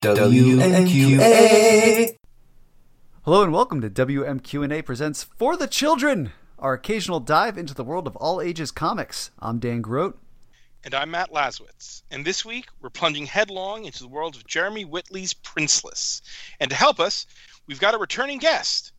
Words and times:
WMQA. 0.00 1.66
Hello 3.24 3.42
and 3.42 3.52
welcome 3.52 3.80
to 3.80 3.90
WMQ&A 3.90 4.80
presents 4.82 5.24
For 5.24 5.56
the 5.56 5.66
Children, 5.66 6.30
our 6.56 6.74
occasional 6.74 7.18
dive 7.18 7.58
into 7.58 7.74
the 7.74 7.82
world 7.82 8.06
of 8.06 8.14
all 8.14 8.40
ages 8.40 8.70
comics. 8.70 9.32
I'm 9.40 9.58
Dan 9.58 9.82
Grote. 9.82 10.16
And 10.84 10.94
I'm 10.94 11.10
Matt 11.10 11.32
Laswitz. 11.32 12.02
And 12.12 12.24
this 12.24 12.44
week, 12.44 12.66
we're 12.80 12.90
plunging 12.90 13.26
headlong 13.26 13.86
into 13.86 13.98
the 13.98 14.08
world 14.08 14.36
of 14.36 14.46
Jeremy 14.46 14.84
Whitley's 14.84 15.34
Princeless. 15.34 16.22
And 16.60 16.70
to 16.70 16.76
help 16.76 17.00
us, 17.00 17.26
we've 17.66 17.80
got 17.80 17.94
a 17.94 17.98
returning 17.98 18.38
guest. 18.38 18.92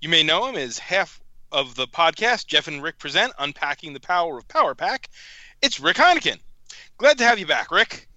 You 0.00 0.08
may 0.08 0.22
know 0.22 0.46
him 0.46 0.56
as 0.56 0.78
half 0.78 1.20
of 1.52 1.74
the 1.74 1.86
podcast 1.86 2.46
Jeff 2.46 2.68
and 2.68 2.82
Rick 2.82 2.98
present 2.98 3.34
Unpacking 3.38 3.92
the 3.92 4.00
Power 4.00 4.38
of 4.38 4.48
Power 4.48 4.74
Pack. 4.74 5.10
It's 5.60 5.78
Rick 5.78 5.98
Heineken. 5.98 6.38
Glad 6.96 7.18
to 7.18 7.24
have 7.24 7.38
you 7.38 7.44
back, 7.44 7.70
Rick. 7.70 8.07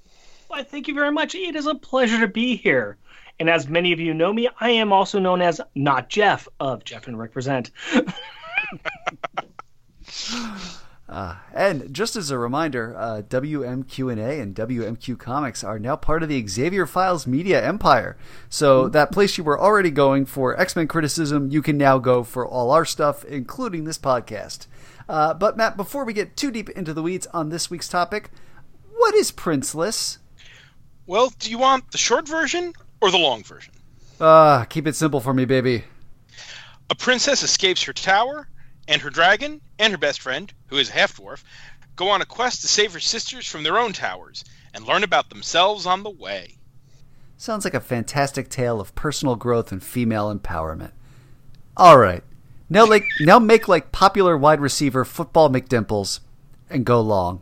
Why, 0.52 0.63
thank 0.63 0.89
you 0.89 0.93
very 0.93 1.13
much. 1.13 1.33
It 1.33 1.55
is 1.55 1.65
a 1.65 1.75
pleasure 1.75 2.20
to 2.20 2.27
be 2.27 2.57
here. 2.57 2.97
And 3.39 3.49
as 3.49 3.70
many 3.70 3.93
of 3.93 4.02
you 4.02 4.13
know 4.13 4.34
me, 4.34 4.49
I 4.59 4.71
am 4.71 4.91
also 4.91 5.17
known 5.17 5.41
as 5.41 5.62
Not 5.76 6.09
Jeff 6.09 6.45
of 6.59 6.84
Jeff 6.84 7.07
and 7.07 7.17
Rick 7.17 7.31
Present. 7.31 7.71
Uh, 11.07 11.35
and 11.53 11.93
just 11.93 12.16
as 12.16 12.31
a 12.31 12.38
reminder, 12.38 12.95
uh, 12.98 13.21
WMQ&A 13.23 14.40
and 14.40 14.55
WMQ 14.55 15.20
Comics 15.20 15.62
are 15.62 15.77
now 15.77 15.93
part 15.98 16.23
of 16.23 16.29
the 16.29 16.48
Xavier 16.48 16.85
Files 16.85 17.27
media 17.27 17.62
empire. 17.62 18.15
So 18.48 18.88
that 18.88 19.12
place 19.12 19.38
you 19.38 19.43
were 19.43 19.59
already 19.59 19.91
going 19.91 20.26
for 20.26 20.57
X-Men 20.57 20.88
criticism, 20.88 21.52
you 21.52 21.62
can 21.62 21.77
now 21.77 21.98
go 21.98 22.23
for 22.23 22.48
all 22.48 22.71
our 22.71 22.85
stuff, 22.85 23.26
including 23.26 23.84
this 23.84 23.98
podcast. 23.98 24.68
Uh, 25.09 25.34
but 25.34 25.57
Matt, 25.57 25.76
before 25.76 26.05
we 26.05 26.13
get 26.13 26.38
too 26.38 26.49
deep 26.49 26.70
into 26.70 26.93
the 26.93 27.04
weeds 27.04 27.27
on 27.34 27.49
this 27.49 27.70
week's 27.70 27.90
topic, 27.90 28.29
what 28.95 29.13
is 29.13 29.34
Princeless? 29.34 30.20
Well, 31.11 31.33
do 31.39 31.51
you 31.51 31.57
want 31.57 31.91
the 31.91 31.97
short 31.97 32.25
version 32.25 32.71
or 33.01 33.11
the 33.11 33.17
long 33.17 33.43
version? 33.43 33.73
Uh, 34.17 34.63
keep 34.63 34.88
it 34.88 34.95
simple 34.95 35.20
for 35.20 35.34
me, 35.34 35.43
baby. 35.43 35.84
A 36.90 36.95
princess 36.95 37.43
escapes 37.43 37.84
her 37.84 37.91
tower, 37.91 38.48
and 38.87 39.01
her 39.01 39.09
dragon 39.09 39.59
and 39.77 39.91
her 39.91 39.98
best 39.98 40.21
friend, 40.21 40.53
who 40.68 40.77
is 40.77 40.87
a 40.87 40.93
half 40.93 41.18
dwarf, 41.18 41.43
go 41.98 42.07
on 42.07 42.21
a 42.21 42.26
quest 42.26 42.62
to 42.62 42.70
save 42.70 42.93
her 42.93 43.01
sisters 43.01 43.45
from 43.45 43.63
their 43.63 43.77
own 43.77 43.91
towers 43.91 44.45
and 44.73 44.87
learn 44.87 45.03
about 45.03 45.29
themselves 45.29 45.85
on 45.85 46.03
the 46.03 46.09
way. 46.09 46.55
Sounds 47.35 47.65
like 47.65 47.73
a 47.73 47.81
fantastic 47.81 48.48
tale 48.48 48.79
of 48.79 48.96
personal 48.96 49.35
growth 49.35 49.73
and 49.73 49.84
female 49.84 50.34
empowerment. 50.34 50.91
All 51.75 51.98
right, 51.98 52.23
now 52.70 52.85
like 52.85 53.03
now 53.20 53.37
make 53.37 53.68
like 53.68 53.91
popular 53.91 54.37
wide 54.37 54.62
receiver 54.62 55.03
football 55.03 55.49
McDimples, 55.49 56.21
and 56.70 56.85
go 56.85 57.01
long. 57.01 57.41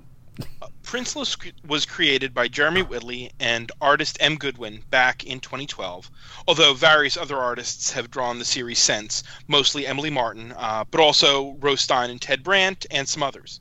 Princeless 0.90 1.38
was 1.68 1.86
created 1.86 2.34
by 2.34 2.48
Jeremy 2.48 2.82
Whitley 2.82 3.30
and 3.40 3.72
artist 3.80 4.18
M. 4.20 4.38
Goodwin 4.38 4.84
back 4.90 5.24
in 5.24 5.40
2012, 5.40 6.10
although 6.48 6.74
various 6.74 7.16
other 7.16 7.38
artists 7.38 7.92
have 7.92 8.10
drawn 8.10 8.40
the 8.40 8.44
series 8.44 8.80
since, 8.80 9.22
mostly 9.48 9.86
Emily 9.86 10.10
Martin, 10.10 10.52
uh, 10.54 10.86
but 10.90 11.00
also 11.00 11.52
Rose 11.60 11.82
Stein 11.82 12.10
and 12.10 12.20
Ted 12.20 12.44
Brandt, 12.44 12.88
and 12.90 13.08
some 13.08 13.22
others. 13.22 13.60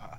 Uh, 0.00 0.16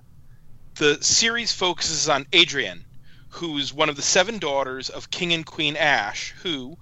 the 0.76 1.04
series 1.04 1.52
focuses 1.52 2.08
on 2.08 2.28
Adrienne, 2.36 2.86
who's 3.30 3.74
one 3.74 3.90
of 3.90 3.96
the 3.96 4.04
seven 4.04 4.38
daughters 4.38 4.90
of 4.90 5.10
King 5.10 5.34
and 5.34 5.44
Queen 5.44 5.76
Ash, 5.76 6.36
who, 6.44 6.78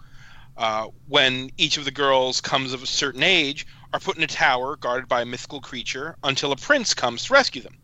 uh, 0.57 0.87
when 1.07 1.49
each 1.55 1.77
of 1.77 1.85
the 1.85 1.91
girls 1.91 2.41
comes 2.41 2.73
of 2.73 2.83
a 2.83 2.87
certain 2.87 3.23
age, 3.23 3.65
are 3.93 4.01
put 4.01 4.17
in 4.17 4.23
a 4.23 4.27
tower 4.27 4.75
guarded 4.75 5.07
by 5.07 5.21
a 5.21 5.25
mythical 5.25 5.61
creature 5.61 6.17
until 6.23 6.51
a 6.51 6.57
prince 6.57 6.93
comes 6.93 7.23
to 7.23 7.33
rescue 7.33 7.61
them. 7.61 7.77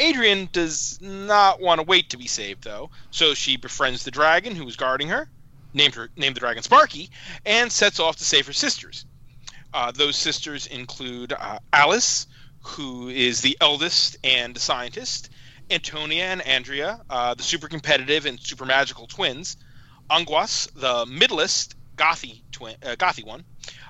Adrienne 0.00 0.48
does 0.50 0.98
not 1.00 1.60
want 1.60 1.78
to 1.78 1.86
wait 1.86 2.10
to 2.10 2.16
be 2.16 2.26
saved, 2.26 2.64
though, 2.64 2.90
so 3.10 3.34
she 3.34 3.56
befriends 3.56 4.02
the 4.02 4.10
dragon 4.10 4.56
who 4.56 4.66
is 4.66 4.76
guarding 4.76 5.08
her, 5.08 5.28
named 5.72 5.94
her 5.94 6.10
named 6.16 6.34
the 6.34 6.40
dragon 6.40 6.62
Sparky, 6.62 7.10
and 7.46 7.70
sets 7.70 8.00
off 8.00 8.16
to 8.16 8.24
save 8.24 8.46
her 8.46 8.52
sisters. 8.52 9.06
Uh, 9.72 9.92
those 9.92 10.16
sisters 10.16 10.66
include 10.66 11.32
uh, 11.32 11.58
Alice, 11.72 12.26
who 12.60 13.08
is 13.08 13.40
the 13.40 13.56
eldest 13.60 14.16
and 14.24 14.58
scientist, 14.58 15.30
Antonia 15.70 16.24
and 16.24 16.42
Andrea, 16.42 17.00
uh, 17.08 17.34
the 17.34 17.42
super 17.42 17.68
competitive 17.68 18.26
and 18.26 18.40
super 18.40 18.64
magical 18.64 19.06
twins, 19.06 19.56
Angoisse, 20.10 20.68
the 20.74 21.06
middlest 21.06 21.76
gothy 21.96 22.42
twin, 22.50 22.76
uh, 22.82 22.96
gothy 22.96 23.24
one, 23.24 23.44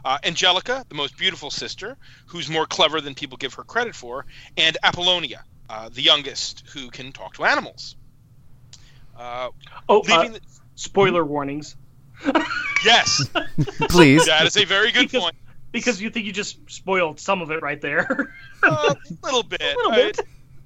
uh, 0.04 0.18
Angelica, 0.22 0.84
the 0.88 0.94
most 0.94 1.16
beautiful 1.16 1.50
sister, 1.50 1.96
who's 2.26 2.50
more 2.50 2.66
clever 2.66 3.00
than 3.00 3.14
people 3.14 3.38
give 3.38 3.54
her 3.54 3.64
credit 3.64 3.94
for, 3.94 4.26
and 4.56 4.76
Apollonia, 4.84 5.44
uh, 5.68 5.88
the 5.88 6.02
youngest, 6.02 6.64
who 6.72 6.90
can 6.90 7.12
talk 7.12 7.34
to 7.34 7.44
animals. 7.44 7.96
Uh, 9.16 9.48
Oh, 9.88 10.00
leaving 10.00 10.30
uh, 10.30 10.34
the- 10.34 10.40
spoiler 10.74 11.24
warnings. 11.24 11.76
yes, 12.84 13.28
Please. 13.88 14.26
that 14.26 14.46
is 14.46 14.56
a 14.56 14.64
very 14.64 14.92
good 14.92 15.02
Because- 15.10 15.22
point. 15.22 15.34
Because 15.72 16.00
you 16.00 16.08
think 16.08 16.24
you 16.24 16.32
just 16.32 16.58
spoiled 16.70 17.18
some 17.18 17.42
of 17.42 17.50
it 17.50 17.60
right 17.60 17.80
there. 17.80 18.32
A 18.62 18.94
little 19.24 19.42
bit. 19.42 19.60
A 19.60 19.74
little 19.76 19.90
bit. 19.90 20.20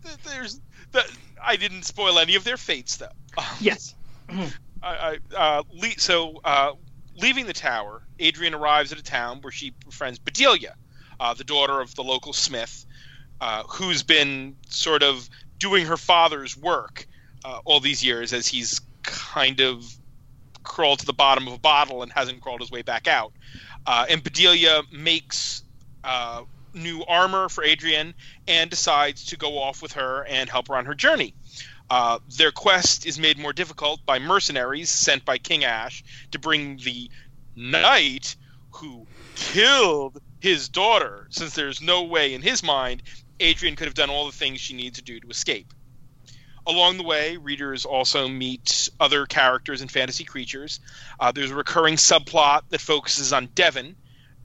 th- 0.05 0.17
there's, 0.25 0.61
the, 0.93 1.03
I 1.43 1.57
didn't 1.57 1.85
spoil 1.85 2.19
any 2.19 2.35
of 2.35 2.45
their 2.45 2.59
fates, 2.59 2.99
though. 2.99 3.09
Yes. 3.61 3.95
I, 4.29 4.45
I, 4.83 5.19
uh, 5.35 5.63
le- 5.73 5.99
so, 5.99 6.39
uh, 6.45 6.73
leaving 7.17 7.47
the 7.47 7.55
tower, 7.55 8.03
Adrienne 8.21 8.53
arrives 8.55 8.93
at 8.93 8.99
a 8.99 9.03
town 9.03 9.39
where 9.41 9.51
she 9.51 9.73
befriends 9.87 10.19
Bedelia, 10.19 10.75
uh, 11.19 11.33
the 11.33 11.45
daughter 11.45 11.81
of 11.81 11.95
the 11.95 12.05
local 12.05 12.35
smith, 12.35 12.85
uh, 13.41 13.63
who's 13.65 14.03
been 14.03 14.57
sort 14.69 15.03
of 15.03 15.29
doing 15.59 15.87
her 15.87 15.97
father's 15.97 16.57
work 16.57 17.07
uh, 17.45 17.61
all 17.65 17.81
these 17.81 18.05
years 18.05 18.33
as 18.33 18.47
he's 18.47 18.81
kind 19.03 19.61
of 19.61 19.85
crawled 20.63 20.99
to 21.01 21.07
the 21.07 21.13
bottom 21.13 21.47
of 21.47 21.55
a 21.55 21.59
bottle 21.59 22.03
and 22.03 22.13
hasn't 22.13 22.41
crawled 22.41 22.61
his 22.61 22.71
way 22.71 22.83
back 22.83 23.09
out. 23.09 23.33
Uh, 23.87 24.07
and 24.09 24.23
Bedelia 24.23 24.83
makes 24.93 25.63
uh, 26.05 26.43
new 26.75 27.05
armor 27.07 27.49
for 27.49 27.65
Adrienne 27.65 28.15
and 28.47 28.71
decides 28.71 29.27
to 29.27 29.37
go 29.37 29.59
off 29.59 29.83
with 29.83 29.93
her 29.93 30.25
and 30.27 30.51
help 30.51 30.69
her 30.69 30.77
on 30.77 30.85
her 30.85 30.95
journey. 30.95 31.35
Uh, 31.91 32.19
their 32.37 32.53
quest 32.53 33.07
is 33.07 33.19
made 33.19 33.39
more 33.39 33.53
difficult 33.53 34.05
by 34.05 34.19
mercenaries 34.19 34.91
sent 34.91 35.25
by 35.25 35.39
King 35.39 35.65
Ash 35.65 36.05
to 36.33 36.39
bring 36.39 36.77
the 36.79 37.11
knight 37.57 38.37
who 38.73 39.07
killed 39.35 40.21
his 40.41 40.69
daughter, 40.69 41.27
since 41.31 41.55
there's 41.55 41.81
no 41.81 42.03
way 42.05 42.35
in 42.35 42.43
his 42.43 42.63
mind 42.63 43.03
Adrienne 43.43 43.77
could 43.77 43.87
have 43.87 43.95
done 43.95 44.11
all 44.11 44.27
the 44.27 44.33
things 44.33 44.61
she 44.61 44.75
needs 44.75 44.99
to 44.99 45.05
do 45.05 45.21
to 45.21 45.29
escape. 45.29 45.73
Along 46.67 46.99
the 46.99 47.05
way, 47.05 47.37
readers 47.37 47.87
also 47.87 48.29
meet 48.29 48.91
other 49.01 49.25
characters 49.27 49.81
and 49.81 49.91
fantasy 49.91 50.25
creatures. 50.25 50.81
Uh, 51.19 51.33
there's 51.33 51.51
a 51.51 51.55
recurring 51.55 51.97
subplot 51.97 52.63
that 52.69 52.81
focuses 52.81 53.33
on 53.33 53.47
Devon, 53.55 53.97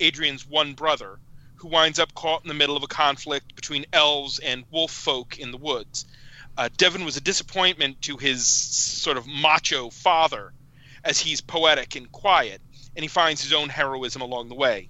Adrienne's 0.02 0.48
one 0.48 0.74
brother, 0.74 1.20
who 1.56 1.68
winds 1.68 2.00
up 2.00 2.14
caught 2.14 2.44
in 2.44 2.48
the 2.48 2.54
middle 2.54 2.78
of 2.78 2.84
a 2.84 2.88
conflict 2.88 3.56
between 3.56 3.86
elves 3.92 4.40
and 4.40 4.64
wolf 4.72 4.92
folk 4.92 5.38
in 5.38 5.52
the 5.52 5.58
woods. 5.58 6.06
Uh, 6.58 6.70
Devon 6.78 7.04
was 7.04 7.18
a 7.18 7.22
disappointment 7.22 8.02
to 8.04 8.18
his 8.18 8.48
sort 8.48 9.18
of 9.18 9.28
macho 9.28 9.90
father, 9.90 10.54
as 11.04 11.20
he's 11.20 11.42
poetic 11.42 11.96
and 11.96 12.12
quiet, 12.12 12.62
and 12.96 13.04
he 13.04 13.10
finds 13.10 13.42
his 13.42 13.54
own 13.54 13.70
heroism 13.70 14.22
along 14.22 14.50
the 14.50 14.56
way. 14.56 14.88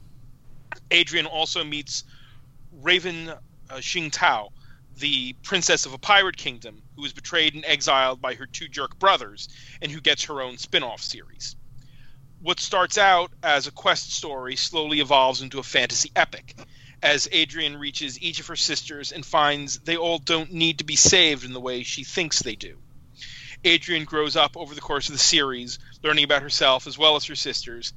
Adrienne 0.91 1.25
also 1.25 1.64
meets 1.64 2.03
Raven 2.72 3.34
uh, 3.69 3.75
Xing 3.75 4.12
Tao, 4.12 4.50
the 4.97 5.34
princess 5.44 5.85
of 5.85 5.94
a 5.94 5.97
pirate 5.97 6.38
kingdom, 6.38 6.81
who 6.96 7.06
is 7.06 7.13
betrayed 7.13 7.56
and 7.56 7.66
exiled 7.66 8.22
by 8.22 8.35
her 8.35 8.46
two 8.46 8.68
jerk 8.68 9.00
brothers, 9.00 9.50
and 9.81 9.91
who 9.91 10.01
gets 10.01 10.25
her 10.25 10.41
own 10.41 10.57
spin 10.57 10.84
off 10.84 11.01
series. 11.01 11.56
What 12.41 12.59
starts 12.59 12.97
out 12.97 13.31
as 13.41 13.68
a 13.68 13.72
quest 13.72 14.12
story 14.12 14.56
slowly 14.56 15.00
evolves 15.00 15.41
into 15.41 15.59
a 15.59 15.63
fantasy 15.63 16.12
epic, 16.16 16.56
as 17.02 17.28
Adrienne 17.34 17.78
reaches 17.78 18.22
each 18.22 18.40
of 18.40 18.47
her 18.47 18.56
sisters 18.56 19.12
and 19.12 19.25
finds 19.25 19.79
they 19.79 19.97
all 19.97 20.19
don't 20.19 20.52
need 20.52 20.78
to 20.79 20.84
be 20.84 20.96
saved 20.96 21.44
in 21.44 21.53
the 21.53 21.59
way 21.59 21.84
she 21.84 22.03
thinks 22.03 22.40
they 22.40 22.56
do. 22.56 22.78
Adrienne 23.66 24.03
grows 24.03 24.35
up 24.35 24.57
over 24.57 24.75
the 24.75 24.81
course 24.81 25.07
of 25.07 25.13
the 25.13 25.19
series, 25.19 25.79
learning 26.02 26.25
about 26.25 26.41
herself 26.41 26.85
as 26.85 26.97
well 26.97 27.16
as 27.16 27.26
her 27.26 27.35
sisters, 27.35 27.93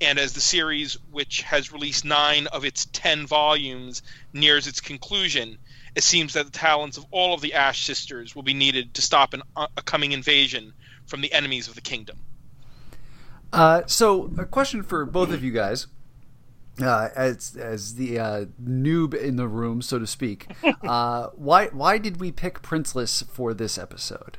and 0.00 0.18
as 0.18 0.32
the 0.32 0.40
series, 0.40 0.96
which 1.10 1.42
has 1.42 1.72
released 1.72 2.04
nine 2.04 2.46
of 2.48 2.64
its 2.64 2.86
ten 2.86 3.26
volumes, 3.26 4.02
nears 4.32 4.66
its 4.66 4.80
conclusion, 4.80 5.58
it 5.94 6.02
seems 6.02 6.34
that 6.34 6.46
the 6.46 6.52
talents 6.52 6.96
of 6.96 7.06
all 7.10 7.34
of 7.34 7.40
the 7.40 7.54
Ash 7.54 7.84
sisters 7.84 8.34
will 8.34 8.42
be 8.42 8.54
needed 8.54 8.94
to 8.94 9.02
stop 9.02 9.34
an, 9.34 9.42
a 9.56 9.82
coming 9.82 10.12
invasion 10.12 10.72
from 11.06 11.20
the 11.20 11.32
enemies 11.32 11.68
of 11.68 11.74
the 11.74 11.80
kingdom. 11.80 12.18
Uh, 13.52 13.82
so, 13.86 14.32
a 14.38 14.44
question 14.44 14.82
for 14.82 15.04
both 15.04 15.32
of 15.32 15.42
you 15.42 15.50
guys, 15.50 15.88
uh, 16.80 17.08
as 17.16 17.56
as 17.56 17.96
the 17.96 18.18
uh, 18.18 18.44
noob 18.62 19.12
in 19.14 19.36
the 19.36 19.48
room, 19.48 19.82
so 19.82 19.98
to 19.98 20.06
speak. 20.06 20.46
Uh, 20.82 21.28
why 21.34 21.66
why 21.68 21.98
did 21.98 22.20
we 22.20 22.32
pick 22.32 22.62
Princeless 22.62 23.22
for 23.28 23.54
this 23.54 23.78
episode? 23.78 24.38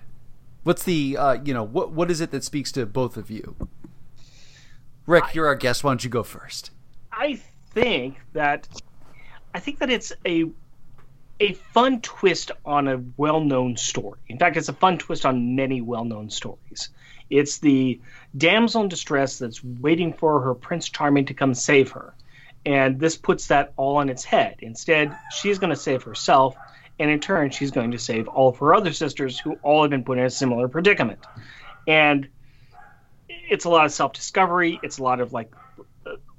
What's 0.63 0.83
the 0.83 1.15
uh, 1.15 1.33
you 1.43 1.53
know 1.53 1.63
what 1.63 1.91
what 1.91 2.11
is 2.11 2.19
it 2.19 2.31
that 2.31 2.43
speaks 2.43 2.71
to 2.73 2.85
both 2.85 3.15
of 3.15 3.29
you? 3.29 3.55
Rick, 5.11 5.35
you're 5.35 5.47
our 5.47 5.55
guest. 5.55 5.83
Why 5.83 5.91
don't 5.91 6.03
you 6.03 6.09
go 6.09 6.23
first? 6.23 6.71
I 7.11 7.41
think 7.73 8.17
that 8.31 8.67
I 9.53 9.59
think 9.59 9.79
that 9.79 9.89
it's 9.89 10.13
a 10.25 10.49
a 11.41 11.53
fun 11.73 12.01
twist 12.01 12.51
on 12.63 12.87
a 12.87 13.01
well-known 13.17 13.75
story. 13.75 14.19
In 14.29 14.37
fact, 14.37 14.57
it's 14.57 14.69
a 14.69 14.73
fun 14.73 14.97
twist 14.99 15.25
on 15.25 15.55
many 15.55 15.81
well-known 15.81 16.29
stories. 16.29 16.89
It's 17.29 17.57
the 17.57 17.99
damsel 18.37 18.83
in 18.83 18.89
distress 18.89 19.39
that's 19.39 19.63
waiting 19.63 20.13
for 20.13 20.39
her 20.41 20.53
Prince 20.53 20.87
Charming 20.87 21.25
to 21.25 21.33
come 21.33 21.55
save 21.55 21.91
her. 21.91 22.13
And 22.65 22.99
this 22.99 23.17
puts 23.17 23.47
that 23.47 23.73
all 23.75 23.97
on 23.97 24.07
its 24.09 24.23
head. 24.23 24.57
Instead, 24.59 25.17
she's 25.35 25.57
going 25.57 25.71
to 25.71 25.75
save 25.75 26.03
herself, 26.03 26.55
and 26.99 27.09
in 27.09 27.19
turn, 27.19 27.49
she's 27.49 27.71
going 27.71 27.91
to 27.91 27.99
save 27.99 28.27
all 28.27 28.49
of 28.49 28.57
her 28.59 28.75
other 28.75 28.93
sisters 28.93 29.39
who 29.39 29.57
all 29.63 29.81
have 29.81 29.89
been 29.89 30.03
put 30.03 30.19
in 30.19 30.25
a 30.25 30.29
similar 30.29 30.67
predicament. 30.67 31.19
And 31.87 32.29
it's 33.51 33.65
a 33.65 33.69
lot 33.69 33.86
of 33.86 33.92
self 33.92 34.13
discovery. 34.13 34.80
It's 34.81 34.98
a 34.98 35.03
lot 35.03 35.19
of, 35.19 35.33
like, 35.33 35.53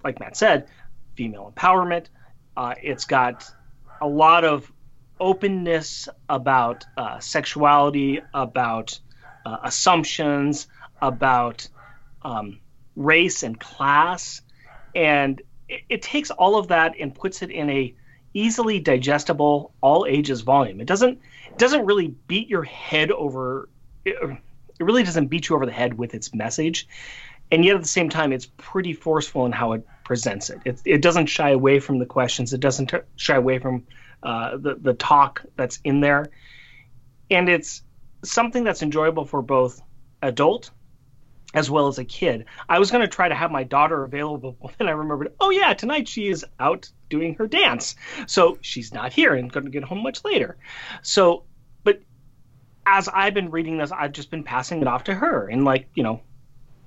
like 0.02 0.18
Matt 0.18 0.36
said, 0.36 0.66
female 1.14 1.52
empowerment. 1.54 2.06
Uh, 2.56 2.74
it's 2.82 3.04
got 3.04 3.48
a 4.00 4.08
lot 4.08 4.44
of 4.44 4.72
openness 5.20 6.08
about 6.28 6.84
uh, 6.96 7.20
sexuality, 7.20 8.20
about 8.34 8.98
uh, 9.44 9.58
assumptions, 9.62 10.66
about 11.00 11.68
um, 12.22 12.58
race 12.96 13.42
and 13.42 13.60
class, 13.60 14.40
and 14.94 15.42
it, 15.68 15.82
it, 15.88 16.02
takes 16.02 16.30
all 16.30 16.56
of 16.56 16.68
that 16.68 16.94
and 16.98 17.14
puts 17.14 17.42
it 17.42 17.50
in 17.50 17.68
a 17.70 17.94
easily 18.34 18.80
digestible, 18.80 19.72
all 19.80 20.06
ages 20.08 20.40
volume. 20.40 20.80
It 20.80 20.86
doesn't 20.86 21.20
it 21.50 21.58
doesn't 21.58 21.84
really 21.84 22.08
beat 22.08 22.48
your 22.48 22.62
head 22.62 23.10
over. 23.10 23.68
It, 24.04 24.16
it 24.78 24.84
really 24.84 25.02
doesn't 25.02 25.26
beat 25.26 25.48
you 25.48 25.56
over 25.56 25.66
the 25.66 25.72
head 25.72 25.94
with 25.94 26.14
its 26.14 26.34
message, 26.34 26.88
and 27.50 27.64
yet 27.64 27.76
at 27.76 27.82
the 27.82 27.88
same 27.88 28.08
time, 28.08 28.32
it's 28.32 28.46
pretty 28.56 28.92
forceful 28.92 29.46
in 29.46 29.52
how 29.52 29.72
it 29.72 29.86
presents 30.04 30.50
it. 30.50 30.60
It, 30.64 30.80
it 30.84 31.02
doesn't 31.02 31.26
shy 31.26 31.50
away 31.50 31.80
from 31.80 31.98
the 31.98 32.06
questions. 32.06 32.52
It 32.52 32.60
doesn't 32.60 32.86
t- 32.86 32.98
shy 33.16 33.36
away 33.36 33.58
from 33.58 33.86
uh, 34.22 34.56
the 34.56 34.76
the 34.76 34.94
talk 34.94 35.44
that's 35.56 35.78
in 35.84 36.00
there, 36.00 36.26
and 37.30 37.48
it's 37.48 37.82
something 38.24 38.64
that's 38.64 38.82
enjoyable 38.82 39.24
for 39.24 39.42
both 39.42 39.80
adult 40.22 40.70
as 41.54 41.70
well 41.70 41.86
as 41.86 41.98
a 41.98 42.04
kid. 42.04 42.46
I 42.68 42.78
was 42.78 42.90
going 42.90 43.02
to 43.02 43.08
try 43.08 43.28
to 43.28 43.34
have 43.34 43.50
my 43.50 43.64
daughter 43.64 44.04
available, 44.04 44.56
but 44.62 44.72
then 44.78 44.88
I 44.88 44.92
remembered, 44.92 45.34
oh 45.40 45.50
yeah, 45.50 45.74
tonight 45.74 46.08
she 46.08 46.28
is 46.28 46.44
out 46.58 46.90
doing 47.10 47.34
her 47.34 47.46
dance, 47.46 47.94
so 48.26 48.58
she's 48.62 48.92
not 48.92 49.12
here 49.12 49.34
and 49.34 49.52
going 49.52 49.64
to 49.64 49.70
get 49.70 49.84
home 49.84 50.02
much 50.02 50.24
later. 50.24 50.56
So, 51.02 51.44
as 52.86 53.08
I've 53.08 53.34
been 53.34 53.50
reading 53.50 53.78
this, 53.78 53.92
I've 53.92 54.12
just 54.12 54.30
been 54.30 54.44
passing 54.44 54.82
it 54.82 54.88
off 54.88 55.04
to 55.04 55.14
her 55.14 55.48
and 55.48 55.64
like 55.64 55.88
you 55.94 56.02
know 56.02 56.20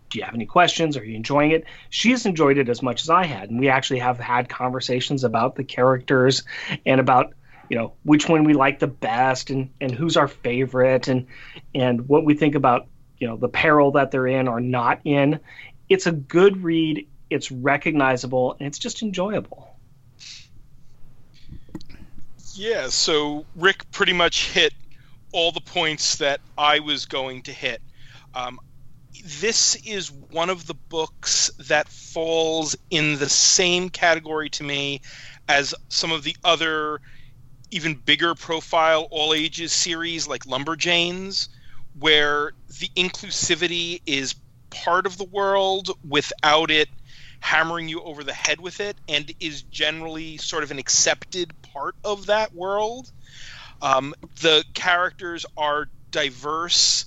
do 0.10 0.20
you 0.20 0.26
have 0.26 0.36
any 0.36 0.46
questions? 0.46 0.98
Are 0.98 1.04
you 1.04 1.16
enjoying 1.16 1.52
it? 1.52 1.66
She's 1.90 2.26
enjoyed 2.26 2.58
it 2.58 2.70
as 2.70 2.82
much 2.82 3.02
as 3.02 3.10
I 3.10 3.26
had, 3.26 3.50
and 3.50 3.60
we 3.60 3.70
actually 3.70 4.00
have 4.00 4.20
had 4.20 4.48
conversations 4.48 5.24
about 5.24 5.56
the 5.56 5.64
characters 5.64 6.44
and 6.86 7.02
about 7.02 7.34
you 7.70 7.78
know 7.78 7.94
which 8.04 8.30
one 8.30 8.44
we 8.44 8.54
like 8.54 8.80
the 8.80 8.88
best 8.88 9.50
and 9.50 9.72
and 9.82 9.92
who's 9.92 10.18
our 10.18 10.28
favorite 10.28 11.08
and 11.08 11.28
and 11.74 12.08
what 12.08 12.24
we 12.24 12.36
think 12.36 12.56
about 12.56 12.88
you 13.18 13.28
know 13.28 13.38
the 13.38 13.50
peril 13.50 13.92
that 13.92 14.12
they're 14.12 14.28
in 14.28 14.48
or 14.48 14.60
not 14.60 15.02
in. 15.04 15.40
It's 15.90 16.08
a 16.08 16.12
good 16.12 16.64
read. 16.64 17.08
It's 17.30 17.52
recognizable 17.52 18.56
and 18.60 18.68
it's 18.68 18.80
just 18.80 19.02
enjoyable. 19.02 19.70
Yeah, 22.54 22.88
so 22.88 23.46
Rick 23.56 23.92
pretty 23.92 24.14
much 24.14 24.52
hit 24.52 24.74
all 25.36 25.52
the 25.52 25.60
points 25.60 26.16
that 26.16 26.40
I 26.58 26.80
was 26.80 27.06
going 27.06 27.42
to 27.44 27.52
hit. 27.52 27.82
Um, 28.34 28.58
this 29.42 29.76
is 29.86 30.10
one 30.10 30.50
of 30.50 30.66
the 30.66 30.74
books 30.74 31.52
that 31.68 31.90
falls 31.90 32.78
in 32.90 33.18
the 33.18 33.28
same 33.28 33.90
category 33.90 34.50
to 34.52 34.64
me 34.64 35.02
as 35.50 35.76
some 35.90 36.14
of 36.14 36.24
the 36.24 36.38
other 36.46 37.02
even 37.70 37.96
bigger 37.96 38.34
profile 38.34 39.10
all 39.12 39.34
ages 39.34 39.74
series 39.74 40.26
like 40.26 40.46
Lumberjanes, 40.46 41.50
where 42.00 42.54
the 42.80 42.90
inclusivity 42.96 44.02
is 44.06 44.36
part 44.70 45.06
of 45.06 45.18
the 45.18 45.26
world 45.26 45.90
without 46.08 46.72
it 46.72 46.88
hammering 47.42 47.90
you 47.90 48.02
over 48.04 48.24
the 48.24 48.34
head 48.34 48.62
with 48.62 48.80
it 48.80 48.96
and 49.10 49.34
is 49.42 49.64
generally 49.64 50.38
sort 50.38 50.64
of 50.64 50.72
an 50.72 50.80
accepted 50.80 51.54
part 51.62 51.96
of 52.06 52.28
that 52.28 52.54
world. 52.56 53.12
Um, 53.82 54.14
the 54.42 54.64
characters 54.74 55.46
are 55.58 55.88
diverse 56.12 57.06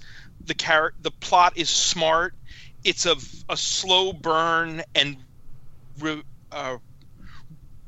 the 0.48 0.54
char- 0.54 0.92
the 1.00 1.10
plot 1.10 1.54
is 1.56 1.70
smart. 1.70 2.34
It's 2.84 3.06
a, 3.06 3.16
a 3.48 3.56
slow 3.56 4.12
burn 4.12 4.82
and 4.94 5.16
re- 6.00 6.22
uh, 6.52 6.78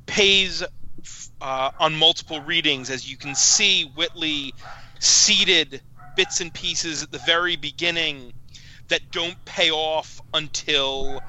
pays 0.07 0.63
uh, 1.41 1.71
on 1.79 1.97
multiple 1.97 2.41
readings. 2.43 2.91
As 2.91 3.11
you 3.11 3.17
can 3.17 3.35
see, 3.35 3.85
Whitley 3.97 4.55
seeded 5.01 5.83
bits 6.17 6.41
and 6.41 6.53
pieces 6.53 7.03
at 7.03 7.11
the 7.11 7.19
very 7.19 7.57
beginning 7.57 8.33
that 8.89 9.01
don't 9.13 9.37
pay 9.47 9.71
off 9.71 10.21
until 10.35 11.21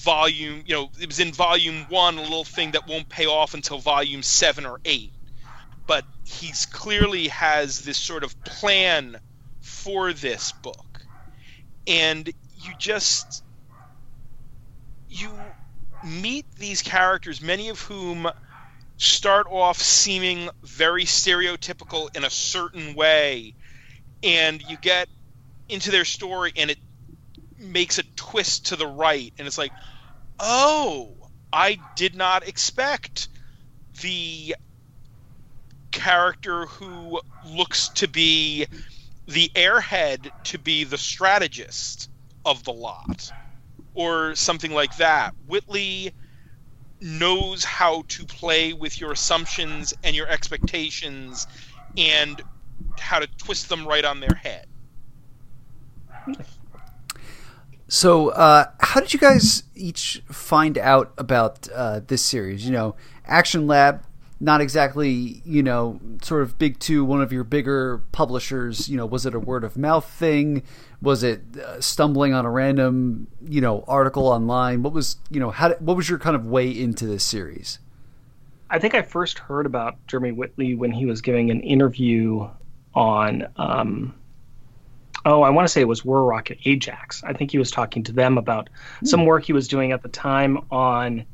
volume 0.00 0.62
you 0.66 0.74
know 0.74 0.88
it 1.00 1.06
was 1.06 1.20
in 1.20 1.32
volume 1.32 1.86
one 1.88 2.16
a 2.16 2.22
little 2.22 2.44
thing 2.44 2.70
that 2.72 2.86
won't 2.86 3.08
pay 3.08 3.26
off 3.26 3.54
until 3.54 3.78
volume 3.78 4.22
seven 4.22 4.64
or 4.66 4.80
eight 4.86 5.12
but 5.86 6.04
he's 6.30 6.66
clearly 6.66 7.28
has 7.28 7.80
this 7.80 7.98
sort 7.98 8.24
of 8.24 8.44
plan 8.44 9.16
for 9.60 10.12
this 10.12 10.52
book. 10.52 11.02
And 11.86 12.28
you 12.62 12.72
just 12.78 13.42
you 15.08 15.32
meet 16.02 16.46
these 16.56 16.82
characters, 16.82 17.42
many 17.42 17.68
of 17.68 17.80
whom 17.80 18.28
start 18.96 19.46
off 19.50 19.78
seeming 19.78 20.48
very 20.62 21.04
stereotypical 21.04 22.14
in 22.16 22.24
a 22.24 22.30
certain 22.30 22.94
way, 22.94 23.54
and 24.22 24.62
you 24.62 24.76
get 24.76 25.08
into 25.68 25.90
their 25.90 26.04
story 26.04 26.52
and 26.56 26.70
it 26.70 26.78
makes 27.58 27.98
a 27.98 28.02
twist 28.16 28.66
to 28.66 28.76
the 28.76 28.86
right, 28.86 29.32
and 29.38 29.46
it's 29.46 29.58
like, 29.58 29.72
oh, 30.38 31.16
I 31.52 31.80
did 31.96 32.14
not 32.14 32.46
expect 32.46 33.28
the 34.00 34.54
character 36.00 36.64
who 36.64 37.20
looks 37.46 37.88
to 37.90 38.08
be 38.08 38.66
the 39.26 39.50
airhead 39.54 40.30
to 40.44 40.58
be 40.58 40.84
the 40.84 40.96
strategist 40.96 42.08
of 42.46 42.64
the 42.64 42.72
lot 42.72 43.30
or 43.94 44.34
something 44.34 44.72
like 44.72 44.96
that. 44.96 45.34
Whitley 45.46 46.14
knows 47.02 47.64
how 47.64 48.04
to 48.08 48.24
play 48.24 48.72
with 48.72 48.98
your 48.98 49.12
assumptions 49.12 49.92
and 50.02 50.16
your 50.16 50.26
expectations 50.26 51.46
and 51.98 52.40
how 52.98 53.18
to 53.18 53.26
twist 53.36 53.68
them 53.68 53.86
right 53.86 54.04
on 54.04 54.20
their 54.20 54.34
head. 54.34 54.66
So, 57.88 58.28
uh, 58.28 58.66
how 58.78 59.00
did 59.00 59.12
you 59.12 59.18
guys 59.18 59.64
each 59.74 60.22
find 60.30 60.78
out 60.78 61.12
about 61.18 61.68
uh, 61.74 62.00
this 62.06 62.24
series? 62.24 62.64
You 62.64 62.72
know, 62.72 62.94
Action 63.26 63.66
Lab 63.66 64.04
not 64.40 64.62
exactly, 64.62 65.42
you 65.44 65.62
know, 65.62 66.00
sort 66.22 66.42
of 66.42 66.58
big 66.58 66.78
to 66.80 67.04
one 67.04 67.20
of 67.20 67.30
your 67.30 67.44
bigger 67.44 67.98
publishers. 68.10 68.88
You 68.88 68.96
know, 68.96 69.04
was 69.04 69.26
it 69.26 69.34
a 69.34 69.38
word 69.38 69.64
of 69.64 69.76
mouth 69.76 70.08
thing? 70.08 70.62
Was 71.02 71.22
it 71.22 71.42
uh, 71.58 71.80
stumbling 71.80 72.32
on 72.32 72.46
a 72.46 72.50
random, 72.50 73.26
you 73.46 73.60
know, 73.60 73.84
article 73.86 74.26
online? 74.26 74.82
What 74.82 74.94
was, 74.94 75.16
you 75.30 75.40
know, 75.40 75.50
how? 75.50 75.74
What 75.74 75.96
was 75.96 76.08
your 76.08 76.18
kind 76.18 76.34
of 76.34 76.46
way 76.46 76.70
into 76.70 77.06
this 77.06 77.22
series? 77.22 77.78
I 78.70 78.78
think 78.78 78.94
I 78.94 79.02
first 79.02 79.38
heard 79.38 79.66
about 79.66 79.96
Jeremy 80.06 80.32
Whitley 80.32 80.74
when 80.74 80.92
he 80.92 81.04
was 81.04 81.20
giving 81.20 81.50
an 81.50 81.60
interview 81.60 82.48
on, 82.94 83.46
um, 83.56 84.14
oh, 85.24 85.42
I 85.42 85.50
want 85.50 85.66
to 85.66 85.72
say 85.72 85.80
it 85.80 85.88
was 85.88 86.04
War 86.04 86.24
Rocket 86.24 86.58
Ajax. 86.64 87.22
I 87.24 87.32
think 87.32 87.50
he 87.50 87.58
was 87.58 87.70
talking 87.70 88.04
to 88.04 88.12
them 88.12 88.38
about 88.38 88.70
mm. 89.02 89.08
some 89.08 89.26
work 89.26 89.44
he 89.44 89.52
was 89.52 89.68
doing 89.68 89.92
at 89.92 90.02
the 90.02 90.08
time 90.08 90.58
on 90.70 91.26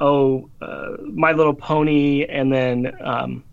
oh, 0.00 0.48
uh, 0.60 0.96
My 1.00 1.32
Little 1.32 1.54
Pony, 1.54 2.24
and 2.24 2.52
then 2.52 2.96
um, 3.00 3.44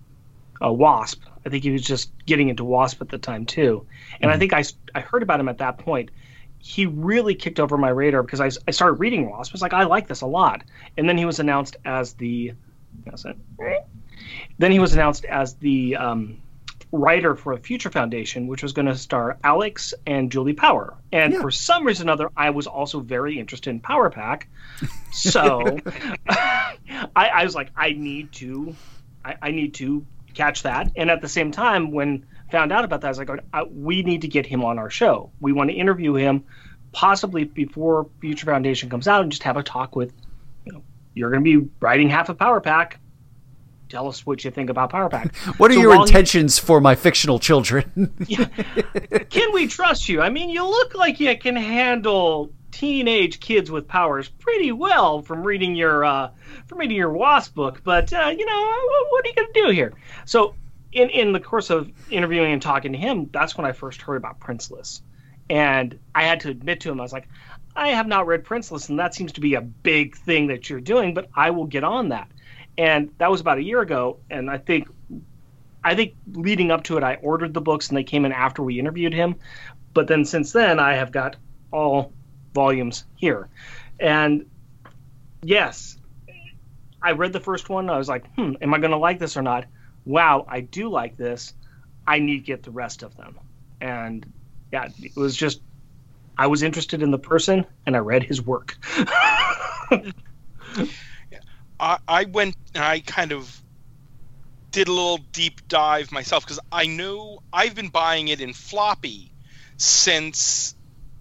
a 0.59 0.71
Wasp. 0.71 1.23
I 1.45 1.49
think 1.49 1.63
he 1.63 1.71
was 1.71 1.81
just 1.81 2.11
getting 2.25 2.49
into 2.49 2.63
Wasp 2.63 3.01
at 3.01 3.09
the 3.09 3.17
time 3.17 3.45
too, 3.45 3.85
and 4.19 4.29
mm-hmm. 4.29 4.35
I 4.35 4.37
think 4.37 4.53
I 4.53 4.63
I 4.95 5.01
heard 5.01 5.23
about 5.23 5.39
him 5.39 5.49
at 5.49 5.59
that 5.59 5.77
point. 5.77 6.11
He 6.59 6.85
really 6.85 7.33
kicked 7.33 7.59
over 7.59 7.75
my 7.77 7.89
radar 7.89 8.21
because 8.21 8.39
I, 8.39 8.51
I 8.67 8.71
started 8.71 8.99
reading 8.99 9.29
Wasp. 9.29 9.51
I 9.51 9.55
was 9.55 9.61
like, 9.63 9.73
I 9.73 9.83
like 9.85 10.07
this 10.07 10.21
a 10.21 10.27
lot, 10.27 10.63
and 10.97 11.09
then 11.09 11.17
he 11.17 11.25
was 11.25 11.39
announced 11.39 11.77
as 11.85 12.13
the. 12.13 12.53
Then 14.59 14.71
he 14.71 14.77
was 14.77 14.93
announced 14.93 15.25
as 15.25 15.55
the 15.55 15.95
um, 15.95 16.41
writer 16.91 17.35
for 17.35 17.53
a 17.53 17.57
Future 17.57 17.89
Foundation, 17.89 18.47
which 18.47 18.63
was 18.63 18.73
going 18.73 18.85
to 18.85 18.95
star 18.95 19.37
Alex 19.43 19.93
and 20.05 20.31
Julie 20.31 20.53
Power. 20.53 20.95
And 21.11 21.33
yeah. 21.33 21.41
for 21.41 21.51
some 21.51 21.85
reason 21.85 22.09
or 22.09 22.13
other, 22.13 22.29
I 22.35 22.49
was 22.49 22.67
also 22.67 22.99
very 22.99 23.39
interested 23.39 23.69
in 23.69 23.79
Power 23.79 24.09
Pack. 24.09 24.49
So 25.11 25.61
I, 26.29 26.77
I, 27.15 27.43
was 27.43 27.55
like, 27.55 27.71
I 27.75 27.93
need 27.93 28.33
to, 28.33 28.75
I, 29.23 29.35
I, 29.41 29.51
need 29.51 29.75
to 29.75 30.05
catch 30.33 30.63
that. 30.63 30.91
And 30.95 31.09
at 31.09 31.21
the 31.21 31.29
same 31.29 31.51
time, 31.51 31.91
when 31.91 32.25
found 32.51 32.73
out 32.73 32.83
about 32.83 33.01
that, 33.01 33.07
I 33.07 33.11
was 33.11 33.17
like, 33.19 33.29
uh, 33.53 33.65
we 33.71 34.03
need 34.03 34.21
to 34.21 34.27
get 34.27 34.45
him 34.45 34.65
on 34.65 34.77
our 34.77 34.89
show. 34.89 35.31
We 35.39 35.53
want 35.53 35.69
to 35.69 35.75
interview 35.75 36.13
him, 36.15 36.43
possibly 36.91 37.45
before 37.45 38.09
Future 38.19 38.45
Foundation 38.45 38.89
comes 38.89 39.07
out, 39.07 39.21
and 39.21 39.31
just 39.31 39.43
have 39.43 39.55
a 39.55 39.63
talk 39.63 39.95
with, 39.95 40.13
you 40.65 40.73
know, 40.73 40.83
you're 41.13 41.29
going 41.29 41.43
to 41.43 41.61
be 41.61 41.69
writing 41.79 42.09
half 42.09 42.27
of 42.27 42.37
Power 42.37 42.59
Pack 42.59 42.99
tell 43.91 44.07
us 44.07 44.25
what 44.25 44.43
you 44.43 44.51
think 44.51 44.69
about 44.69 44.89
Power 44.89 45.09
Pack. 45.09 45.35
what 45.57 45.69
are 45.69 45.75
So 45.75 45.81
your 45.81 45.95
intentions 45.95 46.57
for 46.57 46.81
my 46.81 46.95
fictional 46.95 47.39
children? 47.39 48.13
can 49.29 49.53
we 49.53 49.67
trust 49.67 50.09
you? 50.09 50.21
I 50.21 50.29
mean, 50.29 50.49
you 50.49 50.63
look 50.63 50.95
like 50.95 51.19
you 51.19 51.37
can 51.37 51.55
handle 51.55 52.51
teenage 52.71 53.39
kids 53.41 53.69
with 53.69 53.87
powers 53.87 54.29
pretty 54.29 54.71
well 54.71 55.21
from 55.21 55.43
reading 55.43 55.75
your 55.75 56.05
uh, 56.05 56.31
from 56.67 56.79
reading 56.79 56.97
your 56.97 57.11
Wasp 57.11 57.53
book, 57.53 57.81
but 57.83 58.11
uh, 58.13 58.33
you 58.35 58.45
know, 58.45 58.61
what, 58.61 59.11
what 59.11 59.25
are 59.25 59.29
you 59.29 59.35
going 59.35 59.53
to 59.53 59.61
do 59.61 59.69
here? 59.69 59.93
So, 60.25 60.55
in 60.91 61.09
in 61.09 61.33
the 61.33 61.39
course 61.39 61.69
of 61.69 61.91
interviewing 62.09 62.53
and 62.53 62.61
talking 62.61 62.93
to 62.93 62.97
him, 62.97 63.29
that's 63.31 63.57
when 63.57 63.65
I 63.65 63.73
first 63.73 64.01
heard 64.01 64.15
about 64.15 64.39
Princeless, 64.39 65.01
and 65.49 65.99
I 66.15 66.23
had 66.23 66.39
to 66.41 66.49
admit 66.49 66.79
to 66.81 66.91
him, 66.91 66.99
I 66.99 67.03
was 67.03 67.13
like, 67.13 67.27
I 67.75 67.89
have 67.89 68.07
not 68.07 68.25
read 68.25 68.45
Princeless, 68.45 68.89
and 68.89 68.99
that 68.99 69.13
seems 69.13 69.33
to 69.33 69.41
be 69.41 69.55
a 69.55 69.61
big 69.61 70.15
thing 70.15 70.47
that 70.47 70.69
you're 70.69 70.81
doing, 70.81 71.13
but 71.13 71.29
I 71.35 71.51
will 71.51 71.65
get 71.65 71.83
on 71.83 72.09
that. 72.09 72.29
And 72.81 73.11
that 73.19 73.29
was 73.29 73.41
about 73.41 73.59
a 73.59 73.61
year 73.61 73.79
ago, 73.81 74.17
and 74.31 74.49
I 74.49 74.57
think 74.57 74.87
I 75.83 75.93
think 75.93 76.15
leading 76.31 76.71
up 76.71 76.83
to 76.85 76.97
it, 76.97 77.03
I 77.03 77.13
ordered 77.21 77.53
the 77.53 77.61
books 77.61 77.89
and 77.89 77.97
they 77.97 78.03
came 78.03 78.25
in 78.25 78.31
after 78.31 78.63
we 78.63 78.79
interviewed 78.79 79.13
him. 79.13 79.35
But 79.93 80.07
then 80.07 80.25
since 80.25 80.51
then, 80.51 80.79
I 80.79 80.95
have 80.95 81.11
got 81.11 81.35
all 81.71 82.11
volumes 82.55 83.05
here. 83.15 83.49
And 83.99 84.47
yes, 85.43 85.99
I 87.03 87.11
read 87.11 87.33
the 87.33 87.39
first 87.39 87.69
one. 87.69 87.87
I 87.87 87.99
was 87.99 88.09
like, 88.09 88.25
hmm, 88.33 88.53
am 88.61 88.73
I 88.73 88.79
going 88.79 88.91
to 88.91 88.97
like 88.97 89.19
this 89.19 89.37
or 89.37 89.43
not? 89.43 89.65
Wow, 90.03 90.47
I 90.49 90.61
do 90.61 90.89
like 90.89 91.17
this. 91.17 91.53
I 92.07 92.17
need 92.17 92.39
to 92.39 92.45
get 92.45 92.63
the 92.63 92.71
rest 92.71 93.03
of 93.03 93.15
them. 93.15 93.39
And 93.79 94.25
yeah, 94.73 94.89
it 94.97 95.15
was 95.15 95.35
just, 95.35 95.61
I 96.35 96.47
was 96.47 96.63
interested 96.63 97.03
in 97.03 97.11
the 97.11 97.19
person 97.19 97.63
and 97.85 97.95
I 97.95 97.99
read 97.99 98.23
his 98.23 98.41
work. 98.41 98.75
I, 101.81 102.25
went 102.25 102.55
and 102.75 102.83
I 102.83 102.99
kind 102.99 103.31
of 103.31 103.61
did 104.71 104.87
a 104.87 104.91
little 104.91 105.17
deep 105.17 105.67
dive 105.67 106.11
myself 106.11 106.45
because 106.45 106.59
I 106.71 106.85
know 106.85 107.41
I've 107.51 107.75
been 107.75 107.89
buying 107.89 108.27
it 108.27 108.39
in 108.39 108.53
floppy 108.53 109.31
since 109.77 110.75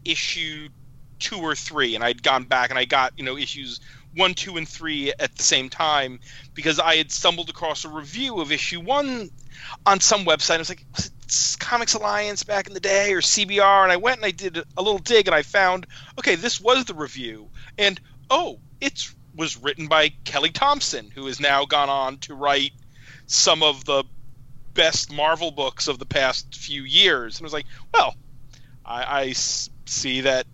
issue 0.05 0.69
two 1.19 1.39
or 1.39 1.55
three, 1.55 1.95
and 1.95 2.05
I'd 2.05 2.23
gone 2.23 2.45
back 2.45 2.71
and 2.71 2.79
I 2.79 2.85
got 2.85 3.15
you 3.17 3.25
know 3.25 3.37
issues 3.37 3.81
one, 4.15 4.35
two, 4.35 4.57
and 4.57 4.69
three 4.69 5.13
at 5.19 5.37
the 5.37 5.43
same 5.43 5.69
time 5.69 6.21
because 6.53 6.79
I 6.79 6.97
had 6.97 7.13
stumbled 7.13 7.49
across 7.49 7.85
a 7.85 7.89
review 7.89 8.41
of 8.41 8.51
issue 8.53 8.81
one 8.81 9.31
on 9.87 10.01
some 10.01 10.25
website. 10.25 10.57
I 10.57 10.59
was 10.59 10.69
like, 10.69 10.85
was 10.97 11.07
it 11.07 11.57
Comics 11.61 11.95
Alliance 11.95 12.43
back 12.43 12.67
in 12.67 12.75
the 12.75 12.81
day 12.81 13.13
or 13.13 13.21
CBR? 13.21 13.85
And 13.85 13.93
I 13.93 13.97
went 13.97 14.17
and 14.17 14.27
I 14.27 14.33
did 14.33 14.59
a 14.77 14.83
little 14.83 14.99
dig 14.99 15.29
and 15.29 15.35
I 15.35 15.43
found, 15.43 15.87
okay, 16.19 16.35
this 16.35 16.61
was 16.61 16.85
the 16.85 16.95
review, 16.95 17.49
and 17.79 18.01
oh, 18.31 18.59
it's 18.81 19.15
was 19.35 19.57
written 19.57 19.87
by 19.87 20.11
Kelly 20.25 20.51
Thompson, 20.51 21.11
who 21.11 21.27
has 21.27 21.41
now 21.41 21.65
gone 21.65 21.89
on 21.89 22.19
to 22.19 22.35
write 22.35 22.73
some 23.27 23.63
of 23.63 23.85
the 23.85 24.05
best 24.75 25.13
Marvel 25.13 25.51
books 25.51 25.89
of 25.89 25.99
the 25.99 26.07
past 26.07 26.55
few 26.55 26.83
years. 26.83 27.39
And 27.39 27.45
I 27.45 27.47
was 27.47 27.53
like, 27.53 27.67
well, 27.93 28.15
I 28.85 29.33
see 29.33 30.23
that 30.23 30.47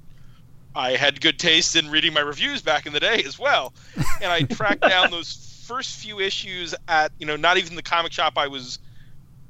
I 0.75 0.92
had 0.92 1.21
good 1.21 1.38
taste 1.38 1.75
in 1.75 1.88
reading 1.88 2.12
my 2.12 2.21
reviews 2.21 2.61
back 2.61 2.85
in 2.85 2.92
the 2.92 3.00
day 3.00 3.23
as 3.25 3.38
well. 3.38 3.73
And 4.21 4.30
I 4.30 4.42
tracked 4.42 4.80
down 4.88 5.11
those 5.11 5.64
first 5.66 5.97
few 5.97 6.21
issues 6.21 6.75
at, 6.87 7.12
you 7.18 7.26
know, 7.26 7.37
not 7.37 7.56
even 7.56 7.76
the 7.76 7.83
comic 7.83 8.12
shop 8.12 8.35
I 8.37 8.49
was, 8.49 8.78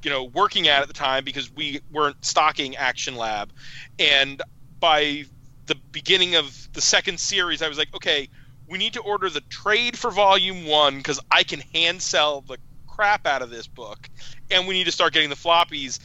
you 0.04 0.10
know, 0.10 0.24
working 0.24 0.68
at 0.68 0.82
at 0.82 0.88
the 0.88 0.94
time 0.94 1.24
because 1.24 1.52
we 1.52 1.80
weren't 1.90 2.24
stocking 2.24 2.76
Action 2.76 3.16
Lab. 3.16 3.52
And 3.98 4.40
by 4.78 5.24
the 5.66 5.74
beginning 5.74 6.36
of 6.36 6.72
the 6.72 6.80
second 6.80 7.18
series, 7.18 7.62
I 7.62 7.68
was 7.68 7.78
like, 7.78 7.92
okay, 7.92 8.28
we 8.68 8.78
need 8.78 8.92
to 8.94 9.00
order 9.00 9.30
the 9.30 9.40
trade 9.42 9.98
for 9.98 10.10
volume 10.10 10.66
one 10.66 10.98
because 10.98 11.20
I 11.30 11.42
can 11.42 11.60
hand 11.74 12.02
sell 12.02 12.40
the 12.40 12.58
crap 12.86 13.26
out 13.26 13.42
of 13.42 13.50
this 13.50 13.66
book, 13.66 14.08
and 14.50 14.66
we 14.66 14.74
need 14.74 14.84
to 14.84 14.92
start 14.92 15.12
getting 15.12 15.30
the 15.30 15.36
floppies, 15.36 15.98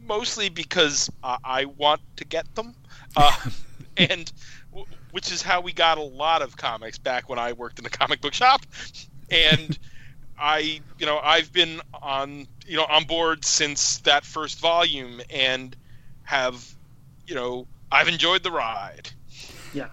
mostly 0.00 0.48
because 0.48 1.10
uh, 1.22 1.36
I 1.44 1.64
want 1.64 2.00
to 2.16 2.24
get 2.24 2.52
them, 2.54 2.74
uh, 3.16 3.32
and 3.96 4.32
w- 4.70 4.86
which 5.10 5.32
is 5.32 5.42
how 5.42 5.60
we 5.60 5.72
got 5.72 5.98
a 5.98 6.02
lot 6.02 6.42
of 6.42 6.56
comics 6.56 6.98
back 6.98 7.28
when 7.28 7.38
I 7.38 7.52
worked 7.52 7.78
in 7.78 7.86
a 7.86 7.90
comic 7.90 8.20
book 8.20 8.34
shop, 8.34 8.64
and 9.30 9.78
I, 10.38 10.80
you 10.98 11.04
know, 11.04 11.18
I've 11.22 11.52
been 11.52 11.82
on, 12.00 12.46
you 12.66 12.76
know, 12.76 12.86
on 12.88 13.04
board 13.04 13.44
since 13.44 13.98
that 13.98 14.24
first 14.24 14.58
volume, 14.58 15.20
and 15.28 15.76
have, 16.22 16.64
you 17.26 17.34
know, 17.34 17.66
I've 17.92 18.08
enjoyed 18.08 18.42
the 18.42 18.50
ride. 18.50 19.10
Yeah. 19.74 19.88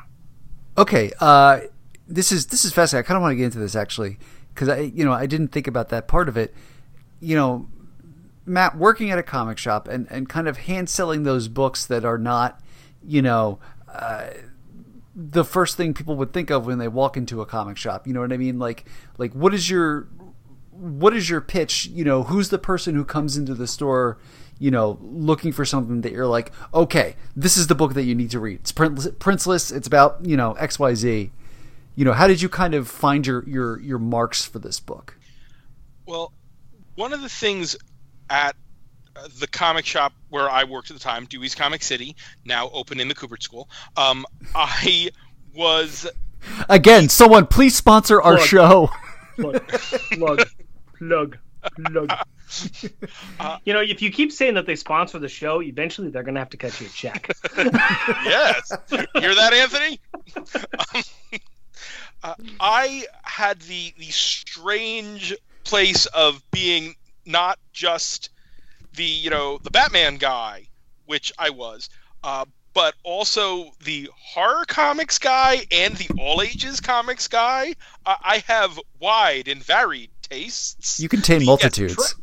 Okay, 0.78 1.12
uh, 1.20 1.62
this 2.08 2.32
is 2.32 2.48
this 2.48 2.66
is 2.66 2.74
fascinating. 2.74 3.06
I 3.06 3.08
kind 3.08 3.18
of 3.18 3.22
want 3.22 3.34
to 3.34 3.36
get 3.36 3.46
into 3.46 3.60
this 3.60 3.76
actually 3.76 4.18
because 4.54 4.70
I, 4.70 4.80
you 4.80 5.06
know, 5.06 5.14
I 5.14 5.26
didn't 5.26 5.50
think 5.50 5.68
about 5.68 5.90
that 5.90 6.08
part 6.08 6.30
of 6.30 6.38
it. 6.38 6.54
You 7.20 7.36
know, 7.36 7.68
Matt 8.46 8.78
working 8.78 9.12
at 9.12 9.18
a 9.18 9.24
comic 9.24 9.58
shop 9.58 9.88
and 9.88 10.08
and 10.10 10.28
kind 10.30 10.48
of 10.48 10.58
hand 10.58 10.90
selling 10.90 11.24
those 11.24 11.48
books 11.48 11.86
that 11.86 12.06
are 12.06 12.18
not, 12.18 12.62
you 13.04 13.22
know. 13.22 13.60
Uh, 13.88 14.30
the 15.20 15.44
first 15.44 15.76
thing 15.76 15.96
people 15.96 16.16
would 16.16 16.32
think 16.32 16.52
of 16.52 16.68
when 16.68 16.78
they 16.78 16.88
walk 16.88 17.18
into 17.18 17.42
a 17.42 17.46
comic 17.46 17.76
shop, 17.76 18.06
you 18.06 18.14
know 18.14 18.22
what 18.22 18.32
I 18.32 18.38
mean? 18.38 18.60
Like, 18.60 18.86
like 19.18 19.34
what 19.34 19.52
is 19.52 19.68
your, 19.68 20.08
what 20.70 21.16
is 21.16 21.28
your 21.28 21.42
pitch? 21.42 21.88
You 21.88 22.06
know, 22.06 22.22
who's 22.22 22.50
the 22.50 22.60
person 22.60 22.94
who 22.94 23.04
comes 23.04 23.36
into 23.36 23.56
the 23.56 23.66
store, 23.66 24.20
you 24.60 24.70
know, 24.70 25.00
looking 25.02 25.52
for 25.52 25.66
something 25.66 26.02
that 26.02 26.12
you're 26.12 26.28
like, 26.28 26.52
okay, 26.72 27.16
this 27.36 27.58
is 27.58 27.66
the 27.66 27.74
book 27.74 27.96
that 27.96 28.04
you 28.04 28.14
need 28.14 28.30
to 28.30 28.40
read. 28.40 28.60
It's 28.60 28.72
Princeless. 28.72 29.76
It's 29.76 29.88
about 29.88 30.24
you 30.24 30.38
know 30.38 30.54
X 30.54 30.78
Y 30.78 30.94
Z. 30.94 31.32
You 31.98 32.06
know, 32.06 32.14
how 32.14 32.28
did 32.28 32.42
you 32.44 32.48
kind 32.48 32.76
of 32.76 32.88
find 32.88 33.26
your 33.26 33.44
your 33.50 33.80
your 33.82 33.98
marks 33.98 34.46
for 34.46 34.60
this 34.60 34.80
book? 34.80 35.18
Well, 36.06 36.32
one 36.94 37.12
of 37.12 37.22
the 37.24 37.28
things 37.28 37.76
at 38.30 38.56
uh, 39.16 39.28
the 39.40 39.48
comic 39.48 39.84
shop 39.84 40.14
where 40.30 40.48
I 40.48 40.64
worked 40.64 40.92
at 40.92 40.96
the 40.96 41.02
time, 41.02 41.26
Dewey's 41.26 41.56
Comic 41.56 41.82
City, 41.82 42.16
now 42.46 42.70
open 42.70 43.00
in 43.00 43.08
the 43.08 43.16
Kubert 43.16 43.42
School, 43.42 43.68
um, 43.98 44.28
I 44.56 45.10
was 45.56 46.08
Again, 46.70 47.10
someone 47.10 47.48
please 47.48 47.76
sponsor 47.76 48.22
our 48.22 48.36
Plug. 48.36 48.48
show. 48.48 48.90
plug, 49.36 49.68
plug, 49.68 50.48
plug, 51.00 51.38
plug. 51.86 52.14
Uh, 53.42 53.58
you 53.66 53.74
know, 53.74 53.82
if 53.82 54.02
you 54.02 54.10
keep 54.10 54.32
saying 54.32 54.54
that 54.54 54.66
they 54.66 54.76
sponsor 54.78 55.20
the 55.20 55.28
show, 55.28 55.62
eventually 55.62 56.10
they're 56.10 56.24
going 56.24 56.36
to 56.36 56.40
have 56.40 56.50
to 56.50 56.56
cut 56.58 56.80
you 56.80 56.88
a 56.88 56.90
check. 56.90 57.30
yes. 57.58 58.72
Hear 58.90 59.36
that, 59.36 59.52
Anthony? 59.54 60.00
Um, 60.96 61.04
uh, 62.24 62.36
I 62.60 63.06
had 63.24 63.62
the 63.62 63.94
the 63.98 64.06
strange 64.06 65.34
place 65.64 66.06
of 66.08 66.42
being 66.52 66.96
not 67.26 67.60
just 67.74 68.30
the 68.94 69.04
you 69.04 69.30
know 69.30 69.60
the 69.64 69.72
Batman 69.72 70.18
guy, 70.18 70.68
which 71.06 71.32
I 71.38 71.50
was, 71.52 71.90
uh, 72.24 72.46
but 72.74 72.96
also 73.04 73.72
the 73.84 74.10
horror 74.16 74.66
comics 74.66 75.18
guy 75.20 75.66
and 75.72 75.96
the 75.96 76.10
all 76.20 76.42
ages 76.42 76.80
comics 76.82 77.28
guy. 77.28 77.74
Uh, 78.06 78.16
I 78.24 78.44
have 78.48 78.80
wide 79.00 79.48
and 79.48 79.64
varied 79.64 80.10
tastes. 80.24 81.00
You 81.00 81.10
contain 81.10 81.46
multitudes. 81.46 82.16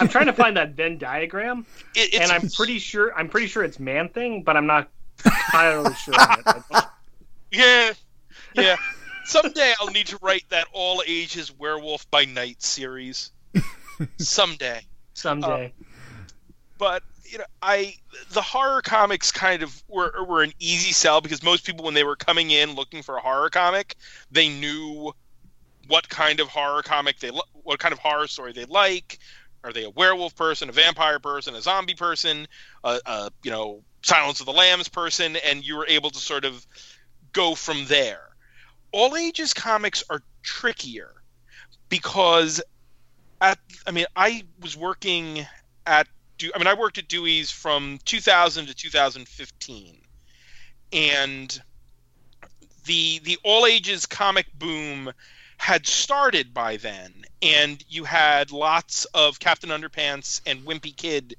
I'm 0.00 0.08
trying 0.08 0.26
to 0.26 0.32
find 0.32 0.56
that 0.56 0.72
Venn 0.74 0.98
diagram, 0.98 1.66
It- 1.94 2.20
and 2.20 2.30
I'm 2.30 2.48
pretty 2.50 2.78
sure 2.78 3.16
I'm 3.18 3.28
pretty 3.28 3.46
sure 3.48 3.64
it's 3.64 3.80
man 3.80 4.08
thing, 4.10 4.42
but 4.42 4.56
I'm 4.56 4.66
not 4.66 4.88
entirely 5.24 5.94
sure. 5.94 6.14
Yeah, 7.50 7.92
yeah. 8.54 8.76
Someday 9.28 9.74
I'll 9.78 9.90
need 9.90 10.06
to 10.06 10.18
write 10.22 10.44
that 10.48 10.68
all 10.72 11.02
ages 11.06 11.52
Werewolf 11.56 12.10
by 12.10 12.24
Night 12.24 12.62
series. 12.62 13.30
Someday. 14.18 14.80
Someday. 15.12 15.66
Um, 15.66 15.86
but 16.78 17.02
you 17.24 17.36
know, 17.36 17.44
I 17.60 17.94
the 18.30 18.40
horror 18.40 18.80
comics 18.80 19.30
kind 19.30 19.62
of 19.62 19.82
were 19.86 20.24
were 20.24 20.42
an 20.42 20.52
easy 20.58 20.92
sell 20.92 21.20
because 21.20 21.42
most 21.42 21.66
people 21.66 21.84
when 21.84 21.92
they 21.92 22.04
were 22.04 22.16
coming 22.16 22.50
in 22.50 22.74
looking 22.74 23.02
for 23.02 23.18
a 23.18 23.20
horror 23.20 23.50
comic, 23.50 23.96
they 24.30 24.48
knew 24.48 25.12
what 25.88 26.08
kind 26.08 26.40
of 26.40 26.48
horror 26.48 26.82
comic 26.82 27.18
they 27.18 27.30
what 27.52 27.78
kind 27.78 27.92
of 27.92 27.98
horror 27.98 28.28
story 28.28 28.52
they 28.54 28.64
like. 28.64 29.18
Are 29.62 29.74
they 29.74 29.84
a 29.84 29.90
werewolf 29.90 30.36
person, 30.36 30.70
a 30.70 30.72
vampire 30.72 31.18
person, 31.18 31.54
a 31.54 31.60
zombie 31.60 31.94
person, 31.94 32.46
a, 32.82 32.98
a 33.04 33.30
you 33.42 33.50
know 33.50 33.82
Silence 34.02 34.40
of 34.40 34.46
the 34.46 34.52
Lambs 34.52 34.88
person, 34.88 35.36
and 35.44 35.66
you 35.66 35.76
were 35.76 35.86
able 35.86 36.08
to 36.08 36.18
sort 36.18 36.46
of 36.46 36.66
go 37.32 37.54
from 37.54 37.84
there. 37.86 38.27
All 38.92 39.16
ages 39.16 39.52
comics 39.52 40.02
are 40.10 40.22
trickier 40.42 41.12
because 41.88 42.60
at 43.40 43.58
I 43.86 43.90
mean 43.90 44.06
I 44.16 44.44
was 44.60 44.76
working 44.76 45.46
at 45.86 46.08
Du- 46.38 46.50
I 46.54 46.58
mean 46.58 46.66
I 46.66 46.74
worked 46.74 46.98
at 46.98 47.08
Dewey's 47.08 47.50
from 47.50 47.98
2000 48.04 48.66
to 48.66 48.74
2015 48.74 50.00
and 50.92 51.62
the 52.84 53.20
the 53.20 53.38
all 53.44 53.66
ages 53.66 54.06
comic 54.06 54.46
boom 54.58 55.12
had 55.58 55.86
started 55.86 56.54
by 56.54 56.76
then. 56.76 57.24
And 57.42 57.84
you 57.88 58.04
had 58.04 58.50
lots 58.50 59.04
of 59.06 59.38
Captain 59.38 59.70
Underpants 59.70 60.40
and 60.46 60.64
Wimpy 60.64 60.96
Kid 60.96 61.36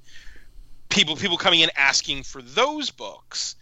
people 0.90 1.16
people 1.16 1.38
coming 1.38 1.62
in 1.62 1.70
asking 1.76 2.24
for 2.24 2.42
those 2.42 2.90
books 2.90 3.56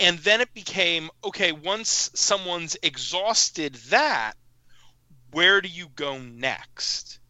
and 0.00 0.18
then 0.20 0.40
it 0.40 0.52
became 0.54 1.10
okay 1.22 1.52
once 1.52 2.10
someone's 2.14 2.76
exhausted 2.82 3.74
that 3.90 4.32
where 5.30 5.60
do 5.60 5.68
you 5.68 5.88
go 5.94 6.18
next 6.18 7.20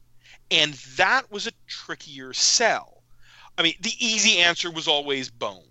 and 0.50 0.74
that 0.96 1.30
was 1.30 1.46
a 1.46 1.52
trickier 1.66 2.32
sell. 2.32 3.02
I 3.56 3.62
mean, 3.62 3.74
the 3.80 3.92
easy 3.98 4.38
answer 4.38 4.70
was 4.70 4.88
always 4.88 5.30
Bone, 5.30 5.62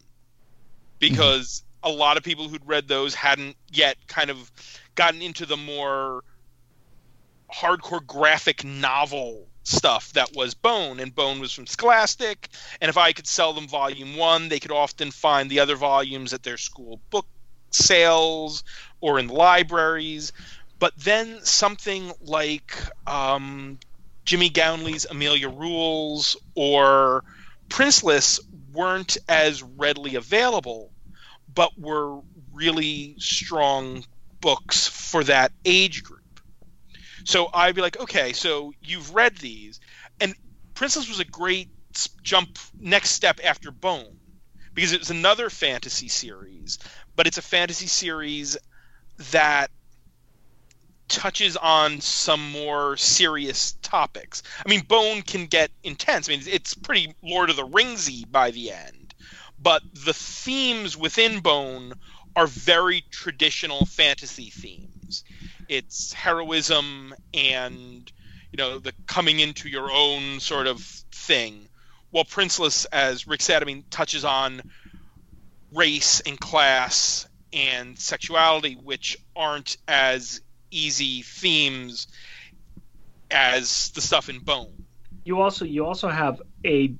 because 0.99 1.63
mm-hmm. 1.83 1.95
a 1.95 1.97
lot 1.97 2.17
of 2.17 2.23
people 2.23 2.47
who'd 2.47 2.67
read 2.67 2.87
those 2.87 3.13
hadn't 3.13 3.57
yet 3.71 3.97
kind 4.07 4.29
of 4.29 4.51
gotten 4.95 5.21
into 5.21 5.45
the 5.45 5.57
more 5.57 6.23
hardcore 7.53 8.05
graphic 8.05 8.63
novel 8.63 9.47
stuff 9.69 10.11
that 10.13 10.35
was 10.35 10.53
Bone, 10.53 10.99
and 10.99 11.13
Bone 11.13 11.39
was 11.39 11.51
from 11.51 11.67
Scholastic. 11.67 12.49
And 12.81 12.89
if 12.89 12.97
I 12.97 13.13
could 13.13 13.27
sell 13.27 13.53
them 13.53 13.67
volume 13.67 14.15
one, 14.15 14.49
they 14.49 14.59
could 14.59 14.71
often 14.71 15.11
find 15.11 15.49
the 15.49 15.59
other 15.59 15.75
volumes 15.75 16.33
at 16.33 16.43
their 16.43 16.57
school 16.57 16.99
book 17.09 17.27
sales 17.71 18.63
or 18.99 19.19
in 19.19 19.27
libraries. 19.27 20.33
But 20.79 20.93
then 20.97 21.43
something 21.43 22.11
like 22.21 22.75
um, 23.05 23.79
Jimmy 24.25 24.49
Gownley's 24.49 25.05
Amelia 25.05 25.49
Rules 25.49 26.37
or 26.55 27.23
Princeless 27.69 28.39
weren't 28.73 29.17
as 29.27 29.61
readily 29.61 30.15
available, 30.15 30.91
but 31.53 31.77
were 31.77 32.21
really 32.53 33.15
strong 33.19 34.03
books 34.41 34.87
for 34.87 35.23
that 35.25 35.51
age 35.65 36.03
group. 36.03 36.18
So 37.29 37.47
I'd 37.53 37.75
be 37.75 37.81
like, 37.81 37.99
okay, 37.99 38.33
so 38.33 38.73
you've 38.81 39.13
read 39.13 39.37
these, 39.37 39.79
and 40.19 40.33
Princess 40.73 41.07
was 41.07 41.19
a 41.19 41.25
great 41.25 41.69
jump 42.23 42.57
next 42.79 43.11
step 43.11 43.39
after 43.43 43.69
Bone 43.69 44.17
because 44.73 44.93
it's 44.93 45.11
another 45.11 45.51
fantasy 45.51 46.07
series, 46.07 46.79
but 47.15 47.27
it's 47.27 47.37
a 47.37 47.43
fantasy 47.43 47.85
series 47.85 48.57
that 49.29 49.69
touches 51.07 51.55
on 51.55 52.01
some 52.01 52.51
more 52.51 52.97
serious 52.97 53.73
topics. 53.83 54.41
I 54.65 54.67
mean, 54.67 54.81
Bone 54.81 55.21
can 55.21 55.45
get 55.45 55.69
intense. 55.83 56.29
I 56.29 56.31
mean, 56.31 56.41
it's 56.47 56.73
pretty 56.73 57.13
Lord 57.21 57.51
of 57.51 57.57
the 57.57 57.67
Ringsy 57.67 58.23
by 58.31 58.49
the 58.49 58.71
end, 58.71 59.13
but 59.61 59.83
the 59.93 60.15
themes 60.15 60.97
within 60.97 61.41
Bone 61.41 61.93
are 62.35 62.47
very 62.47 63.03
traditional 63.11 63.85
fantasy 63.85 64.49
themes. 64.49 65.23
It's 65.69 66.11
heroism 66.11 67.13
and 67.33 68.11
you 68.51 68.57
know 68.57 68.79
the 68.79 68.91
coming 69.05 69.39
into 69.39 69.69
your 69.69 69.89
own 69.91 70.39
sort 70.39 70.67
of 70.67 70.81
thing. 70.81 71.69
While 72.11 72.25
Princeless, 72.25 72.85
as 72.91 73.27
Rick 73.27 73.41
said, 73.41 73.61
I 73.61 73.65
mean, 73.65 73.83
touches 73.91 74.25
on 74.25 74.63
race 75.71 76.21
and 76.21 76.39
class 76.39 77.27
and 77.53 77.97
sexuality, 77.97 78.73
which 78.73 79.17
aren't 79.35 79.77
as 79.87 80.41
easy 80.71 81.21
themes 81.21 82.07
as 83.31 83.91
the 83.91 84.01
stuff 84.01 84.29
in 84.29 84.39
Bone. 84.39 84.85
You 85.23 85.41
also 85.41 85.65
you 85.65 85.85
also 85.85 86.09
have 86.09 86.41
a 86.65 86.93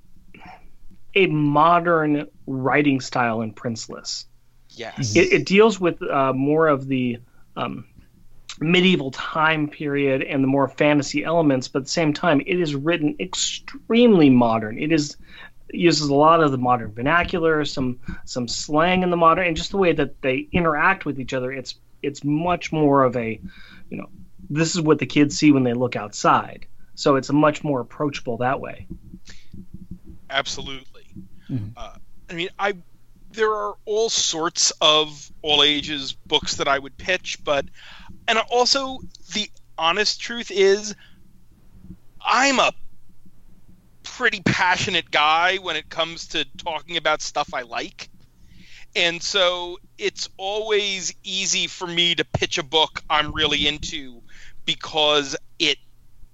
a 1.16 1.26
modern 1.26 2.28
writing 2.46 3.02
style 3.02 3.42
in 3.42 3.54
Princeless. 3.54 4.26
Yes, 4.70 5.16
it, 5.16 5.34
it 5.34 5.46
deals 5.46 5.80
with 5.80 6.02
uh, 6.04 6.34
more 6.34 6.68
of 6.68 6.88
the 6.88 7.18
um, 7.56 7.86
medieval 8.60 9.12
time 9.12 9.70
period 9.70 10.22
and 10.24 10.44
the 10.44 10.48
more 10.48 10.68
fantasy 10.68 11.24
elements, 11.24 11.68
but 11.68 11.80
at 11.80 11.86
the 11.86 11.92
same 11.92 12.14
time, 12.14 12.42
it 12.42 12.60
is 12.60 12.76
written 12.76 13.16
extremely 13.20 14.30
modern. 14.30 14.78
It 14.78 14.92
is 14.92 15.18
uses 15.72 16.10
a 16.10 16.16
lot 16.16 16.42
of 16.42 16.52
the 16.52 16.58
modern 16.58 16.92
vernacular, 16.92 17.64
some 17.66 18.00
some 18.26 18.48
slang 18.48 19.04
in 19.04 19.10
the 19.10 19.18
modern, 19.18 19.48
and 19.48 19.56
just 19.56 19.72
the 19.72 19.78
way 19.78 19.94
that 19.94 20.22
they 20.22 20.48
interact 20.52 21.06
with 21.06 21.20
each 21.20 21.34
other. 21.34 21.52
It's 21.52 21.76
it's 22.02 22.24
much 22.24 22.72
more 22.72 23.04
of 23.04 23.16
a, 23.18 23.40
you 23.90 23.98
know, 23.98 24.10
this 24.50 24.76
is 24.76 24.82
what 24.82 25.00
the 25.00 25.06
kids 25.06 25.38
see 25.38 25.52
when 25.52 25.64
they 25.64 25.74
look 25.74 25.96
outside. 25.96 26.66
So 26.96 27.16
it's 27.16 27.30
a 27.30 27.34
much 27.34 27.64
more 27.64 27.82
approachable 27.82 28.38
that 28.38 28.60
way. 28.60 28.88
Absolutely. 30.30 31.04
Mm-hmm. 31.50 31.70
Uh, 31.78 31.96
I 32.30 32.34
mean, 32.34 32.50
I 32.58 32.74
there 33.32 33.54
are 33.54 33.76
all 33.86 34.10
sorts 34.10 34.72
of 34.82 35.32
all 35.42 35.64
ages 35.64 36.14
books 36.14 36.56
that 36.56 36.68
I 36.68 36.80
would 36.80 36.98
pitch, 36.98 37.44
but 37.44 37.66
and 38.30 38.38
also 38.52 39.00
the 39.34 39.50
honest 39.78 40.22
truth 40.22 40.52
is 40.52 40.96
I'm 42.22 42.60
a 42.60 42.72
pretty 44.04 44.42
passionate 44.46 45.10
guy 45.10 45.58
when 45.58 45.76
it 45.76 45.90
comes 45.90 46.28
to 46.30 46.46
talking 46.58 46.96
about 46.96 47.22
stuff 47.22 47.54
I 47.54 47.64
like. 47.64 48.10
And 48.96 49.22
so 49.22 49.80
it's 49.98 50.30
always 50.38 51.14
easy 51.24 51.68
for 51.68 51.88
me 51.88 52.16
to 52.16 52.24
pitch 52.24 52.58
a 52.60 52.64
book 52.64 53.02
I'm 53.10 53.32
really 53.34 53.68
into 53.68 54.22
because 54.64 55.36
it 55.58 55.78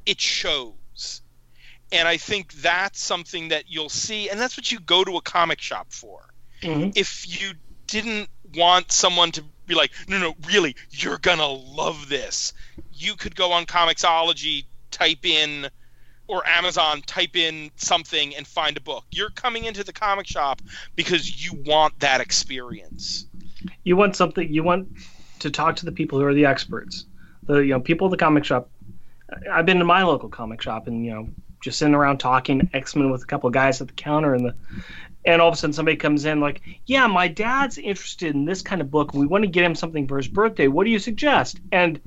it 0.06 0.20
shows. 0.20 1.22
And 1.92 2.08
I 2.08 2.18
think 2.18 2.54
that's 2.56 3.00
something 3.00 3.50
that 3.50 3.66
you'll 3.68 3.90
see 3.90 4.30
and 4.30 4.40
that's 4.40 4.58
what 4.58 4.70
you 4.70 4.80
go 4.82 5.06
to 5.06 5.16
a 5.16 5.22
comic 5.22 5.62
shop 5.62 5.88
for. 5.92 6.28
Mm-hmm. 6.62 6.90
If 6.96 7.42
you 7.42 7.54
didn't 7.88 8.30
want 8.54 8.92
someone 8.92 9.32
to 9.32 9.46
be 9.66 9.76
like, 9.76 9.92
no, 10.08 10.20
no, 10.20 10.36
really, 10.48 10.76
you're 10.92 11.18
gonna 11.18 11.48
love 11.48 12.10
this. 12.10 12.54
You 12.94 13.16
could 13.16 13.36
go 13.36 13.52
on 13.52 13.66
Comixology, 13.66 14.66
type 14.92 15.26
in 15.26 15.70
or 16.28 16.46
Amazon, 16.48 17.02
type 17.06 17.36
in 17.36 17.72
something 17.76 18.36
and 18.36 18.48
find 18.48 18.78
a 18.78 18.82
book. 18.82 19.06
You're 19.12 19.30
coming 19.30 19.66
into 19.66 19.84
the 19.84 19.94
comic 19.94 20.28
shop 20.28 20.62
because 20.96 21.46
you 21.46 21.54
want 21.66 22.00
that 22.00 22.22
experience. 22.22 23.26
You 23.84 23.96
want 23.96 24.16
something. 24.16 24.52
You 24.52 24.64
want 24.64 24.90
to 25.40 25.52
talk 25.52 25.76
to 25.78 25.86
the 25.86 25.92
people 25.92 26.20
who 26.20 26.26
are 26.26 26.34
the 26.34 26.46
experts. 26.46 27.06
The 27.44 27.58
you 27.58 27.74
know 27.74 27.80
people 27.80 28.08
at 28.08 28.12
the 28.12 28.18
comic 28.18 28.44
shop. 28.44 28.70
I've 29.52 29.66
been 29.66 29.80
to 29.80 29.86
my 29.86 30.04
local 30.04 30.30
comic 30.30 30.62
shop 30.62 30.88
and 30.88 31.06
you 31.06 31.12
know 31.12 31.30
just 31.62 31.80
sitting 31.80 31.96
around 31.96 32.20
talking 32.20 32.70
X 32.74 32.96
Men 32.96 33.12
with 33.12 33.24
a 33.24 33.26
couple 33.26 33.48
of 33.48 33.54
guys 33.54 33.82
at 33.82 33.88
the 33.88 33.94
counter 33.94 34.34
and 34.34 34.46
the 34.46 34.56
and 35.26 35.42
all 35.42 35.48
of 35.48 35.54
a 35.54 35.58
sudden 35.58 35.74
somebody 35.74 35.98
comes 35.98 36.26
in 36.26 36.40
like, 36.40 36.62
yeah, 36.86 37.08
my 37.08 37.28
dad's 37.28 37.78
interested 37.78 38.36
in 38.36 38.46
this 38.46 38.62
kind 38.62 38.82
of 38.82 38.92
book. 38.92 39.14
We 39.14 39.26
want 39.26 39.44
to 39.44 39.50
get 39.50 39.64
him 39.64 39.76
something 39.76 40.08
for 40.08 40.18
his 40.18 40.28
birthday. 40.28 40.68
What 40.68 40.84
do 40.84 40.92
you 40.92 41.00
suggest? 41.00 41.60
And 41.72 42.00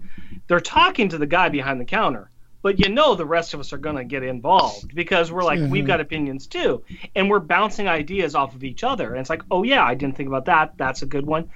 they're 0.46 0.60
talking 0.60 1.08
to 1.10 1.18
the 1.18 1.26
guy 1.26 1.48
behind 1.48 1.80
the 1.80 1.84
counter 1.84 2.30
but 2.62 2.78
you 2.78 2.88
know 2.88 3.14
the 3.14 3.24
rest 3.24 3.54
of 3.54 3.60
us 3.60 3.72
are 3.72 3.78
going 3.78 3.96
to 3.96 4.04
get 4.04 4.22
involved 4.22 4.94
because 4.94 5.30
we're 5.30 5.44
like 5.44 5.58
mm-hmm. 5.58 5.70
we've 5.70 5.86
got 5.86 6.00
opinions 6.00 6.46
too 6.46 6.82
and 7.14 7.30
we're 7.30 7.38
bouncing 7.38 7.88
ideas 7.88 8.34
off 8.34 8.54
of 8.54 8.64
each 8.64 8.84
other 8.84 9.10
and 9.10 9.20
it's 9.20 9.30
like 9.30 9.42
oh 9.50 9.62
yeah 9.62 9.84
i 9.84 9.94
didn't 9.94 10.16
think 10.16 10.28
about 10.28 10.46
that 10.46 10.76
that's 10.76 11.02
a 11.02 11.06
good 11.06 11.26
one 11.26 11.48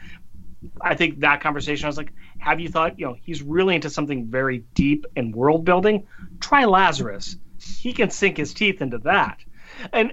i 0.81 0.95
think 0.95 1.21
that 1.21 1.41
conversation 1.41 1.87
i 1.87 1.89
was 1.89 1.97
like 1.97 2.13
have 2.39 2.61
you 2.61 2.69
thought 2.69 2.99
you 2.99 3.07
know 3.07 3.17
he's 3.23 3.43
really 3.43 3.75
into 3.75 3.91
something 3.91 4.27
very 4.27 4.65
deep 4.75 5.07
and 5.17 5.35
world 5.35 5.65
building 5.65 6.07
try 6.41 6.65
lazarus 6.65 7.37
he 7.59 7.93
can 7.93 8.11
sink 8.11 8.37
his 8.37 8.55
teeth 8.55 8.81
into 8.81 8.99
that 8.99 9.39
and 9.93 10.13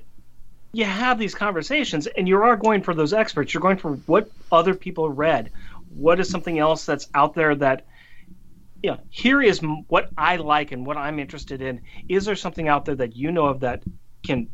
you 0.72 0.86
have 0.86 1.18
these 1.18 1.36
conversations 1.36 2.08
and 2.08 2.28
you 2.28 2.42
are 2.42 2.56
going 2.56 2.82
for 2.82 2.94
those 2.94 3.14
experts 3.14 3.54
you're 3.54 3.62
going 3.62 3.78
for 3.78 3.94
what 4.06 4.30
other 4.52 4.74
people 4.74 5.10
read 5.10 5.52
what 5.90 6.20
is 6.20 6.30
something 6.30 6.60
else 6.60 6.86
that's 6.86 7.08
out 7.14 7.34
there 7.34 7.56
that 7.56 7.86
you 8.82 8.92
know, 8.92 9.00
here 9.10 9.42
is 9.42 9.60
what 9.88 10.10
I 10.18 10.38
like 10.38 10.72
and 10.72 10.86
what 10.86 10.98
I'm 10.98 11.20
interested 11.20 11.62
in. 11.62 11.82
Is 12.08 12.26
there 12.26 12.36
something 12.36 12.68
out 12.68 12.86
there 12.86 12.96
that 12.96 13.16
you 13.16 13.32
know 13.32 13.46
of 13.46 13.60
that 13.62 13.84
can 14.26 14.50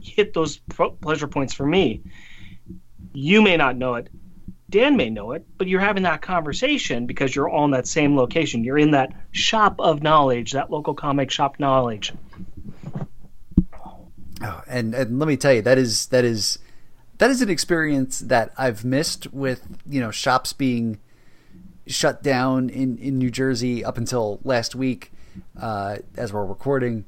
hit 0.00 0.34
those 0.34 0.58
pleasure 1.00 1.28
points 1.28 1.54
for 1.54 1.66
me? 1.66 2.02
You 3.12 3.42
may 3.42 3.56
not 3.56 3.76
know 3.76 3.94
it. 3.94 4.08
Dan 4.68 4.96
may 4.96 5.10
know 5.10 5.32
it, 5.32 5.46
but 5.58 5.68
you're 5.68 5.80
having 5.80 6.04
that 6.04 6.22
conversation 6.22 7.06
because 7.06 7.34
you're 7.34 7.48
all 7.48 7.66
in 7.66 7.72
that 7.72 7.86
same 7.86 8.16
location. 8.16 8.64
You're 8.64 8.78
in 8.78 8.92
that 8.92 9.12
shop 9.30 9.76
of 9.78 10.02
knowledge, 10.02 10.52
that 10.52 10.70
local 10.70 10.94
comic 10.94 11.30
shop 11.30 11.60
knowledge. 11.60 12.12
Oh, 14.42 14.62
and 14.66 14.94
and 14.94 15.18
let 15.18 15.28
me 15.28 15.36
tell 15.36 15.52
you, 15.52 15.62
that 15.62 15.78
is 15.78 16.06
that 16.06 16.24
is 16.24 16.58
that 17.18 17.30
is 17.30 17.40
an 17.42 17.50
experience 17.50 18.18
that 18.20 18.52
I've 18.58 18.84
missed 18.84 19.32
with 19.32 19.66
you 19.88 20.00
know 20.00 20.10
shops 20.10 20.52
being 20.52 20.98
shut 21.86 22.22
down 22.22 22.70
in, 22.70 22.96
in 22.98 23.18
New 23.18 23.30
Jersey 23.30 23.84
up 23.84 23.98
until 23.98 24.40
last 24.44 24.74
week, 24.74 25.12
uh, 25.60 25.96
as 26.16 26.32
we're 26.32 26.44
recording, 26.44 27.04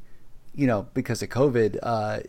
you 0.55 0.67
know, 0.67 0.89
because 0.95 1.23
of 1.23 1.29
COVID. 1.29 1.79
Uh, 1.83 2.21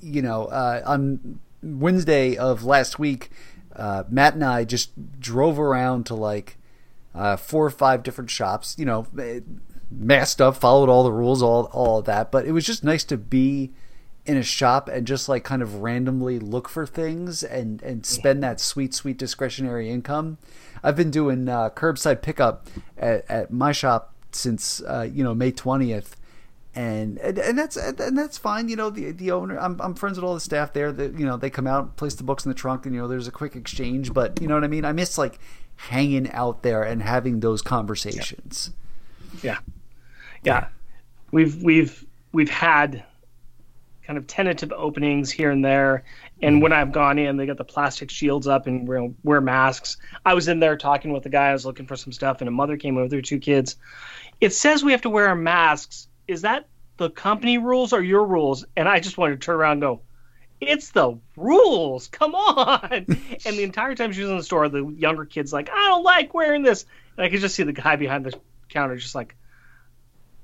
you 0.00 0.22
know, 0.22 0.46
uh, 0.46 0.82
on 0.84 1.40
Wednesday 1.62 2.36
of 2.36 2.64
last 2.64 2.98
week, 2.98 3.30
uh, 3.74 4.04
Matt 4.08 4.34
and 4.34 4.44
I 4.44 4.64
just 4.64 5.20
drove 5.20 5.58
around 5.58 6.06
to 6.06 6.14
like 6.14 6.58
uh, 7.14 7.36
four 7.36 7.64
or 7.64 7.70
five 7.70 8.02
different 8.02 8.30
shops, 8.30 8.76
you 8.78 8.84
know, 8.84 9.06
masked 9.90 10.40
up, 10.40 10.56
followed 10.56 10.88
all 10.88 11.04
the 11.04 11.12
rules, 11.12 11.42
all, 11.42 11.64
all 11.72 11.98
of 11.98 12.04
that. 12.06 12.30
But 12.30 12.46
it 12.46 12.52
was 12.52 12.64
just 12.64 12.84
nice 12.84 13.04
to 13.04 13.16
be 13.16 13.72
in 14.26 14.36
a 14.36 14.42
shop 14.42 14.88
and 14.88 15.06
just 15.06 15.28
like 15.28 15.44
kind 15.44 15.62
of 15.62 15.76
randomly 15.76 16.38
look 16.38 16.68
for 16.68 16.86
things 16.86 17.42
and, 17.42 17.82
and 17.82 18.04
spend 18.04 18.42
that 18.42 18.60
sweet, 18.60 18.92
sweet 18.92 19.16
discretionary 19.16 19.88
income 19.88 20.38
I've 20.86 20.96
been 20.96 21.10
doing 21.10 21.48
uh, 21.48 21.70
curbside 21.70 22.22
pickup 22.22 22.68
at, 22.96 23.28
at 23.28 23.52
my 23.52 23.72
shop 23.72 24.14
since 24.30 24.80
uh, 24.82 25.08
you 25.12 25.24
know 25.24 25.34
May 25.34 25.50
twentieth. 25.50 26.16
And, 26.76 27.18
and 27.18 27.38
and 27.38 27.58
that's 27.58 27.76
and 27.76 28.16
that's 28.16 28.36
fine. 28.36 28.68
You 28.68 28.76
know, 28.76 28.90
the 28.90 29.10
the 29.10 29.32
owner. 29.32 29.58
I'm 29.58 29.80
I'm 29.80 29.94
friends 29.94 30.16
with 30.16 30.24
all 30.24 30.34
the 30.34 30.40
staff 30.40 30.72
there. 30.74 30.92
That 30.92 31.18
you 31.18 31.26
know 31.26 31.36
they 31.38 31.50
come 31.50 31.66
out, 31.66 31.96
place 31.96 32.14
the 32.14 32.22
books 32.22 32.44
in 32.44 32.50
the 32.50 32.54
trunk, 32.54 32.86
and 32.86 32.94
you 32.94 33.00
know 33.00 33.08
there's 33.08 33.26
a 33.26 33.32
quick 33.32 33.56
exchange. 33.56 34.12
But 34.12 34.40
you 34.40 34.46
know 34.46 34.54
what 34.54 34.62
I 34.62 34.68
mean. 34.68 34.84
I 34.84 34.92
miss 34.92 35.18
like 35.18 35.40
hanging 35.76 36.30
out 36.30 36.62
there 36.62 36.82
and 36.82 37.02
having 37.02 37.40
those 37.40 37.62
conversations. 37.62 38.70
Yeah, 39.42 39.58
yeah. 40.44 40.68
We've 41.32 41.60
we've 41.62 42.04
we've 42.32 42.50
had 42.50 43.04
kind 44.06 44.18
of 44.18 44.26
tentative 44.26 44.72
openings 44.72 45.30
here 45.30 45.50
and 45.50 45.64
there. 45.64 46.04
And 46.40 46.62
when 46.62 46.72
I've 46.72 46.92
gone 46.92 47.18
in, 47.18 47.36
they 47.36 47.46
got 47.46 47.56
the 47.56 47.64
plastic 47.64 48.10
shields 48.10 48.46
up 48.46 48.66
and 48.66 48.86
wear, 48.86 49.08
wear 49.24 49.40
masks. 49.40 49.96
I 50.24 50.34
was 50.34 50.46
in 50.48 50.60
there 50.60 50.76
talking 50.76 51.12
with 51.12 51.24
the 51.24 51.28
guy. 51.28 51.48
I 51.48 51.52
was 51.52 51.66
looking 51.66 51.86
for 51.86 51.96
some 51.96 52.12
stuff, 52.12 52.40
and 52.40 52.48
a 52.48 52.52
mother 52.52 52.76
came 52.76 52.94
with 52.94 53.10
her 53.12 53.22
two 53.22 53.40
kids. 53.40 53.76
It 54.40 54.52
says 54.52 54.84
we 54.84 54.92
have 54.92 55.02
to 55.02 55.10
wear 55.10 55.28
our 55.28 55.34
masks. 55.34 56.08
Is 56.28 56.42
that 56.42 56.68
the 56.98 57.10
company 57.10 57.58
rules 57.58 57.92
or 57.92 58.02
your 58.02 58.24
rules? 58.24 58.64
And 58.76 58.88
I 58.88 59.00
just 59.00 59.18
wanted 59.18 59.40
to 59.40 59.44
turn 59.44 59.56
around 59.56 59.72
and 59.72 59.80
go, 59.80 60.00
it's 60.60 60.90
the 60.90 61.18
rules. 61.36 62.08
Come 62.08 62.34
on. 62.34 62.88
and 62.92 63.06
the 63.06 63.62
entire 63.62 63.94
time 63.94 64.12
she 64.12 64.22
was 64.22 64.30
in 64.30 64.36
the 64.36 64.42
store, 64.42 64.68
the 64.68 64.86
younger 64.86 65.24
kid's 65.24 65.52
like, 65.52 65.68
I 65.70 65.88
don't 65.88 66.04
like 66.04 66.32
wearing 66.32 66.62
this. 66.62 66.86
And 67.16 67.26
I 67.26 67.30
could 67.30 67.40
just 67.40 67.54
see 67.54 67.64
the 67.64 67.72
guy 67.72 67.96
behind 67.96 68.24
the 68.24 68.38
counter 68.68 68.96
just 68.96 69.14
like, 69.14 69.36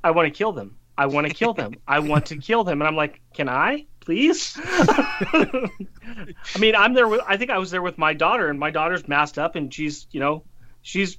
I 0.02 0.10
want 0.10 0.32
to 0.32 0.36
kill 0.36 0.52
them. 0.52 0.76
I 1.02 1.06
want 1.06 1.26
to 1.26 1.34
kill 1.34 1.52
them. 1.52 1.74
I 1.88 1.98
want 1.98 2.26
to 2.26 2.36
kill 2.36 2.62
them. 2.62 2.80
And 2.80 2.86
I'm 2.86 2.94
like, 2.94 3.20
can 3.34 3.48
I, 3.48 3.86
please? 3.98 4.56
I 4.64 5.68
mean, 6.60 6.76
I'm 6.76 6.94
there 6.94 7.08
with, 7.08 7.22
I 7.26 7.36
think 7.36 7.50
I 7.50 7.58
was 7.58 7.72
there 7.72 7.82
with 7.82 7.98
my 7.98 8.14
daughter, 8.14 8.48
and 8.48 8.56
my 8.56 8.70
daughter's 8.70 9.08
masked 9.08 9.36
up, 9.36 9.56
and 9.56 9.74
she's, 9.74 10.06
you 10.12 10.20
know, 10.20 10.44
she's 10.82 11.18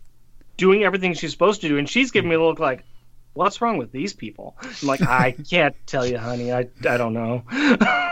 doing 0.55 0.85
everything 0.85 1.15
she's 1.15 1.31
supposed 1.31 1.59
to 1.61 1.67
do. 1.67 1.77
And 1.77 1.89
she's 1.89 2.11
giving 2.11 2.29
me 2.29 2.37
a 2.37 2.41
look 2.41 2.59
like, 2.59 2.85
what's 3.33 3.59
wrong 3.59 3.77
with 3.77 3.91
these 3.91 4.13
people? 4.13 4.55
I'm 4.61 4.87
like, 4.87 5.01
I 5.01 5.31
can't 5.49 5.75
tell 5.85 6.05
you, 6.05 6.17
honey. 6.17 6.53
I, 6.53 6.69
I 6.87 6.97
don't 6.97 7.13
know. 7.13 7.43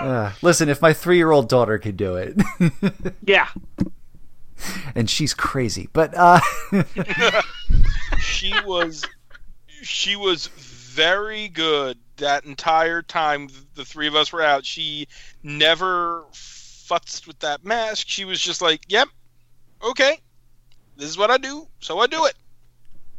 Uh, 0.01 0.31
listen, 0.41 0.67
if 0.67 0.81
my 0.81 0.93
three 0.93 1.17
year 1.17 1.29
old 1.29 1.47
daughter 1.47 1.77
could 1.77 1.95
do 1.95 2.15
it. 2.15 2.35
yeah. 3.23 3.47
And 4.95 5.07
she's 5.07 5.35
crazy, 5.35 5.89
but 5.93 6.15
uh... 6.17 6.39
she 8.19 8.51
was 8.65 9.05
she 9.83 10.15
was 10.15 10.47
very 10.91 11.47
good 11.47 11.97
that 12.17 12.45
entire 12.45 13.01
time 13.01 13.47
the 13.75 13.85
three 13.85 14.07
of 14.07 14.15
us 14.15 14.31
were 14.31 14.41
out. 14.41 14.65
She 14.65 15.07
never 15.41 16.25
futzed 16.33 17.27
with 17.27 17.39
that 17.39 17.63
mask. 17.63 18.07
She 18.07 18.25
was 18.25 18.39
just 18.39 18.61
like, 18.61 18.83
"Yep, 18.89 19.07
okay, 19.83 20.19
this 20.97 21.09
is 21.09 21.17
what 21.17 21.31
I 21.31 21.37
do, 21.37 21.67
so 21.79 21.99
I 21.99 22.07
do 22.07 22.25
it." 22.25 22.35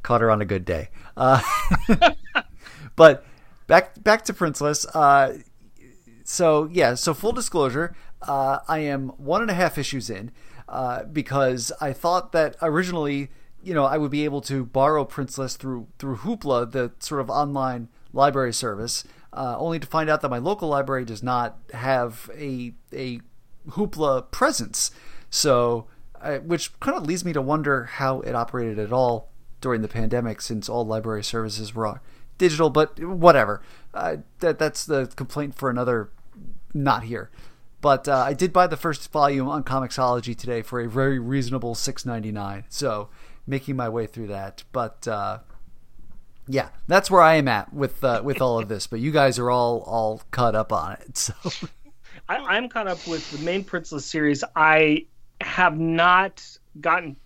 Caught 0.03 0.21
her 0.21 0.31
on 0.31 0.43
a 0.43 0.45
good 0.45 0.65
day. 0.65 0.91
Uh, 1.17 1.41
but 2.97 3.25
back 3.67 4.03
back 4.03 4.25
to 4.27 4.35
Princeless. 4.35 4.87
Uh, 4.95 5.39
so 6.25 6.69
yeah, 6.73 6.95
so 6.95 7.15
full 7.15 7.33
disclosure, 7.33 7.97
uh, 8.23 8.59
I 8.69 8.81
am 8.81 9.09
one 9.11 9.43
and 9.43 9.51
a 9.51 9.55
half 9.55 9.79
issues 9.79 10.11
in 10.11 10.31
uh, 10.69 11.05
because 11.05 11.73
I 11.81 11.93
thought 11.93 12.33
that 12.33 12.57
originally, 12.63 13.31
you 13.62 13.75
know, 13.75 13.85
I 13.85 13.96
would 13.96 14.11
be 14.11 14.25
able 14.25 14.40
to 14.42 14.64
borrow 14.64 15.05
Princeless 15.05 15.57
through 15.57 15.87
through 15.98 16.16
Hoopla, 16.18 16.72
the 16.72 16.92
sort 16.98 17.20
of 17.20 17.31
online 17.31 17.88
library 18.12 18.53
service, 18.53 19.05
uh, 19.33 19.57
only 19.59 19.79
to 19.79 19.87
find 19.87 20.11
out 20.11 20.20
that 20.20 20.31
my 20.31 20.38
local 20.38 20.68
library 20.68 21.05
does 21.05 21.22
not 21.22 21.59
have 21.72 22.31
a 22.37 22.75
a 22.92 23.20
Hoopla 23.70 24.31
presence. 24.31 24.90
So, 25.31 25.87
uh, 26.20 26.38
which 26.38 26.79
kind 26.81 26.96
of 26.96 27.07
leads 27.07 27.25
me 27.25 27.33
to 27.33 27.40
wonder 27.40 27.85
how 27.85 28.20
it 28.20 28.35
operated 28.35 28.79
at 28.79 28.92
all 28.92 29.31
during 29.61 29.83
the 29.83 29.88
pandemic, 29.88 30.40
since 30.40 30.68
all 30.68 30.85
library 30.85 31.25
services 31.25 31.75
were 31.75 32.01
digital. 32.38 32.68
But 32.68 32.98
whatever, 32.98 33.62
uh, 33.94 34.16
that 34.40 34.59
that's 34.59 34.85
the 34.85 35.07
complaint 35.16 35.55
for 35.55 35.70
another. 35.70 36.11
Not 36.75 37.05
here. 37.05 37.31
But 37.83 38.09
uh, 38.09 38.16
I 38.16 38.33
did 38.33 38.53
buy 38.53 38.66
the 38.66 38.79
first 38.79 39.12
volume 39.12 39.46
on 39.48 39.62
Comixology 39.62 40.35
today 40.35 40.62
for 40.62 40.81
a 40.81 40.88
very 40.88 41.18
reasonable 41.18 41.75
six 41.75 42.07
ninety 42.07 42.33
nine. 42.33 42.64
So 42.70 43.11
making 43.47 43.77
my 43.77 43.89
way 43.89 44.07
through 44.07 44.29
that. 44.29 44.65
But 44.73 45.07
uh, 45.09 45.39
yeah, 46.49 46.69
that's 46.89 47.11
where 47.11 47.23
I 47.23 47.35
am 47.35 47.49
at 47.49 47.73
with 47.73 48.03
uh, 48.03 48.23
with 48.25 48.41
all 48.41 48.59
of 48.59 48.69
this. 48.69 48.87
But 48.87 49.01
you 49.01 49.11
guys 49.11 49.39
are 49.39 49.51
all 49.51 49.81
all 49.81 50.23
caught 50.31 50.55
up 50.55 50.73
on 50.73 50.93
it. 50.93 51.17
So 51.17 51.35
I, 52.29 52.57
am 52.57 52.69
caught 52.69 52.89
up 52.89 53.07
with 53.07 53.31
the 53.31 53.39
main 53.39 53.65
Princeless 53.65 54.03
series. 54.03 54.45
I 54.55 55.07
have 55.41 55.79
not 55.79 56.45
gotten 56.81 57.17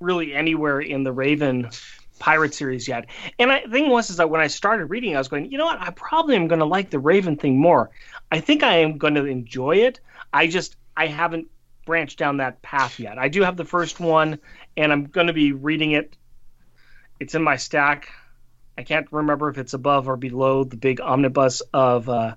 really 0.00 0.34
anywhere 0.34 0.80
in 0.80 1.04
the 1.04 1.12
Raven 1.12 1.70
pirate 2.18 2.54
series 2.54 2.86
yet. 2.86 3.06
And 3.38 3.50
the 3.50 3.70
thing 3.70 3.90
was 3.90 4.10
is 4.10 4.16
that 4.16 4.30
when 4.30 4.40
I 4.40 4.46
started 4.46 4.86
reading, 4.86 5.14
I 5.14 5.18
was 5.18 5.28
going, 5.28 5.50
you 5.50 5.58
know 5.58 5.66
what? 5.66 5.80
I 5.80 5.90
probably 5.90 6.36
am 6.36 6.48
going 6.48 6.60
to 6.60 6.64
like 6.64 6.90
the 6.90 6.98
Raven 6.98 7.36
thing 7.36 7.58
more. 7.58 7.90
I 8.30 8.40
think 8.40 8.62
I 8.62 8.78
am 8.78 8.98
going 8.98 9.14
to 9.14 9.24
enjoy 9.24 9.76
it. 9.76 10.00
I 10.32 10.46
just 10.46 10.76
I 10.96 11.06
haven't 11.06 11.48
branched 11.84 12.18
down 12.18 12.38
that 12.38 12.62
path 12.62 12.98
yet. 12.98 13.18
I 13.18 13.28
do 13.28 13.42
have 13.42 13.56
the 13.56 13.64
first 13.64 14.00
one, 14.00 14.38
and 14.76 14.92
I'm 14.92 15.04
going 15.04 15.28
to 15.28 15.32
be 15.32 15.52
reading 15.52 15.92
it. 15.92 16.16
It's 17.20 17.34
in 17.34 17.42
my 17.42 17.56
stack. 17.56 18.08
I 18.76 18.82
can't 18.82 19.06
remember 19.12 19.48
if 19.48 19.58
it's 19.58 19.74
above 19.74 20.08
or 20.08 20.16
below 20.16 20.64
the 20.64 20.76
big 20.76 21.00
omnibus 21.00 21.62
of. 21.72 22.08
Uh, 22.08 22.34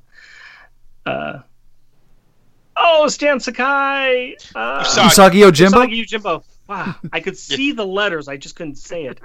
uh, 1.05 1.39
oh, 2.75 3.07
Stan 3.07 3.39
Sakai! 3.39 4.37
Uh, 4.53 4.83
Usagi 4.83 5.41
Yojimbo? 5.41 5.85
Usagi 5.85 6.05
Yojimbo. 6.05 6.43
Wow, 6.67 6.95
I 7.13 7.21
could 7.21 7.37
see 7.37 7.71
the 7.71 7.85
letters. 7.85 8.27
I 8.27 8.35
just 8.35 8.57
couldn't 8.57 8.77
say 8.77 9.05
it. 9.05 9.21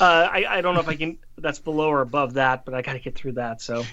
Uh, 0.00 0.04
I, 0.30 0.44
I 0.48 0.60
don't 0.60 0.74
know 0.74 0.80
if 0.80 0.88
I 0.88 0.94
can. 0.94 1.18
That's 1.38 1.58
below 1.58 1.88
or 1.88 2.02
above 2.02 2.34
that, 2.34 2.64
but 2.64 2.74
I 2.74 2.82
got 2.82 2.92
to 2.92 2.98
get 2.98 3.14
through 3.14 3.32
that. 3.32 3.60
So, 3.60 3.84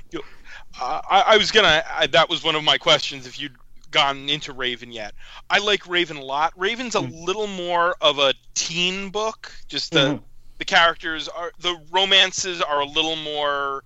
uh, 0.80 1.02
I, 1.10 1.22
I, 1.28 1.38
was 1.38 1.52
gonna. 1.52 1.84
I, 1.89 2.08
that 2.08 2.30
was 2.30 2.44
one 2.44 2.56
of 2.56 2.63
my 2.63 2.78
questions. 2.78 3.26
If 3.26 3.39
you'd 3.39 3.56
gone 3.91 4.30
into 4.30 4.54
Raven 4.54 4.91
yet, 4.91 5.13
I 5.49 5.60
like 5.60 5.88
Raven 5.88 6.17
a 6.17 6.23
lot. 6.23 6.54
Raven's 6.58 6.95
a 6.95 6.99
mm. 6.99 7.25
little 7.25 7.47
more 7.47 7.95
of 8.02 8.19
a 8.19 8.34
teen 8.54 9.10
book. 9.10 9.52
Just 9.67 9.91
the 9.91 9.99
mm-hmm. 9.99 10.23
the 10.58 10.65
characters 10.65 11.28
are 11.28 11.52
the 11.60 11.80
romances 11.91 12.62
are 12.62 12.82
a 12.82 12.86
little 12.86 13.15
more 13.17 13.84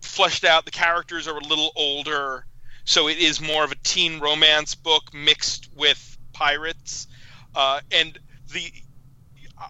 fleshed 0.00 0.44
out. 0.44 0.64
The 0.64 0.70
characters 0.70 1.28
are 1.28 1.36
a 1.36 1.44
little 1.44 1.72
older, 1.76 2.46
so 2.84 3.08
it 3.08 3.18
is 3.18 3.40
more 3.40 3.64
of 3.64 3.72
a 3.72 3.76
teen 3.76 4.20
romance 4.20 4.74
book 4.74 5.12
mixed 5.12 5.70
with 5.76 6.16
pirates 6.32 7.08
uh, 7.54 7.80
and 7.90 8.18
the 8.52 8.72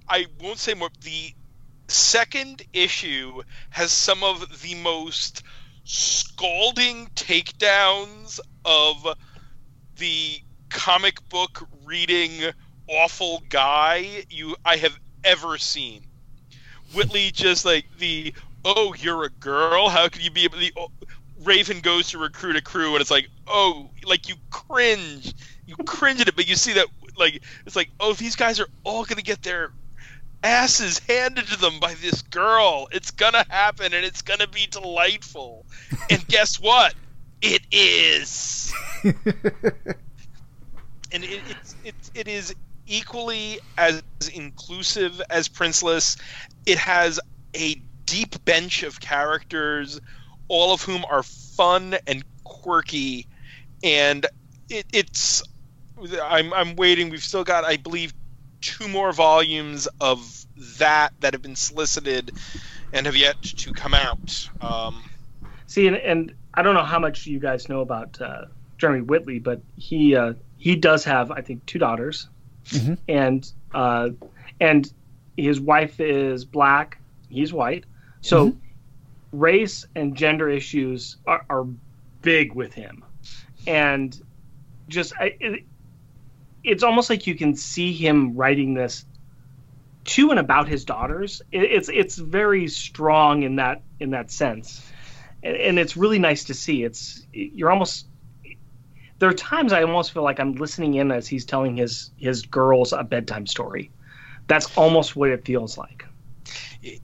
I 0.09 0.27
won't 0.41 0.59
say 0.59 0.75
more. 0.75 0.91
The 1.01 1.33
second 1.89 2.63
issue 2.73 3.43
has 3.71 3.91
some 3.91 4.23
of 4.23 4.61
the 4.61 4.75
most 4.75 5.43
scalding 5.85 7.07
takedowns 7.15 8.41
of 8.65 9.17
the 9.99 10.41
comic 10.71 11.29
book 11.29 11.67
reading 11.85 12.31
awful 12.89 13.43
guy 13.49 14.25
you 14.31 14.57
I 14.65 14.77
have 14.77 14.99
ever 15.25 15.59
seen. 15.59 16.05
Whitley 16.95 17.31
just 17.31 17.65
like 17.65 17.87
the 17.99 18.33
oh 18.65 18.95
you're 18.99 19.25
a 19.25 19.31
girl? 19.31 19.89
How 19.89 20.09
could 20.09 20.25
you 20.25 20.31
be 20.31 20.49
the 20.49 20.73
oh, 20.77 20.91
Raven 21.43 21.81
goes 21.81 22.11
to 22.11 22.19
recruit 22.19 22.57
a 22.57 22.63
crew 22.63 22.93
and 22.93 23.01
it's 23.01 23.11
like 23.11 23.29
oh 23.47 23.91
like 24.05 24.29
you 24.29 24.37
cringe. 24.51 25.35
You 25.67 25.77
cringe 25.85 26.21
at 26.21 26.29
it 26.29 26.37
but 26.37 26.49
you 26.49 26.57
see 26.57 26.75
that 26.75 26.87
like 27.19 27.43
it's 27.67 27.77
like 27.77 27.91
oh 28.01 28.13
these 28.15 28.37
guys 28.37 28.61
are 28.61 28.69
all 28.85 29.05
gonna 29.05 29.23
get 29.23 29.43
their 29.43 29.71
asses 30.43 31.01
handed 31.01 31.47
to 31.49 31.59
them 31.59 31.81
by 31.81 31.95
this 31.95 32.23
girl. 32.23 32.89
It's 32.93 33.11
gonna 33.11 33.45
happen 33.49 33.93
and 33.93 34.05
it's 34.05 34.23
gonna 34.23 34.47
be 34.47 34.67
delightful. 34.71 35.67
And 36.11 36.27
guess 36.29 36.61
what 36.61 36.95
it 37.43 37.63
is 37.71 38.73
and 39.05 39.15
it, 41.25 41.43
it's 41.49 41.77
it, 41.85 41.95
it 42.15 42.29
is 42.29 42.55
equally 42.87 43.59
as 43.77 44.03
inclusive 44.35 45.21
as 45.31 45.49
princeless 45.49 46.17
it 46.67 46.79
has 46.79 47.21
a 47.57 47.77
deep 48.07 48.43
bench 48.45 48.83
of 48.83 49.01
characters 49.01 50.01
all 50.49 50.73
of 50.73 50.83
whom 50.83 51.05
are 51.11 51.23
fun 51.23 51.97
and 52.07 52.25
quirky 52.45 53.27
and 53.83 54.27
it, 54.71 54.85
it's 54.93 55.43
I'm 56.23 56.53
I'm 56.53 56.77
waiting. 56.77 57.11
We've 57.11 57.23
still 57.23 57.45
got, 57.45 57.65
I 57.65 57.77
believe, 57.77 58.13
two 58.61 58.89
more 58.89 59.13
volumes 59.13 59.89
of 60.01 60.45
that 60.79 61.13
that 61.21 61.33
have 61.33 61.43
been 61.43 61.57
solicited 61.57 62.31
and 62.93 63.07
have 63.07 63.17
yet 63.17 63.41
to 63.43 63.73
come 63.73 63.95
out. 63.95 64.49
Um, 64.61 65.03
See, 65.67 65.87
and, 65.87 65.97
and 65.97 66.35
I 66.59 66.63
don't 66.63 66.75
know 66.75 66.83
how 66.83 66.99
much 66.99 67.25
you 67.25 67.39
guys 67.39 67.69
know 67.69 67.83
about 67.83 68.21
uh, 68.21 68.47
Jeremy 68.79 69.03
Whitley, 69.03 69.39
but 69.39 69.61
he 69.77 70.17
uh, 70.17 70.33
he 70.57 70.75
does 70.75 71.05
have, 71.05 71.31
I 71.31 71.41
think, 71.41 71.65
two 71.67 71.79
daughters, 71.79 72.29
mm-hmm. 72.65 72.95
and 73.07 73.49
uh, 73.73 74.09
and 74.61 74.93
his 75.37 75.61
wife 75.61 76.01
is 76.01 76.45
black, 76.45 76.99
he's 77.29 77.53
white, 77.53 77.85
so 78.23 78.49
mm-hmm. 78.49 79.39
race 79.39 79.87
and 79.95 80.17
gender 80.17 80.49
issues 80.49 81.19
are, 81.29 81.47
are 81.49 81.65
big 82.23 82.55
with 82.55 82.75
him, 82.75 83.05
and 83.69 84.21
just 84.89 85.13
I, 85.17 85.37
it, 85.39 85.65
it's 86.65 86.83
almost 86.83 87.09
like 87.09 87.29
you 87.29 87.37
can 87.37 87.55
see 87.55 87.93
him 87.93 88.35
writing 88.35 88.75
this 88.75 89.05
to 90.07 90.31
and 90.31 90.41
about 90.41 90.67
his 90.67 90.85
daughters. 90.85 91.41
it's 91.53 91.89
it's 91.89 92.17
very 92.17 92.67
strong 92.67 93.45
in 93.45 93.55
that 93.57 93.83
in 94.01 94.11
that 94.11 94.33
sense, 94.33 94.85
and, 95.43 95.57
and 95.57 95.79
it's 95.79 95.97
really 95.97 96.19
nice 96.19 96.45
to 96.45 96.55
see. 96.55 96.85
It's 96.85 97.27
you're 97.33 97.71
almost 97.71 98.07
there 99.19 99.29
are 99.29 99.35
times 99.35 99.73
I 99.73 99.83
almost 99.83 100.13
feel 100.13 100.23
like 100.23 100.39
I'm 100.39 100.55
listening 100.55 100.95
in 100.95 101.11
as 101.11 101.27
he's 101.27 101.45
telling 101.45 101.77
his 101.77 102.11
his 102.17 102.43
girls 102.43 102.93
a 102.93 103.03
bedtime 103.03 103.47
story. 103.47 103.91
That's 104.47 104.77
almost 104.77 105.17
what 105.17 105.31
it 105.31 105.45
feels 105.45 105.77
like. 105.77 106.05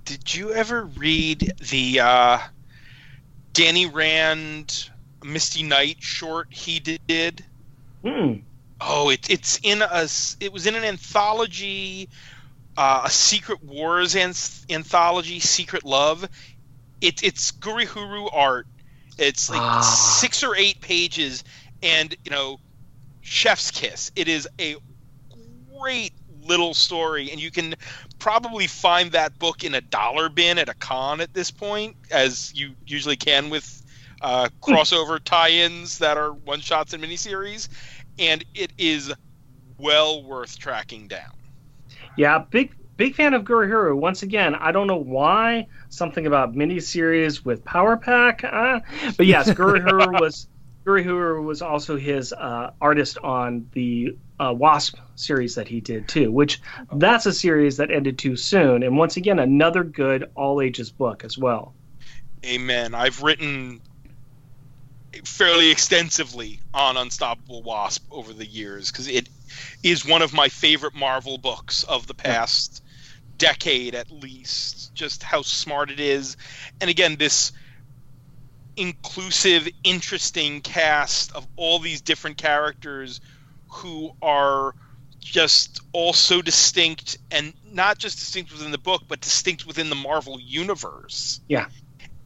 Did 0.05 0.35
you 0.35 0.53
ever 0.53 0.85
read 0.85 1.53
the 1.71 2.01
uh, 2.01 2.39
Danny 3.53 3.87
Rand 3.87 4.91
Misty 5.25 5.63
Knight 5.63 5.97
short 6.01 6.49
he 6.51 6.79
did. 6.81 7.45
Mm. 8.05 8.43
Oh, 8.81 9.09
it, 9.09 9.31
it's 9.31 9.59
in 9.63 9.81
a 9.81 10.07
it 10.41 10.53
was 10.53 10.67
in 10.67 10.75
an 10.75 10.85
anthology, 10.85 12.09
uh, 12.77 13.03
a 13.05 13.11
Secret 13.11 13.63
Wars 13.65 14.15
anth- 14.15 14.71
anthology, 14.71 15.41
Secret 15.41 15.85
Love. 15.85 16.29
It, 17.01 17.23
it's 17.23 17.51
Gurihiru 17.53 18.31
art. 18.33 18.67
It's 19.19 19.51
like 19.51 19.61
Ah. 19.61 19.81
six 20.21 20.43
or 20.43 20.57
eight 20.57 20.81
pages, 20.81 21.45
and 21.83 22.15
you 22.25 22.31
know, 22.31 22.59
chef's 23.21 23.71
kiss. 23.71 24.11
It 24.17 24.29
is 24.29 24.49
a 24.61 24.77
great 25.79 26.13
little 26.47 26.75
story, 26.75 27.31
and 27.31 27.41
you 27.41 27.51
can 27.51 27.75
probably 28.19 28.67
find 28.67 29.13
that 29.13 29.39
book 29.39 29.65
in 29.65 29.75
a 29.75 29.81
dollar 29.81 30.29
bin 30.29 30.59
at 30.59 30.69
a 30.69 30.75
con 30.75 31.21
at 31.21 31.33
this 31.33 31.51
point, 31.51 31.97
as 32.11 32.53
you 32.55 32.75
usually 32.87 33.17
can 33.17 33.51
with 33.51 33.83
uh, 34.21 34.49
crossover 34.63 35.23
tie-ins 35.23 35.99
that 35.99 36.17
are 36.17 36.33
one 36.33 36.61
shots 36.61 36.93
and 36.93 37.03
miniseries, 37.03 37.69
and 38.19 38.45
it 38.55 38.73
is 38.79 39.13
well 39.79 40.23
worth 40.25 40.59
tracking 40.59 41.07
down. 41.09 41.31
Yeah, 42.17 42.45
big 42.51 42.73
big 42.97 43.15
fan 43.15 43.35
of 43.35 43.45
Gurihiru. 43.45 43.97
Once 43.97 44.23
again, 44.23 44.55
I 44.55 44.73
don't 44.73 44.87
know 44.87 44.97
why 44.97 45.67
something 45.89 46.27
about 46.27 46.55
miniseries 46.55 47.45
with 47.45 47.65
Power 47.65 47.97
Pack, 47.97 48.45
uh, 48.45 48.81
but 49.17 49.27
yes, 49.27 49.51
Gurihiru 49.53 50.21
was 50.21 50.49
Gurihiru 50.87 51.45
was 51.45 51.63
also 51.63 51.97
his 51.97 52.33
uh, 52.33 52.73
artist 52.81 53.19
on 53.19 53.69
the 53.73 54.17
uh, 54.39 54.53
Wasp 54.53 54.97
series 55.15 55.55
that 55.55 55.69
he 55.69 55.81
did 55.81 56.09
too. 56.09 56.31
Which 56.31 56.61
that's 56.93 57.27
a 57.27 57.33
series 57.33 57.79
that 57.79 57.91
ended 57.91 58.19
too 58.19 58.37
soon, 58.37 58.83
and 58.83 58.97
once 58.97 59.17
again, 59.17 59.39
another 59.39 59.85
good 59.85 60.31
all 60.35 60.61
ages 60.61 60.91
book 60.91 61.25
as 61.25 61.39
well. 61.39 61.75
Amen. 62.45 62.95
I've 62.95 63.23
written 63.23 63.81
fairly 65.25 65.71
extensively 65.71 66.61
on 66.75 66.97
Unstoppable 66.97 67.63
Wasp 67.63 68.05
over 68.11 68.33
the 68.33 68.47
years 68.47 68.91
because 68.91 69.09
it 69.09 69.29
is 69.83 70.05
one 70.05 70.23
of 70.23 70.33
my 70.33 70.49
favorite 70.49 70.95
Marvel 70.95 71.39
books 71.39 71.85
of 71.85 72.07
the 72.07 72.15
past 72.15 72.83
decade 73.39 73.95
at 73.95 74.11
least. 74.11 74.95
Just 74.95 75.23
how 75.23 75.43
smart 75.43 75.91
it 75.91 76.01
is. 76.01 76.37
And 76.81 76.91
again, 76.91 77.17
this 77.17 77.53
inclusive, 78.77 79.69
interesting 79.85 80.61
cast 80.61 81.35
of 81.35 81.47
all 81.57 81.79
these 81.79 82.01
different 82.01 82.37
characters 82.37 83.21
who 83.69 84.11
are 84.23 84.75
just 85.21 85.81
all 85.93 86.13
so 86.13 86.43
distinct 86.43 87.19
and 87.31 87.55
not 87.73 87.99
just 87.99 88.19
distinct 88.19 88.53
within 88.53 88.71
the 88.71 88.79
book, 88.79 89.03
but 89.09 89.21
distinct 89.21 89.67
within 89.67 89.89
the 89.89 89.97
Marvel 89.97 90.39
universe. 90.41 91.41
Yeah. 91.49 91.67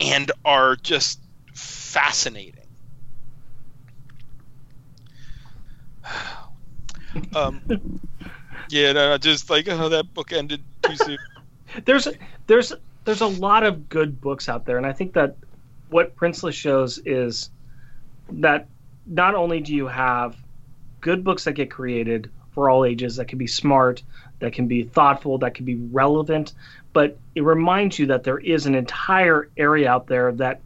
And 0.00 0.30
are 0.44 0.76
just 0.76 1.20
fascinating. 1.54 2.54
um, 7.34 7.60
yeah, 8.70 8.92
no, 8.92 9.18
just 9.18 9.50
like 9.50 9.68
oh, 9.68 9.88
that 9.88 10.12
book 10.14 10.32
ended 10.32 10.62
too 10.82 10.96
soon. 10.96 11.18
there's 11.84 12.08
there's 12.46 12.72
there's 13.04 13.20
a 13.20 13.26
lot 13.26 13.64
of 13.64 13.88
good 13.88 14.20
books 14.20 14.48
out 14.48 14.66
there, 14.66 14.76
and 14.76 14.86
I 14.86 14.92
think 14.92 15.14
that 15.14 15.36
what 15.88 16.16
Princeless 16.16 16.54
shows 16.54 16.98
is 16.98 17.50
that 18.30 18.68
not 19.06 19.34
only 19.34 19.60
do 19.60 19.74
you 19.74 19.86
have 19.86 20.36
good 21.00 21.24
books 21.24 21.44
that 21.44 21.52
get 21.52 21.70
created 21.70 22.30
for 22.50 22.68
all 22.68 22.84
ages 22.84 23.16
that 23.16 23.28
can 23.28 23.38
be 23.38 23.46
smart, 23.46 24.02
that 24.40 24.52
can 24.52 24.66
be 24.66 24.82
thoughtful, 24.82 25.38
that 25.38 25.54
can 25.54 25.64
be 25.64 25.76
relevant, 25.76 26.52
but 26.92 27.18
it 27.34 27.42
reminds 27.42 27.98
you 27.98 28.06
that 28.06 28.24
there 28.24 28.38
is 28.38 28.66
an 28.66 28.74
entire 28.74 29.48
area 29.56 29.90
out 29.90 30.06
there 30.06 30.32
that 30.32 30.60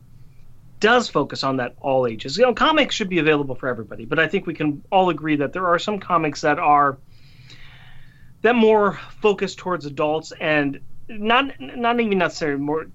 does 0.81 1.09
focus 1.09 1.45
on 1.45 1.59
that 1.59 1.77
all 1.81 2.07
ages. 2.07 2.37
You 2.37 2.45
know, 2.45 2.55
comics 2.55 2.95
should 2.95 3.09
be 3.09 3.19
available 3.19 3.55
for 3.55 3.69
everybody, 3.69 4.05
but 4.05 4.19
I 4.19 4.27
think 4.27 4.47
we 4.47 4.55
can 4.55 4.83
all 4.91 5.11
agree 5.11 5.37
that 5.37 5.53
there 5.53 5.67
are 5.67 5.79
some 5.79 6.01
comics 6.01 6.41
that 6.41 6.59
are 6.59 6.99
that 8.43 8.55
more 8.55 8.99
focused 9.21 9.59
towards 9.59 9.87
adults 9.87 10.33
and 10.41 10.81
not 11.09 11.53
not 11.61 12.01
even 12.01 12.19
necessarily 12.19 12.61
more 12.61 12.87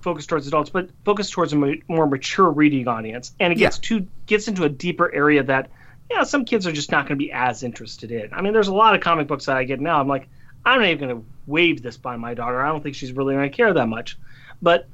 focused 0.00 0.28
towards 0.28 0.46
adults, 0.46 0.70
but 0.70 0.90
focused 1.04 1.32
towards 1.32 1.52
a 1.52 1.56
ma- 1.56 1.74
more 1.88 2.06
mature 2.06 2.50
reading 2.50 2.88
audience, 2.88 3.32
and 3.40 3.52
it 3.52 3.56
gets 3.56 3.78
to 3.78 4.06
gets 4.26 4.48
into 4.48 4.64
a 4.64 4.68
deeper 4.68 5.12
area 5.12 5.42
that 5.42 5.70
yeah 6.10 6.22
some 6.22 6.44
kids 6.44 6.66
are 6.66 6.72
just 6.72 6.90
not 6.90 7.06
going 7.06 7.18
to 7.18 7.24
be 7.24 7.32
as 7.32 7.62
interested 7.62 8.10
in. 8.10 8.32
I 8.32 8.42
mean, 8.42 8.52
there's 8.52 8.68
a 8.68 8.74
lot 8.74 8.94
of 8.94 9.00
comic 9.00 9.26
books 9.26 9.46
that 9.46 9.56
I 9.56 9.64
get 9.64 9.80
now. 9.80 10.00
I'm 10.00 10.08
like, 10.08 10.28
I'm 10.64 10.80
not 10.80 10.88
even 10.88 11.08
going 11.08 11.20
to 11.20 11.26
wave 11.46 11.82
this 11.82 11.96
by 11.96 12.16
my 12.16 12.34
daughter. 12.34 12.60
I 12.60 12.68
don't 12.68 12.82
think 12.82 12.94
she's 12.94 13.12
really 13.12 13.34
going 13.34 13.50
to 13.50 13.56
care 13.56 13.72
that 13.72 13.88
much, 13.88 14.18
but 14.62 14.88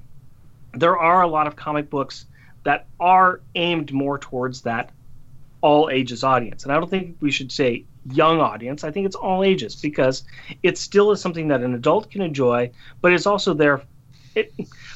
there 0.74 0.98
are 0.98 1.22
a 1.22 1.28
lot 1.28 1.46
of 1.46 1.56
comic 1.56 1.90
books 1.90 2.26
that 2.64 2.86
are 2.98 3.40
aimed 3.54 3.92
more 3.92 4.18
towards 4.18 4.62
that 4.62 4.90
all 5.60 5.90
ages 5.90 6.24
audience, 6.24 6.64
and 6.64 6.72
I 6.72 6.76
don't 6.76 6.90
think 6.90 7.16
we 7.20 7.30
should 7.30 7.52
say 7.52 7.84
young 8.10 8.40
audience. 8.40 8.84
I 8.84 8.90
think 8.90 9.06
it's 9.06 9.16
all 9.16 9.44
ages 9.44 9.76
because 9.76 10.24
it 10.62 10.78
still 10.78 11.12
is 11.12 11.20
something 11.20 11.48
that 11.48 11.62
an 11.62 11.74
adult 11.74 12.10
can 12.10 12.22
enjoy, 12.22 12.70
but 13.00 13.12
it's 13.12 13.26
also 13.26 13.54
there 13.54 13.82
it, 14.34 14.52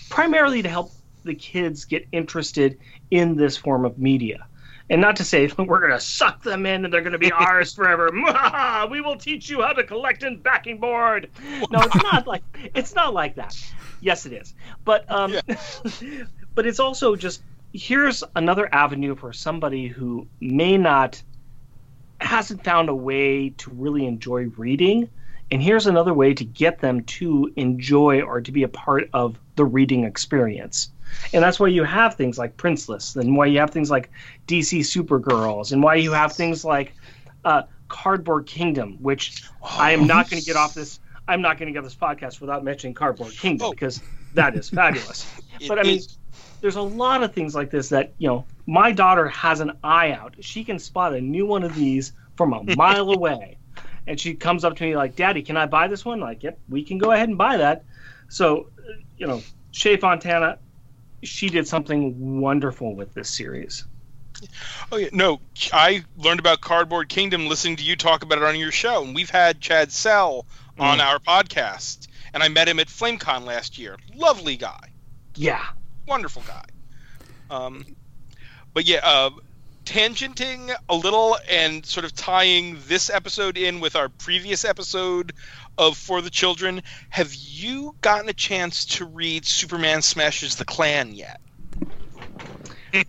primarily 0.08 0.62
to 0.62 0.68
help 0.68 0.92
the 1.24 1.34
kids 1.34 1.84
get 1.84 2.06
interested 2.12 2.78
in 3.10 3.36
this 3.36 3.56
form 3.56 3.84
of 3.84 3.98
media. 3.98 4.46
And 4.88 5.00
not 5.00 5.16
to 5.16 5.24
say 5.24 5.50
we're 5.58 5.80
going 5.80 5.90
to 5.90 6.00
suck 6.00 6.42
them 6.42 6.66
in 6.66 6.84
and 6.84 6.94
they're 6.94 7.00
going 7.00 7.12
to 7.12 7.18
be 7.18 7.32
ours 7.32 7.74
forever. 7.74 8.10
we 8.90 9.00
will 9.00 9.16
teach 9.16 9.48
you 9.48 9.62
how 9.62 9.72
to 9.72 9.84
collect 9.84 10.22
in 10.22 10.38
backing 10.38 10.78
board. 10.78 11.28
No, 11.70 11.80
it's 11.80 12.02
not 12.02 12.26
like 12.26 12.42
it's 12.74 12.94
not 12.94 13.14
like 13.14 13.34
that. 13.36 13.56
Yes, 14.00 14.26
it 14.26 14.32
is. 14.32 14.54
But 14.84 15.10
um, 15.10 15.36
but 16.54 16.66
it's 16.66 16.80
also 16.80 17.16
just 17.16 17.42
here's 17.72 18.22
another 18.34 18.72
avenue 18.72 19.14
for 19.14 19.32
somebody 19.32 19.88
who 19.88 20.26
may 20.40 20.78
not 20.78 21.22
hasn't 22.20 22.64
found 22.64 22.88
a 22.88 22.94
way 22.94 23.50
to 23.50 23.70
really 23.70 24.06
enjoy 24.06 24.44
reading 24.56 25.08
and 25.50 25.62
here's 25.62 25.86
another 25.86 26.12
way 26.12 26.34
to 26.34 26.44
get 26.44 26.80
them 26.80 27.04
to 27.04 27.52
enjoy 27.56 28.20
or 28.20 28.40
to 28.40 28.50
be 28.50 28.62
a 28.64 28.68
part 28.68 29.08
of 29.12 29.38
the 29.56 29.64
reading 29.64 30.04
experience 30.04 30.90
and 31.32 31.42
that's 31.42 31.60
why 31.60 31.68
you 31.68 31.84
have 31.84 32.14
things 32.14 32.36
like 32.38 32.56
princeless 32.56 33.16
and 33.16 33.36
why 33.36 33.46
you 33.46 33.58
have 33.58 33.70
things 33.70 33.90
like 33.90 34.10
dc 34.48 34.78
supergirls 34.80 35.72
and 35.72 35.82
why 35.82 35.94
you 35.94 36.12
have 36.12 36.32
things 36.32 36.64
like 36.64 36.94
uh, 37.44 37.62
cardboard 37.88 38.46
kingdom 38.46 38.96
which 39.00 39.44
i 39.62 39.92
am 39.92 40.06
not 40.06 40.28
going 40.28 40.40
to 40.40 40.46
get 40.46 40.56
off 40.56 40.74
this 40.74 40.98
i'm 41.28 41.40
not 41.42 41.58
going 41.58 41.66
to 41.66 41.72
get 41.72 41.84
this 41.84 41.94
podcast 41.94 42.40
without 42.40 42.64
mentioning 42.64 42.94
cardboard 42.94 43.30
kingdom 43.32 43.68
Oh. 43.68 43.70
because 43.70 44.00
that 44.34 44.56
is 44.56 44.70
fabulous 44.70 45.26
but 45.68 45.78
i 45.78 45.82
mean 45.82 45.98
is- 45.98 46.18
there's 46.60 46.76
a 46.76 46.82
lot 46.82 47.22
of 47.22 47.32
things 47.32 47.54
like 47.54 47.70
this 47.70 47.90
that 47.90 48.12
you 48.18 48.28
know 48.28 48.44
my 48.66 48.92
daughter 48.92 49.28
has 49.28 49.60
an 49.60 49.72
eye 49.82 50.12
out. 50.12 50.34
She 50.40 50.64
can 50.64 50.78
spot 50.78 51.14
a 51.14 51.20
new 51.20 51.46
one 51.46 51.62
of 51.62 51.74
these 51.74 52.12
from 52.36 52.52
a 52.52 52.62
mile 52.76 53.10
away. 53.10 53.58
And 54.08 54.20
she 54.20 54.34
comes 54.34 54.64
up 54.64 54.76
to 54.76 54.84
me 54.84 54.96
like 54.96 55.16
daddy 55.16 55.42
can 55.42 55.56
i 55.56 55.66
buy 55.66 55.88
this 55.88 56.04
one? 56.04 56.20
Like 56.20 56.42
yep 56.42 56.58
we 56.68 56.82
can 56.82 56.98
go 56.98 57.12
ahead 57.12 57.28
and 57.28 57.38
buy 57.38 57.58
that. 57.58 57.84
So 58.28 58.68
uh, 58.78 58.92
you 59.16 59.26
know 59.26 59.42
Shea 59.72 59.96
Fontana 59.96 60.58
she 61.22 61.48
did 61.48 61.66
something 61.66 62.40
wonderful 62.40 62.94
with 62.94 63.14
this 63.14 63.30
series. 63.30 63.84
Oh 64.92 64.98
yeah, 64.98 65.08
no. 65.12 65.40
I 65.72 66.04
learned 66.18 66.40
about 66.40 66.60
Cardboard 66.60 67.08
Kingdom 67.08 67.46
listening 67.46 67.76
to 67.76 67.82
you 67.82 67.96
talk 67.96 68.22
about 68.22 68.36
it 68.36 68.44
on 68.44 68.56
your 68.56 68.70
show, 68.70 69.02
and 69.02 69.14
we've 69.14 69.30
had 69.30 69.60
Chad 69.62 69.90
Sell 69.90 70.44
on 70.78 71.00
our 71.00 71.18
podcast, 71.18 72.06
and 72.34 72.42
I 72.42 72.48
met 72.48 72.68
him 72.68 72.78
at 72.78 72.88
FlameCon 72.88 73.46
last 73.46 73.78
year. 73.78 73.96
Lovely 74.14 74.58
guy, 74.58 74.90
yeah 75.34 75.64
wonderful 76.06 76.42
guy. 76.46 76.64
Um, 77.50 77.84
but 78.74 78.86
yeah, 78.86 79.00
uh, 79.02 79.30
tangenting 79.84 80.74
a 80.88 80.94
little 80.96 81.36
and 81.48 81.84
sort 81.86 82.04
of 82.04 82.14
tying 82.14 82.78
this 82.86 83.08
episode 83.08 83.56
in 83.56 83.80
with 83.80 83.96
our 83.96 84.08
previous 84.08 84.64
episode 84.64 85.32
of 85.78 85.96
For 85.96 86.20
the 86.20 86.30
Children. 86.30 86.82
Have 87.08 87.32
you 87.34 87.94
gotten 88.00 88.28
a 88.28 88.32
chance 88.32 88.84
to 88.96 89.04
read 89.04 89.44
Superman 89.46 90.02
Smashes 90.02 90.56
the 90.56 90.64
Klan 90.64 91.14
yet? 91.14 91.40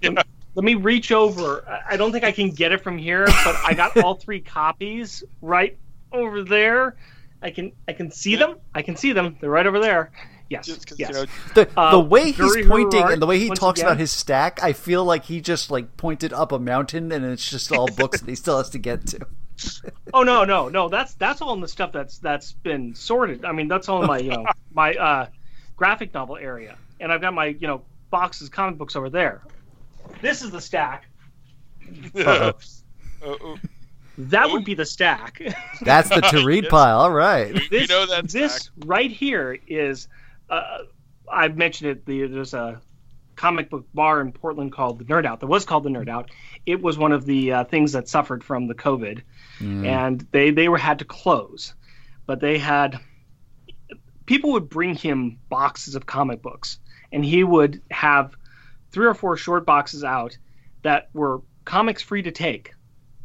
let 0.03 0.63
me 0.65 0.75
reach 0.75 1.12
over 1.12 1.63
I- 1.67 1.93
i 1.93 1.97
don't 1.97 2.12
think 2.12 2.23
i 2.25 2.31
can 2.31 2.49
get 2.49 2.71
it 2.73 2.81
from 2.83 2.97
here 2.97 3.25
but 3.25 3.55
i 3.63 3.73
got 3.73 3.95
all 3.97 4.15
three 4.25 4.41
copies 4.41 5.23
right 5.41 5.77
over 6.12 6.43
there 6.43 6.95
i 7.41 7.51
can 7.51 7.71
i 7.88 7.93
can 7.93 8.12
see 8.12 8.36
them 8.36 8.55
i 8.75 8.81
can 8.81 8.97
see 8.97 9.13
them 9.13 9.38
they're 9.39 9.49
right 9.49 9.65
over 9.67 9.79
there 9.79 10.12
yes 10.49 10.65
Just 10.65 10.88
'cause, 10.88 10.99
yes 10.99 11.10
you 11.10 11.15
know, 11.15 11.25
The, 11.55 11.69
Uh, 11.79 11.91
the 11.91 11.99
way 11.99 12.31
he's 12.31 12.65
pointing 12.67 13.03
and 13.03 13.21
the 13.21 13.25
way 13.27 13.39
he 13.39 13.49
talks 13.49 13.79
again- 13.79 13.91
about 13.91 13.99
his 13.99 14.12
stack, 14.12 14.62
I 14.63 14.73
feel 14.73 15.03
like 15.05 15.25
he 15.25 15.41
just 15.41 15.69
like 15.71 15.97
pointed 15.97 16.31
up 16.33 16.51
a 16.51 16.60
mountain 16.60 17.12
and 17.12 17.25
it's 17.25 17.49
just 17.49 17.71
all 17.71 17.88
books 17.97 18.21
that 18.21 18.29
he 18.29 18.36
still 18.36 18.57
has 18.57 18.69
to 18.71 18.79
get 18.79 19.05
to. 19.07 19.19
Oh 20.13 20.21
no, 20.23 20.45
no, 20.45 20.69
no. 20.69 20.88
That's 20.88 21.15
that's 21.15 21.41
all 21.41 21.53
in 21.55 21.62
the 21.62 21.67
stuff 21.67 21.91
that's 21.91 22.19
that's 22.19 22.51
been 22.53 22.93
sorted. 22.95 23.43
I 23.43 23.51
mean, 23.51 23.67
that's 23.67 23.89
all 23.89 24.01
in 24.01 24.07
my 24.07 24.19
you 24.19 24.29
know 24.31 24.45
my 24.73 24.93
uh, 24.93 25.27
graphic 25.75 26.13
novel 26.13 26.38
area, 26.38 26.77
and 26.99 27.12
I've 27.12 27.21
got 27.21 27.33
my 27.33 27.47
you 27.47 27.65
know 27.67 27.81
boxes, 28.12 28.49
comic 28.49 28.77
books 28.77 28.95
over 28.95 29.10
there. 29.10 29.41
This 30.21 30.43
is 30.43 30.51
the 30.51 30.62
stack. 30.62 31.07
uh, 32.15 32.53
uh, 33.25 33.55
That 34.19 34.49
would 34.51 34.63
be 34.65 34.73
the 34.73 34.86
stack. 34.86 35.41
That's 35.81 36.10
the 36.10 36.21
to 36.21 36.45
read 36.45 36.63
Yes. 36.65 36.71
pile. 36.71 36.99
All 36.99 37.12
right. 37.12 37.53
you 37.53 37.69
this 37.69 37.89
know 37.89 38.05
that 38.05 38.29
this 38.29 38.69
right 38.86 39.12
here 39.12 39.57
is 39.67 40.07
uh, 40.49 40.79
I've 41.31 41.57
mentioned 41.57 41.91
it. 41.91 42.05
The, 42.05 42.27
there's 42.27 42.53
a 42.53 42.81
comic 43.36 43.69
book 43.69 43.86
bar 43.93 44.19
in 44.21 44.31
Portland 44.31 44.71
called 44.71 44.99
the 44.99 45.05
Nerd 45.05 45.25
Out. 45.25 45.39
That 45.39 45.47
was 45.47 45.65
called 45.65 45.83
the 45.83 45.89
Nerd 45.89 46.10
Out. 46.10 46.31
It 46.65 46.81
was 46.81 46.97
one 46.97 47.12
of 47.12 47.25
the 47.25 47.53
uh, 47.53 47.63
things 47.65 47.91
that 47.93 48.10
suffered 48.10 48.43
from 48.43 48.67
the 48.67 48.75
COVID, 48.75 49.21
and 49.86 50.27
they 50.31 50.51
they 50.51 50.69
were 50.69 50.77
had 50.77 50.99
to 50.99 51.05
close. 51.05 51.73
But 52.25 52.41
they 52.41 52.57
had 52.57 52.99
people 54.25 54.51
would 54.53 54.69
bring 54.69 54.95
him 54.95 55.39
boxes 55.49 55.95
of 55.95 56.05
comic 56.05 56.41
books, 56.41 56.79
and 57.12 57.23
he 57.23 57.43
would 57.43 57.81
have 57.91 58.36
three 58.91 59.07
or 59.07 59.13
four 59.13 59.38
short 59.38 59.65
boxes 59.65 60.03
out 60.03 60.38
that 60.83 61.10
were 61.13 61.41
comics 61.65 62.01
free 62.01 62.21
to 62.23 62.31
take. 62.31 62.73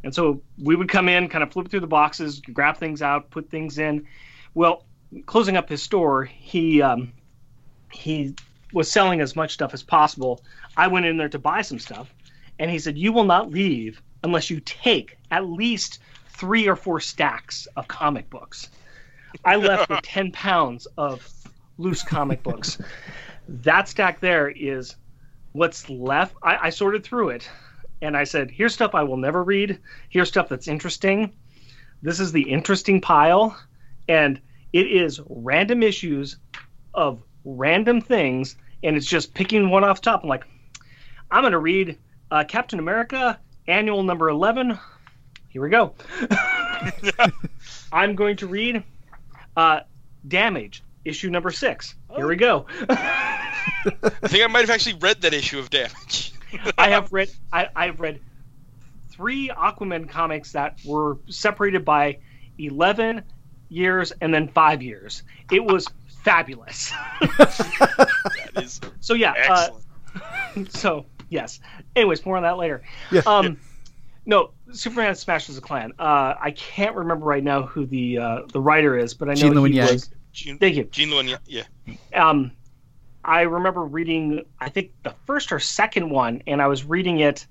And 0.04 0.14
so 0.14 0.42
we 0.60 0.74
would 0.74 0.88
come 0.88 1.08
in, 1.08 1.28
kind 1.28 1.44
of 1.44 1.52
flip 1.52 1.68
through 1.68 1.80
the 1.80 1.86
boxes, 1.86 2.40
grab 2.40 2.76
things 2.76 3.02
out, 3.02 3.30
put 3.30 3.50
things 3.50 3.78
in. 3.78 4.06
Well, 4.54 4.84
closing 5.26 5.56
up 5.56 5.68
his 5.68 5.82
store, 5.82 6.24
he 6.24 6.82
um, 6.82 7.12
he 7.92 8.34
was 8.72 8.90
selling 8.90 9.20
as 9.20 9.36
much 9.36 9.52
stuff 9.52 9.74
as 9.74 9.82
possible. 9.82 10.42
I 10.76 10.88
went 10.88 11.06
in 11.06 11.16
there 11.16 11.28
to 11.28 11.38
buy 11.38 11.62
some 11.62 11.78
stuff, 11.78 12.12
and 12.58 12.70
he 12.70 12.78
said, 12.78 12.98
"You 12.98 13.12
will 13.12 13.24
not 13.24 13.50
leave 13.50 14.02
unless 14.22 14.50
you 14.50 14.60
take 14.60 15.18
at 15.30 15.46
least 15.46 15.98
three 16.28 16.68
or 16.68 16.76
four 16.76 17.00
stacks 17.00 17.66
of 17.76 17.88
comic 17.88 18.30
books." 18.30 18.70
I 19.44 19.56
left 19.56 19.88
with 19.88 20.02
ten 20.02 20.32
pounds 20.32 20.86
of 20.96 21.28
loose 21.78 22.02
comic 22.02 22.42
books. 22.42 22.78
That 23.48 23.88
stack 23.88 24.20
there 24.20 24.48
is 24.48 24.96
what's 25.52 25.88
left. 25.90 26.34
I, 26.42 26.66
I 26.66 26.70
sorted 26.70 27.04
through 27.04 27.30
it, 27.30 27.48
and 28.00 28.16
I 28.16 28.24
said, 28.24 28.50
"Here's 28.50 28.74
stuff 28.74 28.94
I 28.94 29.02
will 29.02 29.16
never 29.18 29.44
read. 29.44 29.78
Here's 30.08 30.28
stuff 30.28 30.48
that's 30.48 30.68
interesting. 30.68 31.32
This 32.00 32.18
is 32.18 32.32
the 32.32 32.42
interesting 32.42 33.00
pile, 33.00 33.56
and 34.08 34.40
it 34.72 34.86
is 34.86 35.20
random 35.28 35.82
issues 35.82 36.36
of 36.94 37.22
random 37.44 38.00
things, 38.00 38.56
and 38.82 38.96
it's 38.96 39.06
just 39.06 39.34
picking 39.34 39.70
one 39.70 39.84
off 39.84 40.00
top. 40.00 40.22
I'm 40.22 40.28
like, 40.28 40.44
I'm 41.30 41.42
going 41.42 41.52
to 41.52 41.58
read 41.58 41.98
uh, 42.30 42.44
Captain 42.44 42.78
America 42.78 43.38
Annual 43.66 44.02
Number 44.02 44.28
Eleven. 44.28 44.78
Here 45.48 45.62
we 45.62 45.70
go. 45.70 45.94
I'm 47.92 48.14
going 48.14 48.36
to 48.38 48.46
read 48.46 48.82
uh, 49.56 49.80
Damage 50.26 50.82
Issue 51.04 51.30
Number 51.30 51.50
Six. 51.50 51.94
Here 52.14 52.26
we 52.26 52.36
go. 52.36 52.66
I 52.88 53.54
think 54.24 54.42
I 54.42 54.46
might 54.46 54.60
have 54.60 54.70
actually 54.70 54.94
read 54.94 55.20
that 55.22 55.34
issue 55.34 55.58
of 55.58 55.70
Damage. 55.70 56.32
I 56.78 56.90
have 56.90 57.12
read 57.12 57.30
I, 57.52 57.68
I've 57.74 58.00
read 58.00 58.20
three 59.10 59.48
Aquaman 59.48 60.08
comics 60.08 60.52
that 60.52 60.78
were 60.84 61.18
separated 61.28 61.84
by 61.84 62.18
eleven 62.58 63.22
years 63.72 64.12
and 64.20 64.32
then 64.32 64.48
five 64.48 64.82
years. 64.82 65.22
It 65.50 65.64
was 65.64 65.88
fabulous. 66.22 66.92
that 67.20 68.52
is 68.56 68.80
so 69.00 69.14
yeah, 69.14 69.34
uh, 69.48 69.68
so 70.68 71.06
yes. 71.28 71.60
Anyways, 71.96 72.24
more 72.24 72.36
on 72.36 72.42
that 72.42 72.58
later. 72.58 72.82
Yeah. 73.10 73.22
Um, 73.26 73.58
no, 74.24 74.50
Superman 74.72 75.14
Smashes 75.16 75.56
the 75.56 75.60
Klan. 75.60 75.92
Uh, 75.98 76.34
I 76.40 76.52
can't 76.52 76.94
remember 76.94 77.26
right 77.26 77.42
now 77.42 77.62
who 77.62 77.86
the 77.86 78.18
uh, 78.18 78.40
the 78.52 78.60
writer 78.60 78.96
is, 78.96 79.14
but 79.14 79.28
I 79.28 79.34
know 79.34 79.40
Gene 79.40 79.54
Luen 79.54 79.70
he 79.70 79.76
Yang. 79.76 79.92
was. 79.92 80.10
Gene, 80.32 80.58
Thank 80.58 80.76
you. 80.76 80.84
Gene 80.84 81.10
Luen, 81.10 81.28
yeah, 81.28 81.64
yeah. 81.86 82.28
um, 82.28 82.52
I 83.24 83.42
remember 83.42 83.82
reading, 83.82 84.44
I 84.58 84.70
think 84.70 84.92
the 85.02 85.14
first 85.26 85.52
or 85.52 85.60
second 85.60 86.08
one, 86.08 86.42
and 86.46 86.62
I 86.62 86.68
was 86.68 86.84
reading 86.84 87.20
it 87.20 87.46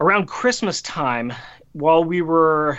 around 0.00 0.26
Christmas 0.26 0.82
time 0.82 1.32
while 1.72 2.02
we 2.04 2.22
were. 2.22 2.78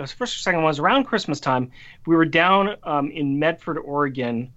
It 0.00 0.04
was 0.04 0.12
first 0.12 0.36
or 0.36 0.38
second 0.38 0.60
one. 0.60 0.68
Was 0.68 0.78
around 0.78 1.04
Christmas 1.04 1.40
time. 1.40 1.72
We 2.06 2.16
were 2.16 2.24
down 2.24 2.76
um, 2.84 3.10
in 3.10 3.38
Medford, 3.38 3.76
Oregon, 3.76 4.50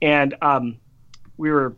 and 0.00 0.36
um, 0.40 0.78
we 1.36 1.50
were 1.50 1.74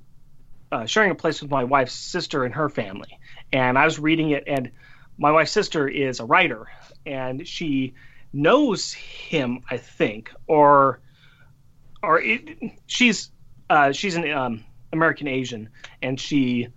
uh, 0.71 0.85
sharing 0.85 1.11
a 1.11 1.15
place 1.15 1.41
with 1.41 1.51
my 1.51 1.65
wife's 1.65 1.95
sister 1.95 2.45
and 2.45 2.55
her 2.55 2.69
family. 2.69 3.19
And 3.51 3.79
I 3.79 3.87
was 3.87 3.99
reading 3.99 4.33
it, 4.33 4.45
and 4.47 4.71
my 5.17 5.33
wife's 5.33 5.53
sister 5.53 5.89
is 5.89 6.21
a 6.21 6.27
writer, 6.27 6.67
and 7.07 7.49
she 7.49 7.95
knows 8.31 8.93
him, 8.93 9.63
I 9.71 9.79
think, 9.79 10.31
or 10.47 11.01
or 12.03 12.21
it, 12.21 12.73
she's 12.89 13.31
uh, 13.71 13.93
she's 13.93 14.17
an 14.17 14.31
um, 14.31 14.65
American 14.93 15.29
Asian, 15.29 15.71
and 16.03 16.21
she 16.21 16.69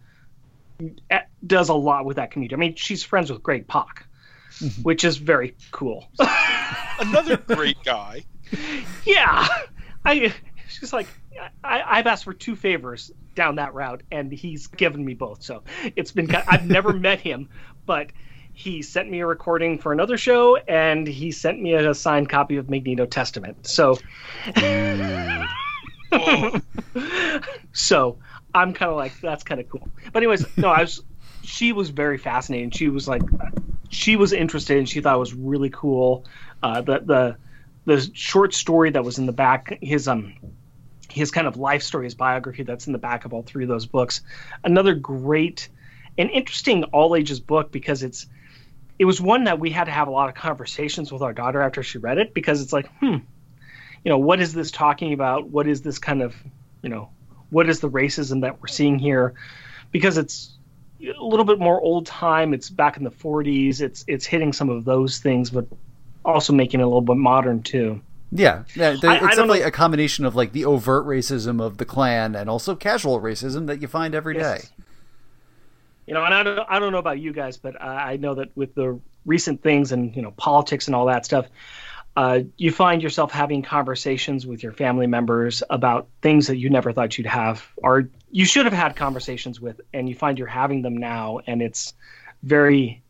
uh, 1.12 1.19
does 1.45 1.67
a 1.67 1.73
lot 1.73 2.06
with 2.06 2.15
that 2.15 2.32
community. 2.32 2.56
I 2.56 2.58
mean, 2.58 2.75
she's 2.75 3.04
friends 3.04 3.30
with 3.30 3.43
Greg 3.43 3.67
Pak, 3.67 4.08
Mm-hmm. 4.62 4.84
which 4.84 5.04
is 5.04 5.18
very 5.18 5.54
cool. 5.72 6.08
Another 7.00 7.36
great 7.36 7.78
guy. 7.84 8.24
yeah, 9.06 9.48
I 10.06 10.34
she's 10.70 10.94
like 10.94 11.08
I, 11.63 11.82
I've 11.86 12.08
asked 12.08 12.24
for 12.24 12.34
two 12.34 12.56
favors 12.56 13.12
down 13.36 13.56
that 13.56 13.74
route, 13.74 14.04
and 14.12 14.32
he's 14.32 14.68
given 14.68 15.04
me 15.04 15.13
both. 15.13 15.44
So 15.44 15.63
it's 15.96 16.12
been 16.12 16.34
I've 16.34 16.65
never 16.65 16.94
met 16.98 17.20
him, 17.20 17.50
but 17.86 18.12
he 18.54 18.82
sent 18.82 19.10
me 19.10 19.20
a 19.20 19.26
recording 19.26 19.78
for 19.78 19.91
another 19.91 20.18
show, 20.18 20.56
and 20.56 21.06
he 21.06 21.32
sent 21.32 21.62
me 21.62 21.74
a 21.74 21.94
signed 21.94 22.30
copy 22.30 22.56
of 22.56 22.70
Magneto 22.70 23.06
Testament. 23.06 23.68
So 23.68 23.98
so 27.74 28.18
I'm 28.54 28.74
kind 28.74 28.89
of 28.89 28.96
like 28.96 29.20
that's 29.20 29.44
kind 29.44 29.60
of 29.60 29.70
cool. 29.70 29.89
But 30.13 30.24
anyways, 30.24 30.58
no, 30.58 30.70
I 30.70 30.82
was. 30.82 31.04
She 31.45 31.71
was 31.71 31.89
very 31.89 32.17
fascinating. 32.17 32.71
She 32.71 32.89
was 32.89 33.08
like, 33.08 33.21
she 33.89 34.15
was 34.15 34.34
interested, 34.34 34.77
and 34.77 34.89
she 34.89 35.01
thought 35.01 35.15
it 35.15 35.19
was 35.19 35.34
really 35.34 35.69
cool. 35.69 36.25
Uh, 36.62 36.81
the 36.81 36.99
the 36.99 37.38
the 37.86 38.12
short 38.13 38.53
story 38.53 38.89
that 38.91 39.03
was 39.03 39.19
in 39.19 39.25
the 39.25 39.31
back, 39.31 39.77
his 39.81 40.08
um, 40.08 40.34
his 41.10 41.31
kind 41.31 41.47
of 41.47 41.58
life 41.58 41.84
story, 41.84 42.05
his 42.05 42.15
biography 42.15 42.63
that's 42.63 42.88
in 42.88 42.93
the 42.93 42.99
back 42.99 43.25
of 43.25 43.34
all 43.34 43.43
three 43.43 43.63
of 43.63 43.69
those 43.69 43.86
books. 43.86 44.21
Another 44.63 44.93
great 44.93 45.69
and 46.17 46.29
interesting 46.29 46.84
all 46.86 47.15
ages 47.15 47.39
book 47.39 47.71
because 47.71 48.03
it's 48.03 48.27
it 48.97 49.05
was 49.05 49.19
one 49.19 49.45
that 49.45 49.60
we 49.60 49.69
had 49.69 49.86
to 49.86 49.91
have 49.91 50.08
a 50.08 50.12
lot 50.12 50.29
of 50.29 50.36
conversations 50.36 51.12
with 51.12 51.21
our 51.21 51.34
daughter 51.34 51.62
after 51.62 51.84
she 51.84 51.97
read 51.97 52.17
it 52.17 52.34
because 52.34 52.62
it's 52.62 52.71
like, 52.71 52.89
hmm, 52.99 53.17
you 54.03 54.10
know, 54.10 54.17
what 54.17 54.39
is 54.39 54.53
this 54.53 54.71
talking 54.71 55.13
about? 55.13 55.49
What 55.49 55.67
is 55.67 55.81
this 55.81 55.99
kind 55.99 56.21
of, 56.21 56.36
you 56.81 56.89
know, 56.89 57.10
what 57.49 57.67
is 57.67 57.81
the 57.81 57.89
racism 57.89 58.41
that 58.41 58.62
we're 58.62 58.67
seeing 58.67 58.97
here? 58.97 59.34
Because 59.91 60.17
it's 60.17 60.58
a 61.08 61.24
little 61.24 61.46
bit 61.46 61.60
more 61.60 61.80
old 61.82 62.06
time. 62.06 62.54
It's 62.54 62.70
back 62.70 62.98
in 62.98 63.04
the 63.04 63.12
40s. 63.12 63.82
It's 63.82 64.04
it's 64.08 64.26
hitting 64.26 64.54
some 64.54 64.70
of 64.70 64.86
those 64.86 65.20
things, 65.20 65.50
but 65.50 65.65
also 66.24 66.54
making 66.54 66.80
it 66.80 66.84
a 66.84 66.88
little 66.88 67.02
bit 67.02 67.18
modern 67.18 67.62
too. 67.63 68.02
Yeah, 68.32 68.63
yeah. 68.76 68.96
there- 69.00 69.12
I- 69.12 69.13
I 69.13 69.18
it's 69.28 69.36
definitely 69.36 69.62
a 69.62 69.72
combination 69.72 70.26
of 70.26 70.36
like 70.36 70.52
the 70.52 70.65
overt 70.65 71.06
racism 71.06 71.62
of 71.62 71.78
the 71.78 71.86
Klan 71.86 72.36
and 72.36 72.50
also 72.50 72.76
casual 72.76 73.22
racism 73.22 73.68
that 73.68 73.82
you 73.82 73.88
find 73.88 74.15
every 74.15 74.34
day. 74.34 74.39
Yes. 74.62 74.72
You 76.08 76.13
know, 76.13 76.24
and 76.24 76.34
I 76.34 76.44
don't, 76.44 76.60
I 76.70 76.80
don't 76.80 76.91
know 76.91 77.00
about 77.00 77.20
you 77.20 77.34
guys, 77.34 77.58
but 77.58 77.82
I 77.82 78.13
I 78.13 78.18
know 78.18 78.36
that 78.36 78.56
with 78.56 78.76
the 78.76 79.00
recent 79.26 79.63
things 79.63 79.91
and 79.91 80.15
you 80.15 80.22
know 80.22 80.32
politics 80.32 80.88
and 80.88 80.96
all 80.96 81.06
that 81.08 81.26
stuff, 81.26 81.48
uh, 82.15 82.39
you 82.58 82.71
find 82.71 83.04
yourself 83.04 83.32
having 83.32 83.62
conversations 83.62 84.47
with 84.47 84.63
your 84.63 84.71
family 84.71 85.08
members 85.08 85.62
about 85.69 86.08
things 86.21 86.47
that 86.47 86.58
you 86.58 86.69
never 86.69 86.93
thought 86.93 87.17
you'd 87.17 87.28
have, 87.28 87.67
or 87.78 88.10
you 88.32 88.45
should 88.45 88.65
have 88.65 88.73
had 88.73 88.95
conversations 88.95 89.60
with, 89.60 89.82
and 89.93 90.08
you 90.08 90.15
find 90.15 90.39
you're 90.39 90.47
having 90.47 90.82
them 90.82 90.95
now, 90.95 91.39
and 91.45 91.62
it's 91.62 91.93
very 92.41 93.04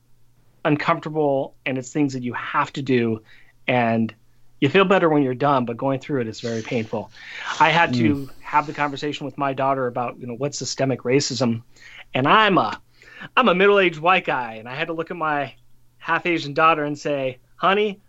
uncomfortable, 0.63 1.55
and 1.65 1.77
it's 1.77 1.91
things 1.91 2.13
that 2.13 2.23
you 2.23 2.33
have 2.33 2.73
to 2.73 2.81
do, 2.81 3.21
and 3.67 4.13
you 4.59 4.69
feel 4.69 4.85
better 4.85 5.07
when 5.07 5.21
you're 5.21 5.35
done, 5.35 5.65
but 5.65 5.77
going 5.77 5.99
through 5.99 6.21
it 6.21 6.27
is 6.27 6.41
very 6.41 6.63
painful. 6.63 7.11
I 7.59 7.69
had 7.69 7.93
to 7.95 8.29
have 8.41 8.65
the 8.65 8.73
conversation 8.73 9.25
with 9.25 9.37
my 9.37 9.53
daughter 9.53 9.85
about 9.85 10.19
you 10.19 10.25
know 10.25 10.33
what's 10.33 10.57
systemic 10.57 11.01
racism, 11.01 11.61
and 12.13 12.27
I'm 12.27 12.57
a 12.57 12.81
I'm 13.37 13.49
a 13.49 13.55
middle-aged 13.55 13.99
white 13.99 14.25
guy, 14.25 14.55
and 14.55 14.67
I 14.67 14.73
had 14.73 14.87
to 14.87 14.93
look 14.93 15.11
at 15.11 15.17
my 15.17 15.53
half 15.99 16.25
Asian 16.25 16.55
daughter 16.55 16.83
and 16.83 16.97
say, 16.97 17.37
"Honey, 17.57 18.01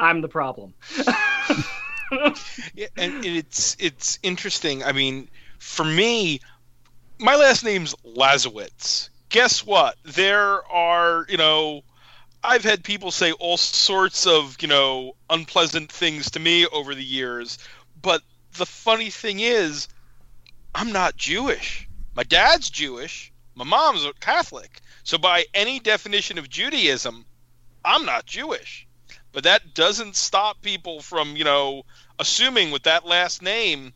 I'm 0.00 0.20
the 0.20 0.28
problem." 0.28 0.74
yeah, 2.74 2.86
and 2.96 3.24
it's 3.24 3.76
it's 3.78 4.18
interesting. 4.22 4.84
I 4.84 4.92
mean, 4.92 5.28
for 5.58 5.84
me, 5.84 6.40
my 7.18 7.36
last 7.36 7.64
name's 7.64 7.94
Lazowitz. 8.04 9.08
Guess 9.28 9.66
what? 9.66 9.96
There 10.04 10.64
are, 10.70 11.26
you 11.28 11.36
know, 11.36 11.82
I've 12.44 12.62
had 12.62 12.84
people 12.84 13.10
say 13.10 13.32
all 13.32 13.56
sorts 13.56 14.26
of, 14.26 14.56
you 14.60 14.68
know, 14.68 15.16
unpleasant 15.28 15.90
things 15.90 16.30
to 16.32 16.40
me 16.40 16.66
over 16.66 16.94
the 16.94 17.04
years, 17.04 17.58
but 18.00 18.22
the 18.56 18.66
funny 18.66 19.10
thing 19.10 19.40
is, 19.40 19.88
I'm 20.74 20.92
not 20.92 21.16
Jewish. 21.16 21.88
My 22.14 22.22
dad's 22.22 22.70
Jewish. 22.70 23.32
My 23.54 23.64
mom's 23.64 24.06
Catholic. 24.20 24.80
So 25.02 25.18
by 25.18 25.46
any 25.54 25.80
definition 25.80 26.38
of 26.38 26.48
Judaism, 26.48 27.24
I'm 27.84 28.04
not 28.04 28.26
Jewish. 28.26 28.85
But 29.36 29.44
that 29.44 29.74
doesn't 29.74 30.16
stop 30.16 30.62
people 30.62 31.02
from, 31.02 31.36
you 31.36 31.44
know, 31.44 31.82
assuming 32.18 32.70
with 32.70 32.84
that 32.84 33.04
last 33.04 33.42
name 33.42 33.92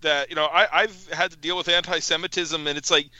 that, 0.00 0.30
you 0.30 0.36
know, 0.36 0.46
I, 0.46 0.66
I've 0.72 1.08
had 1.12 1.32
to 1.32 1.36
deal 1.36 1.54
with 1.54 1.68
anti-Semitism, 1.68 2.66
and 2.66 2.78
it's 2.78 2.90
like, 2.90 3.10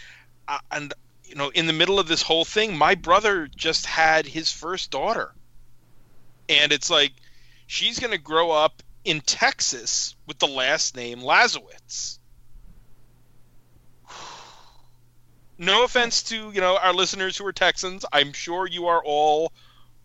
uh, 0.49 0.61
and 0.71 0.95
you 1.27 1.35
know, 1.35 1.51
in 1.51 1.67
the 1.67 1.75
middle 1.75 1.99
of 1.99 2.09
this 2.09 2.23
whole 2.23 2.47
thing, 2.47 2.79
my 2.79 2.95
brother 2.95 3.47
just 3.55 3.85
had 3.85 4.25
his 4.25 4.51
first 4.51 4.91
daughter, 4.91 5.35
and 6.49 6.73
it's 6.73 6.89
like, 6.89 7.13
she's 7.67 7.99
going 7.99 8.13
to 8.13 8.19
grow 8.19 8.51
up 8.51 8.83
in 9.05 9.21
Texas 9.21 10.17
with 10.27 10.39
the 10.39 10.49
last 10.49 10.97
name 10.97 11.21
Lazowitz. 11.21 12.21
no 15.59 15.85
offense 15.85 16.23
to 16.23 16.51
you 16.53 16.63
know 16.63 16.79
our 16.79 16.95
listeners 16.95 17.37
who 17.37 17.45
are 17.45 17.53
Texans. 17.53 18.07
I'm 18.11 18.33
sure 18.33 18.67
you 18.67 18.87
are 18.87 19.05
all 19.05 19.53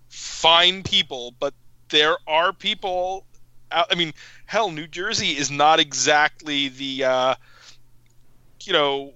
fine 0.10 0.84
people, 0.84 1.34
but 1.40 1.54
there 1.90 2.18
are 2.28 2.54
people. 2.54 3.26
Out, 3.72 3.88
I 3.92 3.96
mean, 3.96 4.14
hell, 4.46 4.72
New 4.72 4.88
Jersey 4.88 5.38
is 5.38 5.52
not 5.52 5.80
exactly 5.80 6.70
the 6.70 7.04
uh, 7.04 7.36
you 8.62 8.74
know 8.74 9.14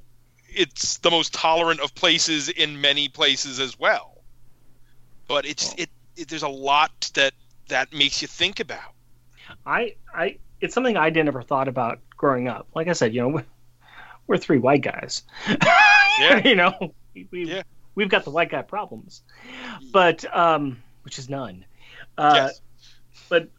it's 0.56 0.98
the 1.00 1.10
most 1.10 1.34
tolerant 1.34 1.80
of 1.80 1.94
places 1.96 2.50
in 2.50 2.80
many 2.80 3.10
places 3.10 3.60
as 3.60 3.78
well. 3.78 4.22
But 5.28 5.46
it's 5.46 5.74
it, 5.78 5.90
it 6.16 6.30
there's 6.30 6.44
a 6.44 6.48
lot 6.50 7.12
that 7.16 7.34
that 7.70 7.94
makes 7.94 8.22
you 8.22 8.28
think 8.28 8.60
about. 8.60 8.94
I 9.66 9.96
I 10.14 10.38
it's 10.62 10.74
something 10.74 10.98
I 10.98 11.10
never 11.10 11.42
thought 11.42 11.68
about 11.68 12.00
growing 12.16 12.48
up. 12.48 12.68
Like 12.76 12.88
I 12.88 12.94
said, 12.94 13.14
you 13.14 13.22
know, 13.22 13.44
we're 14.28 14.38
three 14.38 14.60
white 14.60 14.82
guys. 14.82 15.24
Yeah. 16.20 16.48
you 16.48 16.54
know, 16.54 16.94
we, 17.32 17.46
Yeah. 17.46 17.64
We've 17.96 18.10
got 18.10 18.24
the 18.24 18.32
white 18.32 18.50
guy 18.50 18.62
problems, 18.62 19.22
but 19.92 20.26
um, 20.36 20.82
which 21.04 21.20
is 21.20 21.30
none. 21.30 21.66
Uh, 22.18 22.34
yes. 22.36 22.62
But 23.30 23.50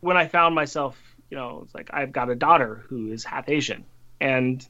when 0.00 0.16
I 0.16 0.26
found 0.26 0.54
myself, 0.54 0.98
you 1.30 1.36
know, 1.36 1.62
it's 1.64 1.74
like 1.74 1.90
I've 1.92 2.12
got 2.12 2.30
a 2.30 2.34
daughter 2.34 2.84
who 2.88 3.12
is 3.12 3.24
half 3.24 3.48
Asian, 3.48 3.84
and 4.20 4.66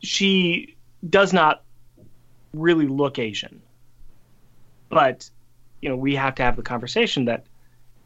she 0.00 0.76
does 1.08 1.32
not 1.32 1.62
really 2.52 2.86
look 2.86 3.18
Asian. 3.18 3.62
But 4.88 5.28
you 5.80 5.88
know, 5.88 5.96
we 5.96 6.14
have 6.16 6.34
to 6.36 6.42
have 6.42 6.56
the 6.56 6.62
conversation 6.62 7.26
that 7.26 7.46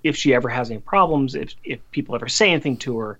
if 0.03 0.17
she 0.17 0.35
ever 0.35 0.49
has 0.49 0.71
any 0.71 0.81
problems, 0.81 1.35
if 1.35 1.55
if 1.65 1.79
people 1.91 2.15
ever 2.15 2.29
say 2.29 2.51
anything 2.51 2.77
to 2.79 2.99
her, 2.99 3.19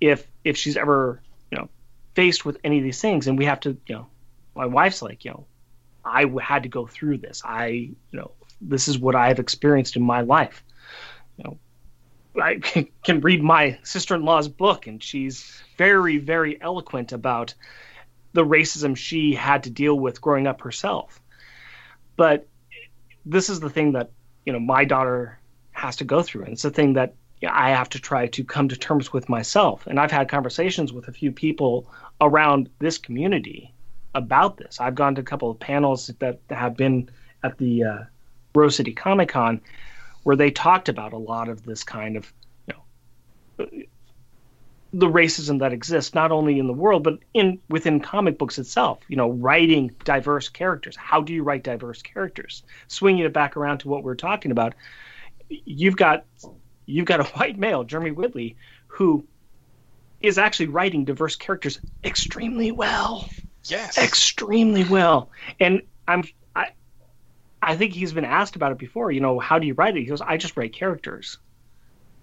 if 0.00 0.26
if 0.44 0.56
she's 0.56 0.76
ever 0.76 1.20
you 1.50 1.58
know 1.58 1.68
faced 2.14 2.44
with 2.44 2.58
any 2.64 2.78
of 2.78 2.84
these 2.84 3.00
things, 3.00 3.26
and 3.26 3.38
we 3.38 3.44
have 3.44 3.60
to 3.60 3.76
you 3.86 3.94
know, 3.94 4.06
my 4.54 4.66
wife's 4.66 5.02
like 5.02 5.24
you 5.24 5.30
know, 5.32 5.46
I 6.04 6.26
had 6.40 6.62
to 6.64 6.68
go 6.68 6.86
through 6.86 7.18
this. 7.18 7.42
I 7.44 7.66
you 7.66 7.96
know 8.12 8.32
this 8.60 8.88
is 8.88 8.98
what 8.98 9.14
I've 9.14 9.38
experienced 9.38 9.96
in 9.96 10.02
my 10.02 10.22
life. 10.22 10.62
You 11.36 11.44
know, 11.44 11.58
I 12.42 12.60
can 13.04 13.20
read 13.20 13.42
my 13.42 13.78
sister-in-law's 13.82 14.48
book, 14.48 14.86
and 14.86 15.02
she's 15.02 15.62
very 15.76 16.18
very 16.18 16.60
eloquent 16.60 17.12
about 17.12 17.54
the 18.32 18.44
racism 18.44 18.96
she 18.96 19.34
had 19.34 19.64
to 19.64 19.70
deal 19.70 19.98
with 19.98 20.20
growing 20.20 20.46
up 20.46 20.60
herself. 20.60 21.20
But 22.16 22.46
this 23.24 23.48
is 23.50 23.60
the 23.60 23.70
thing 23.70 23.92
that 23.92 24.10
you 24.44 24.52
know 24.52 24.60
my 24.60 24.84
daughter 24.84 25.38
has 25.72 25.96
to 25.96 26.04
go 26.04 26.22
through, 26.22 26.44
and 26.44 26.52
it's 26.52 26.62
the 26.62 26.70
thing 26.70 26.94
that 26.94 27.14
I 27.46 27.70
have 27.70 27.88
to 27.90 28.00
try 28.00 28.26
to 28.28 28.44
come 28.44 28.68
to 28.68 28.76
terms 28.76 29.12
with 29.12 29.28
myself. 29.28 29.86
And 29.86 30.00
I've 30.00 30.10
had 30.10 30.28
conversations 30.28 30.92
with 30.92 31.06
a 31.06 31.12
few 31.12 31.30
people 31.30 31.88
around 32.20 32.68
this 32.80 32.98
community 32.98 33.72
about 34.14 34.56
this. 34.56 34.80
I've 34.80 34.94
gone 34.94 35.14
to 35.16 35.20
a 35.20 35.24
couple 35.24 35.50
of 35.50 35.60
panels 35.60 36.10
that 36.18 36.40
have 36.50 36.76
been 36.76 37.10
at 37.42 37.58
the 37.58 37.84
uh, 37.84 37.98
Rose 38.54 38.76
City 38.76 38.92
Comic 38.92 39.30
Con 39.30 39.60
where 40.22 40.36
they 40.36 40.50
talked 40.50 40.88
about 40.88 41.12
a 41.12 41.18
lot 41.18 41.48
of 41.48 41.64
this 41.64 41.84
kind 41.84 42.16
of, 42.16 42.30
you 42.66 42.74
know, 43.58 43.66
the 44.92 45.06
racism 45.06 45.60
that 45.60 45.72
exists 45.72 46.14
not 46.14 46.32
only 46.32 46.58
in 46.58 46.66
the 46.66 46.72
world 46.72 47.02
but 47.02 47.18
in 47.34 47.58
within 47.68 48.00
comic 48.00 48.38
books 48.38 48.58
itself. 48.58 48.98
You 49.08 49.16
know, 49.16 49.30
writing 49.30 49.90
diverse 50.04 50.48
characters. 50.48 50.96
How 50.96 51.22
do 51.22 51.32
you 51.32 51.42
write 51.42 51.62
diverse 51.62 52.02
characters? 52.02 52.62
Swinging 52.88 53.24
it 53.24 53.32
back 53.32 53.56
around 53.56 53.78
to 53.78 53.88
what 53.88 54.02
we're 54.02 54.16
talking 54.16 54.50
about, 54.50 54.74
you've 55.48 55.96
got 55.96 56.24
you've 56.86 57.06
got 57.06 57.20
a 57.20 57.24
white 57.24 57.58
male, 57.58 57.84
Jeremy 57.84 58.10
Whitley, 58.10 58.56
who 58.86 59.24
is 60.20 60.36
actually 60.36 60.66
writing 60.66 61.04
diverse 61.04 61.36
characters 61.36 61.80
extremely 62.04 62.72
well 62.72 63.28
Yes. 63.64 63.98
extremely 63.98 64.84
well. 64.84 65.30
And 65.60 65.82
I'm 66.06 66.24
I 66.56 66.70
I 67.60 67.76
think 67.76 67.92
he's 67.92 68.12
been 68.12 68.24
asked 68.24 68.56
about 68.56 68.72
it 68.72 68.78
before. 68.78 69.10
You 69.10 69.20
know, 69.20 69.38
how 69.38 69.58
do 69.58 69.66
you 69.66 69.74
write 69.74 69.96
it? 69.96 70.00
He 70.00 70.06
goes, 70.06 70.20
I 70.20 70.36
just 70.36 70.56
write 70.56 70.72
characters 70.72 71.38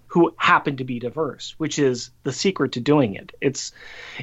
who 0.08 0.34
happen 0.38 0.78
to 0.78 0.84
be 0.86 1.00
diverse, 1.00 1.56
which 1.58 1.78
is 1.78 2.12
the 2.24 2.32
secret 2.32 2.72
to 2.74 2.80
doing 2.80 3.16
it. 3.16 3.34
It's 3.42 3.74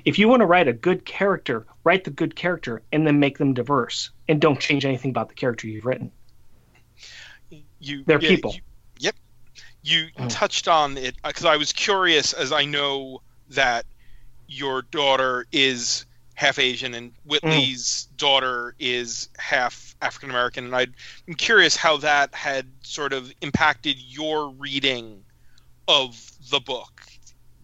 if 0.04 0.18
you 0.18 0.26
want 0.28 0.40
to 0.40 0.46
write 0.46 0.68
a 0.68 0.72
good 0.72 1.04
character, 1.04 1.66
write 1.84 2.04
the 2.04 2.10
good 2.10 2.34
character 2.34 2.82
and 2.92 3.06
then 3.06 3.20
make 3.20 3.36
them 3.38 3.52
diverse, 3.52 4.10
and 4.28 4.40
don't 4.40 4.58
change 4.58 4.84
anything 4.86 5.10
about 5.10 5.28
the 5.28 5.34
character 5.34 5.66
you've 5.68 5.84
written. 5.84 6.10
you 7.78 8.04
They're 8.06 8.20
yeah, 8.22 8.28
people. 8.28 8.54
you- 8.54 8.60
yep. 8.98 9.14
You 9.82 10.06
Mm. 10.16 10.28
touched 10.30 10.68
on 10.68 10.96
it 10.96 11.16
because 11.24 11.44
I 11.44 11.56
was 11.56 11.72
curious, 11.72 12.32
as 12.32 12.52
I 12.52 12.64
know 12.64 13.20
that 13.50 13.84
your 14.46 14.82
daughter 14.82 15.46
is 15.52 16.06
half 16.42 16.58
Asian 16.58 16.92
and 16.94 17.12
mm. 17.12 17.16
Whitley's 17.24 18.08
daughter 18.16 18.74
is 18.78 19.28
half 19.38 19.94
African 20.02 20.30
American, 20.30 20.66
and 20.66 20.74
I'm 20.74 21.34
curious 21.34 21.76
how 21.76 21.98
that 21.98 22.34
had 22.34 22.66
sort 22.82 23.12
of 23.12 23.32
impacted 23.40 23.96
your 23.98 24.50
reading 24.50 25.22
of 25.86 26.20
the 26.50 26.58
book. 26.58 27.02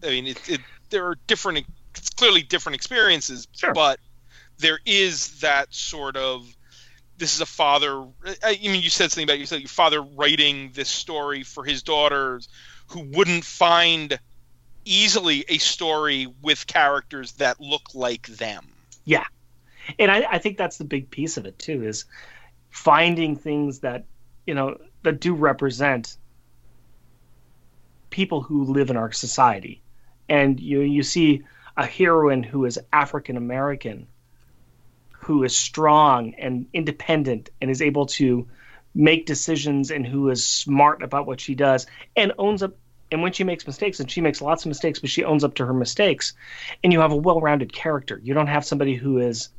I 0.01 0.07
mean, 0.07 0.27
it, 0.27 0.49
it, 0.49 0.61
there 0.89 1.05
are 1.07 1.17
different, 1.27 1.65
it's 1.95 2.09
clearly 2.11 2.41
different 2.41 2.75
experiences, 2.75 3.47
Sure. 3.51 3.73
but 3.73 3.99
there 4.59 4.79
is 4.85 5.39
that 5.41 5.73
sort 5.73 6.15
of 6.15 6.55
this 7.17 7.35
is 7.35 7.41
a 7.41 7.45
father. 7.45 8.05
I 8.41 8.57
mean, 8.61 8.81
you 8.81 8.89
said 8.89 9.11
something 9.11 9.25
about 9.25 9.39
you 9.39 9.45
said 9.45 9.59
your 9.59 9.67
father 9.67 10.01
writing 10.01 10.71
this 10.73 10.87
story 10.87 11.43
for 11.43 11.65
his 11.65 11.83
daughters 11.83 12.47
who 12.87 13.01
wouldn't 13.01 13.43
find 13.43 14.17
easily 14.85 15.45
a 15.47 15.57
story 15.57 16.27
with 16.41 16.67
characters 16.67 17.33
that 17.33 17.59
look 17.59 17.93
like 17.93 18.27
them. 18.27 18.67
Yeah. 19.05 19.25
And 19.97 20.11
I, 20.11 20.25
I 20.29 20.37
think 20.39 20.57
that's 20.57 20.77
the 20.77 20.85
big 20.85 21.09
piece 21.09 21.37
of 21.37 21.45
it 21.45 21.57
too 21.57 21.83
is 21.83 22.05
finding 22.69 23.35
things 23.35 23.79
that 23.79 24.05
you 24.45 24.53
know 24.53 24.77
that 25.03 25.19
do 25.19 25.33
represent 25.33 26.17
people 28.09 28.41
who 28.41 28.65
live 28.65 28.89
in 28.89 28.97
our 28.97 29.11
society 29.11 29.81
and 30.27 30.59
you 30.59 30.81
you 30.81 31.03
see 31.03 31.43
a 31.77 31.85
heroine 31.85 32.43
who 32.43 32.65
is 32.65 32.79
African 32.91 33.37
American 33.37 34.07
who 35.11 35.43
is 35.43 35.55
strong 35.55 36.33
and 36.35 36.67
independent 36.73 37.49
and 37.61 37.69
is 37.69 37.81
able 37.81 38.05
to 38.07 38.47
make 38.95 39.25
decisions 39.25 39.91
and 39.91 40.05
who 40.05 40.29
is 40.29 40.45
smart 40.45 41.03
about 41.03 41.27
what 41.27 41.39
she 41.39 41.55
does 41.55 41.85
and 42.15 42.33
owns 42.37 42.63
up 42.63 42.75
and 43.11 43.21
when 43.21 43.31
she 43.31 43.43
makes 43.43 43.65
mistakes 43.65 43.99
and 43.99 44.09
she 44.09 44.21
makes 44.21 44.41
lots 44.41 44.63
of 44.63 44.69
mistakes 44.69 44.99
but 44.99 45.09
she 45.09 45.23
owns 45.23 45.43
up 45.43 45.55
to 45.55 45.65
her 45.65 45.73
mistakes 45.73 46.33
and 46.83 46.93
you 46.93 46.99
have 46.99 47.11
a 47.11 47.15
well-rounded 47.15 47.71
character 47.73 48.19
you 48.23 48.33
don't 48.33 48.47
have 48.47 48.65
somebody 48.65 48.95
who 48.95 49.17
is 49.17 49.49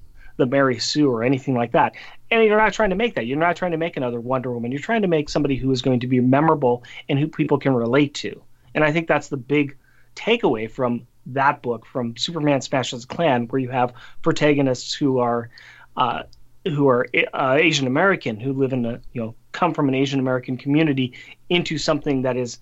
the 0.40 0.46
Mary 0.46 0.78
Sue 0.78 1.09
or 1.09 1.22
anything 1.22 1.55
like 1.55 1.72
that. 1.72 1.94
And 2.30 2.42
you're 2.44 2.57
not 2.57 2.72
trying 2.72 2.90
to 2.90 2.96
make 2.96 3.14
that. 3.14 3.26
You're 3.26 3.38
not 3.38 3.57
trying 3.57 3.72
to 3.72 3.76
make 3.76 3.96
another 3.96 4.20
Wonder 4.20 4.51
Woman. 4.53 4.72
You're 4.72 4.80
trying 4.80 5.03
to 5.03 5.09
make 5.09 5.28
somebody 5.28 5.55
who 5.55 5.70
is 5.70 5.82
going 5.82 6.01
to 6.01 6.07
be 6.07 6.18
memorable 6.20 6.82
and 7.09 7.18
who 7.18 7.28
people 7.28 7.59
can 7.59 7.74
relate 7.74 8.14
to. 8.14 8.42
And 8.74 8.82
I 8.82 8.90
think 8.90 9.07
that's 9.07 9.28
the 9.28 9.36
big 9.36 9.76
takeaway 10.16 10.68
from 10.68 11.07
that 11.26 11.62
book, 11.62 11.86
from 11.86 12.16
Superman 12.16 12.61
Smashes 12.61 13.05
Klan, 13.05 13.46
where 13.48 13.61
you 13.61 13.68
have 13.68 13.92
protagonists 14.22 14.94
who 14.94 15.18
are 15.18 15.51
uh, 15.96 16.22
who 16.64 16.88
are 16.88 17.07
uh, 17.32 17.57
Asian 17.59 17.86
American, 17.86 18.38
who 18.38 18.53
live 18.53 18.72
in 18.72 18.86
a 18.86 19.01
you 19.12 19.20
know 19.20 19.34
come 19.53 19.74
from 19.74 19.88
an 19.88 19.94
Asian 19.94 20.20
American 20.20 20.57
community 20.57 21.14
into 21.48 21.78
something 21.78 22.22
that 22.22 22.36
is 22.36 22.59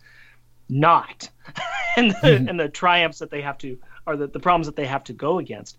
not, 0.69 1.29
and 1.97 2.13
the, 2.23 2.45
and 2.49 2.59
the 2.59 2.69
triumphs 2.69 3.19
that 3.19 3.31
they 3.31 3.43
have 3.43 3.59
to 3.59 3.79
are 4.07 4.17
the, 4.17 4.27
the 4.27 4.41
problems 4.41 4.67
that 4.67 4.77
they 4.77 4.87
have 4.87 5.05
to 5.05 5.13
go 5.13 5.39
against. 5.39 5.79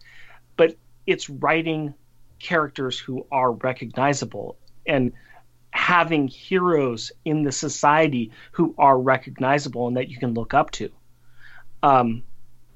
But 0.57 0.75
it's 1.05 1.29
writing 1.29 1.93
characters 2.39 2.97
who 2.99 3.25
are 3.31 3.51
recognizable 3.51 4.57
and 4.85 5.13
having 5.71 6.27
heroes 6.27 7.11
in 7.25 7.43
the 7.43 7.51
society 7.51 8.31
who 8.51 8.73
are 8.77 8.99
recognizable 8.99 9.87
and 9.87 9.97
that 9.97 10.09
you 10.09 10.17
can 10.17 10.33
look 10.33 10.53
up 10.53 10.71
to. 10.71 10.89
Um, 11.83 12.23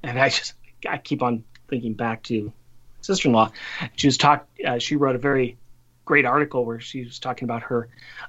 and 0.02 0.18
I 0.18 0.28
just 0.28 0.54
I 0.88 0.98
keep 0.98 1.22
on 1.22 1.44
thinking 1.68 1.94
back 1.94 2.22
to 2.24 2.52
sister-in-law. 3.00 3.50
She 3.96 4.06
was 4.06 4.16
talk. 4.16 4.46
Uh, 4.66 4.78
she 4.78 4.96
wrote 4.96 5.16
a 5.16 5.18
very 5.18 5.56
great 6.04 6.24
article 6.24 6.64
where 6.64 6.80
she 6.80 7.04
was 7.04 7.18
talking 7.18 7.46
about 7.46 7.62
her 7.62 7.88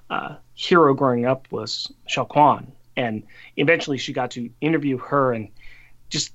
uh, 0.09 0.35
hero 0.53 0.93
growing 0.93 1.25
up 1.25 1.47
was 1.51 1.91
Shao 2.07 2.25
Kwan, 2.25 2.71
and 2.97 3.23
eventually 3.57 3.97
she 3.97 4.13
got 4.13 4.31
to 4.31 4.49
interview 4.61 4.97
her 4.97 5.33
and 5.33 5.49
just 6.09 6.33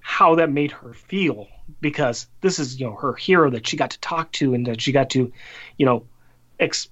how 0.00 0.34
that 0.34 0.50
made 0.50 0.70
her 0.70 0.92
feel 0.92 1.48
because 1.80 2.26
this 2.40 2.58
is 2.58 2.78
you 2.78 2.86
know 2.86 2.94
her 2.94 3.14
hero 3.14 3.50
that 3.50 3.66
she 3.66 3.76
got 3.76 3.90
to 3.90 4.00
talk 4.00 4.30
to 4.32 4.54
and 4.54 4.66
that 4.66 4.80
she 4.80 4.92
got 4.92 5.10
to 5.10 5.32
you 5.78 5.86
know 5.86 6.04
ex- 6.60 6.88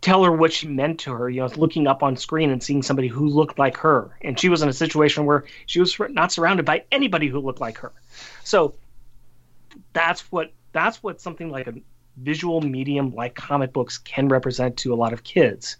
tell 0.00 0.24
her 0.24 0.32
what 0.32 0.52
she 0.52 0.66
meant 0.66 1.00
to 1.00 1.12
her 1.12 1.28
you 1.28 1.40
know 1.40 1.46
looking 1.56 1.86
up 1.86 2.02
on 2.02 2.16
screen 2.16 2.50
and 2.50 2.62
seeing 2.62 2.82
somebody 2.82 3.08
who 3.08 3.28
looked 3.28 3.58
like 3.58 3.76
her. 3.76 4.16
And 4.22 4.38
she 4.38 4.48
was 4.48 4.62
in 4.62 4.68
a 4.68 4.72
situation 4.72 5.24
where 5.24 5.44
she 5.66 5.80
was 5.80 5.96
not 6.10 6.32
surrounded 6.32 6.66
by 6.66 6.84
anybody 6.90 7.28
who 7.28 7.40
looked 7.40 7.60
like 7.60 7.78
her. 7.78 7.92
So 8.44 8.74
that's 9.92 10.32
what 10.32 10.52
that's 10.72 11.02
what 11.02 11.20
something 11.20 11.50
like 11.50 11.66
a 11.66 11.74
visual 12.16 12.60
medium 12.60 13.14
like 13.14 13.34
comic 13.34 13.72
books 13.72 13.98
can 13.98 14.28
represent 14.28 14.76
to 14.78 14.92
a 14.92 14.96
lot 14.96 15.12
of 15.12 15.22
kids 15.22 15.76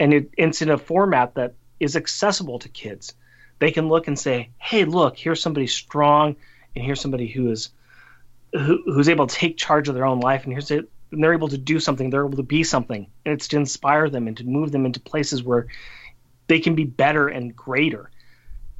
and 0.00 0.14
it, 0.14 0.30
it's 0.36 0.62
in 0.62 0.70
a 0.70 0.78
format 0.78 1.34
that 1.34 1.54
is 1.80 1.96
accessible 1.96 2.58
to 2.60 2.68
kids. 2.68 3.14
They 3.58 3.70
can 3.70 3.88
look 3.88 4.06
and 4.06 4.18
say 4.18 4.50
hey 4.58 4.84
look 4.84 5.16
here's 5.16 5.42
somebody 5.42 5.66
strong 5.66 6.36
and 6.76 6.84
here's 6.84 7.00
somebody 7.00 7.26
who 7.26 7.50
is 7.50 7.70
who, 8.52 8.82
who's 8.84 9.08
able 9.08 9.26
to 9.26 9.34
take 9.34 9.56
charge 9.56 9.88
of 9.88 9.94
their 9.94 10.06
own 10.06 10.20
life 10.20 10.44
and 10.44 10.52
here's 10.52 10.70
it 10.70 10.88
and 11.10 11.22
they're 11.22 11.32
able 11.34 11.48
to 11.48 11.58
do 11.58 11.80
something 11.80 12.10
they're 12.10 12.24
able 12.24 12.36
to 12.36 12.42
be 12.42 12.62
something 12.62 13.08
and 13.24 13.34
it's 13.34 13.48
to 13.48 13.56
inspire 13.56 14.08
them 14.08 14.28
and 14.28 14.36
to 14.36 14.44
move 14.44 14.70
them 14.70 14.86
into 14.86 15.00
places 15.00 15.42
where 15.42 15.66
they 16.48 16.58
can 16.58 16.74
be 16.74 16.84
better 16.84 17.28
and 17.28 17.54
greater. 17.54 18.10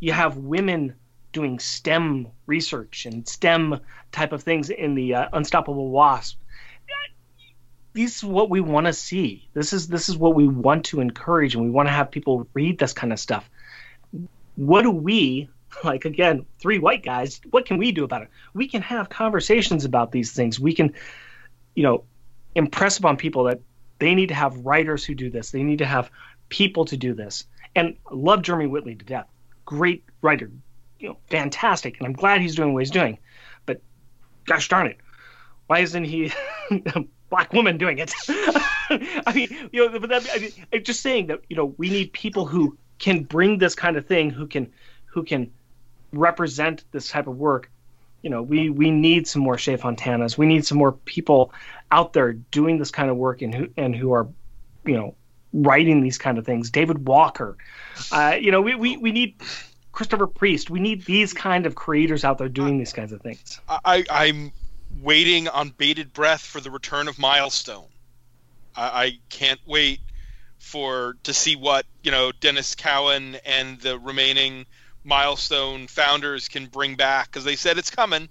You 0.01 0.13
have 0.13 0.37
women 0.37 0.95
doing 1.33 1.59
stem 1.59 2.29
research 2.47 3.07
and 3.07 3.29
stem 3.29 3.81
type 4.11 4.33
of 4.33 4.43
things 4.43 4.71
in 4.71 4.95
the 4.95 5.15
uh, 5.15 5.29
unstoppable 5.35 5.91
wasp 5.91 6.41
this 7.99 8.19
is 8.19 8.25
what 8.25 8.49
we 8.49 8.61
want 8.61 8.87
to 8.87 8.93
see. 8.93 9.49
This 9.55 9.73
is 9.73 9.89
this 9.89 10.09
is 10.09 10.17
what 10.17 10.37
we 10.37 10.47
want 10.47 10.85
to 10.87 11.01
encourage 11.01 11.55
and 11.55 11.65
we 11.65 11.71
want 11.71 11.89
to 11.89 11.93
have 11.93 12.13
people 12.13 12.47
read 12.55 12.79
this 12.79 12.93
kind 12.93 13.13
of 13.13 13.19
stuff. 13.19 13.51
What 14.55 14.83
do 14.83 14.91
we 14.93 15.49
like 15.85 16.05
again 16.05 16.47
three 16.61 16.79
white 16.79 17.05
guys 17.05 17.41
what 17.51 17.67
can 17.67 17.77
we 17.77 17.91
do 17.91 18.05
about 18.05 18.23
it? 18.23 18.29
We 18.55 18.69
can 18.69 18.83
have 18.83 19.09
conversations 19.09 19.85
about 19.85 20.13
these 20.13 20.33
things. 20.33 20.61
We 20.61 20.75
can 20.75 20.95
you 21.75 21.83
know 21.83 22.05
impress 22.55 22.99
upon 22.99 23.17
people 23.17 23.45
that 23.45 23.61
they 23.99 24.15
need 24.15 24.29
to 24.29 24.35
have 24.35 24.65
writers 24.65 25.05
who 25.05 25.17
do 25.17 25.29
this. 25.29 25.51
They 25.51 25.65
need 25.65 25.79
to 25.79 25.87
have 25.87 26.09
people 26.49 26.85
to 26.87 26.97
do 26.97 27.15
this. 27.15 27.47
And 27.75 27.97
love 28.13 28.43
jeremy 28.43 28.67
whitley 28.67 28.95
to 28.95 29.05
death. 29.05 29.27
Great 29.65 30.05
writer. 30.23 30.53
You 31.01 31.09
know 31.09 31.19
fantastic 31.31 31.99
and 31.99 32.07
i'm 32.07 32.13
glad 32.13 32.41
he's 32.43 32.55
doing 32.55 32.75
what 32.75 32.81
he's 32.81 32.93
doing. 32.93 33.19
But 33.67 33.83
gosh 34.45 34.69
darn 34.69 34.87
it 34.87 34.99
why 35.67 35.81
isn't 35.81 36.05
he 36.05 36.33
black 37.31 37.53
woman 37.53 37.79
doing 37.79 37.99
it. 37.99 38.13
I 38.29 39.33
mean 39.35 39.69
you 39.73 39.89
know 39.89 39.99
but 39.99 40.11
that, 40.11 40.29
I 40.35 40.39
mean, 40.39 40.53
I'm 40.73 40.83
just 40.83 41.01
saying 41.01 41.29
that 41.29 41.41
you 41.49 41.57
know 41.57 41.75
we 41.77 41.91
need 41.91 42.13
people 42.13 42.47
who 42.47 42.77
can 42.99 43.25
bring 43.25 43.59
this 43.59 43.75
kind 43.75 43.97
of 43.97 44.07
thing 44.07 44.31
who 44.31 44.47
can 44.47 44.73
who 45.07 45.25
can 45.25 45.51
represent 46.13 46.85
this 46.93 47.09
type 47.09 47.27
of 47.27 47.37
work. 47.37 47.71
You 48.23 48.31
know 48.31 48.43
we 48.43 48.71
we 48.71 48.91
need 48.91 49.29
some 49.29 49.43
more 49.43 49.59
Shea 49.59 49.77
Fontanas. 49.77 50.37
We 50.37 50.47
need 50.47 50.67
some 50.67 50.79
more 50.79 50.93
people 50.93 51.53
out 51.91 52.13
there 52.13 52.33
doing 52.33 52.79
this 52.79 52.91
kind 52.91 53.11
of 53.11 53.17
work 53.17 53.43
and 53.43 53.55
who 53.55 53.69
and 53.77 53.95
who 53.95 54.13
are 54.13 54.29
you 54.85 54.95
know 54.95 55.15
writing 55.53 56.03
these 56.03 56.19
kind 56.19 56.39
of 56.39 56.47
things. 56.47 56.71
David 56.71 57.07
Walker. 57.07 57.57
Uh, 58.11 58.37
you 58.41 58.51
know 58.51 58.61
we, 58.61 58.75
we 58.75 58.97
we 58.97 59.13
need 59.13 59.37
Christopher 59.93 60.27
Priest. 60.27 60.71
We 60.71 60.81
need 60.81 61.05
these 61.05 61.33
kind 61.33 61.67
of 61.67 61.75
creators 61.75 62.25
out 62.25 62.39
there 62.39 62.49
doing 62.49 62.79
these 62.79 62.93
kinds 62.93 63.13
of 63.13 63.21
things. 63.21 63.61
I, 63.69 64.05
I'm 64.11 64.53
waiting 65.01 65.49
on 65.49 65.71
bated 65.71 66.13
breath 66.13 66.43
for 66.43 66.61
the 66.61 66.71
return 66.71 67.09
of 67.09 67.19
Milestone. 67.19 67.89
I, 68.75 69.05
I 69.05 69.13
can't 69.31 69.61
wait 69.67 70.01
for 70.59 71.15
to 71.25 71.33
see 71.35 71.57
what 71.57 71.87
you 72.03 72.11
know 72.11 72.33
Denys 72.41 72.77
Cowan 72.77 73.37
and 73.45 73.81
the 73.81 73.99
remaining 73.99 74.67
Milestone 75.05 75.87
founders 75.89 76.49
can 76.49 76.67
bring 76.67 76.97
back 76.97 77.27
because 77.31 77.45
they 77.45 77.57
said 77.57 77.79
it's 77.79 77.91
coming, 77.91 78.29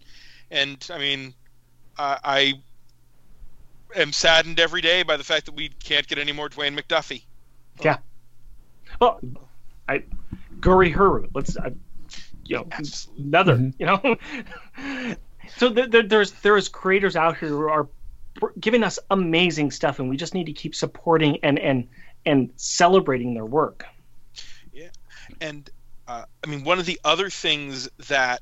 and 0.51 0.86
I 0.91 0.97
mean, 0.99 1.34
I, 1.97 2.20
I 2.24 2.53
am 3.95 4.13
saddened 4.13 4.59
every 4.59 4.82
day 4.82 5.03
by 5.03 5.18
the 5.18 5.24
fact 5.24 5.45
that 5.45 5.55
we 5.55 5.70
can't 5.84 6.07
get 6.07 6.18
any 6.20 6.32
more 6.32 6.49
Dwayne 6.49 6.78
McDuffie. 6.80 7.26
yeah 7.84 7.97
well 8.99 9.20
I 9.88 10.03
Gurihiru 10.59 11.30
let's 11.34 11.57
uh, 11.57 11.70
you 12.45 12.57
know 12.57 12.68
Absolutely. 12.72 13.26
another 13.26 13.57
Mhm. 13.57 13.74
you 13.80 13.86
know 13.86 14.18
so 15.55 15.69
there, 15.69 15.87
there, 15.87 16.03
there's 16.03 16.31
there's 16.31 16.69
creators 16.69 17.15
out 17.15 17.37
here 17.37 17.49
who 17.49 17.67
are 17.67 17.87
giving 18.59 18.83
us 18.83 18.99
amazing 19.09 19.71
stuff 19.71 19.99
and 19.99 20.09
we 20.09 20.17
just 20.17 20.33
need 20.33 20.45
to 20.45 20.53
keep 20.53 20.75
supporting 20.75 21.39
and 21.43 21.57
and 21.59 21.87
and 22.25 22.51
celebrating 22.57 23.33
their 23.33 23.45
work. 23.45 23.85
Yeah, 24.73 24.89
and 25.41 25.69
uh, 26.07 26.23
I 26.43 26.47
mean, 26.47 26.63
one 26.63 26.79
of 26.79 26.85
the 26.85 26.99
other 27.03 27.29
things 27.29 27.89
that 28.07 28.41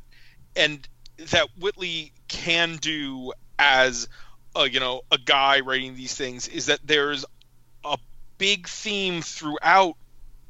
and 0.55 0.87
that 1.31 1.47
Whitley 1.59 2.11
can 2.27 2.77
do 2.77 3.33
as 3.57 4.07
a, 4.55 4.69
you 4.69 4.79
know 4.79 5.01
a 5.11 5.17
guy 5.17 5.61
writing 5.61 5.95
these 5.95 6.15
things 6.15 6.47
is 6.47 6.65
that 6.65 6.79
there's 6.83 7.25
a 7.83 7.97
big 8.37 8.67
theme 8.67 9.21
throughout 9.21 9.95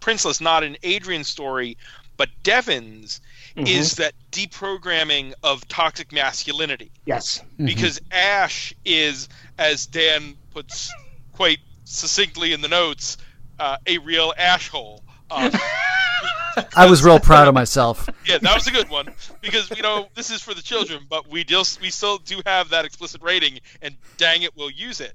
Princeless, 0.01 0.39
not 0.39 0.63
an 0.63 0.77
Adrienne 0.85 1.23
story, 1.23 1.77
but 2.15 2.29
Devin's, 2.43 3.21
Mhm. 3.55 3.67
is 3.67 3.95
that 3.95 4.13
deprogramming 4.31 5.33
of 5.43 5.65
toxic 5.67 6.11
masculinity 6.11 6.91
yes 7.05 7.41
Mhm. 7.57 7.67
because 7.67 8.01
Ash 8.11 8.73
is, 8.83 9.29
as 9.57 9.85
Dan 9.85 10.35
puts 10.51 10.91
quite 11.31 11.59
succinctly 11.85 12.51
in 12.53 12.61
the 12.61 12.67
notes, 12.67 13.17
uh, 13.59 13.77
a 13.87 13.97
real 13.99 14.33
ashhole. 14.37 15.01
Um, 15.31 15.51
I 16.75 16.85
was 16.89 17.03
real 17.03 17.19
proud 17.19 17.47
of 17.47 17.53
myself. 17.53 18.07
yeah, 18.25 18.37
that 18.39 18.53
was 18.55 18.67
a 18.67 18.71
good 18.71 18.89
one 18.89 19.13
because 19.41 19.69
you 19.71 19.81
know 19.81 20.09
this 20.15 20.29
is 20.31 20.41
for 20.41 20.53
the 20.53 20.61
children, 20.61 21.05
but 21.09 21.27
we 21.29 21.43
still 21.43 21.65
we 21.81 21.89
still 21.91 22.17
do 22.17 22.41
have 22.45 22.69
that 22.69 22.83
explicit 22.85 23.21
rating, 23.21 23.59
and 23.81 23.95
dang 24.17 24.41
it, 24.43 24.55
we'll 24.55 24.69
use 24.71 24.99
it. 25.01 25.13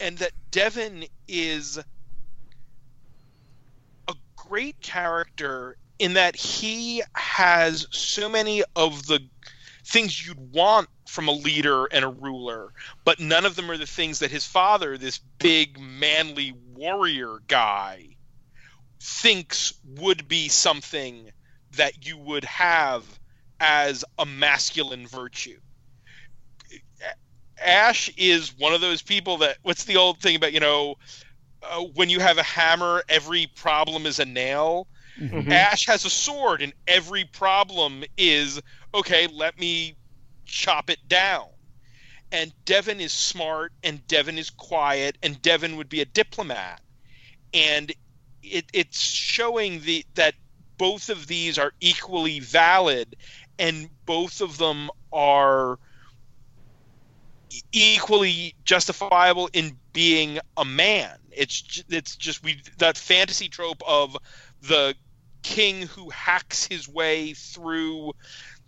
And 0.00 0.18
that 0.18 0.32
Devin 0.50 1.04
is 1.26 1.78
a 4.08 4.14
great 4.36 4.80
character 4.80 5.76
in 5.98 6.14
that 6.14 6.36
he 6.36 7.02
has 7.14 7.86
so 7.90 8.28
many 8.28 8.62
of 8.76 9.06
the 9.06 9.20
things 9.84 10.26
you'd 10.26 10.52
want 10.52 10.88
from 11.08 11.28
a 11.28 11.32
leader 11.32 11.86
and 11.86 12.04
a 12.04 12.08
ruler, 12.08 12.72
but 13.04 13.18
none 13.18 13.44
of 13.44 13.56
them 13.56 13.70
are 13.70 13.78
the 13.78 13.86
things 13.86 14.18
that 14.18 14.30
his 14.30 14.44
father, 14.44 14.98
this 14.98 15.18
big 15.38 15.80
manly 15.80 16.52
warrior 16.74 17.38
guy, 17.46 18.08
thinks 19.00 19.74
would 19.84 20.28
be 20.28 20.48
something 20.48 21.30
that 21.76 22.06
you 22.06 22.16
would 22.18 22.44
have 22.44 23.04
as 23.60 24.04
a 24.18 24.26
masculine 24.26 25.06
virtue. 25.06 25.58
Ash 27.60 28.10
is 28.16 28.56
one 28.56 28.74
of 28.74 28.80
those 28.80 29.02
people 29.02 29.38
that 29.38 29.58
what's 29.62 29.84
the 29.84 29.96
old 29.96 30.20
thing 30.20 30.36
about 30.36 30.52
you 30.52 30.60
know 30.60 30.94
uh, 31.62 31.80
when 31.94 32.08
you 32.08 32.20
have 32.20 32.38
a 32.38 32.42
hammer 32.42 33.02
every 33.08 33.48
problem 33.56 34.06
is 34.06 34.20
a 34.20 34.24
nail 34.24 34.86
Mhm. 35.18 35.50
Ash 35.52 35.86
has 35.86 36.04
a 36.04 36.10
sword, 36.10 36.62
and 36.62 36.72
every 36.86 37.24
problem 37.24 38.04
is 38.16 38.60
okay. 38.94 39.26
Let 39.26 39.58
me 39.58 39.96
chop 40.46 40.90
it 40.90 41.08
down. 41.08 41.46
And 42.32 42.52
Devin 42.64 43.00
is 43.00 43.12
smart, 43.12 43.72
and 43.82 44.06
Devin 44.06 44.38
is 44.38 44.50
quiet, 44.50 45.18
and 45.22 45.40
Devin 45.42 45.76
would 45.76 45.88
be 45.88 46.00
a 46.02 46.06
diplomat. 46.06 46.80
And 47.54 47.92
it, 48.42 48.66
it's 48.72 49.00
showing 49.00 49.80
the 49.82 50.04
that 50.14 50.34
both 50.78 51.08
of 51.10 51.26
these 51.26 51.58
are 51.58 51.72
equally 51.80 52.40
valid, 52.40 53.16
and 53.58 53.90
both 54.06 54.40
of 54.40 54.58
them 54.58 54.90
are 55.12 55.78
equally 57.72 58.54
justifiable 58.64 59.48
in 59.52 59.78
being 59.92 60.38
a 60.56 60.64
man. 60.64 61.16
It's 61.30 61.82
it's 61.88 62.16
just 62.16 62.42
we 62.42 62.60
that 62.78 62.98
fantasy 62.98 63.48
trope 63.48 63.82
of 63.86 64.16
the 64.62 64.94
king 65.42 65.82
who 65.82 66.10
hacks 66.10 66.66
his 66.66 66.88
way 66.88 67.34
through 67.34 68.12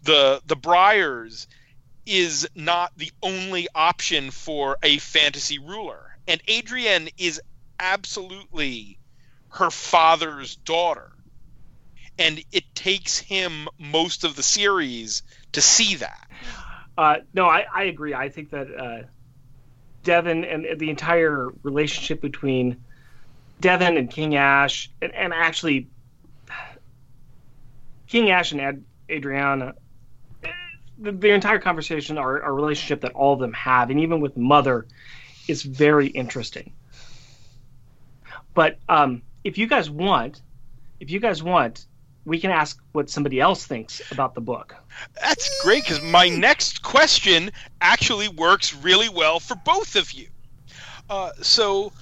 the 0.03 0.41
the 0.47 0.57
briars 0.57 1.47
is 2.07 2.49
not 2.55 2.93
the 2.97 3.13
only 3.23 3.69
option 3.75 4.31
for 4.31 4.77
a 4.83 4.99
fantasy 4.99 5.59
ruler. 5.59 6.17
And 6.27 6.41
Adrienne 6.49 7.09
is 7.19 7.41
absolutely 7.79 8.99
her 9.51 9.71
father's 9.71 10.57
daughter. 10.57 11.13
And 12.19 12.43
it 12.53 12.65
takes 12.75 13.19
him 13.19 13.69
most 13.79 14.25
of 14.25 14.37
the 14.37 14.43
series 14.43 15.23
to 15.53 15.61
see 15.61 15.97
that. 15.97 16.29
Uh, 16.97 17.17
no, 17.33 17.47
I, 17.47 17.65
I 17.73 17.85
agree. 17.85 18.13
I 18.13 18.29
think 18.29 18.51
that 18.51 18.75
uh, 18.75 19.03
Devin 20.03 20.45
and 20.45 20.79
the 20.79 20.91
entire 20.91 21.49
relationship 21.63 22.21
between 22.21 22.83
Devin 23.61 23.97
and 23.97 24.11
King 24.11 24.37
Ash, 24.37 24.91
and, 25.01 25.15
and 25.15 25.33
actually 25.33 25.89
King 28.11 28.31
Ash 28.31 28.51
and 28.51 28.61
Ad, 28.61 28.85
Adriana, 29.09 29.75
eh, 30.43 30.49
the, 30.99 31.13
the 31.13 31.31
entire 31.31 31.61
conversation, 31.61 32.19
our, 32.19 32.43
our 32.43 32.53
relationship 32.53 33.01
that 33.03 33.13
all 33.13 33.33
of 33.35 33.39
them 33.39 33.53
have, 33.53 33.91
and 33.91 34.01
even 34.01 34.21
with 34.21 34.37
Mother, 34.37 34.87
is 35.47 35.63
very 35.63 36.09
interesting. 36.09 36.73
But 38.53 38.79
um, 38.89 39.23
if 39.45 39.59
you 39.59 39.69
guys 39.69 39.89
want, 39.89 40.43
if 40.99 41.11
you 41.11 41.21
guys 41.21 41.41
want, 41.41 41.87
we 42.25 42.41
can 42.41 42.51
ask 42.51 42.81
what 42.93 43.09
somebody 43.09 43.41
else 43.41 43.65
thinks 43.65 44.03
about 44.11 44.35
the 44.35 44.41
book. 44.41 44.75
That's 45.23 45.63
great 45.63 45.85
because 45.85 46.03
my 46.03 46.29
next 46.29 46.83
question 46.83 47.51
actually 47.81 48.29
works 48.29 48.75
really 48.75 49.09
well 49.09 49.39
for 49.39 49.55
both 49.55 49.95
of 49.95 50.13
you. 50.13 50.29
Uh, 51.09 51.31
so, 51.41 51.93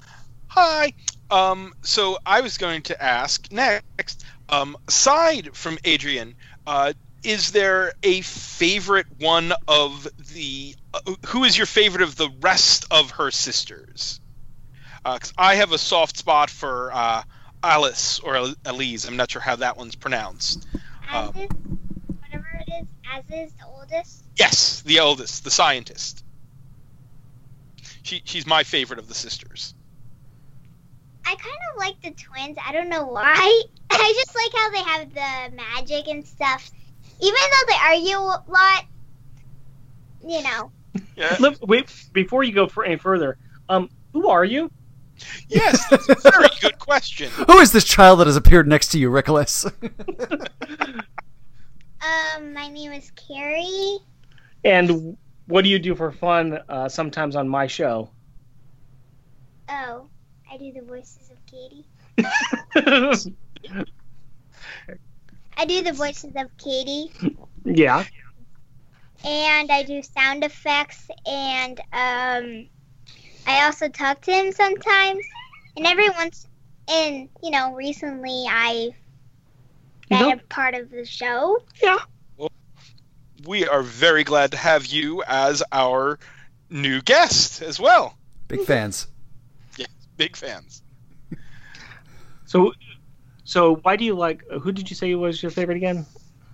hi. 0.49 0.93
Um, 1.31 1.75
so 1.83 2.19
I 2.25 2.41
was 2.41 2.57
going 2.57 2.83
to 2.83 3.03
ask 3.03 3.53
next. 3.53 4.25
Um, 4.49 4.77
aside 4.87 5.55
from 5.55 5.79
Adrienne, 5.87 6.35
uh, 6.67 6.93
is 7.23 7.53
there 7.53 7.93
a 8.03 8.21
favorite 8.23 9.07
one 9.19 9.53
of 9.67 10.09
the? 10.35 10.75
Uh, 10.95 11.15
who 11.27 11.45
is 11.45 11.57
your 11.57 11.67
favorite 11.67 12.03
of 12.03 12.17
the 12.17 12.31
rest 12.41 12.87
of 12.91 13.11
her 13.13 13.31
sisters? 13.31 14.21
Because 15.05 15.33
I 15.37 15.57
have 15.57 15.73
a 15.73 15.79
soft 15.79 16.17
spot 16.17 16.51
for 16.51 16.91
uh, 16.93 17.23
Alice 17.63 18.21
or 18.21 18.53
Elise. 18.65 19.07
I'm 19.07 19.17
not 19.17 19.31
sure 19.31 19.41
how 19.41 19.57
that 19.57 19.77
one's 19.77 19.95
pronounced. 19.95 20.67
Um, 21.11 21.33
Alice, 21.35 21.49
whatever 22.21 22.63
it 22.67 22.73
is, 22.83 22.89
as 23.13 23.25
is 23.31 23.53
the 23.55 23.67
oldest? 23.67 24.25
Yes, 24.37 24.83
the 24.83 24.99
eldest, 24.99 25.45
the 25.45 25.51
scientist. 25.51 26.25
She 28.03 28.23
she's 28.25 28.47
my 28.47 28.63
favorite 28.65 28.99
of 28.99 29.09
the 29.09 29.15
sisters. 29.15 29.75
I 31.27 31.35
kind 31.35 31.59
of 31.73 31.79
like 31.79 32.01
the 32.01 32.11
twins. 32.13 32.57
I 32.65 32.73
don't 32.73 32.89
know 32.89 33.07
why. 33.07 33.63
I 33.99 34.13
just 34.17 34.35
like 34.35 34.53
how 34.55 34.71
they 34.71 34.83
have 34.91 35.51
the 35.51 35.57
magic 35.57 36.09
and 36.09 36.27
stuff. 36.27 36.71
Even 37.21 37.35
though 37.35 37.73
they 37.73 37.79
argue 37.85 38.17
a 38.17 38.43
lot, 38.49 38.85
you 40.25 40.43
know. 40.43 40.71
Yeah. 41.17 41.37
Look, 41.41 41.57
wait, 41.63 41.93
before 42.13 42.45
you 42.45 42.53
go 42.53 42.69
for 42.69 42.85
any 42.85 42.97
further, 42.97 43.39
um, 43.69 43.91
who 44.13 44.29
are 44.29 44.45
you? 44.45 44.71
Yes, 45.49 45.89
that's 45.91 46.09
a 46.25 46.31
very 46.31 46.49
good 46.61 46.79
question. 46.79 47.31
Who 47.31 47.59
is 47.59 47.73
this 47.73 47.85
child 47.85 48.21
that 48.21 48.29
has 48.29 48.37
appeared 48.37 48.69
next 48.69 48.89
to 48.89 48.99
you, 48.99 49.13
Nicholas? 49.13 49.67
Um, 52.01 52.53
my 52.55 52.69
name 52.69 52.93
is 52.93 53.11
Carrie. 53.13 53.99
And 54.65 55.17
what 55.47 55.63
do 55.65 55.71
you 55.71 55.79
do 55.79 55.95
for 55.95 56.13
fun 56.13 56.61
uh, 56.69 56.89
sometimes 56.89 57.35
on 57.37 57.49
my 57.49 57.67
show? 57.67 58.11
Oh, 59.69 60.07
I 60.51 60.57
do 60.57 60.73
the 60.73 60.83
voices 60.83 61.31
of 61.31 61.39
Katie. 61.47 61.85
I 65.57 65.65
do 65.65 65.83
the 65.83 65.93
voices 65.93 66.33
of 66.37 66.57
Katie, 66.57 67.11
yeah. 67.65 68.05
and 69.25 69.71
I 69.73 69.83
do 69.83 70.03
sound 70.03 70.45
effects, 70.45 71.09
and 71.27 71.81
um, 71.93 72.69
I 73.47 73.65
also 73.65 73.89
talk 73.89 74.21
to 74.23 74.33
him 74.33 74.53
sometimes. 74.53 75.25
And 75.77 75.87
every 75.87 76.09
once, 76.11 76.47
and 76.89 77.29
you 77.43 77.51
know, 77.51 77.75
recently 77.75 78.45
I've 78.49 78.95
You 78.95 78.95
been 80.11 80.21
know- 80.21 80.33
a 80.33 80.37
part 80.49 80.75
of 80.75 80.91
the 80.91 81.05
show. 81.05 81.59
Yeah. 81.83 81.99
Well, 82.37 82.51
we 83.47 83.67
are 83.67 83.83
very 83.83 84.23
glad 84.25 84.53
to 84.53 84.57
have 84.57 84.87
you 84.87 85.23
as 85.27 85.63
our 85.73 86.19
new 86.71 87.01
guest 87.03 87.63
as 87.63 87.81
well. 87.81 88.17
Big 88.47 88.63
fans. 88.65 89.09
Yeah, 89.77 89.87
big 90.17 90.37
fans. 90.37 90.83
So, 92.47 92.73
so 93.49 93.77
why 93.77 93.97
do 93.97 94.05
you 94.05 94.15
like? 94.15 94.45
Who 94.51 94.73
did 94.73 94.91
you 94.91 94.95
say 94.95 95.15
was 95.15 95.43
your 95.43 95.51
favorite 95.51 95.79
again? 95.79 96.05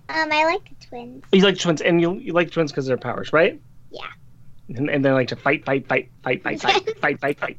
Um, 0.07 0.31
I 0.31 0.45
like 0.45 0.69
the 0.79 0.85
twins. 0.87 1.25
You 1.33 1.41
like 1.41 1.59
twins, 1.59 1.81
and 1.81 1.99
you, 1.99 2.13
you 2.13 2.31
like 2.31 2.51
twins 2.51 2.71
because 2.71 2.85
of 2.85 2.87
their 2.87 2.97
powers, 2.97 3.33
right? 3.33 3.59
Yeah. 3.91 4.07
And, 4.69 4.89
and 4.89 5.03
they 5.03 5.11
like 5.11 5.27
to 5.27 5.35
fight, 5.35 5.65
fight, 5.65 5.85
fight, 5.87 6.09
fight, 6.23 6.41
fight, 6.41 6.61
fight, 6.61 6.97
fight, 7.01 7.19
fight, 7.19 7.37
fight. 7.39 7.57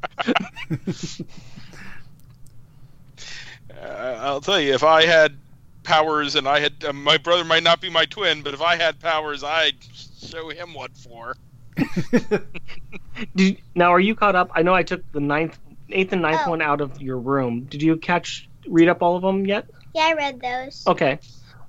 Uh, 3.79 4.17
I'll 4.21 4.41
tell 4.41 4.59
you, 4.59 4.73
if 4.73 4.83
I 4.83 5.05
had 5.05 5.37
powers 5.83 6.35
and 6.35 6.47
I 6.47 6.59
had 6.59 6.83
uh, 6.83 6.93
my 6.93 7.17
brother 7.17 7.43
might 7.45 7.63
not 7.63 7.79
be 7.79 7.89
my 7.91 8.05
twin, 8.05 8.41
but 8.41 8.53
if 8.55 8.61
I 8.61 8.75
had 8.75 8.99
powers, 8.99 9.43
I'd 9.43 9.75
show 10.19 10.49
him 10.49 10.73
what 10.73 10.97
for. 10.97 11.35
Did, 13.35 13.61
now, 13.75 13.91
are 13.93 13.99
you 13.99 14.15
caught 14.15 14.35
up? 14.35 14.49
I 14.55 14.63
know 14.63 14.73
I 14.73 14.81
took 14.83 15.09
the 15.11 15.19
ninth, 15.19 15.59
eighth, 15.89 16.11
and 16.11 16.21
ninth 16.23 16.41
Oh. 16.45 16.49
one 16.51 16.61
out 16.61 16.81
of 16.81 16.99
your 17.01 17.17
room. 17.19 17.65
Did 17.65 17.83
you 17.83 17.97
catch, 17.97 18.49
read 18.67 18.87
up 18.89 19.01
all 19.01 19.15
of 19.15 19.21
them 19.21 19.45
yet? 19.45 19.67
Yeah, 19.93 20.03
I 20.03 20.13
read 20.13 20.41
those. 20.41 20.83
Okay, 20.87 21.19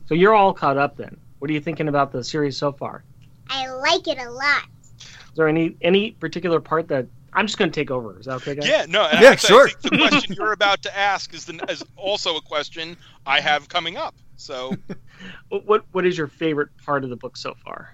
so 0.07 0.15
you're 0.15 0.35
all 0.35 0.53
caught 0.53 0.77
up 0.77 0.97
then. 0.97 1.17
What 1.39 1.51
are 1.51 1.55
you 1.55 1.61
thinking 1.61 1.89
about 1.89 2.13
the 2.13 2.23
series 2.25 2.57
so 2.59 2.73
far? 2.73 3.05
I 3.49 3.69
like 3.69 4.07
it 4.09 4.19
a 4.19 4.31
lot. 4.31 4.65
Is 5.01 5.07
there 5.37 5.49
any 5.49 5.77
any 5.81 6.11
particular 6.13 6.61
part 6.61 6.89
that 6.89 7.07
I'm 7.33 7.47
just 7.47 7.59
going 7.59 7.71
to 7.71 7.75
take 7.81 7.91
over? 7.91 8.19
Is 8.19 8.27
that 8.27 8.35
okay, 8.37 8.55
guys? 8.55 8.69
Yeah, 8.69 8.87
no. 8.89 9.05
and 9.05 9.21
Yeah, 9.23 9.31
actually, 9.31 9.49
sure. 9.49 9.69
I 9.69 9.71
think 9.71 9.83
the 9.83 10.09
question 10.09 10.37
you're 10.39 10.53
about 10.53 10.83
to 10.83 10.97
ask 10.99 11.33
is, 11.35 11.45
the, 11.45 11.65
is 11.71 11.85
also 11.97 12.37
a 12.37 12.43
question 12.43 12.97
I 13.27 13.41
have 13.41 13.69
coming 13.69 13.97
up. 13.97 14.15
So 14.37 14.75
What- 15.49 15.67
What 15.67 15.85
What 15.93 16.07
is 16.07 16.19
your 16.19 16.27
favorite 16.27 16.71
part 16.85 17.05
of 17.05 17.11
the 17.11 17.17
book 17.17 17.37
so 17.37 17.55
far? 17.65 17.89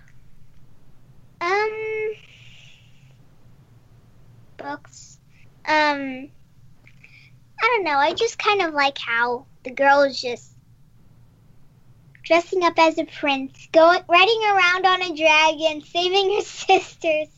Um, 1.40 2.12
books. 4.56 5.18
Um, 5.66 6.30
I 7.64 7.76
don't 7.76 7.84
know. 7.84 7.96
I 7.96 8.12
just 8.12 8.38
kind 8.38 8.60
of 8.60 8.74
like 8.74 8.98
how 8.98 9.46
the 9.62 9.70
girl 9.70 10.02
is 10.02 10.20
just 10.20 10.52
dressing 12.22 12.62
up 12.62 12.74
as 12.78 12.98
a 12.98 13.04
prince, 13.04 13.68
going 13.72 14.00
riding 14.06 14.42
around 14.52 14.84
on 14.84 15.02
a 15.02 15.16
dragon, 15.16 15.80
saving 15.80 16.34
her 16.34 16.40
sisters. 16.42 17.28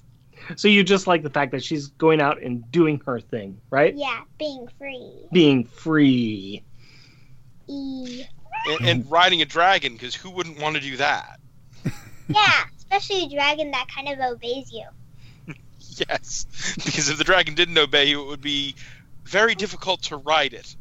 So 0.57 0.67
you 0.67 0.83
just 0.83 1.07
like 1.07 1.23
the 1.23 1.31
fact 1.31 1.53
that 1.53 1.63
she's 1.63 1.87
going 1.87 2.21
out 2.21 2.43
and 2.43 2.69
doing 2.73 3.01
her 3.07 3.21
thing, 3.21 3.61
right? 3.71 3.95
Yeah, 3.97 4.23
being 4.37 4.69
free. 4.79 5.13
Being 5.33 5.65
free. 5.65 6.65
E. 7.69 8.25
and, 8.67 8.89
and 8.89 9.11
riding 9.11 9.43
a 9.43 9.45
dragon, 9.45 9.93
because 9.93 10.17
who 10.17 10.31
wouldn't 10.31 10.61
want 10.61 10.75
to 10.75 10.83
do 10.83 10.97
that? 10.97 11.39
Yeah, 12.29 12.65
especially 12.77 13.23
a 13.23 13.29
dragon 13.29 13.71
that 13.71 13.87
kind 13.87 14.09
of 14.09 14.19
obeys 14.19 14.73
you. 14.73 14.85
Yes, 15.79 16.75
because 16.75 17.09
if 17.09 17.17
the 17.17 17.25
dragon 17.25 17.55
didn't 17.55 17.79
obey 17.79 18.07
you, 18.07 18.21
it 18.21 18.27
would 18.27 18.43
be 18.43 18.75
very 19.27 19.55
difficult 19.55 20.03
to 20.05 20.17
ride 20.17 20.53
it. 20.55 20.77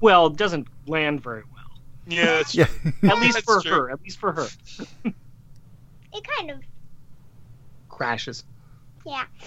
Well, 0.00 0.26
it 0.26 0.36
doesn't 0.36 0.66
land 0.86 1.22
very 1.22 1.42
well. 1.54 1.80
Yeah, 2.06 2.24
that's 2.36 2.54
Yeah. 2.54 2.66
At 3.04 3.18
least 3.18 3.34
That's 3.34 3.44
for 3.44 3.60
true. 3.62 3.72
her. 3.72 3.90
At 3.90 4.02
least 4.02 4.18
for 4.18 4.32
her. 4.32 4.46
It 6.14 6.24
kind 6.36 6.50
of, 6.50 6.58
Crashes. 7.88 8.44
yeah. 9.06 9.24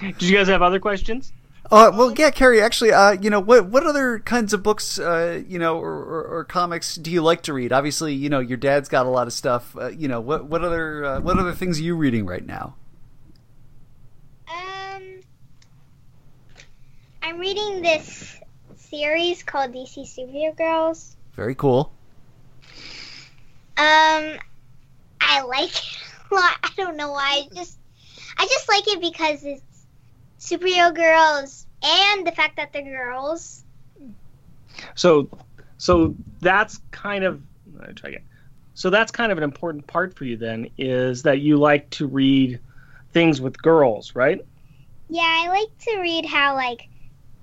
Did 0.00 0.22
you 0.22 0.36
guys 0.36 0.48
have 0.48 0.60
other 0.60 0.80
questions? 0.80 1.32
Uh, 1.70 1.92
well, 1.94 2.12
yeah, 2.16 2.30
Carrie. 2.32 2.60
Actually, 2.60 2.92
uh, 2.92 3.12
you 3.12 3.30
know, 3.30 3.38
what 3.38 3.66
what 3.66 3.86
other 3.86 4.18
kinds 4.18 4.52
of 4.52 4.64
books, 4.64 4.98
uh, 4.98 5.40
you 5.46 5.58
know, 5.60 5.78
or, 5.78 5.92
or, 5.92 6.24
or 6.38 6.44
comics 6.44 6.96
do 6.96 7.12
you 7.12 7.22
like 7.22 7.42
to 7.44 7.52
read? 7.52 7.72
Obviously, 7.72 8.12
you 8.12 8.28
know, 8.28 8.40
your 8.40 8.56
dad's 8.56 8.88
got 8.88 9.06
a 9.06 9.08
lot 9.08 9.28
of 9.28 9.32
stuff. 9.32 9.76
Uh, 9.76 9.86
you 9.88 10.08
know, 10.08 10.20
what 10.20 10.46
what 10.46 10.64
other 10.64 11.04
uh, 11.04 11.20
what 11.20 11.38
other 11.38 11.52
things 11.52 11.78
are 11.78 11.82
you 11.84 11.94
reading 11.96 12.26
right 12.26 12.44
now? 12.44 12.74
Um, 14.48 15.20
I'm 17.26 17.40
reading 17.40 17.82
this 17.82 18.38
series 18.76 19.42
called 19.42 19.72
DC 19.72 20.06
Superhero 20.06 20.56
Girls. 20.56 21.16
Very 21.34 21.56
cool. 21.56 21.92
Um, 23.76 24.38
I 25.20 25.42
like 25.44 25.70
it 25.70 25.98
a 26.30 26.34
lot. 26.36 26.56
I 26.62 26.70
don't 26.76 26.96
know 26.96 27.10
why. 27.10 27.42
I 27.44 27.48
just, 27.52 27.78
I 28.38 28.46
just 28.46 28.68
like 28.68 28.86
it 28.86 29.00
because 29.00 29.42
it's 29.42 29.86
superhero 30.38 30.94
girls 30.94 31.66
and 31.82 32.24
the 32.24 32.30
fact 32.30 32.58
that 32.58 32.72
they're 32.72 32.84
girls. 32.84 33.64
So, 34.94 35.28
so 35.78 36.14
that's 36.40 36.80
kind 36.92 37.24
of. 37.24 37.42
Let 37.76 37.88
me 37.88 37.94
try 37.94 38.10
again. 38.10 38.22
So 38.74 38.88
that's 38.88 39.10
kind 39.10 39.32
of 39.32 39.38
an 39.38 39.42
important 39.44 39.88
part 39.88 40.14
for 40.14 40.24
you 40.24 40.36
then, 40.36 40.70
is 40.78 41.24
that 41.24 41.40
you 41.40 41.56
like 41.56 41.90
to 41.90 42.06
read 42.06 42.60
things 43.10 43.40
with 43.40 43.60
girls, 43.60 44.14
right? 44.14 44.46
Yeah, 45.08 45.22
I 45.24 45.48
like 45.48 45.76
to 45.88 46.00
read 46.00 46.24
how 46.24 46.54
like, 46.54 46.82
it's 46.82 46.95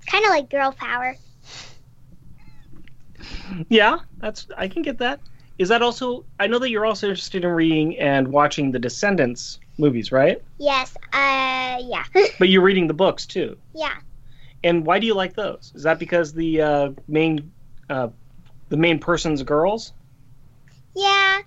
kind 0.06 0.24
of 0.24 0.30
like 0.30 0.50
girl 0.50 0.72
power. 0.72 1.16
Yeah, 3.68 3.98
that's 4.20 4.46
I 4.56 4.68
can 4.68 4.82
get 4.82 4.98
that. 4.98 5.20
Is 5.58 5.68
that 5.68 5.82
also? 5.82 6.24
I 6.40 6.46
know 6.46 6.58
that 6.58 6.70
you're 6.70 6.86
also 6.86 7.08
interested 7.08 7.44
in 7.44 7.50
reading 7.50 7.98
and 7.98 8.28
watching 8.28 8.70
the 8.72 8.78
Descendants 8.78 9.60
movies, 9.78 10.10
right? 10.10 10.42
Yes. 10.58 10.96
Uh, 11.12 11.78
yeah, 11.80 12.04
But 12.38 12.48
you're 12.48 12.62
reading 12.62 12.86
the 12.86 12.94
books 12.94 13.26
too. 13.26 13.56
yeah. 13.74 13.94
And 14.64 14.86
why 14.86 14.98
do 14.98 15.06
you 15.06 15.14
like 15.14 15.34
those? 15.34 15.72
Is 15.74 15.82
that 15.82 15.98
because 15.98 16.32
the 16.32 16.60
uh, 16.62 16.90
main 17.06 17.52
uh, 17.90 18.08
the 18.70 18.76
main 18.78 18.98
person's 18.98 19.42
girls? 19.42 19.92
Yeah. 20.96 21.38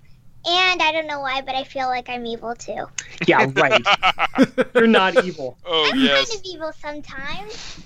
And 0.48 0.82
I 0.82 0.91
don't 0.93 1.08
know 1.08 1.20
why, 1.20 1.41
but 1.41 1.56
I 1.56 1.64
feel 1.66 1.88
like 1.88 2.08
I'm 2.10 2.26
evil 2.26 2.56
too. 2.56 2.86
Yeah, 3.28 3.48
right. 3.56 3.84
you're 4.76 4.88
not 4.88 5.26
evil. 5.26 5.58
oh 5.66 5.89
I'm 5.91 6.00
yes. 6.00 6.30
kind 6.30 6.39
of 6.39 6.45
evil 6.45 6.72
sometimes. 6.80 7.80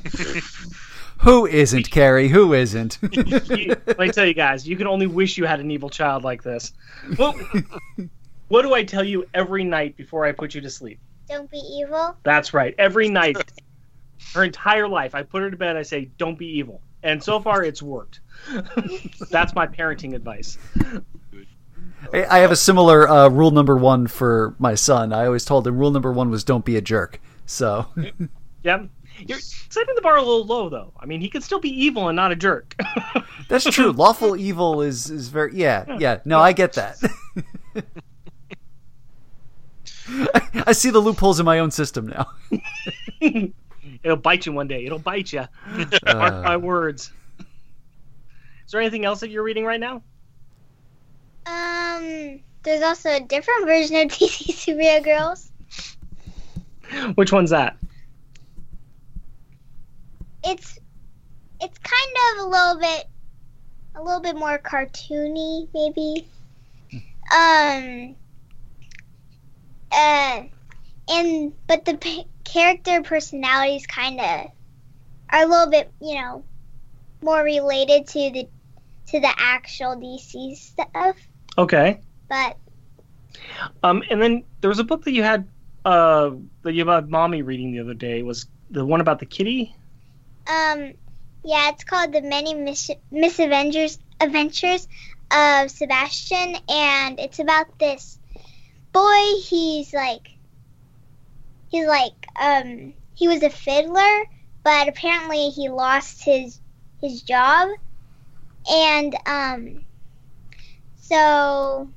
Who 1.20 1.48
isn't 1.48 1.90
Carrie? 1.90 2.28
Who 2.28 2.54
isn't? 2.54 3.00
You- 3.02 3.76
let 3.88 3.98
me 4.00 4.10
tell 4.10 4.26
you 4.26 4.34
guys, 4.34 4.68
you 4.68 4.76
can 4.76 4.88
only 4.88 5.08
wish 5.08 5.38
you 5.38 5.46
had 5.46 5.60
an 5.60 5.72
evil 5.72 5.90
child 5.90 6.24
like 6.24 6.44
this. 6.44 6.74
Well, 7.18 7.34
what 8.50 8.64
do 8.64 8.74
I 8.74 8.84
tell 8.84 9.04
you 9.04 9.26
every 9.34 9.64
night 9.64 9.96
before 9.96 10.26
I 10.26 10.32
put 10.34 10.54
you 10.54 10.62
to 10.62 10.70
sleep? 10.70 11.00
Don't 11.30 11.50
be 11.50 11.58
evil. 11.58 12.18
That's 12.24 12.54
right. 12.54 12.76
Every 12.78 13.08
night, 13.08 13.38
her 14.36 14.44
entire 14.44 14.88
life, 14.88 15.16
I 15.16 15.24
put 15.24 15.42
her 15.42 15.50
to 15.50 15.58
bed. 15.58 15.78
I 15.78 15.84
say, 15.84 16.10
"Don't 16.18 16.38
be 16.38 16.58
evil," 16.58 16.82
and 17.04 17.24
so 17.24 17.40
far, 17.40 17.64
it's 17.64 17.82
worked. 17.82 18.20
That's 19.30 19.56
my 19.56 19.66
parenting 19.68 20.14
advice. 20.14 20.58
I 22.14 22.26
I 22.26 22.40
have 22.40 22.52
a 22.52 22.56
similar 22.56 23.08
uh, 23.08 23.30
rule 23.30 23.52
number 23.52 23.78
one 23.78 24.08
for 24.08 24.56
my 24.60 24.76
son. 24.76 25.14
I 25.14 25.26
always 25.26 25.46
told 25.46 25.68
him 25.68 25.78
rule 25.78 25.92
number 25.92 26.12
one 26.12 26.30
was 26.30 26.44
don't 26.44 26.66
be 26.66 26.76
a 26.78 26.82
jerk. 26.82 27.20
So 27.46 27.88
yeah, 28.64 28.86
You're 29.20 29.40
setting 29.40 29.96
the 29.96 30.02
bar 30.02 30.18
a 30.18 30.22
little 30.22 30.46
low, 30.46 30.70
though. 30.70 30.94
I 31.00 31.06
mean, 31.06 31.22
he 31.22 31.30
could 31.30 31.44
still 31.44 31.60
be 31.60 31.70
evil 31.70 32.08
and 32.08 32.16
not 32.16 32.32
a 32.32 32.36
jerk. 32.36 32.76
that's 33.50 33.66
true. 33.66 33.92
Lawful 33.92 34.36
evil 34.38 34.82
is 34.82 35.10
is 35.10 35.30
very 35.30 35.56
yeah 35.56 35.86
yeah. 36.00 36.20
No, 36.26 36.40
I 36.40 36.54
get 36.54 36.74
that. 36.74 36.98
I, 40.08 40.64
I 40.68 40.72
see 40.74 40.90
the 40.90 41.00
loopholes 41.00 41.40
in 41.40 41.46
my 41.46 41.60
own 41.60 41.72
system 41.72 42.08
now. 42.08 42.28
It'll 44.04 44.18
bite 44.18 44.46
you 44.46 44.52
one 44.52 44.68
day. 44.68 44.86
It'll 44.86 45.00
bite 45.00 45.32
you. 45.32 45.46
Mark 45.68 46.04
Uh, 46.06 46.42
my 46.44 46.58
words. 46.58 47.12
Is 47.40 48.72
there 48.72 48.82
anything 48.82 49.06
else 49.06 49.20
that 49.20 49.30
you're 49.30 49.44
reading 49.44 49.66
right 49.66 49.80
now? 49.80 50.02
Um, 51.46 52.40
there's 52.64 52.84
also 52.84 53.10
a 53.10 53.20
different 53.20 53.66
version 53.66 53.96
of 53.98 54.08
DC 54.10 54.54
Superhero 54.54 55.04
Girls. 55.04 55.52
Which 57.16 57.32
one's 57.32 57.50
that? 57.52 57.78
It's 60.44 60.80
it's 61.62 61.78
kind 61.78 62.40
of 62.40 62.46
a 62.46 62.50
little 62.50 62.80
bit 62.80 63.08
a 63.96 64.02
little 64.02 64.22
bit 64.22 64.36
more 64.36 64.58
cartoony, 64.60 65.68
maybe. 65.74 66.28
Um. 67.34 68.16
Uh, 69.92 70.44
and 71.10 71.54
but 71.68 71.86
the 71.86 71.96
p- 71.96 72.28
character 72.44 73.02
personalities 73.02 73.86
kind 73.86 74.20
of 74.20 74.48
are 75.30 75.44
a 75.44 75.46
little 75.46 75.70
bit, 75.70 75.92
you 76.02 76.16
know, 76.16 76.44
more 77.22 77.44
related 77.44 78.08
to 78.08 78.32
the 78.32 78.48
to 79.08 79.20
the 79.20 79.34
actual 79.38 79.96
DC 79.96 80.56
stuff. 80.56 81.16
Okay. 81.58 82.02
But 82.30 82.58
Um, 83.84 84.04
and 84.10 84.22
then 84.22 84.44
there 84.62 84.70
was 84.70 84.80
a 84.80 84.84
book 84.84 85.04
that 85.06 85.12
you 85.14 85.24
had 85.24 85.48
uh 85.86 86.32
that 86.64 86.74
you 86.74 86.86
had 86.88 87.10
mommy 87.10 87.42
reading 87.42 87.72
the 87.72 87.80
other 87.80 87.94
day. 87.94 88.22
Was 88.24 88.48
the 88.70 88.86
one 88.86 89.02
about 89.02 89.20
the 89.20 89.26
kitty? 89.26 89.76
um, 90.48 90.94
yeah, 91.44 91.70
it's 91.70 91.84
called 91.84 92.14
the 92.14 92.22
Many 92.22 92.54
Miss 92.54 92.90
Misadventures 93.12 94.00
Adventures 94.20 94.88
of 95.32 95.70
Sebastian, 95.72 96.56
and 96.70 97.20
it's 97.20 97.40
about 97.40 97.78
this 97.80 98.20
boy. 98.94 99.22
He's 99.48 99.94
like, 99.94 100.30
he's 101.70 101.88
like, 101.88 102.28
um, 102.40 102.94
he 103.14 103.28
was 103.28 103.44
a 103.44 103.50
fiddler, 103.50 104.24
but 104.64 104.88
apparently 104.88 105.50
he 105.50 105.70
lost 105.70 106.24
his 106.24 106.60
his 107.02 107.22
job, 107.24 107.70
and 108.70 109.16
um, 109.26 109.84
so 111.12 111.90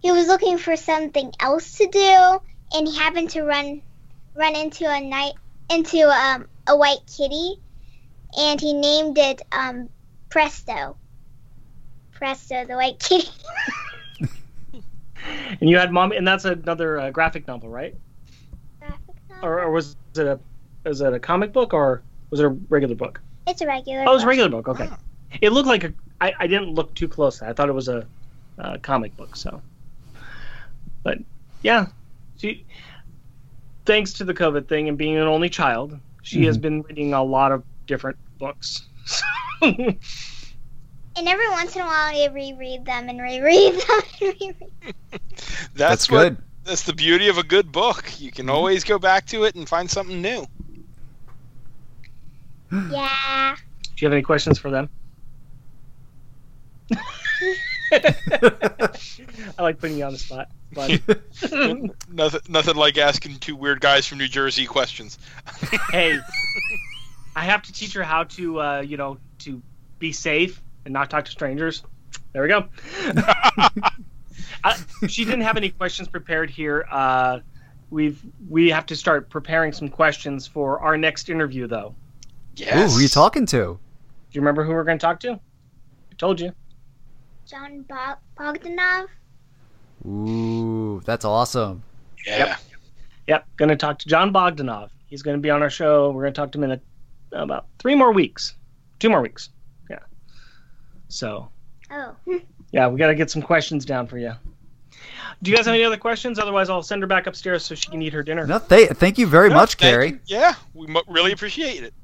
he 0.00 0.10
was 0.10 0.26
looking 0.26 0.56
for 0.56 0.74
something 0.74 1.32
else 1.38 1.76
to 1.78 1.86
do, 1.86 2.38
and 2.74 2.88
he 2.88 2.96
happened 2.96 3.30
to 3.30 3.42
run 3.42 3.82
run 4.34 4.56
into 4.56 4.90
a 4.90 5.00
night 5.00 5.34
into 5.70 6.08
um, 6.08 6.46
a 6.66 6.76
white 6.76 7.00
kitty, 7.06 7.56
and 8.38 8.58
he 8.58 8.72
named 8.72 9.18
it 9.18 9.42
um, 9.52 9.90
Presto. 10.30 10.96
Presto, 12.12 12.64
the 12.64 12.74
white 12.74 12.98
kitty. 12.98 13.28
And 15.60 15.68
you 15.70 15.78
had 15.78 15.92
mom, 15.92 16.12
and 16.12 16.28
that's 16.28 16.44
another 16.44 17.00
uh, 17.00 17.10
graphic 17.10 17.48
novel, 17.48 17.68
right? 17.68 17.96
Graphic 18.78 19.16
novel? 19.28 19.48
Or, 19.48 19.62
or 19.62 19.70
was 19.70 19.96
it 20.14 20.26
a 20.26 20.38
was 20.84 21.00
it 21.00 21.12
a 21.12 21.18
comic 21.18 21.52
book 21.52 21.74
or 21.74 22.02
was 22.30 22.38
it 22.38 22.46
a 22.46 22.50
regular 22.68 22.94
book? 22.94 23.20
It's 23.48 23.60
a 23.60 23.66
regular. 23.66 24.02
Oh, 24.02 24.12
it 24.12 24.14
was 24.14 24.22
a 24.22 24.26
regular 24.26 24.50
book. 24.50 24.68
Okay. 24.68 24.88
It 25.40 25.50
looked 25.50 25.68
like 25.68 25.84
a. 25.84 25.92
I, 26.20 26.32
I 26.40 26.46
didn't 26.46 26.74
look 26.74 26.94
too 26.94 27.08
close. 27.08 27.42
I 27.42 27.52
thought 27.52 27.68
it 27.68 27.72
was 27.74 27.88
a, 27.88 28.06
uh 28.58 28.78
comic 28.82 29.16
book. 29.16 29.36
So, 29.36 29.60
but 31.02 31.18
yeah, 31.62 31.86
she. 32.38 32.64
Thanks 33.84 34.12
to 34.14 34.24
the 34.24 34.34
COVID 34.34 34.66
thing 34.68 34.88
and 34.88 34.98
being 34.98 35.16
an 35.16 35.28
only 35.28 35.48
child, 35.48 35.98
she 36.22 36.44
has 36.46 36.58
been 36.58 36.82
reading 36.82 37.12
a 37.14 37.22
lot 37.22 37.52
of 37.52 37.62
different 37.86 38.16
books. 38.38 38.86
And 41.18 41.26
every 41.28 41.48
once 41.48 41.74
in 41.74 41.80
a 41.80 41.86
while, 41.86 42.14
I 42.14 42.28
reread 42.30 42.84
them 42.84 43.08
and 43.08 43.18
reread 43.22 43.72
them 43.72 44.00
and 44.20 44.20
reread. 44.20 44.56
That's, 45.10 45.72
That's 45.74 46.10
what- 46.10 46.28
good. 46.28 46.36
That's 46.64 46.82
the 46.82 46.92
beauty 46.92 47.28
of 47.28 47.38
a 47.38 47.42
good 47.42 47.72
book. 47.72 48.20
You 48.20 48.30
can 48.32 48.50
always 48.50 48.84
go 48.84 48.98
back 48.98 49.24
to 49.28 49.44
it 49.44 49.54
and 49.54 49.66
find 49.68 49.88
something 49.90 50.20
new. 50.20 50.44
Yeah. 52.90 53.56
Do 53.56 53.90
you 53.98 54.06
have 54.08 54.12
any 54.12 54.22
questions 54.22 54.58
for 54.58 54.70
them? 54.70 54.90
I 57.92 59.62
like 59.62 59.78
putting 59.78 59.98
you 59.98 60.04
on 60.04 60.12
the 60.12 60.18
spot. 60.18 60.48
But 60.72 61.00
nothing, 62.10 62.40
nothing 62.48 62.76
like 62.76 62.98
asking 62.98 63.36
two 63.36 63.56
weird 63.56 63.80
guys 63.80 64.06
from 64.06 64.18
New 64.18 64.28
Jersey 64.28 64.66
questions. 64.66 65.18
hey, 65.90 66.18
I 67.34 67.44
have 67.44 67.62
to 67.62 67.72
teach 67.72 67.94
her 67.94 68.02
how 68.02 68.24
to, 68.24 68.60
uh, 68.60 68.80
you 68.80 68.96
know, 68.96 69.18
to 69.40 69.62
be 69.98 70.12
safe 70.12 70.62
and 70.84 70.92
not 70.92 71.10
talk 71.10 71.24
to 71.26 71.30
strangers. 71.30 71.82
There 72.32 72.42
we 72.42 72.48
go. 72.48 72.68
uh, 74.64 74.76
she 75.08 75.24
didn't 75.24 75.42
have 75.42 75.56
any 75.56 75.70
questions 75.70 76.08
prepared 76.08 76.50
here. 76.50 76.86
Uh, 76.90 77.40
we've 77.90 78.20
we 78.48 78.70
have 78.70 78.86
to 78.86 78.96
start 78.96 79.30
preparing 79.30 79.72
some 79.72 79.88
questions 79.88 80.46
for 80.46 80.80
our 80.80 80.96
next 80.96 81.30
interview, 81.30 81.66
though. 81.66 81.94
Yes. 82.56 82.74
Ooh, 82.74 82.92
who 82.92 82.98
are 82.98 83.02
you 83.02 83.08
talking 83.08 83.46
to? 83.46 83.56
Do 83.56 83.78
you 84.32 84.40
remember 84.40 84.64
who 84.64 84.72
we're 84.72 84.84
going 84.84 84.98
to 84.98 85.02
talk 85.02 85.20
to? 85.20 85.32
I 85.32 86.14
told 86.18 86.40
you. 86.40 86.52
Jon 87.46 87.82
Bo- 87.82 88.16
Bogdanove. 88.38 89.06
Ooh, 90.06 91.00
that's 91.04 91.24
awesome. 91.24 91.82
Yeah. 92.26 92.56
Yep, 93.28 93.46
going 93.56 93.68
to 93.70 93.76
talk 93.76 93.98
to 94.00 94.08
Jon 94.08 94.32
Bogdanove. 94.32 94.90
He's 95.06 95.22
going 95.22 95.36
to 95.36 95.40
be 95.40 95.50
on 95.50 95.62
our 95.62 95.70
show. 95.70 96.10
We're 96.10 96.22
going 96.22 96.34
to 96.34 96.40
talk 96.40 96.52
to 96.52 96.58
him 96.58 96.64
in 96.64 96.80
a, 97.32 97.42
about 97.42 97.66
three 97.78 97.94
more 97.94 98.12
weeks, 98.12 98.54
two 98.98 99.08
more 99.10 99.20
weeks. 99.20 99.50
Yeah. 99.90 99.98
So 101.08 101.48
Oh. 101.90 102.14
yeah, 102.72 102.88
we 102.88 102.98
got 102.98 103.08
to 103.08 103.14
get 103.14 103.30
some 103.30 103.42
questions 103.42 103.84
down 103.84 104.06
for 104.08 104.18
you. 104.18 104.32
Do 105.42 105.50
you 105.50 105.56
guys 105.56 105.66
have 105.66 105.74
any 105.74 105.84
other 105.84 105.96
questions? 105.96 106.38
Otherwise, 106.38 106.68
I'll 106.70 106.82
send 106.82 107.02
her 107.02 107.06
back 107.06 107.26
upstairs 107.26 107.64
so 107.64 107.74
she 107.74 107.88
can 107.90 108.00
eat 108.02 108.12
her 108.12 108.22
dinner. 108.22 108.46
No, 108.46 108.58
th- 108.58 108.90
thank 108.90 109.18
you 109.18 109.26
very 109.26 109.50
No, 109.50 109.56
much, 109.56 109.74
thank 109.74 109.92
Carrie. 109.92 110.08
you. 110.12 110.20
Yeah, 110.26 110.54
we 110.74 110.86
mu- 110.86 111.02
really 111.06 111.32
appreciate 111.32 111.82
it. 111.84 111.94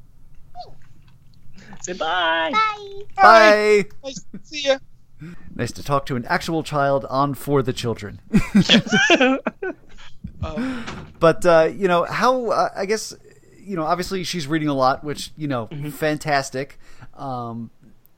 Say 1.82 1.95
bye. 1.95 2.51
Bye. 2.53 3.03
Bye. 3.16 3.84
Nice 4.05 4.14
to 4.32 4.40
see 4.45 4.61
you. 4.68 4.76
Nice 5.55 5.73
to 5.73 5.83
talk 5.83 6.07
to 6.07 6.16
an 6.16 6.25
actual 6.29 6.62
child 6.62 7.05
on 7.11 7.35
for 7.35 7.62
the 7.62 7.73
children. 7.73 8.20
Um, 10.43 10.85
but 11.20 11.47
uh, 11.47 11.70
you 11.73 11.87
know 11.87 12.03
how 12.05 12.47
uh, 12.51 12.68
I 12.75 12.85
guess 12.87 13.14
you 13.61 13.77
know 13.77 13.85
obviously 13.85 14.25
she's 14.25 14.47
reading 14.49 14.68
a 14.68 14.75
lot, 14.75 15.05
which 15.05 15.31
you 15.37 15.47
know 15.47 15.68
Mm-hmm. 15.68 15.91
fantastic. 15.91 16.81
Um, 17.14 17.70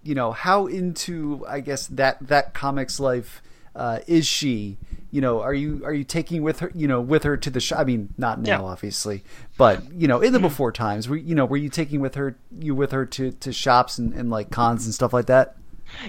you 0.02 0.14
know 0.14 0.32
how 0.32 0.66
into 0.66 1.44
I 1.46 1.60
guess 1.60 1.86
that 1.88 2.26
that 2.28 2.54
comics 2.54 2.98
life 2.98 3.42
uh, 3.76 3.98
is 4.06 4.26
she? 4.26 4.78
You 5.10 5.20
know, 5.20 5.42
are 5.42 5.52
you 5.52 5.82
are 5.84 5.92
you 5.92 6.04
taking 6.04 6.42
with 6.42 6.60
her? 6.60 6.72
You 6.74 6.88
know, 6.88 7.00
with 7.02 7.24
her 7.24 7.36
to 7.36 7.50
the 7.50 7.60
shop? 7.60 7.78
I 7.80 7.84
mean, 7.84 8.08
not 8.16 8.40
now, 8.40 8.48
Yeah. 8.48 8.56
Mm-hmm. 8.56 8.64
obviously, 8.66 9.24
but 9.58 9.92
you 9.92 10.08
know, 10.08 10.20
in 10.20 10.32
the 10.32 10.40
before 10.40 10.72
times, 10.72 11.08
were 11.10 11.16
you 11.16 11.34
know, 11.34 11.44
were 11.44 11.58
you 11.58 11.68
taking 11.68 12.00
with 12.00 12.14
her 12.14 12.38
you 12.58 12.74
with 12.74 12.92
her 12.92 13.04
to, 13.06 13.32
to 13.32 13.52
shops 13.52 13.98
and, 13.98 14.14
and 14.14 14.30
like 14.30 14.50
cons 14.50 14.86
and 14.86 14.94
stuff 14.94 15.12
like 15.12 15.26
that? 15.26 15.56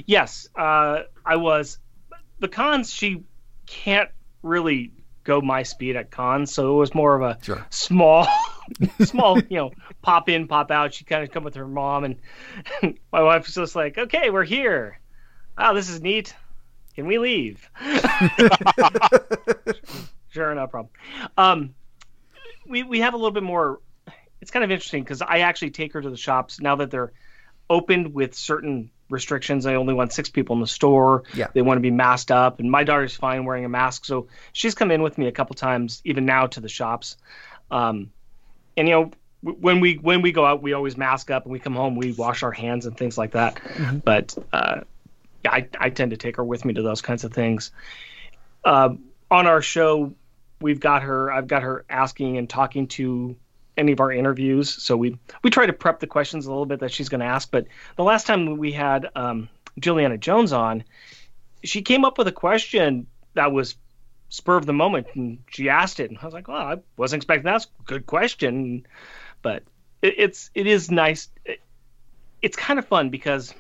Yes, 0.06 0.48
uh, 0.56 1.02
I 1.26 1.36
was. 1.38 1.80
The 2.40 2.48
cons, 2.48 2.92
she 2.92 3.24
can't 3.66 4.10
really 4.44 4.92
go 5.24 5.42
my 5.42 5.64
speed 5.64 5.96
at 5.96 6.12
cons, 6.12 6.54
so 6.54 6.74
it 6.76 6.78
was 6.78 6.94
more 6.94 7.16
of 7.16 7.22
a 7.24 7.38
Sure. 7.44 7.66
small, 7.70 8.28
small, 9.02 9.40
you 9.50 9.58
know, 9.58 9.72
pop 10.02 10.30
in, 10.30 10.48
pop 10.48 10.70
out. 10.72 10.94
She 10.94 11.04
kind 11.06 11.24
of 11.24 11.32
come 11.32 11.44
with 11.44 11.56
her 11.56 11.68
mom, 11.68 12.04
and 12.04 12.18
my 13.12 13.22
wife 13.24 13.46
was 13.46 13.56
just 13.56 13.76
like, 13.76 13.98
"Okay, 13.98 14.30
we're 14.30 14.44
here. 14.44 15.00
Wow, 15.58 15.74
this 15.74 15.90
is 15.90 16.02
neat. 16.02 16.36
Can 16.96 17.08
we 17.08 17.18
leave?" 17.18 17.68
sure, 20.30 20.54
no 20.54 20.68
problem. 20.68 20.90
Um, 21.38 21.76
we 22.68 22.84
we 22.84 23.00
have 23.00 23.14
a 23.14 23.18
little 23.18 23.32
bit 23.32 23.44
more. 23.44 23.80
It's 24.42 24.52
kind 24.52 24.64
of 24.64 24.72
interesting 24.72 25.04
because 25.04 25.22
I 25.22 25.40
actually 25.40 25.72
take 25.72 25.94
her 25.94 26.02
to 26.02 26.10
the 26.10 26.18
shops 26.18 26.60
now 26.60 26.76
that 26.78 26.92
they're 26.92 27.14
opened 27.70 28.14
with 28.14 28.36
certain 28.36 28.92
restrictions. 29.10 29.66
I 29.66 29.76
only 29.76 29.94
want 29.94 30.14
six 30.14 30.30
people 30.30 30.56
in 30.56 30.62
the 30.62 30.68
store. 30.68 31.24
Yeah. 31.34 31.48
They 31.54 31.62
want 31.62 31.78
to 31.78 31.82
be 31.82 31.92
masked 31.92 32.32
up, 32.32 32.60
and 32.60 32.70
my 32.70 32.84
daughter's 32.84 33.16
fine 33.16 33.46
wearing 33.46 33.66
a 33.66 33.70
mask, 33.70 34.06
so 34.06 34.28
she's 34.54 34.76
come 34.76 34.92
in 34.92 35.02
with 35.02 35.18
me 35.18 35.28
a 35.28 35.32
couple 35.32 35.56
times, 35.56 36.02
even 36.06 36.26
now 36.26 36.48
to 36.48 36.60
the 36.60 36.70
shops. 36.70 37.18
Um, 37.72 38.12
and 38.78 38.88
you 38.88 38.94
know, 38.94 39.12
when 39.42 39.80
we 39.80 39.96
when 39.96 40.22
we 40.22 40.32
go 40.32 40.46
out, 40.46 40.62
we 40.62 40.74
always 40.74 40.98
mask 40.98 41.30
up, 41.30 41.44
and 41.44 41.52
we 41.52 41.60
come 41.60 41.76
home, 41.76 41.96
we 41.96 42.14
wash 42.14 42.44
our 42.44 42.52
hands 42.52 42.86
and 42.86 42.98
things 42.98 43.18
like 43.18 43.32
that. 43.32 43.60
But 44.04 44.36
uh, 44.52 44.82
I, 45.46 45.68
I 45.80 45.90
tend 45.90 46.12
to 46.12 46.18
take 46.18 46.38
her 46.38 46.44
with 46.44 46.66
me 46.66 46.74
to 46.74 46.82
those 46.82 47.02
kinds 47.02 47.24
of 47.24 47.34
things. 47.34 47.72
Uh, 48.64 48.96
on 49.30 49.48
our 49.48 49.62
show, 49.62 50.14
we've 50.62 50.80
got 50.80 51.04
her. 51.04 51.32
I've 51.32 51.48
got 51.48 51.64
her 51.64 51.86
asking 51.90 52.38
and 52.38 52.50
talking 52.50 52.88
to 52.90 53.36
any 53.78 53.92
of 53.92 54.00
our 54.00 54.12
interviews. 54.12 54.70
So 54.82 54.96
we 54.96 55.18
we 55.44 55.50
try 55.50 55.66
to 55.66 55.74
prep 55.74 56.00
the 56.00 56.08
questions 56.08 56.46
a 56.46 56.50
little 56.50 56.66
bit 56.66 56.80
that 56.80 56.92
she's 56.92 57.10
going 57.10 57.20
to 57.20 57.26
ask. 57.26 57.50
But 57.52 57.68
the 57.96 58.04
last 58.04 58.28
time 58.28 58.58
we 58.58 58.72
had 58.72 59.10
um, 59.16 59.50
Juliana 59.80 60.18
Jones 60.18 60.54
on, 60.54 60.84
she 61.64 61.82
came 61.82 62.06
up 62.06 62.18
with 62.18 62.28
a 62.28 62.32
question 62.32 63.08
that 63.34 63.52
was 63.52 63.76
spur 64.30 64.58
of 64.58 64.66
the 64.66 64.74
moment, 64.74 65.08
and 65.14 65.40
she 65.50 65.70
asked 65.70 66.00
it, 66.00 66.10
and 66.10 66.20
I 66.22 66.26
was 66.26 66.34
like, 66.34 66.48
"Well, 66.48 66.58
I 66.58 66.78
wasn't 66.98 67.22
expecting 67.22 67.46
that. 67.46 67.52
That's 67.54 67.66
a 67.66 67.84
good 67.84 68.06
question." 68.06 68.86
But 69.42 69.64
it, 70.02 70.16
it's 70.18 70.50
it 70.54 70.68
is 70.68 70.92
nice. 70.92 71.30
It, 71.46 71.62
it's 72.42 72.58
kind 72.58 72.80
of 72.80 72.86
fun 72.86 73.10
because 73.10 73.54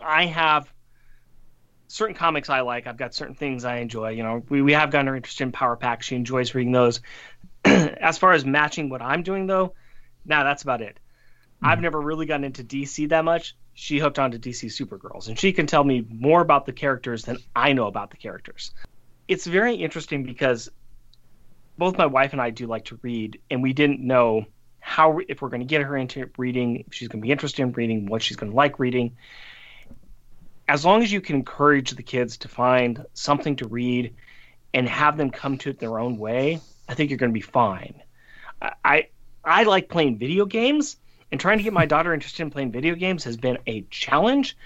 I 0.00 0.26
have 0.26 0.70
certain 1.88 2.14
comics 2.14 2.48
I 2.48 2.60
like. 2.60 2.86
I've 2.86 2.96
got 2.96 3.14
certain 3.14 3.34
things 3.34 3.64
I 3.64 3.78
enjoy. 3.78 4.10
You 4.10 4.22
know, 4.22 4.42
we, 4.48 4.62
we 4.62 4.72
have 4.72 4.90
gotten 4.90 5.08
her 5.08 5.16
interested 5.16 5.44
in 5.44 5.52
Power 5.52 5.76
Pack. 5.76 6.02
She 6.02 6.14
enjoys 6.14 6.54
reading 6.54 6.72
those. 6.72 7.00
as 7.64 8.18
far 8.18 8.32
as 8.32 8.44
matching 8.44 8.88
what 8.88 9.02
I'm 9.02 9.22
doing, 9.22 9.46
though, 9.46 9.74
now 10.24 10.44
that's 10.44 10.62
about 10.62 10.82
it. 10.82 10.98
I've 11.62 11.78
hmm. 11.78 11.82
never 11.82 12.00
really 12.00 12.26
gotten 12.26 12.44
into 12.44 12.64
DC 12.64 13.08
that 13.10 13.24
much. 13.24 13.56
she 13.74 13.98
hooked 13.98 14.18
onto 14.18 14.38
DC 14.38 14.66
Supergirls, 14.66 15.28
and 15.28 15.38
she 15.38 15.52
can 15.52 15.66
tell 15.66 15.84
me 15.84 16.04
more 16.08 16.40
about 16.40 16.66
the 16.66 16.72
characters 16.72 17.24
than 17.24 17.38
I 17.54 17.72
know 17.72 17.86
about 17.86 18.10
the 18.10 18.16
characters. 18.16 18.72
It's 19.28 19.46
very 19.46 19.76
interesting 19.76 20.24
because 20.24 20.70
both 21.78 21.96
my 21.96 22.06
wife 22.06 22.32
and 22.32 22.42
I 22.42 22.50
do 22.50 22.66
like 22.66 22.86
to 22.86 22.98
read, 23.02 23.40
and 23.50 23.62
we 23.62 23.72
didn't 23.72 24.00
know 24.00 24.44
how 24.80 25.20
if 25.28 25.40
we're 25.40 25.48
going 25.48 25.60
to 25.60 25.66
get 25.66 25.82
her 25.82 25.96
into 25.96 26.28
reading, 26.36 26.84
if 26.86 26.94
she's 26.94 27.08
going 27.08 27.20
to 27.20 27.26
be 27.26 27.30
interested 27.30 27.62
in 27.62 27.72
reading, 27.72 28.06
what 28.06 28.22
she's 28.22 28.36
going 28.36 28.50
to 28.50 28.56
like 28.56 28.78
reading. 28.78 29.16
As 30.66 30.84
long 30.84 31.02
as 31.02 31.12
you 31.12 31.20
can 31.20 31.36
encourage 31.36 31.92
the 31.92 32.02
kids 32.02 32.38
to 32.38 32.48
find 32.48 33.04
something 33.12 33.56
to 33.56 33.68
read 33.68 34.14
and 34.72 34.88
have 34.88 35.16
them 35.16 35.30
come 35.30 35.58
to 35.58 35.70
it 35.70 35.78
their 35.78 35.98
own 35.98 36.16
way, 36.16 36.60
I 36.90 36.94
think 36.94 37.08
you're 37.10 37.18
going 37.18 37.30
to 37.30 37.34
be 37.34 37.40
fine. 37.40 38.02
I 38.84 39.06
I 39.44 39.62
like 39.62 39.88
playing 39.88 40.18
video 40.18 40.44
games, 40.44 40.96
and 41.30 41.40
trying 41.40 41.58
to 41.58 41.64
get 41.64 41.72
my 41.72 41.86
daughter 41.94 42.12
interested 42.12 42.42
in 42.42 42.50
playing 42.50 42.72
video 42.72 42.96
games 42.96 43.22
has 43.24 43.36
been 43.36 43.58
a 43.68 43.82
challenge. 43.90 44.56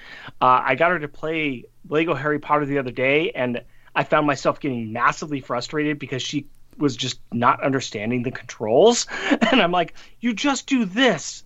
Uh, 0.40 0.62
I 0.64 0.74
got 0.74 0.90
her 0.90 0.98
to 0.98 1.06
play 1.08 1.64
Lego 1.86 2.14
Harry 2.14 2.38
Potter 2.38 2.64
the 2.64 2.78
other 2.78 2.90
day, 2.90 3.30
and 3.32 3.62
I 3.94 4.04
found 4.04 4.26
myself 4.26 4.58
getting 4.58 4.90
massively 4.90 5.40
frustrated 5.40 5.98
because 5.98 6.22
she 6.22 6.46
was 6.78 6.96
just 6.96 7.20
not 7.30 7.62
understanding 7.62 8.22
the 8.22 8.32
controls. 8.32 9.06
And 9.52 9.60
I'm 9.60 9.70
like, 9.70 9.94
you 10.20 10.32
just 10.32 10.66
do 10.66 10.86
this. 10.86 11.44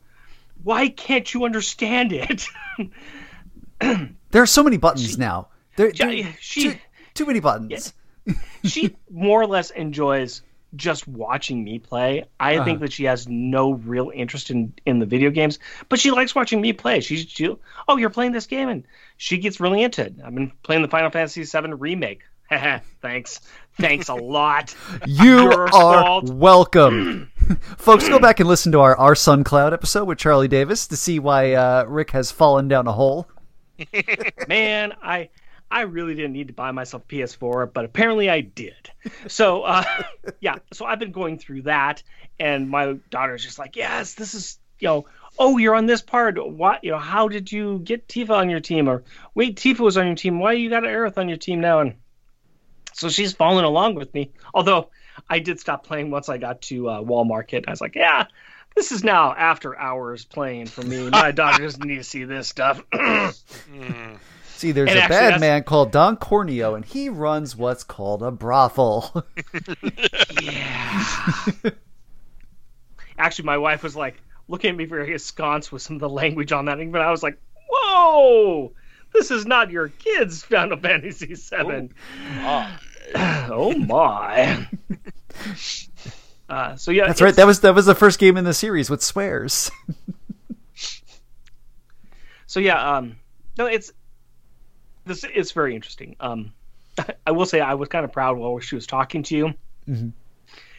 Why 0.63 0.89
can't 0.91 1.35
you 1.35 1.45
understand 1.45 2.13
it? 2.13 2.47
there 3.81 4.43
are 4.43 4.47
so 4.47 4.63
many 4.63 4.77
buttons 4.77 5.11
She- 5.11 5.17
now. 5.17 5.49
There, 5.77 5.93
she, 5.95 6.23
there- 6.23 6.37
she, 6.41 6.63
too, 6.63 6.79
too 7.15 7.27
many 7.27 7.41
buttons. 7.41 7.93
she 8.65 8.97
more 9.11 9.43
or 9.43 9.47
less 9.47 9.71
enjoys 9.71 10.43
just 10.77 11.09
watching 11.09 11.65
me 11.65 11.79
play. 11.79 12.25
I 12.39 12.57
Uh-huh. 12.57 12.65
think 12.65 12.81
that 12.81 12.93
she 12.93 13.05
has 13.05 13.27
no 13.29 13.73
real 13.73 14.11
interest 14.15 14.51
in, 14.51 14.73
in 14.87 14.99
the 14.99 15.07
video 15.07 15.31
games, 15.31 15.59
but 15.89 15.99
she 15.99 16.11
likes 16.11 16.35
watching 16.35 16.61
me 16.61 16.73
play. 16.73 17.01
She's 17.01 17.23
she, 17.29 17.55
oh, 17.89 17.97
you're 17.97 18.11
playing 18.11 18.33
this 18.33 18.47
game, 18.47 18.69
and 18.69 18.85
she 19.17 19.39
gets 19.39 19.61
really 19.61 19.83
into 19.83 20.05
it. 20.05 20.15
I've 20.25 20.35
been 20.35 20.53
playing 20.63 20.83
the 20.83 20.89
Final 20.89 21.11
Fantasy 21.11 21.43
VII 21.45 21.73
remake. 21.75 22.23
Thanks, 23.03 23.41
thanks 23.79 24.09
a 24.09 24.15
lot. 24.15 24.75
You 25.07 25.51
are 25.53 25.69
fault. 25.69 26.25
welcome. 26.33 27.31
Folks, 27.77 28.09
go 28.09 28.19
back 28.19 28.41
and 28.41 28.49
listen 28.49 28.73
to 28.73 28.81
our 28.81 28.97
Our 28.97 29.15
Sun 29.15 29.45
Cloud 29.45 29.73
episode 29.75 30.05
with 30.07 30.17
Charlie 30.19 30.49
Davis 30.49 30.87
to 30.89 30.97
see 30.97 31.19
why 31.19 31.53
uh, 31.53 31.85
Rick 31.87 32.11
has 32.13 32.31
fallen 32.31 32.67
down 32.69 32.87
a 32.87 32.93
hole. 32.93 33.29
Man, 34.49 34.93
I 35.03 35.29
I 35.71 35.83
really 35.83 36.15
didn't 36.15 36.33
need 36.33 36.49
to 36.49 36.55
buy 36.55 36.71
myself 36.73 37.03
a 37.05 37.15
PS4, 37.15 37.73
but 37.73 37.85
apparently 37.85 38.31
I 38.31 38.41
did. 38.41 38.91
So 39.27 39.63
uh, 39.63 39.85
yeah, 40.41 40.57
so 40.73 40.87
I've 40.87 40.99
been 40.99 41.13
going 41.13 41.39
through 41.39 41.63
that, 41.63 42.03
and 42.39 42.69
my 42.69 42.95
daughter's 43.11 43.45
just 43.45 43.59
like, 43.59 43.77
yes, 43.77 44.15
this 44.15 44.35
is 44.35 44.59
you 44.79 44.89
know. 44.89 45.07
Oh, 45.41 45.57
you're 45.57 45.77
on 45.77 45.87
this 45.87 46.03
part. 46.03 46.37
What 46.45 46.83
you 46.83 46.91
know? 46.91 46.99
How 46.99 47.29
did 47.29 47.53
you 47.53 47.79
get 47.79 48.09
Tifa 48.09 48.31
on 48.31 48.51
your 48.51 48.59
team? 48.59 48.89
Or 48.89 49.05
wait, 49.35 49.57
Tifa 49.57 49.79
was 49.81 49.97
on 49.97 50.07
your 50.07 50.17
team. 50.17 50.41
Why 50.41 50.55
you 50.55 50.69
got 50.69 50.83
Aerith 50.83 51.17
on 51.17 51.29
your 51.29 51.39
team 51.39 51.61
now? 51.61 51.81
And 51.81 51.95
so 52.93 53.09
she's 53.09 53.33
following 53.35 53.65
along 53.65 53.95
with 53.95 54.13
me. 54.15 54.33
Although 54.53 54.91
I 55.29 55.39
did 55.39 55.61
stop 55.61 55.87
playing 55.87 56.11
once 56.11 56.29
I 56.29 56.39
got 56.39 56.63
to 56.63 56.91
uh, 56.91 57.01
Wall 57.03 57.25
Market. 57.25 57.65
I 57.69 57.71
was 57.71 57.81
like, 57.81 57.95
yeah, 57.95 58.27
this 58.75 58.93
is 58.93 59.05
now 59.05 59.35
after 59.35 59.79
hours 59.79 60.25
playing 60.25 60.67
for 60.67 60.83
me. 60.83 61.09
My 61.11 61.31
daughter 61.33 61.63
doesn't 61.63 61.85
need 61.85 61.97
to 61.97 62.05
see 62.05 62.25
this 62.25 62.49
stuff. 62.49 62.83
Mm. 62.93 64.19
See, 64.59 64.73
there's 64.73 64.91
And 64.91 64.99
a 64.99 65.03
actually, 65.03 65.15
bad 65.17 65.25
that's- 65.27 65.41
man 65.41 65.63
called 65.63 65.93
Don 65.93 66.17
Corneo, 66.17 66.75
and 66.75 66.85
he 66.85 67.09
runs 67.09 67.55
what's 67.55 67.85
called 67.85 68.23
a 68.25 68.31
brothel. 68.33 69.25
Yeah. 70.43 71.45
Actually, 73.19 73.45
my 73.47 73.59
wife 73.59 73.83
was 73.83 73.95
like 73.97 74.21
looking 74.49 74.71
at 74.71 74.77
me 74.77 74.85
very 74.85 75.15
askance 75.15 75.71
with 75.71 75.83
some 75.83 75.97
of 75.97 76.01
the 76.01 76.09
language 76.09 76.51
on 76.53 76.65
that, 76.67 76.79
but 76.91 77.01
I 77.01 77.11
was 77.11 77.23
like, 77.23 77.39
"Whoa, 77.71 78.73
this 79.13 79.31
is 79.31 79.45
not 79.47 79.71
your 79.71 79.89
kids' 79.89 80.43
Final 80.45 80.77
Fantasy 80.79 81.35
VII." 81.35 81.91
Ah. 82.41 82.81
oh 83.15 83.75
my. 83.79 84.69
Uh, 86.49 86.75
so 86.77 86.91
yeah, 86.91 87.07
That's 87.07 87.21
right. 87.21 87.35
That 87.37 87.47
was 87.47 87.61
that 87.61 87.75
was 87.75 87.85
the 87.85 87.95
first 87.95 88.19
game 88.19 88.39
in 88.39 88.45
the 88.45 88.55
series 88.55 88.89
with 88.91 89.03
swears. 89.03 89.71
So 92.47 92.61
yeah, 92.61 92.97
um, 92.97 93.17
no, 93.59 93.67
it's 93.67 93.93
this 95.09 95.25
is 95.25 95.53
very 95.53 95.75
interesting. 95.75 96.17
Um, 96.21 96.53
I 97.27 97.33
will 97.33 97.47
say 97.47 97.61
I 97.61 97.75
was 97.75 97.89
kind 97.89 98.05
of 98.05 98.13
proud 98.13 98.39
while 98.39 98.59
she 98.61 98.75
was 98.75 98.87
talking 98.87 99.23
to 99.25 99.37
you. 99.37 99.55
Mhm. 99.89 100.13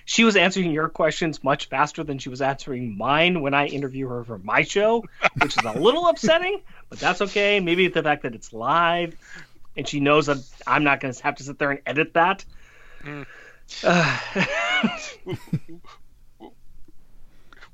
She 0.06 0.24
was 0.24 0.36
answering 0.36 0.72
your 0.72 0.90
questions 0.90 1.44
much 1.44 1.68
faster 1.68 2.04
than 2.04 2.18
she 2.18 2.30
was 2.30 2.42
answering 2.42 2.98
mine 2.98 3.42
when 3.42 3.54
I 3.54 3.68
interview 3.68 4.08
her 4.08 4.24
for 4.24 4.40
my 4.40 4.64
show, 4.64 5.04
which 5.40 5.56
is 5.56 5.64
a 5.64 5.80
little 5.80 6.08
upsetting, 6.10 6.62
but 6.90 7.00
that's 7.00 7.22
okay. 7.22 7.60
Maybe 7.60 7.88
the 7.90 8.02
fact 8.02 8.24
that 8.24 8.34
it's 8.34 8.52
live 8.52 9.16
and 9.78 9.88
she 9.88 10.00
knows 10.00 10.26
that 10.26 10.38
I'm 10.66 10.84
not 10.84 11.00
going 11.00 11.14
to 11.14 11.24
have 11.24 11.36
to 11.36 11.44
sit 11.44 11.60
there 11.60 11.70
and 11.72 11.82
edit 11.86 12.14
that. 12.14 12.46
Mm. 13.04 13.26
Uh, 13.84 14.18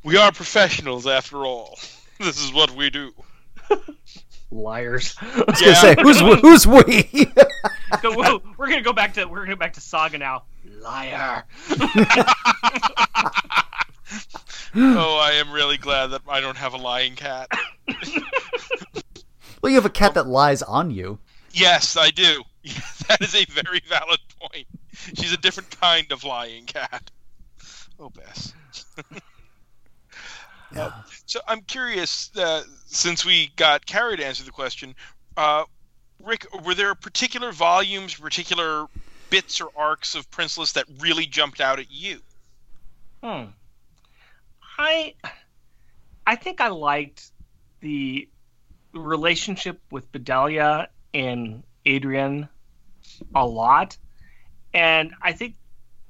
We 0.04 0.18
are 0.18 0.32
professionals 0.32 1.08
after 1.08 1.38
all. 1.46 1.80
This 2.20 2.40
is 2.40 2.54
what 2.54 2.70
we 2.70 2.92
do. 2.92 3.12
Liars. 4.56 5.16
I 5.22 5.44
was 5.48 5.62
gonna 5.62 5.76
say 5.76 5.96
who's 6.02 6.20
who's 6.42 6.68
we? 6.68 7.04
Go- 8.02 8.14
whoa, 8.14 8.42
we're 8.58 8.70
gonna 8.70 8.82
go 8.82 8.94
back 8.94 9.14
to 9.16 9.26
we're 9.26 9.40
gonna 9.40 9.56
go 9.56 9.60
back 9.60 9.74
to 9.74 9.82
Saga 9.82 10.18
now. 10.18 10.44
Liar. 10.82 11.46
Oh, 14.78 15.18
I 15.18 15.32
am 15.36 15.52
really 15.52 15.78
glad 15.78 16.08
that 16.08 16.22
I 16.28 16.42
don't 16.42 16.58
have 16.58 16.74
a 16.74 16.78
lying 16.78 17.16
cat. 17.16 17.50
well, 19.62 19.70
you 19.70 19.76
have 19.76 19.86
a 19.86 19.90
cat 19.90 20.16
that 20.16 20.28
lies 20.28 20.62
on 20.62 20.92
you. 20.92 21.18
Yes, 21.54 21.96
I 21.96 22.10
do. 22.10 22.44
that 23.08 23.22
is 23.22 23.36
a 23.36 23.46
very 23.46 23.82
valid 23.88 24.20
point. 24.40 24.68
She's 24.92 25.32
a 25.32 25.38
different 25.38 25.80
kind 25.80 26.12
of 26.12 26.24
lying 26.26 26.66
cat. 26.66 27.10
Oh, 28.00 28.10
Bess. 28.10 28.54
Yeah. 30.76 30.92
So 31.26 31.40
I'm 31.48 31.62
curious, 31.62 32.32
uh, 32.38 32.64
since 32.86 33.26
we 33.26 33.52
got 33.56 33.86
Carrie 33.86 34.18
to 34.18 34.26
answer 34.26 34.44
the 34.44 34.52
question, 34.52 34.96
uh, 35.38 35.64
Rick, 36.24 36.48
were 36.66 36.76
there 36.76 36.94
particular 36.96 37.52
volumes, 37.52 38.16
particular 38.16 38.88
bits 39.30 39.62
or 39.62 39.70
arcs 39.76 40.16
of 40.16 40.30
Princeless 40.32 40.74
that 40.74 40.86
really 41.00 41.26
jumped 41.26 41.62
out 41.62 41.80
at 41.80 41.92
you? 41.92 42.20
Hmm. 43.24 43.46
I 44.78 45.14
I 46.28 46.36
think 46.36 46.62
I 46.62 46.68
liked 46.70 47.32
the 47.82 48.28
relationship 48.94 49.80
with 49.92 50.12
Bedelia 50.12 50.88
and 51.14 51.64
Adrienne 51.88 52.50
a 53.34 53.46
lot. 53.46 53.98
And 54.74 55.14
I 55.22 55.34
think 55.34 55.56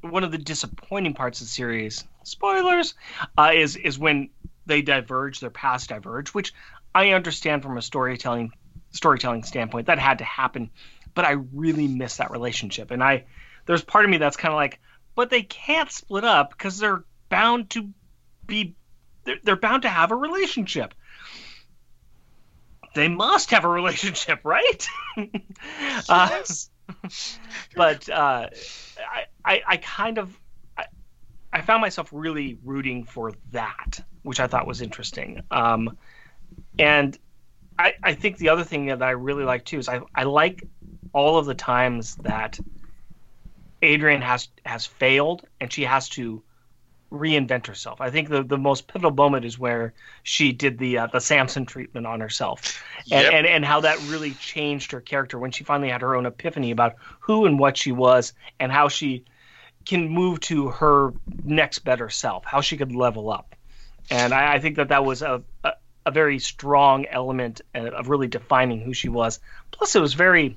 one 0.02 0.24
of 0.24 0.32
the 0.32 0.38
disappointing 0.38 1.14
parts 1.14 1.42
of 1.42 1.48
the 1.48 1.52
series, 1.52 2.04
spoilers, 2.24 2.96
uh, 3.38 3.52
is 3.54 3.76
is 3.76 4.00
when 4.00 4.30
they 4.66 4.82
diverge, 4.82 5.40
their 5.40 5.50
paths 5.50 5.88
diverge, 5.88 6.30
which 6.30 6.54
I 6.94 7.12
understand 7.12 7.64
from 7.64 7.78
a 7.78 7.82
storytelling 7.82 8.52
storytelling 8.92 9.44
standpoint. 9.44 9.88
That 9.88 10.00
had 10.00 10.20
to 10.20 10.24
happen. 10.24 10.72
But 11.14 11.26
I 11.26 11.32
really 11.54 11.88
miss 11.88 12.18
that 12.18 12.32
relationship. 12.32 12.92
And 12.92 13.04
I 13.04 13.26
there's 13.66 13.84
part 13.84 14.06
of 14.06 14.12
me 14.12 14.18
that's 14.18 14.38
kind 14.38 14.54
of 14.54 14.58
like, 14.58 14.80
but 15.16 15.30
they 15.30 15.44
can't 15.44 15.92
split 15.92 16.24
up 16.24 16.50
because 16.52 16.78
they're 16.78 17.04
bound 17.30 17.70
to 17.72 17.90
be 18.46 18.76
they're, 19.24 19.38
they're 19.44 19.56
bound 19.56 19.84
to 19.84 19.90
have 19.90 20.12
a 20.12 20.16
relationship 20.16 20.94
they 22.96 23.08
must 23.08 23.52
have 23.52 23.66
a 23.66 23.70
relationship 23.70 24.40
right 24.44 24.88
uh, 26.10 26.42
but 27.76 28.10
uh, 28.10 28.50
I, 29.00 29.26
I 29.44 29.62
i 29.68 29.78
kind 29.78 30.18
of 30.18 30.40
I, 30.78 30.86
I 31.52 31.62
found 31.62 31.82
myself 31.82 32.10
really 32.12 32.58
rooting 32.64 33.04
for 33.04 33.34
that 33.52 34.04
which 34.26 34.40
i 34.40 34.48
thought 34.48 34.68
was 34.68 34.82
interesting 34.82 35.42
um, 35.52 35.98
and 36.80 37.18
I, 37.78 37.94
I 38.04 38.14
think 38.14 38.38
the 38.38 38.50
other 38.50 38.64
thing 38.64 38.88
that 38.88 39.02
i 39.02 39.12
really 39.12 39.44
like 39.44 39.66
too 39.66 39.80
is 39.80 39.88
i, 39.90 40.02
I 40.14 40.24
like 40.24 40.64
all 41.14 41.38
of 41.38 41.46
the 41.46 41.56
times 41.56 42.16
that 42.18 42.60
adrienne 43.84 44.22
has 44.22 44.50
has 44.66 44.86
failed 44.86 45.46
and 45.60 45.72
she 45.72 45.84
has 45.84 46.10
to 46.10 46.44
reinvent 47.12 47.68
herself. 47.68 48.02
I 48.02 48.10
think 48.10 48.30
the, 48.30 48.44
the 48.44 48.58
most 48.58 48.88
pivotal 48.88 49.12
moment 49.12 49.46
is 49.46 49.58
where 49.60 49.94
she 50.24 50.52
did 50.52 50.78
the 50.78 50.98
uh, 50.98 51.08
the 51.08 51.22
Samson 51.22 51.66
treatment 51.66 52.06
on 52.06 52.20
herself, 52.20 52.84
and, 53.12 53.24
Yep. 53.24 53.34
and 53.34 53.48
and 53.48 53.66
how 53.66 53.82
that 53.82 54.00
really 54.10 54.32
changed 54.34 54.92
her 54.92 55.02
character 55.02 55.40
when 55.40 55.52
she 55.52 55.64
finally 55.64 55.90
had 55.90 56.02
her 56.02 56.16
own 56.16 56.26
epiphany 56.26 56.72
about 56.72 56.96
who 57.20 57.46
and 57.46 57.60
what 57.60 57.78
she 57.78 57.92
was, 57.92 58.34
and 58.60 58.72
how 58.72 58.90
she 58.90 59.24
can 59.86 60.10
move 60.10 60.40
to 60.42 60.70
her 60.70 61.14
next 61.44 61.80
better 61.80 62.10
self, 62.10 62.44
how 62.46 62.60
she 62.62 62.76
could 62.76 62.94
level 62.94 63.32
up. 63.32 63.56
And 64.10 64.34
I, 64.34 64.56
I 64.56 64.60
think 64.60 64.76
that 64.78 64.90
that 64.90 65.04
was 65.04 65.22
a, 65.22 65.42
a 65.64 65.74
a 66.06 66.12
very 66.12 66.40
strong 66.40 67.06
element 67.06 67.62
of 67.74 68.10
really 68.10 68.28
defining 68.28 68.80
who 68.80 68.94
she 68.94 69.10
was. 69.10 69.40
Plus, 69.72 69.96
it 69.96 70.02
was 70.02 70.14
very 70.14 70.56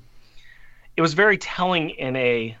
it 0.95 1.01
was 1.01 1.13
very 1.13 1.37
telling 1.37 1.89
in 1.91 2.15
a 2.15 2.57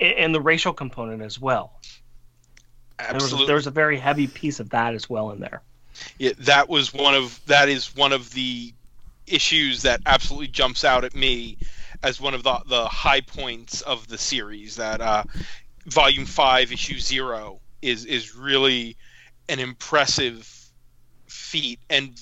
in 0.00 0.32
the 0.32 0.40
racial 0.40 0.72
component 0.72 1.22
as 1.22 1.40
well. 1.40 1.72
There 2.98 3.14
was, 3.14 3.24
Absolutely. 3.24 3.46
there 3.46 3.56
was 3.56 3.66
a 3.68 3.70
very 3.70 3.96
heavy 3.98 4.26
piece 4.26 4.58
of 4.58 4.70
that 4.70 4.94
as 4.94 5.08
well 5.08 5.30
in 5.30 5.38
there. 5.38 5.62
Yeah, 6.18 6.32
that 6.40 6.68
was 6.68 6.92
one 6.92 7.14
of 7.14 7.40
that 7.46 7.68
is 7.68 7.94
one 7.94 8.12
of 8.12 8.32
the 8.32 8.74
issues 9.26 9.82
that 9.82 10.00
absolutely 10.06 10.48
jumps 10.48 10.84
out 10.84 11.04
at 11.04 11.14
me 11.14 11.58
as 12.02 12.20
one 12.20 12.34
of 12.34 12.42
the 12.42 12.58
the 12.66 12.86
high 12.86 13.20
points 13.20 13.82
of 13.82 14.08
the 14.08 14.18
series. 14.18 14.76
That 14.76 15.00
uh, 15.00 15.24
volume 15.86 16.24
five, 16.24 16.72
issue 16.72 16.98
zero, 16.98 17.60
is 17.82 18.04
is 18.04 18.34
really 18.34 18.96
an 19.48 19.58
impressive 19.60 20.48
feat, 21.28 21.80
and 21.90 22.18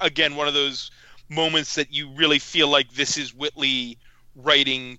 again, 0.00 0.36
one 0.36 0.48
of 0.48 0.54
those 0.54 0.90
moments 1.28 1.74
that 1.74 1.92
you 1.92 2.10
really 2.14 2.38
feel 2.38 2.68
like 2.68 2.92
this 2.92 3.16
is 3.16 3.34
Whitley 3.34 3.98
writing 4.34 4.98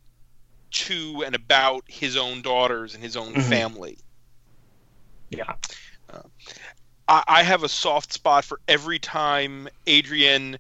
to 0.72 1.24
and 1.26 1.36
about 1.36 1.84
his 1.88 2.18
own 2.18 2.42
daughters 2.42 2.94
and 2.94 3.04
his 3.04 3.16
own 3.16 3.34
Mhm. 3.34 3.50
family. 3.50 3.98
Yeah. 5.30 5.54
I, 7.08 7.24
I 7.28 7.44
have 7.44 7.64
a 7.64 7.70
soft 7.70 8.14
spot 8.14 8.44
for 8.44 8.60
every 8.68 9.00
time 9.00 9.68
Adrienne 9.88 10.58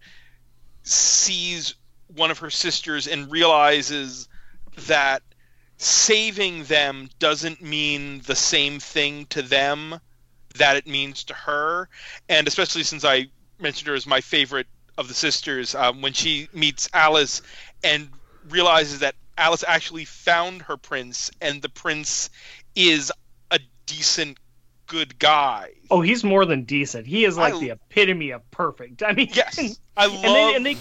sees 0.83 1.75
one 2.07 2.31
of 2.31 2.39
her 2.39 2.49
sisters 2.49 3.07
and 3.07 3.29
realizes 3.29 4.29
that 4.77 5.21
saving 5.77 6.63
them 6.65 7.09
doesn't 7.19 7.61
mean 7.61 8.21
the 8.21 8.35
same 8.35 8.79
thing 8.79 9.25
to 9.27 9.41
them 9.41 9.99
that 10.57 10.75
it 10.75 10.87
means 10.87 11.23
to 11.25 11.33
her. 11.33 11.89
And 12.29 12.47
especially 12.47 12.83
since 12.83 13.03
I 13.05 13.27
mentioned 13.59 13.87
her 13.87 13.95
as 13.95 14.05
my 14.07 14.21
favorite 14.21 14.67
of 14.97 15.07
the 15.07 15.13
sisters, 15.13 15.75
um, 15.75 16.01
when 16.01 16.13
she 16.13 16.47
meets 16.53 16.89
Alice 16.93 17.41
and 17.83 18.09
realizes 18.49 18.99
that 18.99 19.15
Alice 19.37 19.63
actually 19.67 20.05
found 20.05 20.63
her 20.63 20.77
prince 20.77 21.29
and 21.41 21.61
the 21.61 21.69
prince 21.69 22.29
is 22.75 23.11
a 23.51 23.59
decent, 23.85 24.37
good 24.87 25.19
guy. 25.19 25.69
Oh, 25.91 26.01
he's 26.01 26.23
more 26.23 26.45
than 26.45 26.63
decent. 26.63 27.05
He 27.07 27.25
is 27.25 27.37
like 27.37 27.53
I- 27.53 27.59
the 27.59 27.69
epitome 27.71 28.31
of 28.31 28.49
perfect. 28.51 29.03
I 29.03 29.13
mean, 29.13 29.29
Yes, 29.31 29.79
I 29.95 30.07
love. 30.07 30.15
and 30.23 30.35
they 30.35 30.55
and 30.55 30.65
they 30.65 30.77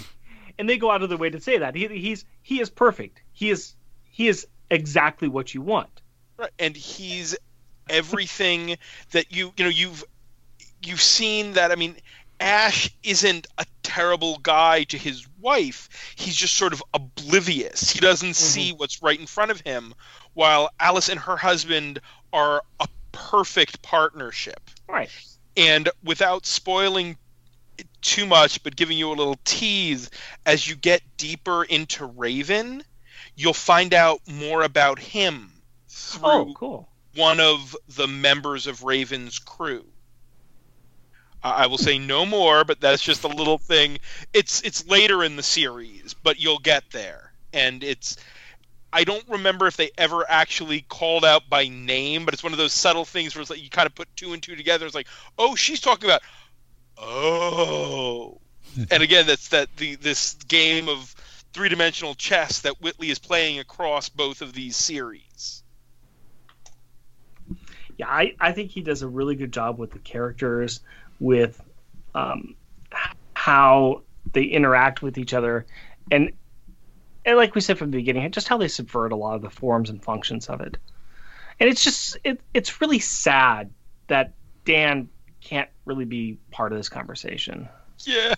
and 0.57 0.67
they 0.69 0.77
go 0.77 0.89
out 0.89 1.03
of 1.03 1.09
their 1.09 1.17
way 1.17 1.29
to 1.29 1.39
say 1.39 1.59
that 1.59 1.75
he 1.75 1.87
he's 1.87 2.25
he 2.41 2.59
is 2.59 2.69
perfect. 2.69 3.21
He 3.33 3.49
is 3.51 3.75
he 4.09 4.27
is 4.27 4.47
exactly 4.71 5.27
what 5.27 5.53
you 5.53 5.61
want. 5.61 6.01
Right, 6.37 6.49
and 6.57 6.75
he's 6.75 7.35
everything 7.89 8.77
that 9.11 9.31
you 9.31 9.53
you 9.57 9.63
know 9.63 9.69
you've 9.69 10.03
you've 10.81 11.01
seen 11.01 11.53
that. 11.53 11.71
I 11.71 11.75
mean, 11.75 11.95
Ash 12.39 12.89
isn't 13.03 13.47
a 13.57 13.65
terrible 13.83 14.37
guy 14.37 14.83
to 14.85 14.97
his 14.97 15.27
wife. 15.39 16.13
He's 16.15 16.35
just 16.35 16.55
sort 16.55 16.73
of 16.73 16.83
oblivious. 16.93 17.89
He 17.89 17.99
doesn't 17.99 18.29
mm-hmm. 18.29 18.33
see 18.33 18.73
what's 18.73 19.01
right 19.01 19.19
in 19.19 19.25
front 19.25 19.51
of 19.51 19.61
him, 19.61 19.93
while 20.33 20.69
Alice 20.79 21.09
and 21.09 21.19
her 21.19 21.37
husband 21.37 21.99
are 22.31 22.63
a 22.79 22.87
perfect 23.11 23.81
partnership. 23.81 24.69
Right. 24.87 25.09
And 25.55 25.89
without 26.03 26.45
spoiling 26.45 27.17
too 28.01 28.25
much, 28.25 28.63
but 28.63 28.75
giving 28.75 28.97
you 28.97 29.09
a 29.09 29.15
little 29.15 29.39
tease, 29.43 30.09
as 30.45 30.67
you 30.67 30.75
get 30.75 31.01
deeper 31.17 31.63
into 31.63 32.05
Raven, 32.05 32.83
you'll 33.35 33.53
find 33.53 33.93
out 33.93 34.21
more 34.27 34.61
about 34.61 34.99
him 34.99 35.51
oh, 35.53 35.59
through 35.87 36.29
Oh, 36.29 36.53
cool. 36.53 36.89
One 37.17 37.39
of 37.39 37.75
the 37.95 38.07
members 38.07 38.67
of 38.67 38.83
Raven's 38.83 39.39
crew. 39.39 39.85
Uh, 41.43 41.53
I 41.57 41.67
will 41.67 41.77
say 41.77 41.97
no 41.97 42.25
more, 42.25 42.63
but 42.63 42.79
that's 42.79 43.01
just 43.01 43.23
a 43.23 43.27
little 43.27 43.57
thing. 43.57 43.99
It's 44.33 44.61
it's 44.61 44.87
later 44.87 45.23
in 45.23 45.35
the 45.35 45.43
series, 45.43 46.13
but 46.13 46.39
you'll 46.39 46.59
get 46.59 46.89
there, 46.91 47.31
and 47.53 47.83
it's. 47.83 48.17
I 48.91 49.03
don't 49.03 49.27
remember 49.27 49.67
if 49.67 49.75
they 49.75 49.91
ever 49.97 50.25
actually 50.27 50.81
called 50.81 51.25
out 51.25 51.49
by 51.49 51.67
name, 51.67 52.23
but 52.23 52.33
it's 52.33 52.43
one 52.43 52.53
of 52.53 52.57
those 52.57 52.73
subtle 52.73 53.03
things 53.03 53.35
where 53.35 53.41
it's 53.41 53.49
like 53.49 53.61
you 53.61 53.69
kind 53.69 53.85
of 53.85 53.93
put 53.93 54.07
two 54.15 54.33
and 54.33 54.41
two 54.41 54.55
together. 54.55 54.85
It's 54.85 54.95
like, 54.95 55.07
oh, 55.37 55.55
she's 55.55 55.81
talking 55.81 56.09
about, 56.09 56.21
oh, 56.97 58.39
and 58.91 59.03
again, 59.03 59.27
that's 59.27 59.49
that 59.49 59.75
the 59.77 59.95
this 59.95 60.33
game 60.47 60.89
of 60.89 61.13
three 61.53 61.69
dimensional 61.69 62.15
chess 62.15 62.61
that 62.61 62.81
Whitley 62.81 63.09
is 63.09 63.19
playing 63.19 63.59
across 63.59 64.09
both 64.09 64.41
of 64.41 64.53
these 64.53 64.75
series. 64.75 65.63
Yeah, 67.97 68.07
I, 68.07 68.35
I 68.39 68.51
think 68.51 68.71
he 68.71 68.81
does 68.81 69.01
a 69.01 69.07
really 69.07 69.35
good 69.35 69.51
job 69.51 69.79
with 69.79 69.91
the 69.91 69.99
characters, 69.99 70.81
with 71.19 71.61
um, 72.13 72.55
how 73.33 74.03
they 74.33 74.43
interact 74.43 75.01
with 75.01 75.17
each 75.17 75.33
other, 75.33 75.65
and 76.11 76.31
and 77.25 77.37
like 77.37 77.55
we 77.55 77.61
said 77.61 77.77
from 77.77 77.91
the 77.91 77.97
beginning, 77.97 78.31
just 78.31 78.47
how 78.47 78.57
they 78.57 78.67
subvert 78.67 79.11
a 79.11 79.15
lot 79.15 79.35
of 79.35 79.41
the 79.41 79.49
forms 79.49 79.89
and 79.89 80.01
functions 80.03 80.47
of 80.47 80.61
it. 80.61 80.77
And 81.59 81.69
it's 81.69 81.83
just 81.83 82.17
it, 82.23 82.39
it's 82.53 82.79
really 82.81 82.99
sad 82.99 83.71
that 84.07 84.33
Dan 84.63 85.09
can't 85.41 85.69
really 85.85 86.05
be 86.05 86.37
part 86.51 86.71
of 86.71 86.77
this 86.77 86.89
conversation. 86.89 87.67
Yeah. 88.05 88.35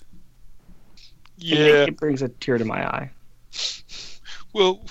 Yeah. 1.38 1.84
it 1.84 1.98
brings 1.98 2.22
a 2.22 2.30
tear 2.30 2.58
to 2.58 2.66
my 2.66 2.86
eye. 2.86 3.12
We'll 4.54 4.84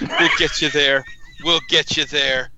we'll 0.00 0.30
get 0.38 0.60
you 0.60 0.70
there. 0.70 1.04
We'll 1.44 1.60
get 1.68 1.96
you 1.96 2.04
there. 2.04 2.50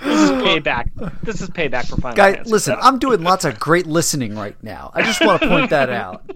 This 0.00 0.20
is 0.22 0.30
payback. 0.42 1.20
This 1.22 1.40
is 1.40 1.50
payback 1.50 1.88
for 1.88 1.96
Final 2.00 2.16
Guy, 2.16 2.34
Fantasy. 2.34 2.50
listen, 2.50 2.76
I'm 2.80 2.98
doing 2.98 3.22
lots 3.22 3.44
of 3.44 3.58
great 3.58 3.86
listening 3.86 4.36
right 4.36 4.56
now. 4.62 4.90
I 4.94 5.02
just 5.02 5.20
want 5.20 5.42
to 5.42 5.48
point 5.48 5.70
that 5.70 5.90
out. 5.90 6.30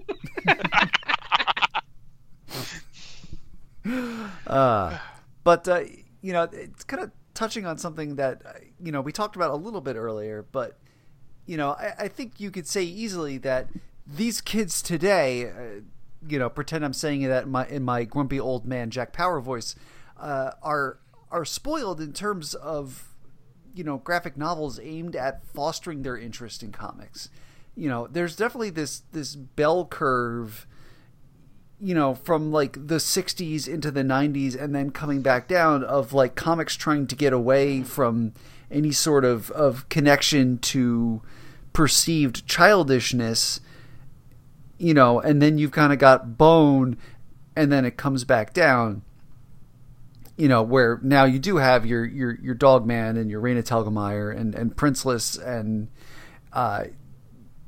uh, 4.47 4.97
but 5.43 5.67
uh, 5.67 5.81
you 6.21 6.33
know, 6.33 6.43
it's 6.43 6.83
kind 6.83 7.03
of 7.03 7.11
touching 7.33 7.65
on 7.65 7.77
something 7.77 8.15
that 8.15 8.41
uh, 8.45 8.51
you 8.81 8.91
know 8.91 9.01
we 9.01 9.11
talked 9.11 9.35
about 9.35 9.51
a 9.51 9.55
little 9.55 9.81
bit 9.81 9.95
earlier. 9.95 10.45
But 10.51 10.77
you 11.45 11.57
know, 11.57 11.71
I, 11.71 11.93
I 11.99 12.07
think 12.07 12.39
you 12.39 12.51
could 12.51 12.67
say 12.67 12.83
easily 12.83 13.37
that 13.39 13.67
these 14.05 14.41
kids 14.41 14.81
today, 14.81 15.49
uh, 15.49 15.81
you 16.27 16.39
know, 16.39 16.49
pretend 16.49 16.85
I'm 16.85 16.93
saying 16.93 17.23
that 17.27 17.43
in 17.45 17.51
my 17.51 17.67
in 17.67 17.83
my 17.83 18.03
grumpy 18.03 18.39
old 18.39 18.65
man 18.65 18.89
Jack 18.89 19.13
Power 19.13 19.39
voice, 19.39 19.75
uh, 20.17 20.51
are 20.61 20.99
are 21.31 21.45
spoiled 21.45 21.99
in 21.99 22.13
terms 22.13 22.53
of 22.53 23.12
you 23.73 23.83
know 23.83 23.97
graphic 23.97 24.37
novels 24.37 24.79
aimed 24.81 25.15
at 25.15 25.45
fostering 25.45 26.03
their 26.03 26.17
interest 26.17 26.63
in 26.63 26.71
comics. 26.71 27.29
You 27.75 27.89
know, 27.89 28.07
there's 28.07 28.35
definitely 28.35 28.69
this 28.69 29.03
this 29.11 29.35
bell 29.35 29.85
curve 29.85 30.67
you 31.83 31.93
know 31.93 32.15
from 32.15 32.51
like 32.51 32.87
the 32.87 32.95
60s 32.95 33.67
into 33.67 33.91
the 33.91 34.03
90s 34.03 34.59
and 34.59 34.73
then 34.73 34.89
coming 34.89 35.21
back 35.21 35.49
down 35.49 35.83
of 35.83 36.13
like 36.13 36.33
comics 36.33 36.75
trying 36.75 37.05
to 37.07 37.15
get 37.15 37.33
away 37.33 37.83
from 37.83 38.33
any 38.71 38.91
sort 38.91 39.25
of 39.25 39.51
of 39.51 39.87
connection 39.89 40.57
to 40.59 41.21
perceived 41.73 42.47
childishness 42.47 43.59
you 44.77 44.93
know 44.93 45.19
and 45.19 45.41
then 45.41 45.57
you've 45.57 45.71
kind 45.71 45.91
of 45.91 45.99
got 45.99 46.37
bone 46.37 46.97
and 47.55 47.69
then 47.69 47.83
it 47.83 47.97
comes 47.97 48.23
back 48.23 48.53
down 48.53 49.01
you 50.37 50.47
know 50.47 50.63
where 50.63 50.99
now 51.03 51.25
you 51.25 51.39
do 51.39 51.57
have 51.57 51.85
your 51.85 52.05
your 52.05 52.35
your 52.35 52.55
dog 52.55 52.85
man 52.85 53.17
and 53.17 53.29
your 53.29 53.41
Raina 53.41 53.63
Telgemeier 53.63 54.35
and 54.35 54.55
and 54.55 54.75
Princeless 54.75 55.37
and 55.37 55.89
uh 56.51 56.85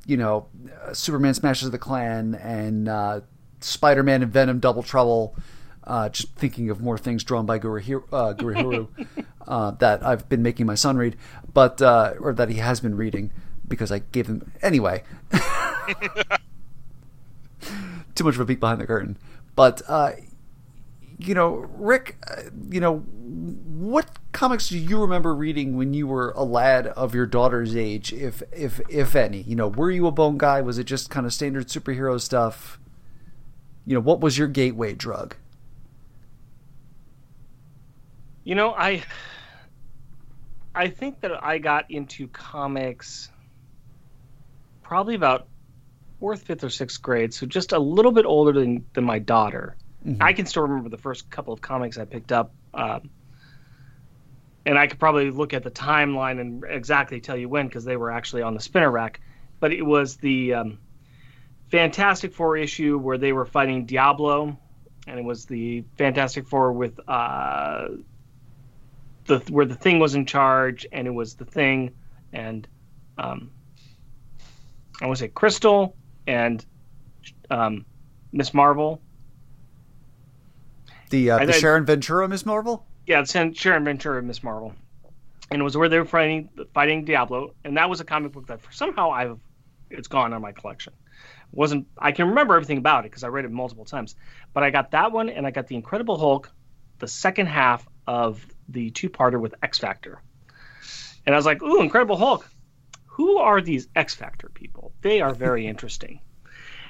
you 0.06 0.16
know 0.16 0.46
Superman 0.92 1.34
smashes 1.34 1.70
the 1.70 1.78
Klan 1.78 2.34
and 2.34 2.88
uh 2.88 3.20
Spider-Man 3.60 4.22
and 4.22 4.32
Venom 4.32 4.60
Double 4.60 4.82
Trouble 4.82 5.36
uh, 5.84 6.08
just 6.08 6.34
thinking 6.34 6.68
of 6.68 6.80
more 6.80 6.98
things 6.98 7.22
drawn 7.22 7.46
by 7.46 7.58
Guru 7.58 8.02
uh, 8.12 8.32
Guru 8.32 8.88
uh, 9.48 9.70
that 9.72 10.04
I've 10.04 10.28
been 10.28 10.42
making 10.42 10.66
my 10.66 10.74
son 10.74 10.96
read 10.96 11.16
but 11.54 11.80
uh, 11.80 12.14
or 12.20 12.32
that 12.34 12.48
he 12.48 12.56
has 12.56 12.80
been 12.80 12.96
reading 12.96 13.30
because 13.68 13.92
I 13.92 14.00
gave 14.00 14.26
him 14.26 14.52
anyway. 14.62 15.02
Too 18.14 18.24
much 18.24 18.34
of 18.34 18.40
a 18.40 18.46
peek 18.46 18.60
behind 18.60 18.80
the 18.80 18.86
curtain. 18.86 19.18
But 19.54 19.82
uh, 19.88 20.12
you 21.18 21.34
know, 21.34 21.66
Rick, 21.76 22.16
uh, 22.30 22.42
you 22.70 22.80
know, 22.80 22.98
what 22.98 24.18
comics 24.32 24.68
do 24.68 24.78
you 24.78 25.00
remember 25.00 25.34
reading 25.34 25.76
when 25.76 25.94
you 25.94 26.06
were 26.06 26.32
a 26.36 26.42
lad 26.42 26.88
of 26.88 27.14
your 27.14 27.26
daughter's 27.26 27.74
age, 27.74 28.12
if 28.12 28.42
if 28.52 28.80
if 28.88 29.16
any? 29.16 29.42
You 29.42 29.56
know, 29.56 29.68
were 29.68 29.90
you 29.90 30.06
a 30.06 30.12
bone 30.12 30.38
guy? 30.38 30.60
Was 30.60 30.78
it 30.78 30.84
just 30.84 31.10
kind 31.10 31.26
of 31.26 31.32
standard 31.32 31.68
superhero 31.68 32.20
stuff? 32.20 32.78
You 33.86 33.94
know, 33.94 34.00
what 34.00 34.20
was 34.20 34.36
your 34.36 34.48
gateway 34.48 34.94
drug? 34.94 35.36
You 38.44 38.54
know, 38.54 38.74
I 38.74 39.02
I 40.74 40.88
think 40.88 41.20
that 41.20 41.42
I 41.42 41.58
got 41.58 41.90
into 41.90 42.28
comics 42.28 43.30
probably 44.82 45.14
about 45.14 45.48
fourth, 46.20 46.42
fifth, 46.42 46.62
or 46.62 46.70
sixth 46.70 47.00
grade, 47.00 47.32
so 47.32 47.46
just 47.46 47.72
a 47.72 47.78
little 47.78 48.12
bit 48.12 48.26
older 48.26 48.52
than 48.52 48.84
than 48.92 49.04
my 49.04 49.18
daughter. 49.18 49.76
Mm-hmm. 50.06 50.22
I 50.22 50.32
can 50.34 50.46
still 50.46 50.62
remember 50.62 50.88
the 50.88 50.98
first 50.98 51.28
couple 51.30 51.52
of 51.52 51.60
comics 51.60 51.98
I 51.98 52.04
picked 52.04 52.30
up, 52.30 52.54
um, 52.72 53.10
and 54.64 54.78
I 54.78 54.86
could 54.86 55.00
probably 55.00 55.30
look 55.30 55.52
at 55.52 55.64
the 55.64 55.70
timeline 55.70 56.40
and 56.40 56.62
exactly 56.68 57.20
tell 57.20 57.36
you 57.36 57.48
when 57.48 57.66
because 57.66 57.84
they 57.84 57.96
were 57.96 58.12
actually 58.12 58.42
on 58.42 58.54
the 58.54 58.60
spinner 58.60 58.90
rack. 58.90 59.20
But 59.58 59.72
it 59.72 59.82
was 59.82 60.16
the 60.16 60.54
um, 60.54 60.78
Fantastic 61.72 62.32
Four 62.32 62.56
issue 62.56 62.98
where 62.98 63.18
they 63.18 63.32
were 63.32 63.46
fighting 63.46 63.84
Diablo, 63.84 64.56
and 65.08 65.18
it 65.18 65.24
was 65.24 65.44
the 65.44 65.84
Fantastic 65.98 66.46
Four 66.46 66.72
with 66.72 67.00
uh, 67.08 67.88
the 69.24 69.38
where 69.50 69.66
the 69.66 69.74
Thing 69.74 69.98
was 69.98 70.14
in 70.14 70.24
charge, 70.24 70.86
and 70.92 71.08
it 71.08 71.14
was 71.14 71.34
the 71.34 71.44
Thing, 71.44 71.92
and 72.32 72.68
um, 73.18 73.50
I 75.02 75.06
want 75.06 75.18
to 75.18 75.24
say 75.24 75.28
Crystal 75.28 75.96
and 76.28 76.64
um, 77.50 77.84
Miss 78.30 78.54
Marvel. 78.54 79.02
The, 81.10 81.30
uh, 81.30 81.44
the 81.44 81.52
Sharon 81.52 81.84
Ventura 81.84 82.28
Miss 82.28 82.44
Marvel? 82.44 82.84
Yeah, 83.06 83.24
in 83.34 83.54
Sharon 83.54 83.84
Ventura 83.84 84.22
Miss 84.22 84.42
Marvel, 84.42 84.74
and 85.50 85.60
it 85.60 85.64
was 85.64 85.76
where 85.76 85.88
they 85.88 85.98
were 85.98 86.04
fighting 86.04 86.48
fighting 86.74 87.04
Diablo, 87.04 87.54
and 87.64 87.76
that 87.76 87.88
was 87.88 88.00
a 88.00 88.04
comic 88.04 88.32
book 88.32 88.48
that 88.48 88.60
for 88.60 88.72
somehow 88.72 89.10
I've 89.10 89.38
it's 89.90 90.08
gone 90.08 90.32
on 90.32 90.42
my 90.42 90.50
collection. 90.50 90.92
wasn't 91.52 91.86
I 91.96 92.10
can 92.10 92.28
remember 92.28 92.54
everything 92.54 92.78
about 92.78 93.04
it 93.04 93.10
because 93.10 93.22
I 93.22 93.28
read 93.28 93.44
it 93.44 93.52
multiple 93.52 93.84
times, 93.84 94.16
but 94.52 94.64
I 94.64 94.70
got 94.70 94.90
that 94.90 95.12
one 95.12 95.28
and 95.28 95.46
I 95.46 95.52
got 95.52 95.68
the 95.68 95.76
Incredible 95.76 96.18
Hulk, 96.18 96.50
the 96.98 97.06
second 97.06 97.46
half 97.46 97.86
of 98.08 98.44
the 98.68 98.90
two 98.90 99.08
parter 99.08 99.40
with 99.40 99.54
X 99.62 99.78
Factor, 99.78 100.20
and 101.24 101.34
I 101.34 101.38
was 101.38 101.46
like, 101.46 101.62
ooh, 101.62 101.80
Incredible 101.80 102.16
Hulk. 102.16 102.48
Who 103.06 103.38
are 103.38 103.60
these 103.60 103.88
X 103.94 104.14
Factor 104.14 104.50
people? 104.52 104.92
They 105.00 105.20
are 105.20 105.32
very 105.32 105.66
interesting. 105.72 106.20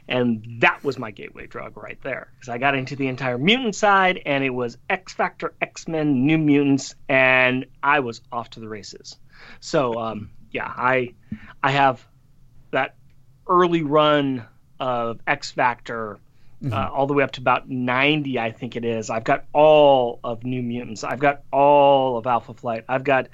And 0.09 0.61
that 0.61 0.85
was 0.85 0.99
my 0.99 1.11
gateway 1.11 1.47
drug 1.47 1.77
right 1.77 1.99
there. 2.03 2.29
Because 2.35 2.49
I 2.49 2.59
got 2.59 2.77
into 2.77 2.95
the 2.97 3.09
entire 3.09 3.39
mutant 3.39 3.75
side, 3.75 4.23
and 4.25 4.45
it 4.45 4.51
was 4.51 4.79
X 4.89 5.13
Factor, 5.13 5.53
X 5.61 5.89
Men, 5.89 6.27
New 6.27 6.39
Mutants, 6.39 6.95
and 7.09 7.67
I 7.83 8.01
was 8.01 8.21
off 8.31 8.51
to 8.51 8.61
the 8.61 8.69
races. 8.69 9.17
So, 9.61 9.99
um, 9.99 10.31
yeah, 10.53 10.67
I, 10.67 11.15
I 11.63 11.73
have 11.73 12.07
that 12.71 12.95
early 13.49 13.83
run 13.83 14.47
of 14.79 15.21
X 15.27 15.51
Factor. 15.51 16.19
Uh, 16.73 16.89
all 16.91 17.07
the 17.07 17.13
way 17.13 17.23
up 17.23 17.31
to 17.33 17.41
about 17.41 17.69
90, 17.69 18.39
I 18.39 18.51
think 18.51 18.77
it 18.77 18.85
is. 18.85 19.11
I've 19.11 19.25
got 19.25 19.45
all 19.53 20.19
of 20.25 20.43
New 20.43 20.63
Mutants. 20.63 21.05
I've 21.05 21.19
got 21.19 21.43
all 21.53 22.17
of 22.17 22.27
Alpha 22.27 22.55
Flight. 22.55 22.85
I've 22.89 23.05
got 23.05 23.29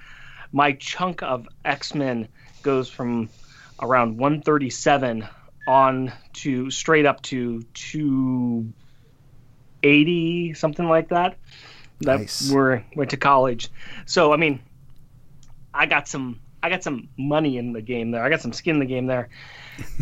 my 0.53 0.73
chunk 0.73 1.23
of 1.23 1.49
X 1.65 1.95
Men 1.95 2.29
goes 2.63 2.91
from 2.91 3.31
around 3.81 4.19
137 4.19 5.27
on 5.67 6.13
to 6.33 6.71
straight 6.71 7.05
up 7.07 7.23
to 7.23 7.63
280 7.75 10.55
something 10.55 10.89
like 10.89 11.09
that. 11.11 11.37
That 12.01 12.21
Nice. 12.21 12.51
were 12.51 12.83
went 12.97 13.11
to 13.11 13.17
college. 13.17 13.69
So 14.07 14.33
i 14.33 14.37
mean 14.37 14.61
i 15.73 15.87
got 15.87 16.09
some 16.09 16.41
i 16.63 16.71
got 16.71 16.83
some 16.83 17.09
money 17.17 17.59
in 17.59 17.73
the 17.73 17.83
game 17.83 18.11
there. 18.11 18.25
I 18.25 18.29
got 18.29 18.41
some 18.41 18.53
skin 18.53 18.75
in 18.77 18.81
the 18.81 18.87
game 18.87 19.07
there. 19.07 19.29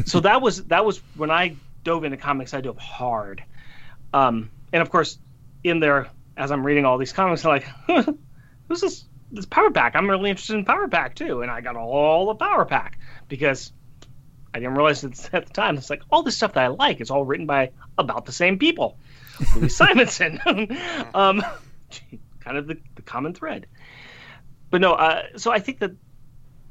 So 0.04 0.18
that 0.20 0.42
was 0.42 0.64
that 0.64 0.84
was 0.84 1.00
when 1.16 1.30
i 1.30 1.54
dove 1.84 2.02
into 2.04 2.16
comics 2.16 2.52
i 2.54 2.60
dove 2.60 2.78
hard. 2.78 3.42
Um 4.12 4.50
and 4.72 4.82
of 4.82 4.90
course 4.90 5.18
in 5.62 5.78
there 5.80 6.08
as 6.36 6.50
i'm 6.50 6.64
reading 6.66 6.84
all 6.86 6.98
these 6.98 7.12
comics 7.12 7.44
i'm 7.44 7.50
like 7.50 7.66
who's 8.68 8.80
this 8.80 9.04
this 9.32 9.46
power 9.46 9.70
pack? 9.70 9.94
I'm 9.94 10.10
really 10.10 10.28
interested 10.30 10.56
in 10.56 10.64
power 10.64 10.88
pack 10.88 11.14
too. 11.14 11.42
And 11.42 11.50
i 11.50 11.60
got 11.60 11.76
all 11.76 12.26
the 12.26 12.34
power 12.34 12.64
pack 12.64 12.98
because 13.28 13.72
I 14.52 14.58
didn't 14.58 14.74
realize 14.74 15.04
it 15.04 15.30
at 15.32 15.46
the 15.46 15.52
time. 15.52 15.76
It's 15.76 15.90
like 15.90 16.02
all 16.10 16.22
the 16.22 16.32
stuff 16.32 16.54
that 16.54 16.64
I 16.64 16.68
like 16.68 17.00
is 17.00 17.10
all 17.10 17.24
written 17.24 17.46
by 17.46 17.70
about 17.98 18.26
the 18.26 18.32
same 18.32 18.58
people. 18.58 18.98
Louise 19.56 19.76
Simonson, 19.76 20.40
um, 21.14 21.42
kind 22.40 22.56
of 22.56 22.66
the, 22.66 22.78
the 22.96 23.02
common 23.02 23.34
thread. 23.34 23.66
But 24.70 24.80
no, 24.80 24.94
uh, 24.94 25.22
so 25.36 25.50
I 25.50 25.58
think 25.58 25.80
that 25.80 25.92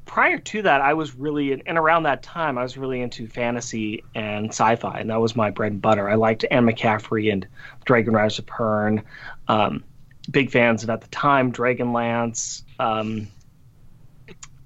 prior 0.05 0.39
to 0.39 0.61
that, 0.63 0.81
I 0.81 0.93
was 0.93 1.15
really, 1.15 1.51
and 1.65 1.77
around 1.77 2.03
that 2.03 2.23
time, 2.23 2.57
I 2.57 2.63
was 2.63 2.77
really 2.77 3.01
into 3.01 3.27
fantasy 3.27 4.03
and 4.15 4.47
sci-fi, 4.49 4.99
and 4.99 5.09
that 5.09 5.19
was 5.19 5.35
my 5.35 5.51
bread 5.51 5.71
and 5.71 5.81
butter. 5.81 6.09
I 6.09 6.15
liked 6.15 6.45
Anne 6.49 6.65
McCaffrey 6.65 7.31
and 7.31 7.47
Dragonriders 7.85 8.39
of 8.39 8.45
Pern. 8.45 9.03
Um, 9.47 9.83
big 10.31 10.51
fans 10.51 10.83
of 10.83 10.89
at 10.89 11.01
the 11.01 11.07
time 11.09 11.51
Dragonlance. 11.51 12.63
Um, 12.79 13.27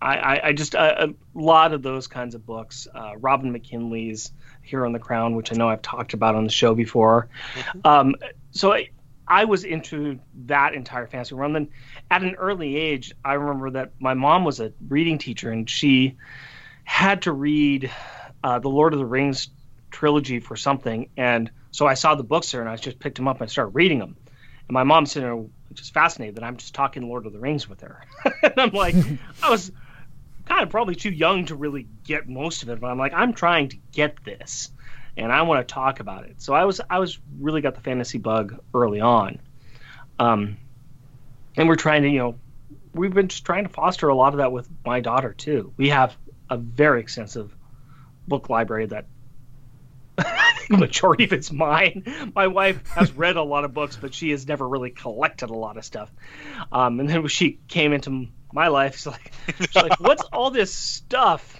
I, 0.03 0.15
I, 0.15 0.47
I 0.47 0.53
just 0.53 0.73
a, 0.73 1.05
a 1.05 1.13
lot 1.33 1.73
of 1.73 1.81
those 1.81 2.07
kinds 2.07 2.35
of 2.35 2.45
books. 2.45 2.87
Uh, 2.93 3.13
Robin 3.17 3.51
McKinley's 3.51 4.31
Hero 4.61 4.85
and 4.85 4.93
the 4.93 4.99
Crown, 4.99 5.35
which 5.35 5.51
I 5.51 5.55
know 5.55 5.69
I've 5.69 5.81
talked 5.81 6.13
about 6.13 6.35
on 6.35 6.43
the 6.43 6.51
show 6.51 6.75
before. 6.75 7.29
Um, 7.85 8.15
so 8.51 8.73
I, 8.73 8.89
I 9.27 9.45
was 9.45 9.63
into 9.63 10.19
that 10.45 10.73
entire 10.73 11.07
fantasy 11.07 11.35
run. 11.35 11.53
Then 11.53 11.69
at 12.11 12.21
an 12.21 12.35
early 12.35 12.75
age, 12.75 13.13
I 13.23 13.33
remember 13.33 13.71
that 13.71 13.93
my 13.99 14.13
mom 14.13 14.43
was 14.43 14.59
a 14.59 14.73
reading 14.89 15.17
teacher, 15.17 15.51
and 15.51 15.69
she 15.69 16.17
had 16.83 17.21
to 17.23 17.31
read 17.31 17.89
uh, 18.43 18.59
the 18.59 18.69
Lord 18.69 18.93
of 18.93 18.99
the 18.99 19.05
Rings 19.05 19.49
trilogy 19.89 20.41
for 20.41 20.57
something, 20.57 21.09
and 21.15 21.49
so 21.71 21.87
I 21.87 21.93
saw 21.93 22.15
the 22.15 22.23
books 22.23 22.51
there, 22.51 22.59
and 22.59 22.69
I 22.69 22.75
just 22.75 22.99
picked 22.99 23.15
them 23.15 23.27
up 23.27 23.37
and 23.37 23.47
I 23.47 23.51
started 23.51 23.73
reading 23.73 23.99
them. 23.99 24.17
And 24.67 24.73
my 24.73 24.83
mom's 24.83 25.11
sitting 25.11 25.29
there 25.29 25.45
just 25.73 25.93
fascinated 25.93 26.35
that 26.35 26.43
I'm 26.43 26.57
just 26.57 26.75
talking 26.75 27.07
Lord 27.07 27.25
of 27.25 27.33
the 27.33 27.39
Rings 27.39 27.69
with 27.69 27.81
her, 27.81 28.01
and 28.43 28.53
I'm 28.57 28.71
like, 28.71 28.95
I 29.41 29.49
was 29.49 29.71
kind 30.45 30.63
of 30.63 30.69
probably 30.69 30.95
too 30.95 31.11
young 31.11 31.45
to 31.45 31.55
really 31.55 31.87
get 32.03 32.27
most 32.27 32.63
of 32.63 32.69
it, 32.69 32.79
but 32.79 32.87
I'm 32.87 32.97
like, 32.97 33.13
I'm 33.13 33.33
trying 33.33 33.69
to 33.69 33.77
get 33.91 34.23
this, 34.23 34.71
and 35.15 35.31
I 35.31 35.43
want 35.43 35.67
to 35.67 35.73
talk 35.73 35.99
about 35.99 36.25
it. 36.25 36.41
So 36.41 36.53
I 36.53 36.65
was, 36.65 36.81
I 36.89 36.99
was 36.99 37.19
really 37.39 37.61
got 37.61 37.75
the 37.75 37.81
fantasy 37.81 38.17
bug 38.17 38.59
early 38.73 39.01
on, 39.01 39.39
um, 40.19 40.57
and 41.55 41.67
we're 41.67 41.75
trying 41.75 42.03
to, 42.03 42.09
you 42.09 42.19
know, 42.19 42.35
we've 42.93 43.13
been 43.13 43.27
just 43.27 43.45
trying 43.45 43.63
to 43.63 43.69
foster 43.69 44.09
a 44.09 44.15
lot 44.15 44.33
of 44.33 44.37
that 44.37 44.51
with 44.51 44.69
my 44.85 44.99
daughter 44.99 45.33
too. 45.33 45.73
We 45.77 45.89
have 45.89 46.15
a 46.49 46.57
very 46.57 47.01
extensive 47.01 47.55
book 48.27 48.49
library 48.49 48.87
that. 48.87 49.05
The 50.69 50.77
majority 50.77 51.25
of 51.25 51.33
it's 51.33 51.51
mine. 51.51 52.31
My 52.33 52.47
wife 52.47 52.87
has 52.91 53.11
read 53.11 53.35
a 53.35 53.43
lot 53.43 53.65
of 53.65 53.73
books, 53.73 53.97
but 53.97 54.13
she 54.13 54.31
has 54.31 54.47
never 54.47 54.65
really 54.67 54.91
collected 54.91 55.49
a 55.49 55.53
lot 55.53 55.75
of 55.75 55.83
stuff. 55.83 56.09
Um, 56.71 57.01
and 57.01 57.09
then 57.09 57.27
she 57.27 57.59
came 57.67 57.91
into 57.91 58.29
my 58.53 58.67
life, 58.67 58.95
she's 58.95 59.07
like, 59.07 59.33
like, 59.75 59.99
"What's 59.99 60.23
all 60.31 60.51
this 60.51 60.73
stuff?" 60.73 61.59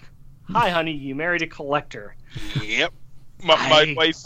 Hi, 0.50 0.70
honey, 0.70 0.91
you 0.91 1.16
married 1.16 1.41
a 1.41 1.48
collector. 1.48 2.16
Yep. 2.62 2.94
My, 3.44 3.56
my 3.70 3.94
wife 3.96 4.18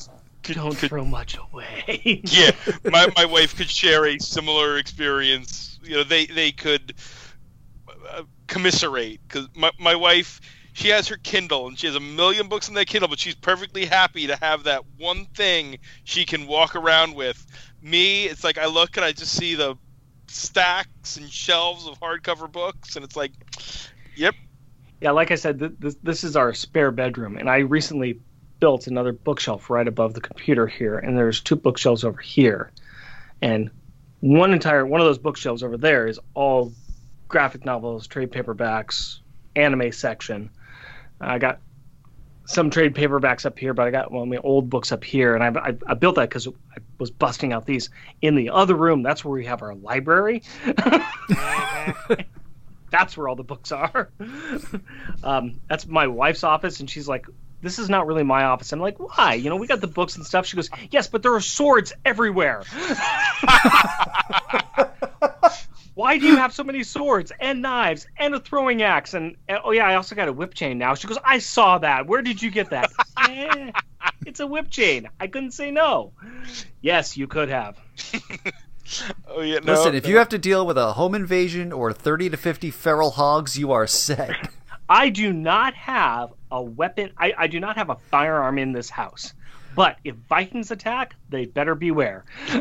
could, 0.43 0.55
Don't 0.55 0.76
could 0.76 0.89
throw 0.89 1.05
much 1.05 1.38
away. 1.38 2.22
yeah, 2.24 2.51
my, 2.86 3.11
my 3.15 3.26
wife 3.26 3.55
could 3.55 3.70
share 3.70 4.05
a 4.05 4.20
similar 4.20 4.78
experience. 4.78 5.80
You 5.84 5.97
know, 5.97 6.03
they 6.03 6.26
they 6.26 6.51
could 6.51 6.93
uh, 8.11 8.24
commiserate 8.47 9.22
because 9.28 9.47
my 9.55 9.72
my 9.80 9.95
wife 9.95 10.41
she 10.78 10.89
has 10.89 11.07
her 11.07 11.18
Kindle 11.18 11.68
and 11.68 11.78
she 11.78 11.88
has 11.88 11.95
a 11.95 11.99
million 11.99 12.49
books 12.49 12.68
in 12.68 12.76
that 12.76 12.86
Kindle, 12.86 13.09
but 13.09 13.18
she's 13.18 13.34
perfectly 13.34 13.86
happy 13.86 14.28
to 14.28 14.36
have 14.36 14.63
that 14.63 14.84
one 14.97 15.26
thing 15.26 15.80
she 16.03 16.24
can 16.24 16.45
walk 16.45 16.76
around 16.76 17.15
with. 17.15 17.43
Me, 17.82 18.26
it's 18.26 18.43
like 18.43 18.59
I 18.59 18.68
look 18.68 18.95
and 18.95 19.03
I 19.03 19.11
just 19.11 19.34
see 19.34 19.55
the 19.55 19.76
stacks 20.28 21.17
and 21.17 21.30
shelves 21.32 21.88
of 21.88 21.99
hardcover 21.99 22.51
books, 22.51 22.95
and 22.95 23.05
it's 23.05 23.15
like, 23.15 23.32
yep, 24.15 24.36
Yeah, 25.01 25.11
like 25.11 25.32
I 25.32 25.36
said, 25.36 25.59
th- 25.59 25.73
this, 25.80 25.95
this 26.03 26.23
is 26.23 26.36
our 26.36 26.53
spare 26.53 26.91
bedroom, 26.91 27.38
and 27.38 27.49
I 27.49 27.59
recently 27.59 28.19
built 28.59 28.88
another 28.88 29.13
bookshelf 29.13 29.69
right 29.69 29.88
above 29.88 30.13
the 30.13 30.21
computer 30.21 30.67
here, 30.67 30.97
and 30.97 31.17
there's 31.17 31.41
two 31.41 31.55
bookshelves 31.55 32.03
over 32.03 32.19
here, 32.19 32.72
and 33.41 33.69
one 34.19 34.52
entire 34.52 34.85
one 34.85 34.99
of 34.99 35.06
those 35.06 35.19
bookshelves 35.19 35.64
over 35.64 35.77
there 35.77 36.07
is 36.07 36.19
all 36.34 36.73
graphic 37.27 37.65
novels, 37.65 38.07
trade 38.07 38.31
paperbacks, 38.31 39.19
anime 39.56 39.91
section. 39.91 40.49
I 41.22 41.38
got 41.38 41.60
some 42.45 42.69
trade 42.69 42.95
paperbacks 42.95 43.45
up 43.45 43.60
here, 43.60 43.73
but 43.73 43.88
I 43.88 43.91
got 43.91 44.11
one 44.11 44.23
of 44.23 44.30
my 44.30 44.38
old 44.38 44.69
books 44.69 44.91
up 44.91 45.03
here, 45.03 45.35
and 45.35 45.43
I, 45.43 45.69
I, 45.69 45.77
I 45.88 45.93
built 45.93 46.15
that 46.15 46.30
because 46.30 46.47
I 46.47 46.80
was 46.99 47.11
busting 47.11 47.53
out 47.53 47.65
these 47.65 47.90
in 48.22 48.36
the 48.36 48.49
other 48.49 48.76
room. 48.76 49.03
That's 49.03 49.24
where 49.24 49.34
we 49.34 49.45
have 49.45 49.61
our 49.61 49.76
library. 49.76 50.44
that's 52.90 53.18
where 53.18 53.28
all 53.28 53.36
the 53.36 53.44
books 53.44 53.72
are. 53.72 54.10
um, 55.24 55.60
that's 55.68 55.86
my 55.88 56.07
wife's 56.07 56.44
office, 56.44 56.80
and 56.80 56.90
she's 56.90 57.07
like, 57.07 57.26
"This 57.61 57.80
is 57.80 57.90
not 57.90 58.07
really 58.07 58.24
my 58.24 58.45
office." 58.45 58.72
I'm 58.72 58.80
like, 58.80 58.99
"Why? 58.99 59.36
You 59.36 59.49
know, 59.49 59.57
we 59.57 59.68
got 59.68 59.82
the 59.82 59.88
books 59.88 60.15
and 60.15 60.26
stuff." 60.26 60.45
She 60.45 60.56
goes, 60.56 60.69
"Yes, 60.91 61.07
but 61.07 61.24
there 61.24 61.34
are 61.34 61.41
swords 61.41 61.94
everywhere." 62.06 62.64
Why 65.98 66.19
do 66.19 66.28
you 66.28 66.36
have 66.38 66.53
so 66.53 66.64
many 66.64 66.84
swords 66.84 67.32
and 67.40 67.64
knives 67.64 68.06
and 68.18 68.36
a 68.36 68.40
throwing 68.40 68.84
axe 68.84 69.15
and, 69.15 69.36
and- 69.48 69.61
oh 69.64 69.72
yeah, 69.72 69.88
I 69.88 69.95
also 69.95 70.14
got 70.14 70.28
a 70.28 70.32
whip 70.32 70.53
chain 70.53 70.78
now. 70.78 70.94
She 70.94 71.07
goes, 71.07 71.18
"I 71.26 71.40
saw 71.40 71.80
that. 71.80 72.06
Where 72.06 72.22
did 72.22 72.40
you 72.40 72.52
get 72.52 72.69
that?" 72.69 72.91
"Eh, 73.28 73.72
it's 74.24 74.40
a 74.40 74.45
whip 74.45 74.69
chain. 74.69 75.10
I 75.19 75.26
couldn't 75.26 75.53
say 75.53 75.72
no. 75.72 76.14
Yes, 76.82 77.18
you 77.18 77.26
could 77.26 77.49
have. 77.49 77.80
oh 79.28 79.41
yeah. 79.41 79.57
No, 79.64 79.74
Listen, 79.74 79.95
if 79.95 80.06
you 80.06 80.18
have 80.18 80.30
to 80.30 80.38
deal 80.38 80.68
with 80.68 80.78
a 80.78 80.94
home 80.94 81.15
invasion 81.15 81.72
or 81.74 81.91
30 81.91 82.30
to 82.30 82.38
50 82.38 82.69
feral 82.69 83.10
hogs, 83.10 83.57
you 83.57 83.72
are 83.72 83.88
set. 83.88 84.52
I 84.90 85.10
do 85.10 85.34
not 85.34 85.74
have 85.74 86.30
a 86.52 86.61
weapon. 86.61 87.10
I, 87.18 87.34
I 87.36 87.48
do 87.48 87.60
not 87.60 87.76
have 87.78 87.90
a 87.90 87.98
firearm 88.11 88.60
in 88.60 88.72
this 88.72 88.91
house. 88.91 89.34
But 89.78 89.99
if 90.04 90.16
Vikings 90.28 90.72
attack, 90.72 91.16
they 91.30 91.45
better 91.45 91.76
beware. 91.76 92.26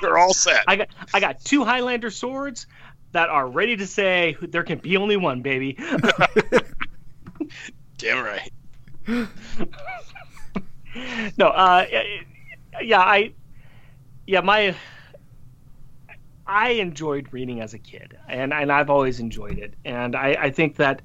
They're 0.00 0.16
all 0.16 0.32
set. 0.32 0.64
I 0.66 0.76
got 0.76 0.88
I 1.12 1.20
got 1.20 1.44
two 1.44 1.66
Highlander 1.66 2.10
swords 2.10 2.66
that 3.12 3.28
are 3.28 3.46
ready 3.46 3.76
to 3.76 3.86
say 3.86 4.38
there 4.40 4.62
can 4.62 4.78
be 4.78 4.96
only 4.96 5.18
one, 5.18 5.42
baby. 5.42 5.76
Damn 7.98 8.24
right. 8.24 8.50
no, 11.36 11.48
uh, 11.48 11.84
yeah, 12.82 13.00
I, 13.00 13.34
yeah, 14.26 14.40
my, 14.40 14.74
I 16.46 16.70
enjoyed 16.70 17.28
reading 17.32 17.60
as 17.60 17.74
a 17.74 17.78
kid, 17.78 18.16
and 18.30 18.54
and 18.54 18.72
I've 18.72 18.88
always 18.88 19.20
enjoyed 19.20 19.58
it, 19.58 19.74
and 19.84 20.16
I, 20.16 20.38
I 20.40 20.50
think 20.50 20.76
that, 20.76 21.02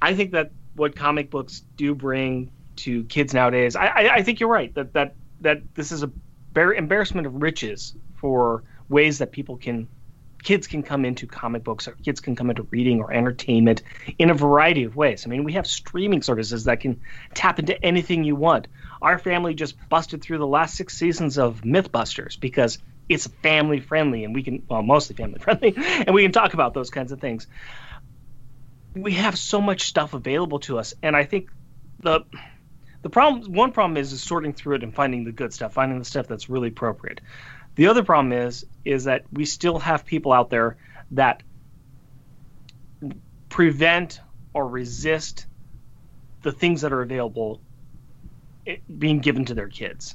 I 0.00 0.14
think 0.14 0.30
that 0.30 0.52
what 0.76 0.94
comic 0.94 1.30
books 1.30 1.64
do 1.76 1.96
bring 1.96 2.52
to 2.82 3.04
kids 3.04 3.34
nowadays. 3.34 3.76
I, 3.76 3.86
I, 3.86 4.14
I 4.16 4.22
think 4.22 4.40
you're 4.40 4.48
right 4.48 4.74
that 4.74 4.92
that 4.92 5.14
that 5.40 5.62
this 5.74 5.92
is 5.92 6.02
a 6.02 6.10
bare 6.52 6.72
embarrassment 6.72 7.26
of 7.26 7.42
riches 7.42 7.94
for 8.14 8.62
ways 8.88 9.18
that 9.18 9.32
people 9.32 9.56
can 9.56 9.88
kids 10.42 10.66
can 10.66 10.82
come 10.82 11.04
into 11.04 11.26
comic 11.26 11.62
books 11.62 11.86
or 11.86 11.92
kids 11.92 12.20
can 12.20 12.34
come 12.34 12.50
into 12.50 12.62
reading 12.64 13.00
or 13.00 13.12
entertainment 13.12 13.82
in 14.18 14.30
a 14.30 14.34
variety 14.34 14.84
of 14.84 14.96
ways. 14.96 15.24
I 15.24 15.30
mean, 15.30 15.44
we 15.44 15.52
have 15.52 15.66
streaming 15.66 16.22
services 16.22 16.64
that 16.64 16.80
can 16.80 17.00
tap 17.32 17.58
into 17.58 17.80
anything 17.84 18.24
you 18.24 18.34
want. 18.34 18.66
Our 19.00 19.18
family 19.18 19.54
just 19.54 19.76
busted 19.88 20.22
through 20.22 20.38
the 20.38 20.46
last 20.46 20.74
six 20.74 20.96
seasons 20.96 21.38
of 21.38 21.62
Mythbusters 21.62 22.38
because 22.38 22.78
it's 23.08 23.26
family 23.42 23.80
friendly 23.80 24.24
and 24.24 24.34
we 24.34 24.42
can, 24.42 24.62
well, 24.68 24.82
mostly 24.82 25.14
family 25.14 25.38
friendly, 25.40 25.74
and 25.76 26.14
we 26.14 26.22
can 26.22 26.32
talk 26.32 26.54
about 26.54 26.74
those 26.74 26.90
kinds 26.90 27.12
of 27.12 27.20
things. 27.20 27.46
We 28.94 29.12
have 29.14 29.38
so 29.38 29.60
much 29.60 29.82
stuff 29.82 30.12
available 30.12 30.58
to 30.60 30.78
us, 30.78 30.92
and 31.02 31.16
I 31.16 31.24
think 31.24 31.50
the 32.00 32.22
the 33.02 33.10
problem 33.10 33.52
one 33.52 33.72
problem 33.72 33.96
is, 33.96 34.12
is 34.12 34.22
sorting 34.22 34.52
through 34.52 34.76
it 34.76 34.82
and 34.82 34.94
finding 34.94 35.24
the 35.24 35.32
good 35.32 35.52
stuff, 35.52 35.74
finding 35.74 35.98
the 35.98 36.04
stuff 36.04 36.26
that's 36.28 36.48
really 36.48 36.68
appropriate. 36.68 37.20
The 37.74 37.88
other 37.88 38.02
problem 38.02 38.32
is 38.32 38.64
is 38.84 39.04
that 39.04 39.24
we 39.32 39.44
still 39.44 39.78
have 39.78 40.04
people 40.04 40.32
out 40.32 40.50
there 40.50 40.76
that 41.12 41.42
prevent 43.48 44.20
or 44.54 44.68
resist 44.68 45.46
the 46.42 46.52
things 46.52 46.80
that 46.82 46.92
are 46.92 47.02
available 47.02 47.60
eh, 48.66 48.76
being 48.98 49.20
given 49.20 49.44
to 49.46 49.54
their 49.54 49.68
kids. 49.68 50.14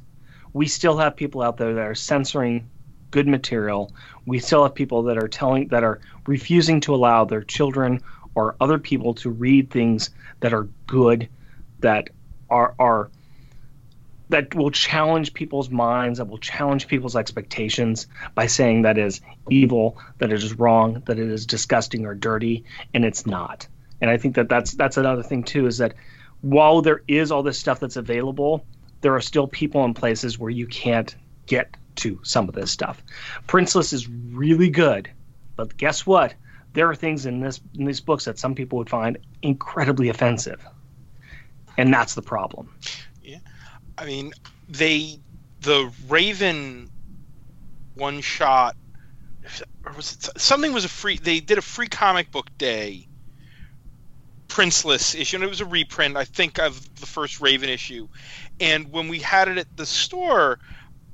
We 0.53 0.67
still 0.67 0.97
have 0.97 1.15
people 1.15 1.41
out 1.41 1.57
there 1.57 1.73
that 1.75 1.85
are 1.85 1.95
censoring 1.95 2.69
good 3.11 3.27
material. 3.27 3.93
We 4.25 4.39
still 4.39 4.63
have 4.63 4.75
people 4.75 5.03
that 5.03 5.17
are 5.17 5.27
telling 5.27 5.67
that 5.69 5.83
are 5.83 5.99
refusing 6.25 6.81
to 6.81 6.95
allow 6.95 7.25
their 7.25 7.43
children 7.43 8.01
or 8.35 8.55
other 8.61 8.77
people 8.77 9.13
to 9.15 9.29
read 9.29 9.69
things 9.69 10.09
that 10.39 10.53
are 10.53 10.67
good 10.85 11.27
that 11.79 12.09
are 12.49 12.75
are 12.79 13.09
that 14.29 14.53
will 14.55 14.71
challenge 14.71 15.33
people's 15.33 15.69
minds, 15.69 16.19
that 16.19 16.25
will 16.25 16.37
challenge 16.37 16.87
people's 16.87 17.15
expectations 17.15 18.07
by 18.35 18.47
saying 18.47 18.81
that 18.81 18.97
is 18.97 19.21
evil, 19.49 19.97
that 20.17 20.31
it 20.31 20.43
is 20.43 20.53
wrong, 20.53 21.01
that 21.05 21.17
it 21.17 21.29
is 21.29 21.45
disgusting 21.45 22.05
or 22.05 22.13
dirty, 22.13 22.65
and 22.93 23.05
it's 23.05 23.25
not. 23.25 23.67
And 24.01 24.11
I 24.11 24.17
think 24.17 24.35
that 24.35 24.49
that's 24.49 24.73
that's 24.73 24.97
another 24.97 25.23
thing 25.23 25.43
too 25.43 25.65
is 25.65 25.77
that 25.77 25.93
while 26.41 26.81
there 26.81 27.03
is 27.07 27.31
all 27.31 27.43
this 27.43 27.57
stuff 27.57 27.79
that's 27.79 27.95
available, 27.95 28.65
there 29.01 29.15
are 29.15 29.21
still 29.21 29.47
people 29.47 29.85
in 29.85 29.93
places 29.93 30.37
where 30.37 30.51
you 30.51 30.67
can't 30.67 31.15
get 31.45 31.75
to 31.95 32.19
some 32.23 32.47
of 32.47 32.53
this 32.53 32.71
stuff. 32.71 33.01
Princeless 33.47 33.93
is 33.93 34.07
really 34.07 34.69
good, 34.69 35.09
but 35.55 35.77
guess 35.77 36.05
what? 36.05 36.35
There 36.73 36.89
are 36.89 36.95
things 36.95 37.25
in 37.25 37.39
this 37.39 37.59
in 37.75 37.85
these 37.85 38.01
books 38.01 38.25
that 38.25 38.37
some 38.37 38.53
people 38.53 38.77
would 38.77 38.89
find 38.89 39.17
incredibly 39.41 40.09
offensive 40.09 40.63
and 41.77 41.93
that's 41.93 42.15
the 42.15 42.21
problem. 42.21 42.73
Yeah, 43.23 43.39
I 43.97 44.05
mean, 44.05 44.33
they 44.67 45.19
the 45.61 45.91
Raven 46.07 46.89
one 47.95 48.21
shot 48.21 48.75
or 49.85 49.93
was 49.93 50.13
it 50.13 50.39
something 50.39 50.73
was 50.73 50.85
a 50.85 50.89
free 50.89 51.17
they 51.17 51.39
did 51.39 51.57
a 51.57 51.61
free 51.61 51.87
comic 51.87 52.31
book 52.31 52.49
day 52.57 53.07
princeless 54.47 55.15
issue 55.19 55.37
and 55.37 55.43
it 55.43 55.49
was 55.49 55.61
a 55.61 55.65
reprint 55.65 56.15
i 56.15 56.23
think 56.23 56.59
of 56.59 56.95
the 56.99 57.05
first 57.05 57.41
raven 57.41 57.69
issue. 57.69 58.07
And 58.59 58.91
when 58.91 59.07
we 59.07 59.19
had 59.19 59.47
it 59.47 59.57
at 59.57 59.77
the 59.77 59.85
store 59.85 60.59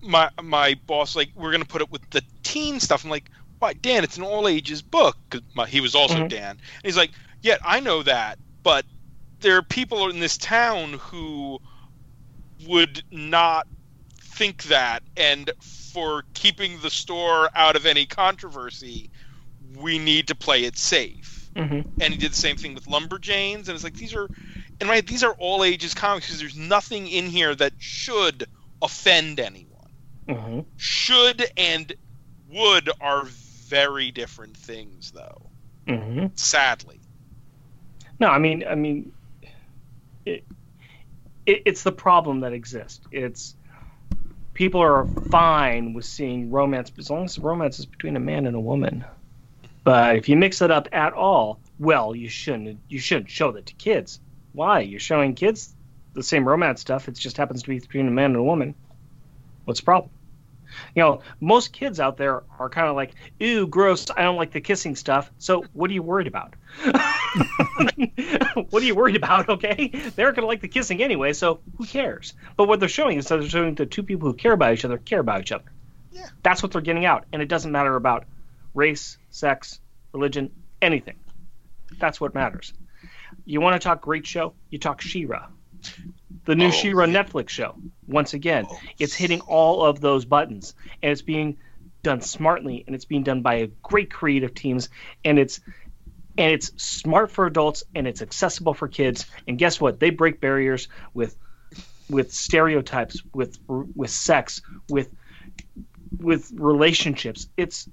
my 0.02 0.30
my 0.41 0.76
boss 0.85 1.15
like 1.15 1.30
we're 1.35 1.52
going 1.52 1.64
to 1.64 1.68
put 1.68 1.81
it 1.81 1.91
with 1.91 2.07
the 2.10 2.22
teen 2.44 2.80
stuff. 2.80 3.03
I'm 3.03 3.10
like 3.10 3.30
why 3.60 3.73
dan 3.73 4.03
it's 4.03 4.18
an 4.18 4.23
all 4.23 4.48
ages 4.48 4.81
book. 4.81 5.18
Because 5.30 5.69
he 5.69 5.80
was 5.80 5.95
also 5.95 6.15
mm-hmm. 6.15 6.27
dan. 6.27 6.49
And 6.52 6.60
he's 6.84 6.98
like 6.98 7.11
yeah 7.41 7.57
i 7.64 7.80
know 7.80 8.03
that 8.03 8.40
but 8.64 8.85
there 9.44 9.57
are 9.57 9.61
people 9.61 10.10
in 10.10 10.20
this 10.20 10.38
town 10.38 10.94
who 10.94 11.60
would 12.65 13.03
not 13.11 13.68
think 14.18 14.64
that 14.64 15.03
and 15.15 15.52
for 15.60 16.24
keeping 16.34 16.80
the 16.80 16.90
store 16.90 17.49
out 17.53 17.76
of 17.76 17.86
any 17.86 18.06
controversy 18.06 19.11
we 19.78 19.99
need 19.99 20.28
to 20.28 20.34
play 20.34 20.64
it 20.64 20.78
safe 20.78 21.49
mm-hmm. 21.56 21.88
and 22.02 22.14
he 22.14 22.18
did 22.18 22.32
the 22.32 22.36
same 22.36 22.56
thing 22.56 22.74
with 22.74 22.86
lumberjanes 22.86 23.68
and 23.68 23.70
it's 23.70 23.84
like 23.84 23.94
these 23.95 24.15
are 24.15 24.28
and 24.80 24.90
right 24.90 25.06
these 25.06 25.24
are 25.24 25.34
all 25.34 25.64
ages 25.64 25.94
comics 25.94 26.26
because 26.26 26.40
there's 26.40 26.57
nothing 26.57 27.07
in 27.07 27.28
here 27.28 27.53
that 27.53 27.74
should 27.78 28.45
offend 28.82 29.40
anyone 29.40 29.91
mm-hmm. 30.28 30.61
should 30.78 31.45
and 31.57 31.94
would 32.49 32.90
are 33.02 33.26
very 33.26 34.10
different 34.10 34.56
things 34.56 35.11
though 35.11 35.41
mm-hmm. 35.86 36.28
sadly 36.36 36.99
no 38.20 38.28
i 38.28 38.40
mean 38.40 38.64
i 38.68 38.74
mean 38.74 39.11
it, 41.45 41.64
it's 41.65 41.84
the 41.84 41.91
problem 41.91 42.41
that 42.41 42.53
exists. 42.53 43.06
It's 43.11 43.56
people 44.53 44.82
are 44.82 45.06
fine 45.30 45.94
with 45.94 46.06
seeing 46.06 46.52
romance 46.52 46.91
as 46.98 47.10
long 47.10 47.26
as 47.26 47.36
the 47.36 47.41
romance 47.41 47.80
is 47.80 47.86
between 47.86 48.15
a 48.15 48.20
man 48.20 48.45
and 48.45 48.56
a 48.56 48.60
woman. 48.60 49.03
But 49.84 50.15
if 50.15 50.30
you 50.30 50.38
mix 50.38 50.61
it 50.61 50.72
up 50.72 50.88
at 50.91 51.14
all, 51.14 51.60
well, 51.80 52.15
you 52.15 52.30
shouldn't. 52.30 52.80
You 52.88 52.99
shouldn't 52.99 53.30
show 53.30 53.52
that 53.52 53.65
to 53.65 53.74
kids. 53.74 54.20
Why? 54.53 54.80
You're 54.80 54.99
showing 54.99 55.36
kids 55.36 55.76
the 56.14 56.24
same 56.24 56.48
romance 56.48 56.80
stuff. 56.80 57.07
It 57.10 57.15
just 57.15 57.38
happens 57.38 57.64
to 57.64 57.70
be 57.70 57.80
between 57.80 58.07
a 58.07 58.11
man 58.11 58.32
and 58.32 58.38
a 58.38 58.44
woman. 58.44 58.76
What's 59.65 59.80
the 59.80 59.86
problem? 59.86 60.11
You 60.95 61.04
know, 61.04 61.22
most 61.40 61.74
kids 61.74 62.00
out 62.00 62.18
there 62.18 62.44
are 62.60 62.70
kind 62.70 62.88
of 62.88 62.95
like, 62.95 63.14
"Ew, 63.40 63.68
gross! 63.68 64.08
I 64.16 64.24
don't 64.24 64.36
like 64.36 64.52
the 64.52 64.62
kissing 64.62 64.95
stuff." 64.95 65.32
So, 65.38 65.66
what 65.74 65.90
are 65.90 65.94
you 65.94 66.04
worried 66.04 66.28
about? 66.28 66.54
what 68.70 68.82
are 68.82 68.86
you 68.86 68.95
worried 68.95 69.16
about? 69.16 69.50
Okay, 69.50 69.88
they're 70.16 70.32
going 70.32 70.44
to 70.44 70.48
like 70.48 70.62
the 70.62 70.68
kissing 70.68 71.02
anyway, 71.02 71.34
so 71.34 71.60
who 71.78 71.86
cares? 71.86 72.34
But 72.58 72.68
what 72.68 72.80
they're 72.80 72.90
showing 72.90 73.18
is 73.18 73.28
that 73.28 73.40
they're 73.40 73.50
showing 73.50 73.76
the 73.76 73.86
two 73.86 74.04
people 74.04 74.30
who 74.30 74.36
care 74.36 74.54
about 74.54 74.74
each 74.74 74.86
other 74.86 74.98
care 74.98 75.20
about 75.20 75.41
each 75.41 75.52
other. 75.52 75.72
Yeah. 76.12 76.28
That's 76.44 76.62
what 76.62 76.72
they're 76.72 76.82
getting 76.82 77.06
out, 77.06 77.26
and 77.34 77.41
it 77.41 77.48
doesn't 77.48 77.72
matter 77.72 77.95
about 77.95 78.26
race, 78.74 79.18
sex, 79.30 79.80
religion, 80.14 80.52
anything. 80.82 81.16
That's 82.00 82.20
what 82.20 82.34
matters. 82.34 82.74
You 83.45 83.62
want 83.62 83.80
to 83.80 83.86
talk 83.86 84.02
great 84.02 84.26
show? 84.26 84.54
You 84.70 84.80
talk 84.80 85.02
She-Ra. 85.02 85.48
The 86.45 86.56
new 86.56 86.68
oh, 86.68 86.72
She-Ra 86.72 87.06
yeah. 87.06 87.24
Netflix 87.24 87.49
show. 87.49 87.76
Once 88.07 88.34
again, 88.34 88.65
oh. 88.70 88.78
it's 88.99 89.14
hitting 89.14 89.41
all 89.41 89.86
of 89.86 90.02
those 90.02 90.26
buttons, 90.26 90.76
and 91.02 91.11
it's 91.11 91.22
being 91.22 91.57
done 92.03 92.22
smartly, 92.22 92.84
and 92.86 92.95
it's 92.95 93.06
being 93.06 93.24
done 93.24 93.41
by 93.41 93.56
a 93.56 93.68
great 93.68 94.11
creative 94.11 94.53
teams, 94.53 94.90
and 95.24 95.40
it's 95.40 95.61
and 96.38 96.52
it's 96.52 96.72
smart 96.82 97.32
for 97.32 97.45
adults 97.45 97.84
and 97.94 98.07
it's 98.07 98.22
accessible 98.22 98.74
for 98.74 98.88
kids. 98.88 99.26
And 99.48 99.57
guess 99.57 99.80
what? 99.80 99.99
They 99.99 100.10
break 100.10 100.41
barriers 100.41 100.88
with 101.14 101.36
with 102.10 102.34
stereotypes, 102.34 103.22
with 103.34 103.57
with 103.68 104.10
sex, 104.10 104.61
with 104.90 105.10
with 106.20 106.52
relationships. 106.56 107.48
It's 107.56 107.90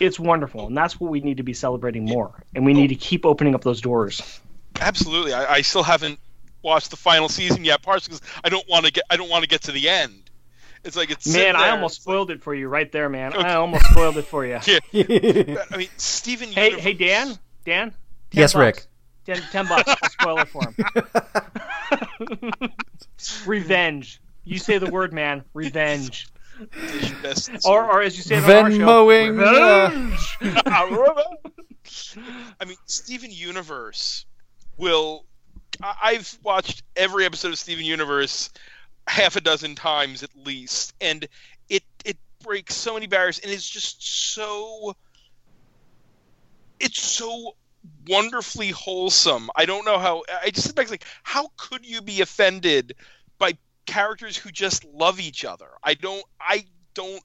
it's 0.00 0.18
wonderful, 0.18 0.66
and 0.66 0.76
that's 0.76 1.00
what 1.00 1.10
we 1.10 1.20
need 1.20 1.38
to 1.38 1.42
be 1.42 1.54
celebrating 1.54 2.04
more. 2.04 2.44
And 2.54 2.64
we 2.64 2.74
need 2.74 2.90
oh. 2.90 2.94
to 2.94 2.96
keep 2.96 3.24
opening 3.24 3.54
up 3.54 3.62
those 3.62 3.80
doors. 3.80 4.40
Absolutely, 4.80 5.32
I, 5.32 5.54
I 5.54 5.60
still 5.62 5.82
haven't 5.82 6.18
watched 6.62 6.90
the 6.90 6.96
final 6.96 7.28
season 7.28 7.64
yet, 7.64 7.82
partially 7.82 8.16
because 8.16 8.40
I 8.44 8.48
don't 8.48 8.68
want 8.68 8.86
to 8.86 8.92
get 8.92 9.04
I 9.10 9.16
don't 9.16 9.28
want 9.28 9.42
to 9.42 9.48
get 9.48 9.62
to 9.62 9.72
the 9.72 9.88
end. 9.88 10.30
It's 10.84 10.96
like 10.96 11.10
it's 11.10 11.32
man. 11.32 11.54
I 11.54 11.70
almost 11.70 11.96
it's 11.96 12.02
spoiled 12.02 12.28
like... 12.28 12.38
it 12.38 12.42
for 12.42 12.54
you 12.54 12.68
right 12.68 12.90
there, 12.90 13.08
man. 13.08 13.34
Okay. 13.34 13.42
I 13.42 13.54
almost 13.54 13.84
spoiled 13.86 14.16
it 14.16 14.26
for 14.26 14.44
you. 14.44 14.58
Yeah. 14.68 14.78
I 15.70 15.76
mean, 15.76 15.88
Steven. 15.96 16.48
Hey, 16.48 16.70
Universe... 16.70 16.84
hey, 16.84 16.92
Dan. 16.94 17.38
Dan? 17.64 17.94
Yes, 18.32 18.54
bucks. 18.54 18.60
Rick. 18.60 18.86
Ten, 19.24 19.42
ten 19.52 19.68
bucks. 19.68 19.88
I'll 19.88 20.10
spoil 20.10 20.38
it 20.38 20.48
for 20.48 20.64
him. 20.64 20.74
Revenge. 23.46 24.20
You 24.44 24.58
say 24.58 24.78
the 24.78 24.90
word, 24.90 25.12
man. 25.12 25.44
Revenge. 25.54 26.26
or, 27.64 27.84
or 27.84 28.02
as 28.02 28.16
you 28.16 28.24
say, 28.24 28.36
Venmoing. 28.36 29.38
Revenge. 29.38 30.18
I 32.60 32.64
mean, 32.64 32.76
Steven 32.86 33.30
Universe 33.30 34.26
will. 34.76 35.24
I've 35.82 36.38
watched 36.42 36.82
every 36.96 37.24
episode 37.24 37.48
of 37.48 37.58
Steven 37.58 37.84
Universe 37.84 38.50
half 39.06 39.36
a 39.36 39.40
dozen 39.40 39.74
times 39.74 40.22
at 40.22 40.30
least, 40.36 40.94
and 41.00 41.26
it 41.68 41.82
it 42.04 42.16
breaks 42.42 42.74
so 42.74 42.94
many 42.94 43.06
barriers, 43.06 43.38
and 43.38 43.50
it's 43.50 43.68
just 43.68 44.02
so 44.32 44.96
it's 46.78 47.00
so 47.00 47.56
wonderfully 48.08 48.70
wholesome. 48.70 49.50
I 49.56 49.64
don't 49.64 49.84
know 49.84 49.98
how. 49.98 50.22
I 50.42 50.50
just 50.50 50.66
sit 50.66 50.76
back 50.76 50.90
like, 50.90 51.04
how 51.22 51.50
could 51.56 51.86
you 51.86 52.02
be 52.02 52.20
offended 52.20 52.94
by 53.38 53.56
characters 53.86 54.36
who 54.36 54.50
just 54.50 54.84
love 54.84 55.20
each 55.20 55.44
other? 55.44 55.68
I 55.82 55.94
don't. 55.94 56.24
I 56.40 56.64
don't. 56.94 57.22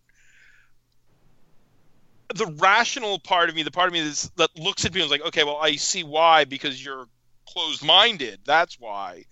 The 2.36 2.48
rational 2.58 3.20
part 3.20 3.50
of 3.50 3.56
me, 3.56 3.64
the 3.64 3.72
part 3.72 3.88
of 3.88 3.94
me 3.94 4.02
that's, 4.02 4.30
that 4.36 4.50
looks 4.60 4.84
at 4.84 4.94
me 4.94 5.00
and 5.00 5.06
is 5.06 5.12
like, 5.12 5.26
okay, 5.28 5.46
well, 5.46 5.58
I 5.58 5.78
see 5.78 6.04
why 6.04 6.44
because 6.44 6.84
you're 6.84 7.08
closed-minded. 7.54 8.40
That's 8.46 8.80
why. 8.80 9.26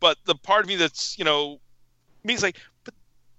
But 0.00 0.18
the 0.24 0.34
part 0.34 0.62
of 0.62 0.68
me 0.68 0.76
that's, 0.76 1.18
you 1.18 1.24
know, 1.24 1.60
means 2.24 2.42
like, 2.42 2.56
but 2.84 2.94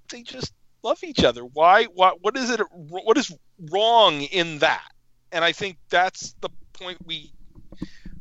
they 0.09 0.21
just 0.23 0.53
love 0.83 1.03
each 1.03 1.23
other. 1.23 1.41
Why? 1.41 1.85
What? 1.85 2.21
What 2.21 2.37
is 2.37 2.49
it? 2.49 2.61
What 2.71 3.17
is 3.17 3.31
wrong 3.71 4.21
in 4.21 4.59
that? 4.59 4.93
and 5.33 5.43
I 5.43 5.51
think 5.51 5.77
that's 5.89 6.33
the 6.39 6.49
point 6.71 6.99
we 7.05 7.33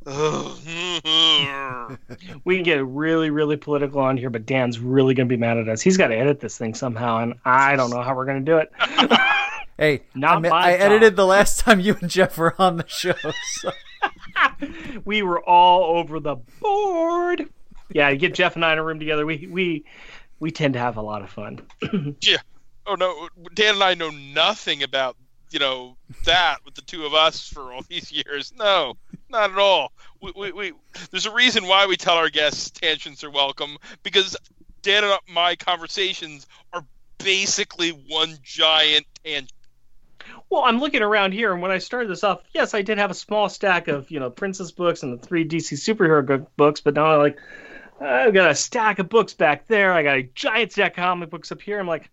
we 2.45 2.57
can 2.57 2.65
get 2.65 2.85
really, 2.85 3.31
really 3.31 3.57
political 3.57 4.01
on 4.01 4.17
here, 4.17 4.31
but 4.31 4.47
Dan's 4.47 4.81
really 4.81 5.15
going 5.15 5.29
to 5.29 5.33
be 5.33 5.37
mad 5.39 5.59
at 5.59 5.69
us. 5.69 5.81
He's 5.81 5.97
got 5.97 6.09
to 6.09 6.17
edit 6.17 6.41
this 6.41 6.59
thing 6.59 6.75
somehow, 6.75 7.19
and 7.19 7.35
I 7.45 7.77
don't 7.77 7.91
know 7.91 8.03
how 8.03 8.17
we're 8.17 8.25
going 8.25 8.45
to 8.45 8.51
do 8.51 8.59
it. 8.59 8.73
hey, 9.79 10.03
Not 10.17 10.39
I, 10.39 10.49
my 10.49 10.69
I 10.71 10.73
edited 10.73 11.15
the 11.15 11.27
last 11.27 11.61
time 11.61 11.79
you 11.79 11.97
and 12.01 12.11
Jeff 12.11 12.37
were 12.37 12.61
on 12.61 12.79
the 12.79 12.89
show. 12.89 13.15
So. 13.61 13.71
we 15.05 15.23
were 15.23 15.43
all 15.43 15.99
over 15.99 16.21
the 16.21 16.37
board. 16.61 17.49
Yeah, 17.93 18.09
you 18.09 18.19
get 18.19 18.35
Jeff 18.35 18.57
and 18.57 18.65
I 18.65 18.73
in 18.73 18.79
a 18.79 18.85
room 18.85 18.99
together. 18.99 19.27
We 19.27 19.47
we 19.51 19.85
we 20.41 20.51
tend 20.51 20.75
to 20.75 20.81
have 20.81 20.97
a 20.97 21.03
lot 21.03 21.23
of 21.23 21.31
fun. 21.31 21.61
oh 22.87 22.95
no, 22.95 23.29
Dan 23.55 23.75
and 23.75 23.85
I 23.85 23.95
know 23.95 24.11
nothing 24.11 24.83
about 24.83 25.17
you 25.51 25.59
know 25.59 25.97
that 26.25 26.59
with 26.65 26.75
the 26.75 26.83
two 26.83 27.05
of 27.05 27.15
us 27.15 27.47
for 27.47 27.73
all 27.73 27.83
these 27.89 28.11
years. 28.11 28.53
No, 28.57 28.95
not 29.29 29.51
at 29.51 29.59
all. 29.59 29.93
We, 30.21 30.33
we, 30.35 30.53
we 30.53 30.73
there's 31.11 31.27
a 31.27 31.35
reason 31.35 31.67
why 31.67 31.87
we 31.87 31.97
tell 31.97 32.17
our 32.17 32.31
guests 32.31 32.71
tangents 32.71 33.23
are 33.25 33.31
welcome 33.31 33.77
because 34.03 34.37
Dan 34.83 35.05
and 35.05 35.19
my 35.29 35.57
conversations 35.57 36.47
are 36.73 36.85
basically 37.19 37.91
one 37.91 38.37
giant 38.43 39.07
tangent. 39.25 39.53
Well, 40.51 40.63
I'm 40.63 40.81
looking 40.81 41.03
around 41.03 41.33
here, 41.33 41.53
and 41.53 41.63
when 41.63 41.71
I 41.71 41.79
started 41.79 42.11
this 42.11 42.25
off, 42.25 42.43
yes, 42.53 42.75
I 42.75 42.83
did 42.83 42.99
have 42.99 43.11
a 43.11 43.15
small 43.15 43.49
stack 43.49 43.89
of 43.89 44.11
you 44.11 44.21
know 44.21 44.31
princess 44.31 44.71
books 44.71 45.03
and 45.03 45.19
the 45.19 45.27
three 45.27 45.47
DC 45.47 45.75
superhero 45.75 46.47
books, 46.57 46.81
but 46.81 46.95
now 46.95 47.07
I'm 47.07 47.19
like, 47.21 47.39
I've 48.01 48.35
got 48.35 48.51
a 48.51 48.55
stack 48.55 48.99
of 48.99 49.09
books 49.09 49.35
back 49.35 49.67
there. 49.67 49.93
I 49.93 50.03
got 50.03 50.17
a 50.17 50.23
giant 50.23 50.73
stack 50.73 50.93
of 50.93 50.97
comic 50.97 51.31
books 51.31 51.53
up 51.53 51.63
here. 51.63 51.79
I'm 51.79 51.87
like, 51.87 52.11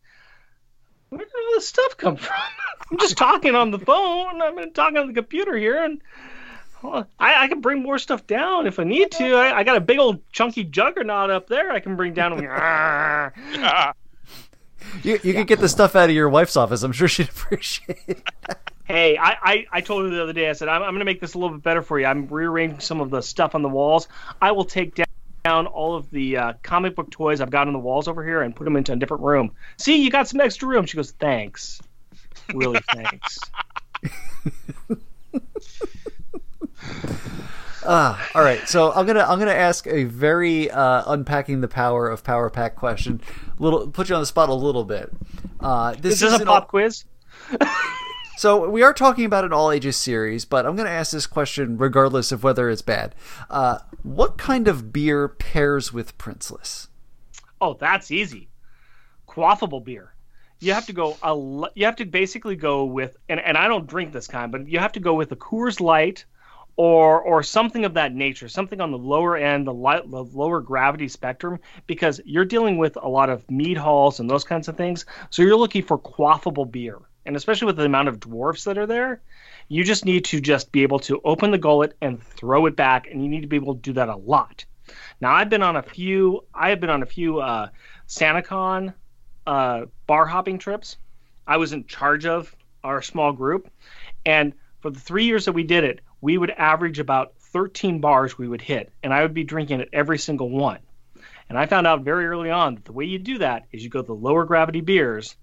where 1.10 1.20
did 1.20 1.28
all 1.28 1.54
this 1.54 1.68
stuff 1.68 1.98
come 1.98 2.16
from? 2.18 2.36
I'm 2.92 2.98
just 2.98 3.18
talking 3.18 3.56
on 3.56 3.72
the 3.72 3.80
phone. 3.80 4.42
I'm 4.42 4.72
talking 4.72 4.98
on 4.98 5.08
the 5.08 5.14
computer 5.14 5.56
here, 5.58 5.84
and 5.84 6.02
well, 6.82 7.08
I, 7.20 7.44
I 7.44 7.48
can 7.48 7.62
bring 7.62 7.84
more 7.84 8.00
stuff 8.00 8.26
down 8.26 8.68
if 8.68 8.80
I 8.80 8.84
need 8.84 9.12
to. 9.12 9.34
I, 9.34 9.60
I 9.60 9.64
got 9.64 9.78
a 9.78 9.82
big 9.82 10.00
old 10.00 10.22
chunky 10.32 10.64
juggernaut 10.64 11.30
up 11.30 11.48
there. 11.48 11.72
I 11.72 11.80
can 11.80 11.96
bring 11.96 12.14
down. 12.14 12.40
You, 15.04 15.20
you 15.24 15.34
could 15.34 15.48
get 15.48 15.60
the 15.60 15.70
stuff 15.70 15.96
out 15.96 16.10
of 16.10 16.16
your 16.16 16.30
wife's 16.30 16.58
office. 16.58 16.84
I'm 16.84 16.92
sure 16.92 17.08
she'd 17.08 17.30
appreciate 17.36 18.00
it. 18.08 18.24
Hey, 18.86 19.18
I, 19.18 19.38
I, 19.42 19.66
I 19.72 19.82
told 19.82 20.06
her 20.06 20.10
the 20.10 20.24
other 20.24 20.34
day, 20.34 20.50
I 20.50 20.54
said, 20.54 20.68
I'm, 20.68 20.82
I'm 20.82 20.90
going 20.90 21.00
to 21.00 21.06
make 21.06 21.22
this 21.22 21.36
a 21.36 21.38
little 21.38 21.56
bit 21.56 21.64
better 21.64 21.82
for 21.82 22.00
you. 22.00 22.08
I'm 22.08 22.28
rearranging 22.28 22.80
some 22.80 23.02
of 23.02 23.12
the 23.12 23.22
stuff 23.22 23.54
on 23.54 23.62
the 23.62 23.70
walls. 23.70 24.08
I 24.42 24.52
will 24.52 24.66
take 24.66 24.96
down, 24.96 25.06
down 25.44 25.68
all 25.68 25.96
of 25.96 26.10
the 26.10 26.38
uh, 26.38 26.54
comic 26.64 26.96
book 26.96 27.12
toys 27.12 27.40
I've 27.40 27.52
got 27.52 27.68
on 27.68 27.74
the 27.74 27.80
walls 27.80 28.08
over 28.08 28.24
here 28.24 28.42
and 28.42 28.56
put 28.56 28.64
them 28.64 28.76
into 28.76 28.94
a 28.94 28.96
different 28.96 29.24
room. 29.24 29.52
See, 29.78 30.04
you 30.04 30.10
got 30.10 30.28
some 30.28 30.42
extra 30.42 30.68
room. 30.68 30.86
She 30.86 30.98
goes, 30.98 31.12
thanks. 31.12 31.82
Really, 32.54 32.80
thanks. 32.92 33.40
Ah, 37.92 38.30
all 38.36 38.44
right. 38.44 38.68
So 38.70 38.92
I'm 38.92 39.08
gonna 39.08 39.26
I'm 39.28 39.40
gonna 39.40 39.52
ask 39.52 39.88
a 39.88 40.04
very 40.04 40.70
uh, 40.70 41.04
unpacking 41.12 41.62
the 41.62 41.68
power 41.68 42.08
of 42.08 42.24
Power 42.24 42.50
Pack 42.52 42.76
question. 42.76 43.20
Little 43.58 43.88
put 43.88 44.10
you 44.10 44.16
on 44.16 44.22
the 44.22 44.28
spot 44.28 44.50
a 44.50 44.54
little 44.54 44.84
bit. 44.84 45.12
Uh, 45.60 45.96
this 45.96 46.14
Is 46.14 46.20
this 46.32 46.40
a 46.42 46.46
pop 46.46 46.64
all- 46.64 46.68
quiz? 46.70 47.06
So 48.38 48.70
we 48.70 48.84
are 48.84 48.94
talking 48.94 49.26
about 49.26 49.44
an 49.44 49.52
all 49.52 49.70
ages 49.70 49.98
series, 49.98 50.46
but 50.46 50.66
I'm 50.66 50.78
going 50.78 50.86
to 50.86 50.92
ask 50.94 51.12
this 51.12 51.28
question 51.28 51.78
regardless 51.78 52.32
of 52.32 52.42
whether 52.42 52.70
it's 52.70 52.82
bad. 52.82 53.14
Uh, 53.50 53.80
what 54.02 54.38
kind 54.38 54.70
of 54.70 54.94
beer 54.94 55.28
pairs 55.28 55.92
with 55.92 56.18
Princeless? 56.18 56.88
Oh, 57.60 57.74
that's 57.74 58.12
easy. 58.12 58.48
Quaffable 59.28 59.84
beer. 59.84 60.14
You 60.62 60.72
have 60.72 60.86
to 60.86 60.94
go. 60.94 61.18
A, 61.22 61.28
l- 61.28 61.70
you 61.76 61.84
have 61.86 61.98
to 61.98 62.06
basically 62.06 62.56
go 62.56 62.86
with, 62.86 63.18
and, 63.28 63.42
and 63.42 63.58
I 63.58 63.68
don't 63.68 63.88
drink 63.88 64.14
this 64.14 64.28
kind, 64.28 64.54
but 64.54 64.70
you 64.70 64.80
have 64.80 64.94
to 64.94 65.02
go 65.02 65.16
with 65.16 65.34
a 65.34 65.36
Coors 65.36 65.82
Light, 65.82 66.24
or 66.76 67.22
or 67.22 67.44
something 67.44 67.86
of 67.86 67.96
that 67.96 68.14
nature, 68.14 68.48
something 68.48 68.82
on 68.82 68.92
the 68.92 68.98
lower 68.98 69.36
end, 69.36 69.68
the, 69.68 69.74
the 69.74 70.24
lower 70.24 70.62
gravity 70.62 71.08
spectrum, 71.08 71.60
because 71.88 72.22
you're 72.26 72.46
dealing 72.46 72.78
with 72.78 72.98
a 73.02 73.08
lot 73.08 73.30
of 73.30 73.50
mead 73.50 73.78
halls 73.78 74.20
and 74.20 74.30
those 74.30 74.44
kinds 74.44 74.68
of 74.68 74.78
things. 74.78 75.06
So 75.30 75.42
you're 75.42 75.58
looking 75.58 75.84
for 75.84 75.98
quaffable 75.98 76.72
beer, 76.72 76.98
and 77.26 77.36
especially 77.36 77.66
with 77.68 77.78
the 77.78 77.86
amount 77.86 78.08
of 78.08 78.20
dwarfs 78.20 78.64
that 78.64 78.78
are 78.78 78.88
there, 78.88 79.22
you 79.68 79.84
just 79.84 80.06
need 80.06 80.26
to 80.26 80.40
just 80.40 80.72
be 80.72 80.84
able 80.84 81.00
to 81.00 81.22
open 81.24 81.52
the 81.52 81.58
gullet 81.58 81.96
and 82.02 82.24
throw 82.24 82.66
it 82.66 82.76
back, 82.76 83.08
and 83.12 83.22
you 83.24 83.30
need 83.30 83.42
to 83.42 83.48
be 83.48 83.58
able 83.58 83.76
to 83.76 83.82
do 83.82 83.94
that 83.94 84.10
a 84.10 84.16
lot. 84.16 84.66
Now 85.22 85.34
I've 85.34 85.50
been 85.50 85.64
on 85.64 85.76
a 85.76 85.84
few. 85.84 86.46
I 86.54 86.70
have 86.70 86.80
been 86.80 86.90
on 86.90 87.04
a 87.04 87.06
few 87.06 87.40
uh, 87.40 87.70
SantaCon 88.08 88.94
uh, 89.46 89.86
bar 90.08 90.26
hopping 90.26 90.58
trips. 90.58 90.98
I 91.46 91.58
was 91.58 91.74
in 91.74 91.86
charge 91.86 92.26
of 92.26 92.56
our 92.84 93.02
small 93.02 93.34
group, 93.34 93.70
and 94.26 94.54
for 94.80 94.90
the 94.90 95.00
three 95.00 95.26
years 95.26 95.46
that 95.46 95.52
we 95.52 95.64
did 95.64 95.84
it, 95.84 96.00
we 96.22 96.38
would 96.38 96.52
average 96.52 97.00
about 97.00 97.34
13 97.38 98.00
bars 98.00 98.38
we 98.38 98.48
would 98.48 98.62
hit, 98.62 98.92
and 99.04 99.14
I 99.14 99.22
would 99.22 99.34
be 99.34 99.44
drinking 99.44 99.82
at 99.82 99.90
every 99.94 100.18
single 100.18 100.50
one. 100.50 100.80
And 101.50 101.58
I 101.58 101.66
found 101.66 101.88
out 101.88 102.02
very 102.02 102.28
early 102.28 102.52
on 102.52 102.76
that 102.76 102.86
the 102.86 102.94
way 102.94 103.06
you 103.06 103.18
do 103.18 103.40
that 103.40 103.66
is 103.72 103.84
you 103.84 103.90
go 103.90 104.02
to 104.02 104.08
the 104.08 104.14
lower 104.14 104.46
gravity 104.46 104.82
beers, 104.82 105.36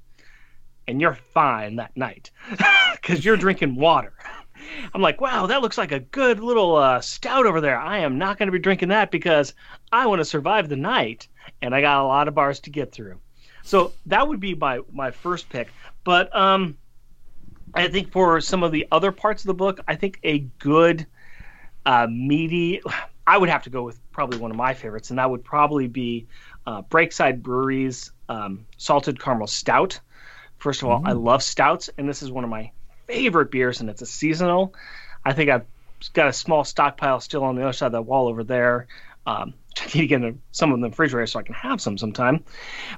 and 0.86 1.00
you're 1.00 1.18
fine 1.34 1.76
that 1.76 1.96
night 1.96 2.30
because 2.92 3.24
you're 3.24 3.36
drinking 3.36 3.74
water. 3.74 4.12
I'm 4.94 5.02
like, 5.02 5.20
wow, 5.20 5.46
that 5.46 5.62
looks 5.62 5.78
like 5.78 5.92
a 5.92 6.00
good 6.00 6.40
little 6.40 6.76
uh, 6.76 7.00
stout 7.00 7.46
over 7.46 7.60
there. 7.60 7.78
I 7.78 7.98
am 7.98 8.18
not 8.18 8.38
going 8.38 8.46
to 8.46 8.52
be 8.52 8.58
drinking 8.58 8.88
that 8.88 9.10
because 9.10 9.54
I 9.92 10.06
want 10.06 10.20
to 10.20 10.24
survive 10.24 10.68
the 10.68 10.76
night, 10.76 11.28
and 11.60 11.74
I 11.74 11.80
got 11.80 12.02
a 12.02 12.06
lot 12.06 12.28
of 12.28 12.34
bars 12.34 12.60
to 12.60 12.70
get 12.70 12.92
through. 12.92 13.20
So 13.62 13.92
that 14.06 14.28
would 14.28 14.40
be 14.40 14.54
my 14.54 14.80
my 14.92 15.10
first 15.10 15.48
pick. 15.48 15.68
But 16.04 16.34
um, 16.34 16.78
I 17.76 17.88
think 17.88 18.10
for 18.10 18.40
some 18.40 18.62
of 18.62 18.72
the 18.72 18.88
other 18.90 19.12
parts 19.12 19.42
of 19.42 19.48
the 19.48 19.54
book, 19.54 19.80
I 19.86 19.96
think 19.96 20.18
a 20.22 20.38
good 20.58 21.06
uh, 21.84 22.06
meaty. 22.10 22.80
I 23.28 23.38
would 23.38 23.48
have 23.48 23.64
to 23.64 23.70
go 23.70 23.82
with 23.82 23.98
probably 24.12 24.38
one 24.38 24.52
of 24.52 24.56
my 24.56 24.72
favorites, 24.72 25.10
and 25.10 25.18
that 25.18 25.28
would 25.28 25.42
probably 25.42 25.88
be 25.88 26.26
uh, 26.64 26.82
Breakside 26.82 27.42
Brewery's 27.42 28.12
um, 28.28 28.66
Salted 28.76 29.20
Caramel 29.20 29.48
Stout. 29.48 29.98
First 30.58 30.82
of 30.82 30.88
all, 30.88 31.02
I 31.04 31.12
love 31.12 31.42
stouts, 31.42 31.90
and 31.98 32.08
this 32.08 32.22
is 32.22 32.30
one 32.30 32.44
of 32.44 32.50
my 32.50 32.70
favorite 33.08 33.50
beers, 33.50 33.80
and 33.80 33.90
it's 33.90 34.00
a 34.00 34.06
seasonal. 34.06 34.74
I 35.24 35.32
think 35.32 35.50
I've 35.50 35.66
got 36.12 36.28
a 36.28 36.32
small 36.32 36.62
stockpile 36.62 37.18
still 37.18 37.42
on 37.42 37.56
the 37.56 37.62
other 37.62 37.72
side 37.72 37.86
of 37.86 37.92
that 37.92 38.02
wall 38.02 38.28
over 38.28 38.44
there. 38.44 38.86
Um, 39.26 39.54
I 39.80 39.86
need 39.86 40.02
to 40.02 40.06
get 40.06 40.34
some 40.52 40.70
of 40.70 40.74
them 40.74 40.84
in 40.84 40.90
the 40.90 40.90
refrigerator 40.90 41.26
so 41.26 41.40
I 41.40 41.42
can 41.42 41.54
have 41.56 41.80
some 41.80 41.98
sometime. 41.98 42.44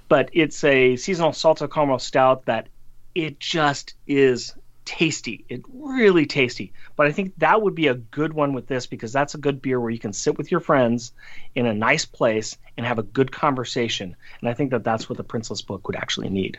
But 0.08 0.28
it's 0.34 0.62
a 0.62 0.96
seasonal 0.96 1.32
salted 1.32 1.72
caramel 1.72 1.98
stout 1.98 2.44
that 2.44 2.68
it 3.14 3.40
just 3.40 3.94
is 4.06 4.54
tasty. 4.88 5.44
It 5.50 5.60
really 5.70 6.24
tasty. 6.24 6.72
But 6.96 7.06
I 7.06 7.12
think 7.12 7.34
that 7.36 7.60
would 7.60 7.74
be 7.74 7.88
a 7.88 7.94
good 7.94 8.32
one 8.32 8.54
with 8.54 8.66
this 8.66 8.86
because 8.86 9.12
that's 9.12 9.34
a 9.34 9.38
good 9.38 9.60
beer 9.60 9.78
where 9.78 9.90
you 9.90 9.98
can 9.98 10.14
sit 10.14 10.38
with 10.38 10.50
your 10.50 10.60
friends 10.60 11.12
in 11.54 11.66
a 11.66 11.74
nice 11.74 12.06
place 12.06 12.56
and 12.78 12.86
have 12.86 12.98
a 12.98 13.02
good 13.02 13.30
conversation. 13.30 14.16
And 14.40 14.48
I 14.48 14.54
think 14.54 14.70
that 14.70 14.84
that's 14.84 15.06
what 15.06 15.18
the 15.18 15.24
Princeless 15.24 15.60
book 15.60 15.86
would 15.86 15.96
actually 15.96 16.30
need. 16.30 16.58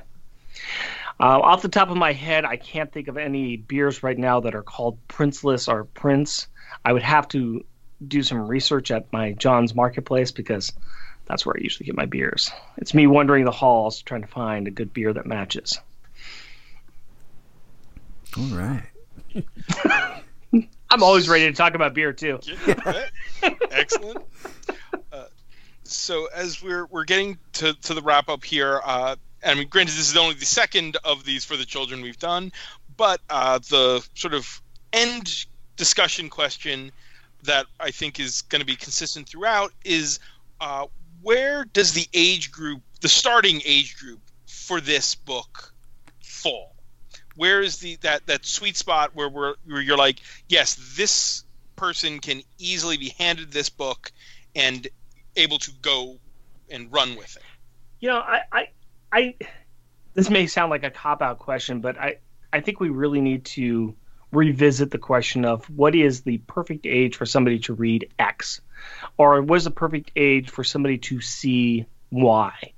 Uh, 1.20 1.40
off 1.40 1.64
the 1.64 1.70
top 1.70 1.90
of 1.90 1.98
my 1.98 2.14
head, 2.14 2.46
I 2.46 2.56
can't 2.56 2.92
think 2.92 3.08
of 3.08 3.18
any 3.18 3.58
beers 3.58 4.04
right 4.04 4.18
now 4.18 4.42
that 4.42 4.54
are 4.54 4.62
called 4.62 5.00
Princeless 5.08 5.68
or 5.68 5.86
Prince. 5.86 6.48
I 6.86 6.94
would 6.94 7.02
have 7.02 7.28
to 7.30 7.66
do 8.08 8.22
some 8.22 8.48
research 8.48 8.92
at 8.92 9.12
my 9.12 9.32
John's 9.32 9.74
Marketplace 9.74 10.32
because 10.32 10.72
that's 11.26 11.48
where 11.48 11.56
I 11.58 11.64
usually 11.64 11.88
get 11.88 11.98
my 11.98 12.06
beers. 12.06 12.52
It's 12.78 12.94
me 12.94 13.08
wandering 13.08 13.46
the 13.46 13.52
halls 13.52 14.04
trying 14.04 14.22
to 14.22 14.28
find 14.28 14.68
a 14.68 14.72
good 14.72 14.94
beer 14.94 15.12
that 15.14 15.26
matches. 15.26 15.80
All 18.38 18.44
right. 18.56 18.84
I'm 20.92 21.04
always 21.04 21.30
ready 21.30 21.46
to 21.46 21.54
talk 21.54 21.76
about 21.76 21.94
beer 21.94 22.14
too. 22.14 22.40
Yeah, 22.66 23.10
excellent. 23.72 24.24
Uh, 25.12 25.26
so 25.84 26.28
as 26.34 26.62
we're 26.62 26.86
we're 26.88 27.04
getting 27.06 27.38
to, 27.54 27.74
to 27.74 27.94
the 27.94 28.02
wrap 28.02 28.30
up 28.30 28.44
here, 28.44 28.82
uh, 28.84 29.16
I 29.46 29.54
mean, 29.56 29.68
granted, 29.68 29.92
this 29.92 30.10
is 30.10 30.18
only 30.18 30.36
the 30.36 30.46
second 30.46 30.98
of 31.04 31.24
these 31.24 31.46
for 31.46 31.58
the 31.58 31.66
children 31.66 32.02
we've 32.02 32.20
done, 32.20 32.52
but 32.98 33.22
uh, 33.30 33.60
the 33.70 34.06
sort 34.16 34.34
of 34.34 34.62
end 34.92 35.46
discussion 35.76 36.30
question 36.30 36.92
that 37.44 37.66
I 37.80 37.92
think 37.92 38.20
is 38.20 38.42
going 38.44 38.60
to 38.60 38.66
be 38.66 38.76
consistent 38.76 39.30
throughout 39.30 39.72
is 39.86 40.20
uh, 40.60 40.88
where 41.22 41.66
does 41.66 41.94
the 41.94 42.08
age 42.14 42.52
group, 42.52 42.82
the 43.02 43.08
starting 43.08 43.62
age 43.66 43.98
group 43.98 44.20
for 44.48 44.82
this 44.82 45.16
book, 45.16 45.74
fall? 46.22 46.76
Where 47.40 47.62
is 47.62 47.78
the 47.78 47.96
that 48.02 48.28
that 48.28 48.46
sweet 48.46 48.76
spot 48.76 49.12
where 49.14 49.30
we're 49.30 49.56
where 49.66 49.80
you're 49.80 49.98
like, 49.98 50.20
yes, 50.50 50.76
this 50.98 51.46
person 51.78 52.20
can 52.20 52.42
easily 52.58 52.98
be 52.98 53.16
handed 53.18 53.50
this 53.50 53.70
book 53.70 54.12
and 54.54 54.86
able 55.38 55.58
to 55.60 55.72
go 55.82 56.18
and 56.70 56.92
run 56.92 57.16
with 57.16 57.38
it. 57.38 57.44
You 58.02 58.10
know, 58.10 58.18
I, 58.18 58.42
I, 58.52 58.68
I 59.14 59.36
this 60.16 60.30
may 60.30 60.48
sound 60.48 60.70
like 60.70 60.84
a 60.84 60.92
cop 60.92 61.22
out 61.22 61.40
question, 61.40 61.80
but 61.80 61.98
I, 61.98 62.18
I 62.52 62.60
think 62.60 62.82
we 62.82 62.90
really 62.90 63.22
need 63.22 63.46
to 63.46 63.96
revisit 64.34 64.92
the 64.92 64.98
question 64.98 65.46
of 65.46 65.64
what 65.70 65.96
is 65.96 66.22
the 66.24 66.40
perfect 66.40 66.86
age 66.86 67.16
for 67.16 67.26
somebody 67.26 67.60
to 67.60 67.74
read 67.74 68.12
X, 68.20 68.60
or 69.18 69.42
what 69.42 69.56
is 69.56 69.64
the 69.64 69.72
perfect 69.72 70.12
age 70.18 70.50
for 70.50 70.66
somebody 70.66 70.98
to 70.98 71.22
see 71.22 71.86
Y, 72.12 72.74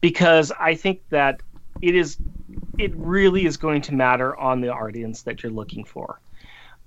because 0.00 0.50
I 0.58 0.76
think 0.76 1.02
that 1.10 1.42
it 1.80 1.94
is, 1.94 2.16
it 2.78 2.92
really 2.96 3.46
is 3.46 3.56
going 3.56 3.82
to 3.82 3.94
matter 3.94 4.36
on 4.36 4.60
the 4.60 4.68
audience 4.68 5.22
that 5.22 5.42
you're 5.42 5.52
looking 5.52 5.84
for. 5.84 6.20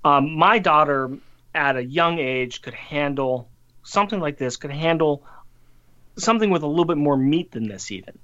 Um, 0.04 0.36
my 0.36 0.58
daughter 0.58 1.18
at 1.54 1.76
a 1.76 1.84
young 1.84 2.18
age 2.18 2.62
could 2.62 2.74
handle 2.74 3.48
something 3.82 4.20
like 4.20 4.38
this, 4.38 4.56
could 4.56 4.70
handle 4.70 5.24
something 6.16 6.50
with 6.50 6.62
a 6.62 6.66
little 6.66 6.84
bit 6.84 6.96
more 6.96 7.16
meat 7.16 7.50
than 7.50 7.68
this, 7.68 7.90
even. 7.90 8.18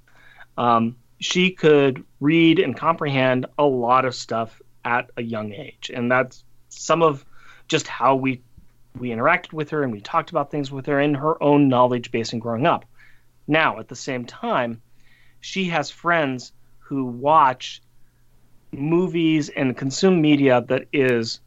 Um, 0.57 0.95
she 1.19 1.51
could 1.51 2.03
read 2.19 2.59
and 2.59 2.75
comprehend 2.75 3.45
a 3.57 3.63
lot 3.63 4.05
of 4.05 4.13
stuff 4.15 4.61
at 4.85 5.09
a 5.17 5.21
young 5.21 5.53
age, 5.53 5.91
and 5.93 6.11
that's 6.11 6.43
some 6.69 7.01
of 7.01 7.25
just 7.67 7.87
how 7.87 8.15
we 8.15 8.41
we 8.99 9.09
interacted 9.09 9.53
with 9.53 9.71
her 9.71 9.81
and 9.81 9.91
we 9.91 9.99
talked 9.99 10.29
about 10.29 10.51
things 10.51 10.71
with 10.71 10.85
her 10.85 10.99
in 10.99 11.15
her 11.15 11.41
own 11.41 11.67
knowledge 11.67 12.11
base 12.11 12.31
and 12.31 12.41
growing 12.41 12.67
up. 12.67 12.85
Now, 13.47 13.79
at 13.79 13.87
the 13.87 13.95
same 13.95 14.25
time, 14.25 14.81
she 15.43 15.65
has 15.65 15.89
friends 15.89 16.53
who 16.79 17.03
watch 17.03 17.81
movies 18.71 19.49
and 19.49 19.75
consume 19.75 20.21
media 20.21 20.61
that 20.69 20.87
is 20.93 21.41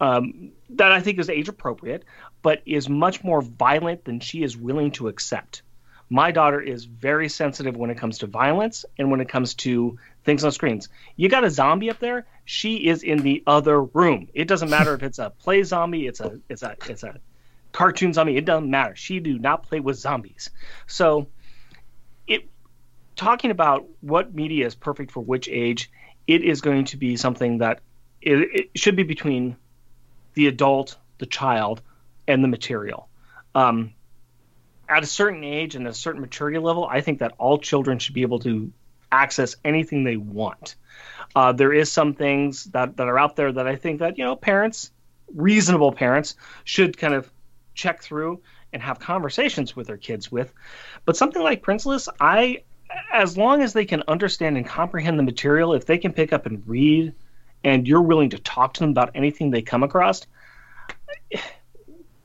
um, 0.00 0.52
that 0.68 0.92
I 0.92 1.00
think 1.00 1.18
is 1.18 1.30
age 1.30 1.48
appropriate, 1.48 2.04
but 2.42 2.60
is 2.66 2.90
much 2.90 3.24
more 3.24 3.40
violent 3.40 4.04
than 4.04 4.20
she 4.20 4.42
is 4.42 4.56
willing 4.56 4.90
to 4.92 5.08
accept. 5.08 5.62
My 6.10 6.32
daughter 6.32 6.60
is 6.60 6.84
very 6.84 7.30
sensitive 7.30 7.76
when 7.76 7.88
it 7.88 7.96
comes 7.96 8.18
to 8.18 8.26
violence 8.26 8.84
and 8.98 9.10
when 9.10 9.22
it 9.22 9.28
comes 9.28 9.54
to 9.54 9.98
things 10.24 10.44
on 10.44 10.52
screens. 10.52 10.90
You 11.16 11.30
got 11.30 11.44
a 11.44 11.50
zombie 11.50 11.88
up 11.88 11.98
there, 11.98 12.26
she 12.44 12.88
is 12.88 13.02
in 13.02 13.22
the 13.22 13.42
other 13.46 13.82
room. 13.82 14.28
It 14.34 14.48
doesn't 14.48 14.68
matter 14.68 14.92
if 14.92 15.02
it's 15.02 15.18
a 15.18 15.30
play 15.30 15.62
zombie, 15.62 16.06
it's 16.06 16.20
a 16.20 16.38
it's 16.50 16.62
a 16.62 16.76
it's 16.90 17.04
a 17.04 17.18
cartoon 17.72 18.12
zombie, 18.12 18.36
it 18.36 18.44
doesn't 18.44 18.70
matter. 18.70 18.94
She 18.94 19.18
do 19.18 19.38
not 19.38 19.62
play 19.62 19.80
with 19.80 19.96
zombies. 19.96 20.50
So 20.86 21.28
talking 23.16 23.50
about 23.50 23.86
what 24.00 24.34
media 24.34 24.66
is 24.66 24.74
perfect 24.74 25.10
for 25.10 25.20
which 25.20 25.48
age, 25.48 25.90
it 26.26 26.42
is 26.42 26.60
going 26.60 26.84
to 26.86 26.96
be 26.96 27.16
something 27.16 27.58
that 27.58 27.80
it, 28.20 28.70
it 28.74 28.78
should 28.78 28.96
be 28.96 29.02
between 29.02 29.56
the 30.34 30.46
adult, 30.46 30.96
the 31.18 31.26
child, 31.26 31.82
and 32.26 32.42
the 32.42 32.48
material. 32.48 33.08
Um, 33.54 33.92
at 34.88 35.02
a 35.02 35.06
certain 35.06 35.44
age 35.44 35.74
and 35.74 35.86
a 35.86 35.94
certain 35.94 36.20
maturity 36.20 36.58
level, 36.58 36.86
I 36.86 37.00
think 37.00 37.18
that 37.20 37.32
all 37.38 37.58
children 37.58 37.98
should 37.98 38.14
be 38.14 38.22
able 38.22 38.38
to 38.40 38.72
access 39.10 39.56
anything 39.64 40.04
they 40.04 40.16
want. 40.16 40.76
Uh, 41.34 41.52
there 41.52 41.72
is 41.72 41.90
some 41.90 42.14
things 42.14 42.64
that, 42.66 42.96
that 42.96 43.08
are 43.08 43.18
out 43.18 43.36
there 43.36 43.52
that 43.52 43.66
I 43.66 43.76
think 43.76 44.00
that 44.00 44.18
you 44.18 44.24
know 44.24 44.36
parents, 44.36 44.90
reasonable 45.34 45.92
parents, 45.92 46.36
should 46.64 46.96
kind 46.96 47.14
of 47.14 47.30
check 47.74 48.02
through 48.02 48.42
and 48.72 48.82
have 48.82 48.98
conversations 48.98 49.76
with 49.76 49.86
their 49.86 49.96
kids 49.96 50.32
with. 50.32 50.52
But 51.04 51.16
something 51.16 51.42
like 51.42 51.62
Princeless, 51.62 52.08
I, 52.20 52.62
as 53.12 53.36
long 53.36 53.62
as 53.62 53.72
they 53.72 53.84
can 53.84 54.02
understand 54.08 54.56
and 54.56 54.66
comprehend 54.66 55.18
the 55.18 55.22
material, 55.22 55.74
if 55.74 55.86
they 55.86 55.98
can 55.98 56.12
pick 56.12 56.32
up 56.32 56.46
and 56.46 56.62
read 56.66 57.14
and 57.64 57.86
you're 57.86 58.02
willing 58.02 58.30
to 58.30 58.38
talk 58.38 58.74
to 58.74 58.80
them 58.80 58.90
about 58.90 59.10
anything 59.14 59.50
they 59.50 59.62
come 59.62 59.82
across 59.82 60.26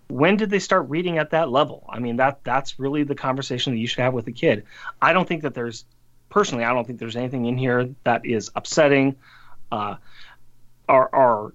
when 0.09 0.37
did 0.37 0.49
they 0.49 0.59
start 0.59 0.89
reading 0.89 1.17
at 1.17 1.31
that 1.31 1.49
level? 1.49 1.85
I 1.89 1.99
mean 1.99 2.15
that 2.15 2.41
that's 2.43 2.79
really 2.79 3.03
the 3.03 3.13
conversation 3.13 3.73
that 3.73 3.79
you 3.79 3.87
should 3.87 3.99
have 3.99 4.13
with 4.13 4.25
a 4.27 4.31
kid. 4.31 4.63
I 5.01 5.11
don't 5.11 5.27
think 5.27 5.41
that 5.41 5.53
there's 5.53 5.83
personally 6.29 6.63
i 6.63 6.73
don't 6.73 6.85
think 6.85 6.99
there's 6.99 7.15
anything 7.15 7.45
in 7.45 7.57
here 7.57 7.89
that 8.03 8.25
is 8.25 8.51
upsetting 8.55 9.15
uh, 9.71 9.95
or, 10.87 11.13
or 11.15 11.53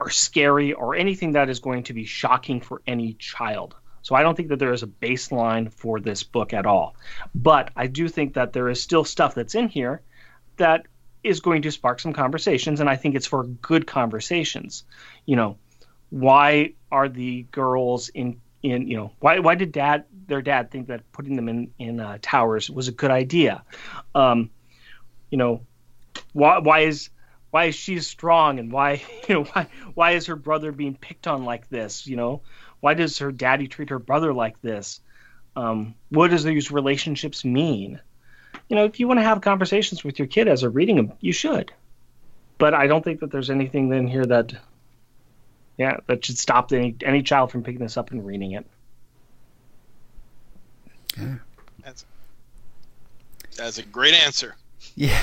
or 0.00 0.10
scary 0.10 0.72
or 0.72 0.94
anything 0.94 1.32
that 1.32 1.48
is 1.48 1.58
going 1.58 1.82
to 1.82 1.92
be 1.92 2.04
shocking 2.04 2.60
for 2.60 2.82
any 2.86 3.14
child 3.14 3.74
so 4.08 4.14
I 4.14 4.22
don't 4.22 4.34
think 4.34 4.48
that 4.48 4.58
there 4.58 4.72
is 4.72 4.82
a 4.82 4.86
baseline 4.86 5.70
for 5.70 6.00
this 6.00 6.22
book 6.22 6.54
at 6.54 6.64
all. 6.64 6.96
But 7.34 7.72
I 7.76 7.88
do 7.88 8.08
think 8.08 8.32
that 8.34 8.54
there 8.54 8.70
is 8.70 8.80
still 8.80 9.04
stuff 9.04 9.34
that's 9.34 9.54
in 9.54 9.68
here 9.68 10.00
that 10.56 10.86
is 11.22 11.40
going 11.40 11.60
to 11.60 11.70
spark 11.70 12.00
some 12.00 12.14
conversations, 12.14 12.80
and 12.80 12.88
I 12.88 12.96
think 12.96 13.16
it's 13.16 13.26
for 13.26 13.44
good 13.44 13.86
conversations. 13.86 14.84
You 15.26 15.36
know, 15.36 15.58
why 16.08 16.72
are 16.90 17.10
the 17.10 17.42
girls 17.50 18.08
in 18.08 18.40
in 18.62 18.88
you 18.88 18.96
know 18.96 19.12
why 19.20 19.40
why 19.40 19.56
did 19.56 19.72
dad 19.72 20.06
their 20.26 20.40
dad 20.40 20.70
think 20.70 20.86
that 20.86 21.12
putting 21.12 21.36
them 21.36 21.50
in 21.50 21.70
in 21.78 22.00
uh, 22.00 22.16
towers 22.22 22.70
was 22.70 22.88
a 22.88 22.92
good 22.92 23.10
idea? 23.10 23.62
Um, 24.14 24.48
you 25.28 25.36
know, 25.36 25.66
why 26.32 26.60
why 26.60 26.80
is 26.80 27.10
why 27.50 27.66
is 27.66 27.74
she 27.74 28.00
strong 28.00 28.58
and 28.58 28.72
why 28.72 29.02
you 29.28 29.34
know 29.34 29.44
why 29.44 29.66
why 29.92 30.12
is 30.12 30.24
her 30.28 30.36
brother 30.36 30.72
being 30.72 30.94
picked 30.94 31.26
on 31.26 31.44
like 31.44 31.68
this? 31.68 32.06
You 32.06 32.16
know, 32.16 32.40
why 32.80 32.94
does 32.94 33.18
her 33.18 33.32
daddy 33.32 33.68
treat 33.68 33.90
her 33.90 33.98
brother 33.98 34.32
like 34.32 34.60
this? 34.62 35.00
Um, 35.56 35.94
what 36.10 36.30
does 36.30 36.44
these 36.44 36.70
relationships 36.70 37.44
mean? 37.44 38.00
you 38.68 38.76
know, 38.76 38.84
if 38.84 39.00
you 39.00 39.08
want 39.08 39.18
to 39.18 39.24
have 39.24 39.40
conversations 39.40 40.04
with 40.04 40.18
your 40.18 40.28
kid 40.28 40.48
as 40.48 40.60
they're 40.60 40.70
reading 40.70 40.96
them, 40.96 41.12
you 41.20 41.32
should. 41.32 41.72
But 42.58 42.74
I 42.74 42.86
don't 42.86 43.02
think 43.02 43.20
that 43.20 43.30
there's 43.30 43.50
anything 43.50 43.92
in 43.92 44.06
here 44.06 44.26
that, 44.26 44.52
yeah, 45.78 45.98
that 46.06 46.24
should 46.24 46.38
stop 46.38 46.72
any 46.72 46.96
any 47.02 47.22
child 47.22 47.50
from 47.50 47.62
picking 47.62 47.80
this 47.80 47.96
up 47.96 48.10
and 48.10 48.26
reading 48.26 48.52
it. 48.52 48.66
Yeah. 51.16 51.36
That's 51.84 52.04
that's 53.56 53.78
a 53.78 53.82
great 53.84 54.14
answer. 54.14 54.54
Yeah. 54.94 55.20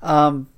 Um, 0.00 0.48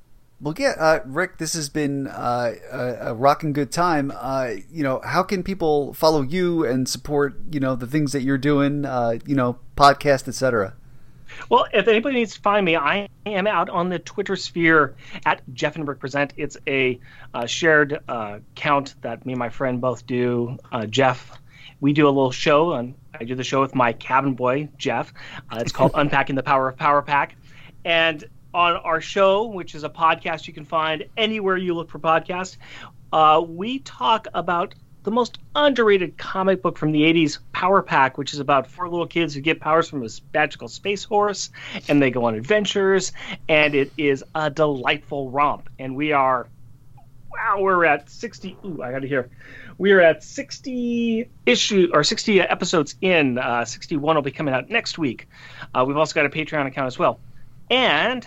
well, 0.40 0.54
yeah, 0.58 0.74
uh, 0.78 1.00
Rick, 1.06 1.38
this 1.38 1.54
has 1.54 1.68
been 1.68 2.08
uh, 2.08 2.52
a, 2.70 3.10
a 3.10 3.14
rocking 3.14 3.52
good 3.52 3.72
time. 3.72 4.12
Uh, 4.14 4.50
you 4.70 4.82
know, 4.82 5.00
how 5.02 5.22
can 5.22 5.42
people 5.42 5.94
follow 5.94 6.20
you 6.20 6.64
and 6.64 6.88
support, 6.88 7.36
you 7.50 7.58
know, 7.58 7.74
the 7.74 7.86
things 7.86 8.12
that 8.12 8.22
you're 8.22 8.36
doing, 8.36 8.84
uh, 8.84 9.18
you 9.26 9.34
know, 9.34 9.58
podcast, 9.76 10.28
etc.? 10.28 10.74
Well, 11.48 11.66
if 11.72 11.88
anybody 11.88 12.16
needs 12.16 12.34
to 12.34 12.40
find 12.40 12.64
me, 12.64 12.76
I 12.76 13.08
am 13.24 13.46
out 13.46 13.70
on 13.70 13.88
the 13.88 13.98
Twitter 13.98 14.36
sphere 14.36 14.94
at 15.24 15.42
Jeff 15.54 15.76
and 15.76 15.88
Rick 15.88 16.00
Present. 16.00 16.32
It's 16.36 16.56
a 16.66 17.00
uh, 17.32 17.46
shared 17.46 17.98
uh, 18.08 18.38
account 18.52 18.94
that 19.02 19.24
me 19.24 19.32
and 19.32 19.38
my 19.38 19.48
friend 19.48 19.80
both 19.80 20.06
do. 20.06 20.58
Uh, 20.70 20.86
Jeff, 20.86 21.32
we 21.80 21.92
do 21.92 22.06
a 22.06 22.08
little 22.08 22.30
show, 22.30 22.72
and 22.74 22.94
I 23.18 23.24
do 23.24 23.34
the 23.34 23.44
show 23.44 23.60
with 23.60 23.74
my 23.74 23.92
cabin 23.92 24.34
boy, 24.34 24.68
Jeff. 24.76 25.12
Uh, 25.50 25.58
it's 25.60 25.72
called 25.72 25.92
Unpacking 25.94 26.36
the 26.36 26.42
Power 26.42 26.68
of 26.68 26.76
Power 26.76 27.02
Pack. 27.02 27.36
And 27.84 28.24
on 28.56 28.76
our 28.76 29.02
show, 29.02 29.44
which 29.44 29.74
is 29.74 29.84
a 29.84 29.88
podcast 29.90 30.46
you 30.46 30.54
can 30.54 30.64
find 30.64 31.04
anywhere 31.18 31.58
you 31.58 31.74
look 31.74 31.90
for 31.90 31.98
podcasts, 31.98 32.56
uh, 33.12 33.44
we 33.46 33.80
talk 33.80 34.26
about 34.32 34.74
the 35.02 35.10
most 35.10 35.38
underrated 35.54 36.16
comic 36.16 36.62
book 36.62 36.78
from 36.78 36.90
the 36.90 37.02
80s, 37.02 37.38
Power 37.52 37.82
Pack, 37.82 38.16
which 38.16 38.32
is 38.32 38.40
about 38.40 38.66
four 38.66 38.88
little 38.88 39.06
kids 39.06 39.34
who 39.34 39.42
get 39.42 39.60
powers 39.60 39.90
from 39.90 40.02
a 40.02 40.08
magical 40.32 40.68
space 40.68 41.04
horse 41.04 41.50
and 41.86 42.00
they 42.00 42.10
go 42.10 42.24
on 42.24 42.34
adventures. 42.34 43.12
And 43.46 43.74
it 43.74 43.92
is 43.98 44.24
a 44.34 44.48
delightful 44.50 45.30
romp. 45.30 45.68
And 45.78 45.94
we 45.94 46.12
are, 46.12 46.48
wow, 47.30 47.58
we're 47.60 47.84
at 47.84 48.08
60. 48.08 48.56
Ooh, 48.64 48.82
I 48.82 48.90
got 48.90 49.02
to 49.02 49.08
hear. 49.08 49.28
We 49.76 49.92
are 49.92 50.00
at 50.00 50.24
60 50.24 51.28
issue 51.44 51.90
or 51.92 52.02
60 52.02 52.40
episodes 52.40 52.94
in. 53.02 53.36
Uh, 53.36 53.66
61 53.66 54.14
will 54.16 54.22
be 54.22 54.32
coming 54.32 54.54
out 54.54 54.70
next 54.70 54.96
week. 54.96 55.28
Uh, 55.74 55.84
we've 55.86 55.98
also 55.98 56.14
got 56.14 56.24
a 56.24 56.30
Patreon 56.30 56.66
account 56.66 56.86
as 56.86 56.98
well. 56.98 57.20
And 57.70 58.26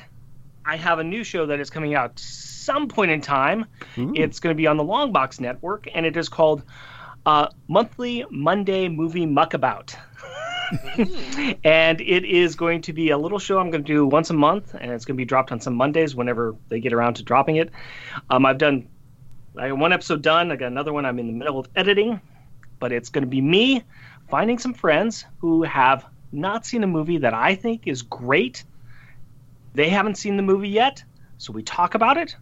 I 0.70 0.76
have 0.76 1.00
a 1.00 1.04
new 1.04 1.24
show 1.24 1.48
that 1.48 1.60
is 1.60 1.72
coming 1.72 1.96
out 1.96 2.20
some 2.20 2.88
point 2.88 3.10
in 3.10 3.22
time. 3.22 3.66
Ooh. 3.98 4.14
It's 4.16 4.40
going 4.40 4.56
to 4.56 4.58
be 4.58 4.68
on 4.68 4.78
the 4.78 4.84
Longbox 4.84 5.40
Network, 5.40 5.88
and 5.96 6.06
it 6.06 6.16
is 6.16 6.30
called 6.30 6.62
uh, 7.26 7.48
Monthly 7.68 8.24
Monday 8.30 8.88
Movie 8.88 9.26
Muckabout. 9.26 9.96
and 11.64 12.00
it 12.00 12.24
is 12.24 12.56
going 12.56 12.84
to 12.84 12.94
be 12.94 13.10
a 13.10 13.18
little 13.18 13.40
show 13.40 13.58
I'm 13.58 13.72
going 13.72 13.84
to 13.84 13.94
do 13.94 14.06
once 14.06 14.30
a 14.30 14.36
month, 14.36 14.76
and 14.80 14.92
it's 14.92 15.06
going 15.06 15.16
to 15.16 15.18
be 15.18 15.26
dropped 15.26 15.52
on 15.52 15.60
some 15.60 15.74
Mondays 15.74 16.16
whenever 16.16 16.56
they 16.68 16.80
get 16.80 16.94
around 16.94 17.16
to 17.16 17.24
dropping 17.24 17.56
it. 17.56 17.72
Um, 18.30 18.46
I've 18.46 18.60
done 18.60 18.88
I 19.58 19.70
got 19.70 19.80
one 19.80 19.92
episode 19.92 20.22
done. 20.22 20.52
I 20.52 20.56
got 20.56 20.68
another 20.68 20.94
one 20.94 21.04
I'm 21.04 21.18
in 21.18 21.26
the 21.26 21.34
middle 21.34 21.58
of 21.58 21.68
editing, 21.76 22.22
but 22.78 22.92
it's 22.92 23.10
going 23.10 23.24
to 23.24 23.28
be 23.28 23.42
me 23.42 23.84
finding 24.30 24.60
some 24.60 24.76
friends 24.76 25.26
who 25.40 25.64
have 25.64 26.06
not 26.32 26.64
seen 26.68 26.84
a 26.84 26.88
movie 26.88 27.18
that 27.18 27.34
I 27.34 27.56
think 27.56 27.88
is 27.88 28.04
great. 28.04 28.64
They 29.74 29.90
haven't 29.90 30.18
seen 30.18 30.38
the 30.38 30.44
movie 30.44 30.70
yet, 30.70 31.04
so 31.38 31.54
we 31.54 31.64
talk 31.64 31.96
about 31.96 32.18
it. 32.18 32.36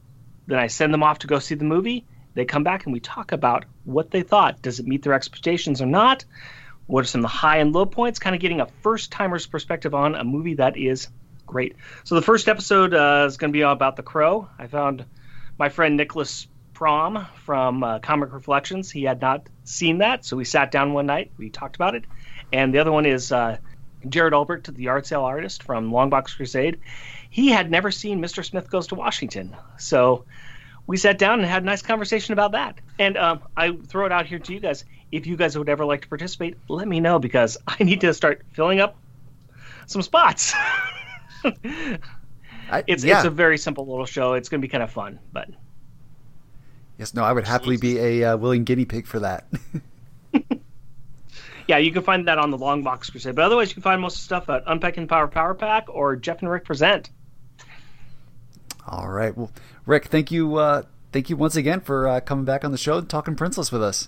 Then 0.48 0.60
I 0.60 0.68
send 0.68 0.94
them 0.94 1.04
off 1.04 1.20
to 1.20 1.28
go 1.28 1.40
see 1.40 1.56
the 1.56 1.66
movie. 1.66 2.06
They 2.34 2.46
come 2.46 2.64
back 2.64 2.86
and 2.86 2.94
we 2.94 3.00
talk 3.00 3.32
about 3.32 3.66
what 3.84 4.12
they 4.12 4.22
thought. 4.22 4.62
Does 4.62 4.80
it 4.80 4.88
meet 4.88 5.04
their 5.04 5.14
expectations 5.14 5.82
or 5.82 5.86
not? 5.88 6.24
What 6.86 7.04
are 7.04 7.08
some 7.08 7.20
of 7.20 7.24
the 7.24 7.30
high 7.30 7.58
and 7.58 7.74
low 7.74 7.86
points? 7.86 8.20
Kind 8.20 8.36
of 8.36 8.42
getting 8.42 8.62
a 8.62 8.68
first 8.82 9.12
timer's 9.12 9.46
perspective 9.46 9.94
on 9.94 10.16
a 10.16 10.24
movie 10.24 10.54
that 10.56 10.78
is 10.78 11.10
great. 11.46 11.76
So 12.04 12.16
the 12.16 12.22
first 12.22 12.48
episode 12.48 12.94
uh, 12.94 13.26
is 13.28 13.38
going 13.38 13.52
to 13.52 13.58
be 13.58 13.62
about 13.62 13.96
The 13.96 14.04
Crow. 14.04 14.48
I 14.58 14.68
found 14.68 15.06
my 15.58 15.70
friend 15.70 15.98
Nicholas 15.98 16.48
Prom 16.74 17.26
from 17.44 17.84
uh, 17.84 18.00
Comic 18.00 18.32
Reflections. 18.32 18.92
He 18.92 19.04
had 19.04 19.20
not 19.20 19.48
seen 19.64 19.98
that, 19.98 20.24
so 20.24 20.38
we 20.38 20.46
sat 20.46 20.72
down 20.72 20.94
one 20.94 21.08
night. 21.08 21.32
We 21.38 21.50
talked 21.50 21.76
about 21.76 21.96
it. 21.96 22.06
And 22.54 22.74
the 22.74 22.80
other 22.80 22.92
one 22.92 23.06
is 23.06 23.32
uh, 23.32 23.58
Jared 24.08 24.34
Albert, 24.34 24.66
to 24.66 24.72
the 24.72 24.84
yard 24.84 25.06
sale 25.06 25.24
artist 25.24 25.64
from 25.64 25.92
Longbox 25.92 26.36
Crusade 26.36 26.80
he 27.30 27.50
had 27.50 27.70
never 27.70 27.92
seen 27.92 28.22
Mr. 28.22 28.44
Smith 28.44 28.70
Goes 28.70 28.88
to 28.88 28.96
Washington. 28.96 29.56
So 29.78 30.26
we 30.86 30.98
sat 30.98 31.18
down 31.18 31.40
and 31.40 31.48
had 31.48 31.64
a 31.64 31.66
nice 31.66 31.82
conversation 31.82 32.34
about 32.34 32.54
that. 32.54 32.80
And 33.00 33.18
um, 33.18 33.42
I 33.56 33.72
throw 33.72 34.06
it 34.06 34.12
out 34.12 34.26
here 34.26 34.40
to 34.40 34.54
you 34.54 34.60
guys. 34.60 34.86
If 35.12 35.28
you 35.28 35.36
guys 35.36 35.58
would 35.58 35.70
ever 35.70 35.86
like 35.86 36.02
to 36.02 36.08
participate, 36.08 36.58
let 36.68 36.88
me 36.88 37.00
know 37.00 37.20
because 37.20 37.58
I 37.68 37.84
need 37.84 38.02
to 38.02 38.14
start 38.14 38.44
filling 38.54 38.80
up 38.80 38.98
some 39.86 40.02
spots. 40.02 40.54
I, 42.70 42.84
it's 42.88 43.04
yeah. 43.04 43.18
it's 43.18 43.26
a 43.26 43.30
very 43.30 43.58
simple 43.58 43.88
little 43.88 44.06
show. 44.06 44.34
It's 44.34 44.50
going 44.50 44.62
to 44.62 44.68
be 44.68 44.70
kind 44.70 44.84
of 44.84 44.92
fun, 44.92 45.20
but 45.32 45.50
Yes, 46.98 47.14
no, 47.14 47.24
I 47.24 47.32
would 47.32 47.46
happily 47.46 47.78
be 47.78 48.00
a 48.00 48.24
uh, 48.24 48.38
willing 48.38 48.64
guinea 48.64 48.86
pig 48.86 49.06
for 49.06 49.20
that. 49.20 49.48
yeah, 51.68 51.78
you 51.78 51.92
can 51.92 52.04
find 52.04 52.28
that 52.28 52.38
on 52.38 52.52
the 52.52 52.58
Long 52.58 52.84
Box 52.84 53.10
Crusade. 53.10 53.36
But 53.36 53.46
otherwise, 53.46 53.70
you 53.70 53.76
can 53.76 53.84
find 53.84 54.02
most 54.02 54.16
of 54.16 54.20
the 54.20 54.26
stuff 54.26 54.50
at 54.50 54.64
Unpacking 54.68 55.08
Power 55.08 55.28
Power 55.28 55.54
Pack 55.54 55.88
or 55.90 56.16
Jeff 56.16 56.42
and 56.42 56.50
Rick 56.50 56.66
Present. 56.66 57.10
All 58.88 59.10
right. 59.10 59.36
Well, 59.36 59.52
Rick, 59.86 60.06
thank 60.06 60.32
you. 60.32 60.56
Uh, 60.56 60.84
thank 61.12 61.30
you 61.30 61.36
once 61.36 61.56
again 61.56 61.82
for 61.82 62.08
uh, 62.08 62.20
coming 62.22 62.46
back 62.46 62.64
on 62.64 62.72
the 62.72 62.78
show 62.78 62.98
and 62.98 63.10
talking 63.10 63.36
Princeless 63.36 63.72
with 63.72 63.84
us. 63.84 64.08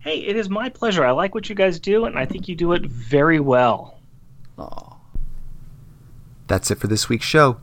Hey, 0.00 0.18
it 0.18 0.36
is 0.36 0.48
my 0.48 0.68
pleasure. 0.68 1.04
I 1.04 1.10
like 1.10 1.34
what 1.34 1.48
you 1.48 1.54
guys 1.54 1.80
do, 1.80 2.04
and 2.04 2.18
I 2.18 2.26
think 2.26 2.46
you 2.46 2.54
do 2.54 2.72
it 2.72 2.86
very 2.86 3.40
well. 3.40 3.98
Oh. 4.58 4.98
That's 6.46 6.70
it 6.70 6.78
for 6.78 6.86
this 6.86 7.08
week's 7.08 7.26
show. 7.26 7.56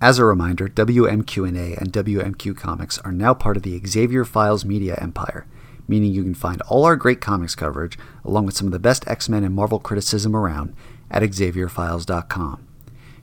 As 0.00 0.18
a 0.18 0.24
reminder, 0.24 0.68
WMQ&A 0.68 1.76
and 1.76 1.92
WMQ 1.92 2.56
Comics 2.56 2.98
are 2.98 3.12
now 3.12 3.34
part 3.34 3.56
of 3.56 3.62
the 3.64 3.80
Xavier 3.86 4.24
Files 4.24 4.64
media 4.64 4.96
empire, 5.00 5.46
meaning 5.86 6.12
you 6.12 6.22
can 6.22 6.34
find 6.34 6.62
all 6.62 6.84
our 6.84 6.96
great 6.96 7.20
comics 7.20 7.54
coverage, 7.54 7.98
along 8.24 8.46
with 8.46 8.56
some 8.56 8.66
of 8.66 8.72
the 8.72 8.78
best 8.78 9.06
X-Men 9.08 9.44
and 9.44 9.54
Marvel 9.54 9.78
criticism 9.78 10.34
around, 10.34 10.74
at 11.10 11.22
xavierfiles.com. 11.22 12.66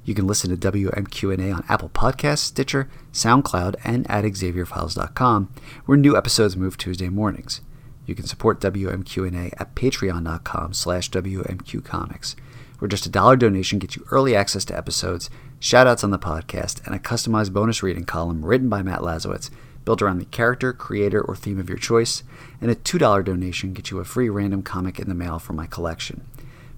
You 0.04 0.16
can 0.16 0.26
listen 0.26 0.50
to 0.50 0.72
WMQ&A 0.72 1.52
on 1.52 1.64
Apple 1.70 1.90
Podcasts, 1.90 2.40
Stitcher, 2.40 2.90
SoundCloud, 3.14 3.76
and 3.84 4.10
at 4.10 4.24
xavierfiles.com, 4.24 5.54
where 5.86 5.98
new 5.98 6.18
episodes 6.18 6.58
move 6.58 6.78
Tuesday 6.78 7.10
mornings. 7.10 7.62
You 8.06 8.16
can 8.16 8.26
support 8.26 8.60
WMQ&A 8.60 9.52
at 9.62 9.76
patreon.com 9.76 10.74
slash 10.74 11.12
WMQcomics, 11.12 12.36
where 12.80 12.90
just 12.90 13.06
a 13.06 13.10
dollar 13.10 13.36
donation 13.36 13.78
gets 13.78 13.96
you 13.96 14.06
early 14.10 14.36
access 14.36 14.66
to 14.66 14.78
episodes, 14.78 15.30
shoutouts 15.60 16.04
on 16.04 16.10
the 16.10 16.18
podcast, 16.18 16.84
and 16.86 16.96
a 16.96 17.00
customized 17.00 17.54
bonus 17.54 17.84
reading 17.84 18.06
column 18.06 18.44
written 18.44 18.70
by 18.70 18.82
Matt 18.82 19.02
Lazorwitz, 19.02 19.52
built 19.86 20.02
around 20.02 20.20
the 20.20 20.26
character, 20.26 20.74
creator, 20.74 21.22
or 21.22 21.36
theme 21.36 21.60
of 21.60 21.70
your 21.70 21.78
choice, 21.78 22.24
and 22.60 22.70
a 22.70 22.76
$2 22.76 23.26
donation 23.26 23.74
gets 23.74 23.91
you 23.91 23.99
a 23.99 24.06
free 24.06 24.30
random 24.30 24.62
comic 24.62 24.99
in 24.99 25.10
the 25.10 25.16
mail 25.16 25.40
from 25.40 25.56
my 25.56 25.66
collection. 25.66 26.26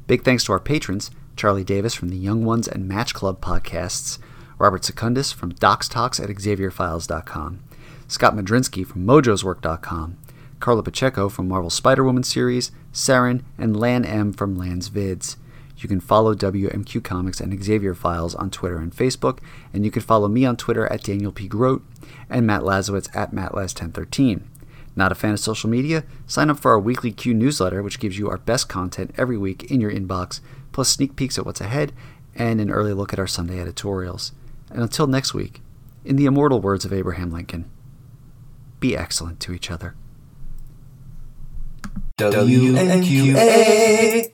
Big 0.08 0.24
thanks 0.24 0.44
to 0.46 0.52
our 0.52 0.60
patrons, 0.60 1.12
Charlie 1.36 1.64
Davis 1.64 1.94
from 1.94 2.10
the 2.10 2.18
Young 2.18 2.46
Ones 2.46 2.68
and 2.68 2.88
Match 2.88 3.14
Club 3.14 3.42
podcasts, 3.42 4.20
Robert 4.58 4.86
Secundus 4.86 5.32
from 5.32 5.54
Docs 5.54 5.90
Talks 5.90 6.20
at 6.20 6.30
XavierFiles.com, 6.30 7.60
Scott 8.08 8.36
Madrinsky 8.36 8.86
from 8.86 9.06
MojosWork.com, 9.06 10.18
Carla 10.60 10.84
Pacheco 10.84 11.30
from 11.30 11.48
Marvel 11.48 11.70
Spider 11.70 12.04
Woman 12.04 12.24
series, 12.24 12.72
Saren, 12.94 13.42
and 13.58 13.78
Lan 13.78 14.06
M 14.06 14.32
from 14.32 14.56
Lan's 14.56 14.90
Vids. 14.90 15.36
You 15.84 15.90
can 15.90 16.00
follow 16.00 16.34
WMQ 16.34 17.04
Comics 17.04 17.42
and 17.42 17.62
Xavier 17.62 17.94
Files 17.94 18.36
on 18.36 18.50
Twitter 18.50 18.78
and 18.78 18.96
Facebook, 18.96 19.40
and 19.74 19.84
you 19.84 19.92
can 19.92 20.02
follow 20.02 20.30
me 20.30 20.46
on 20.46 20.56
Twitter 20.56 20.92
at 20.92 21.04
Daniel 21.04 21.34
P. 21.34 21.48
Grote 21.48 21.84
and 22.30 22.48
Matt 22.48 22.62
Lazorwitz 22.62 23.14
at 23.14 23.34
MattLaz1013. 23.34 24.44
Not 24.96 25.12
a 25.12 25.16
fan 25.16 25.34
of 25.34 25.40
social 25.40 25.70
media? 25.70 26.06
Sign 26.26 26.50
up 26.50 26.60
for 26.60 26.72
our 26.72 26.80
weekly 26.80 27.12
Q 27.12 27.34
newsletter, 27.34 27.84
which 27.84 28.00
gives 28.00 28.18
you 28.18 28.30
our 28.30 28.38
best 28.38 28.70
content 28.70 29.14
every 29.18 29.38
week 29.38 29.70
in 29.70 29.82
your 29.82 29.92
inbox, 29.92 30.40
plus 30.72 30.88
sneak 30.88 31.18
peeks 31.18 31.38
at 31.38 31.46
what's 31.46 31.62
ahead 31.62 31.92
and 32.36 32.62
an 32.62 32.72
early 32.72 32.94
look 32.94 33.12
at 33.12 33.20
our 33.20 33.28
Sunday 33.28 33.60
editorials. 33.60 34.32
And 34.70 34.82
until 34.82 35.08
next 35.08 35.34
week, 35.34 35.62
in 36.06 36.16
the 36.16 36.26
immortal 36.26 36.62
words 36.62 36.86
of 36.86 36.94
Abraham 36.94 37.32
Lincoln, 37.32 37.70
be 38.80 38.96
excellent 38.96 39.42
to 39.42 39.52
each 39.52 39.70
other. 39.70 39.96
WMQA. 42.20 44.30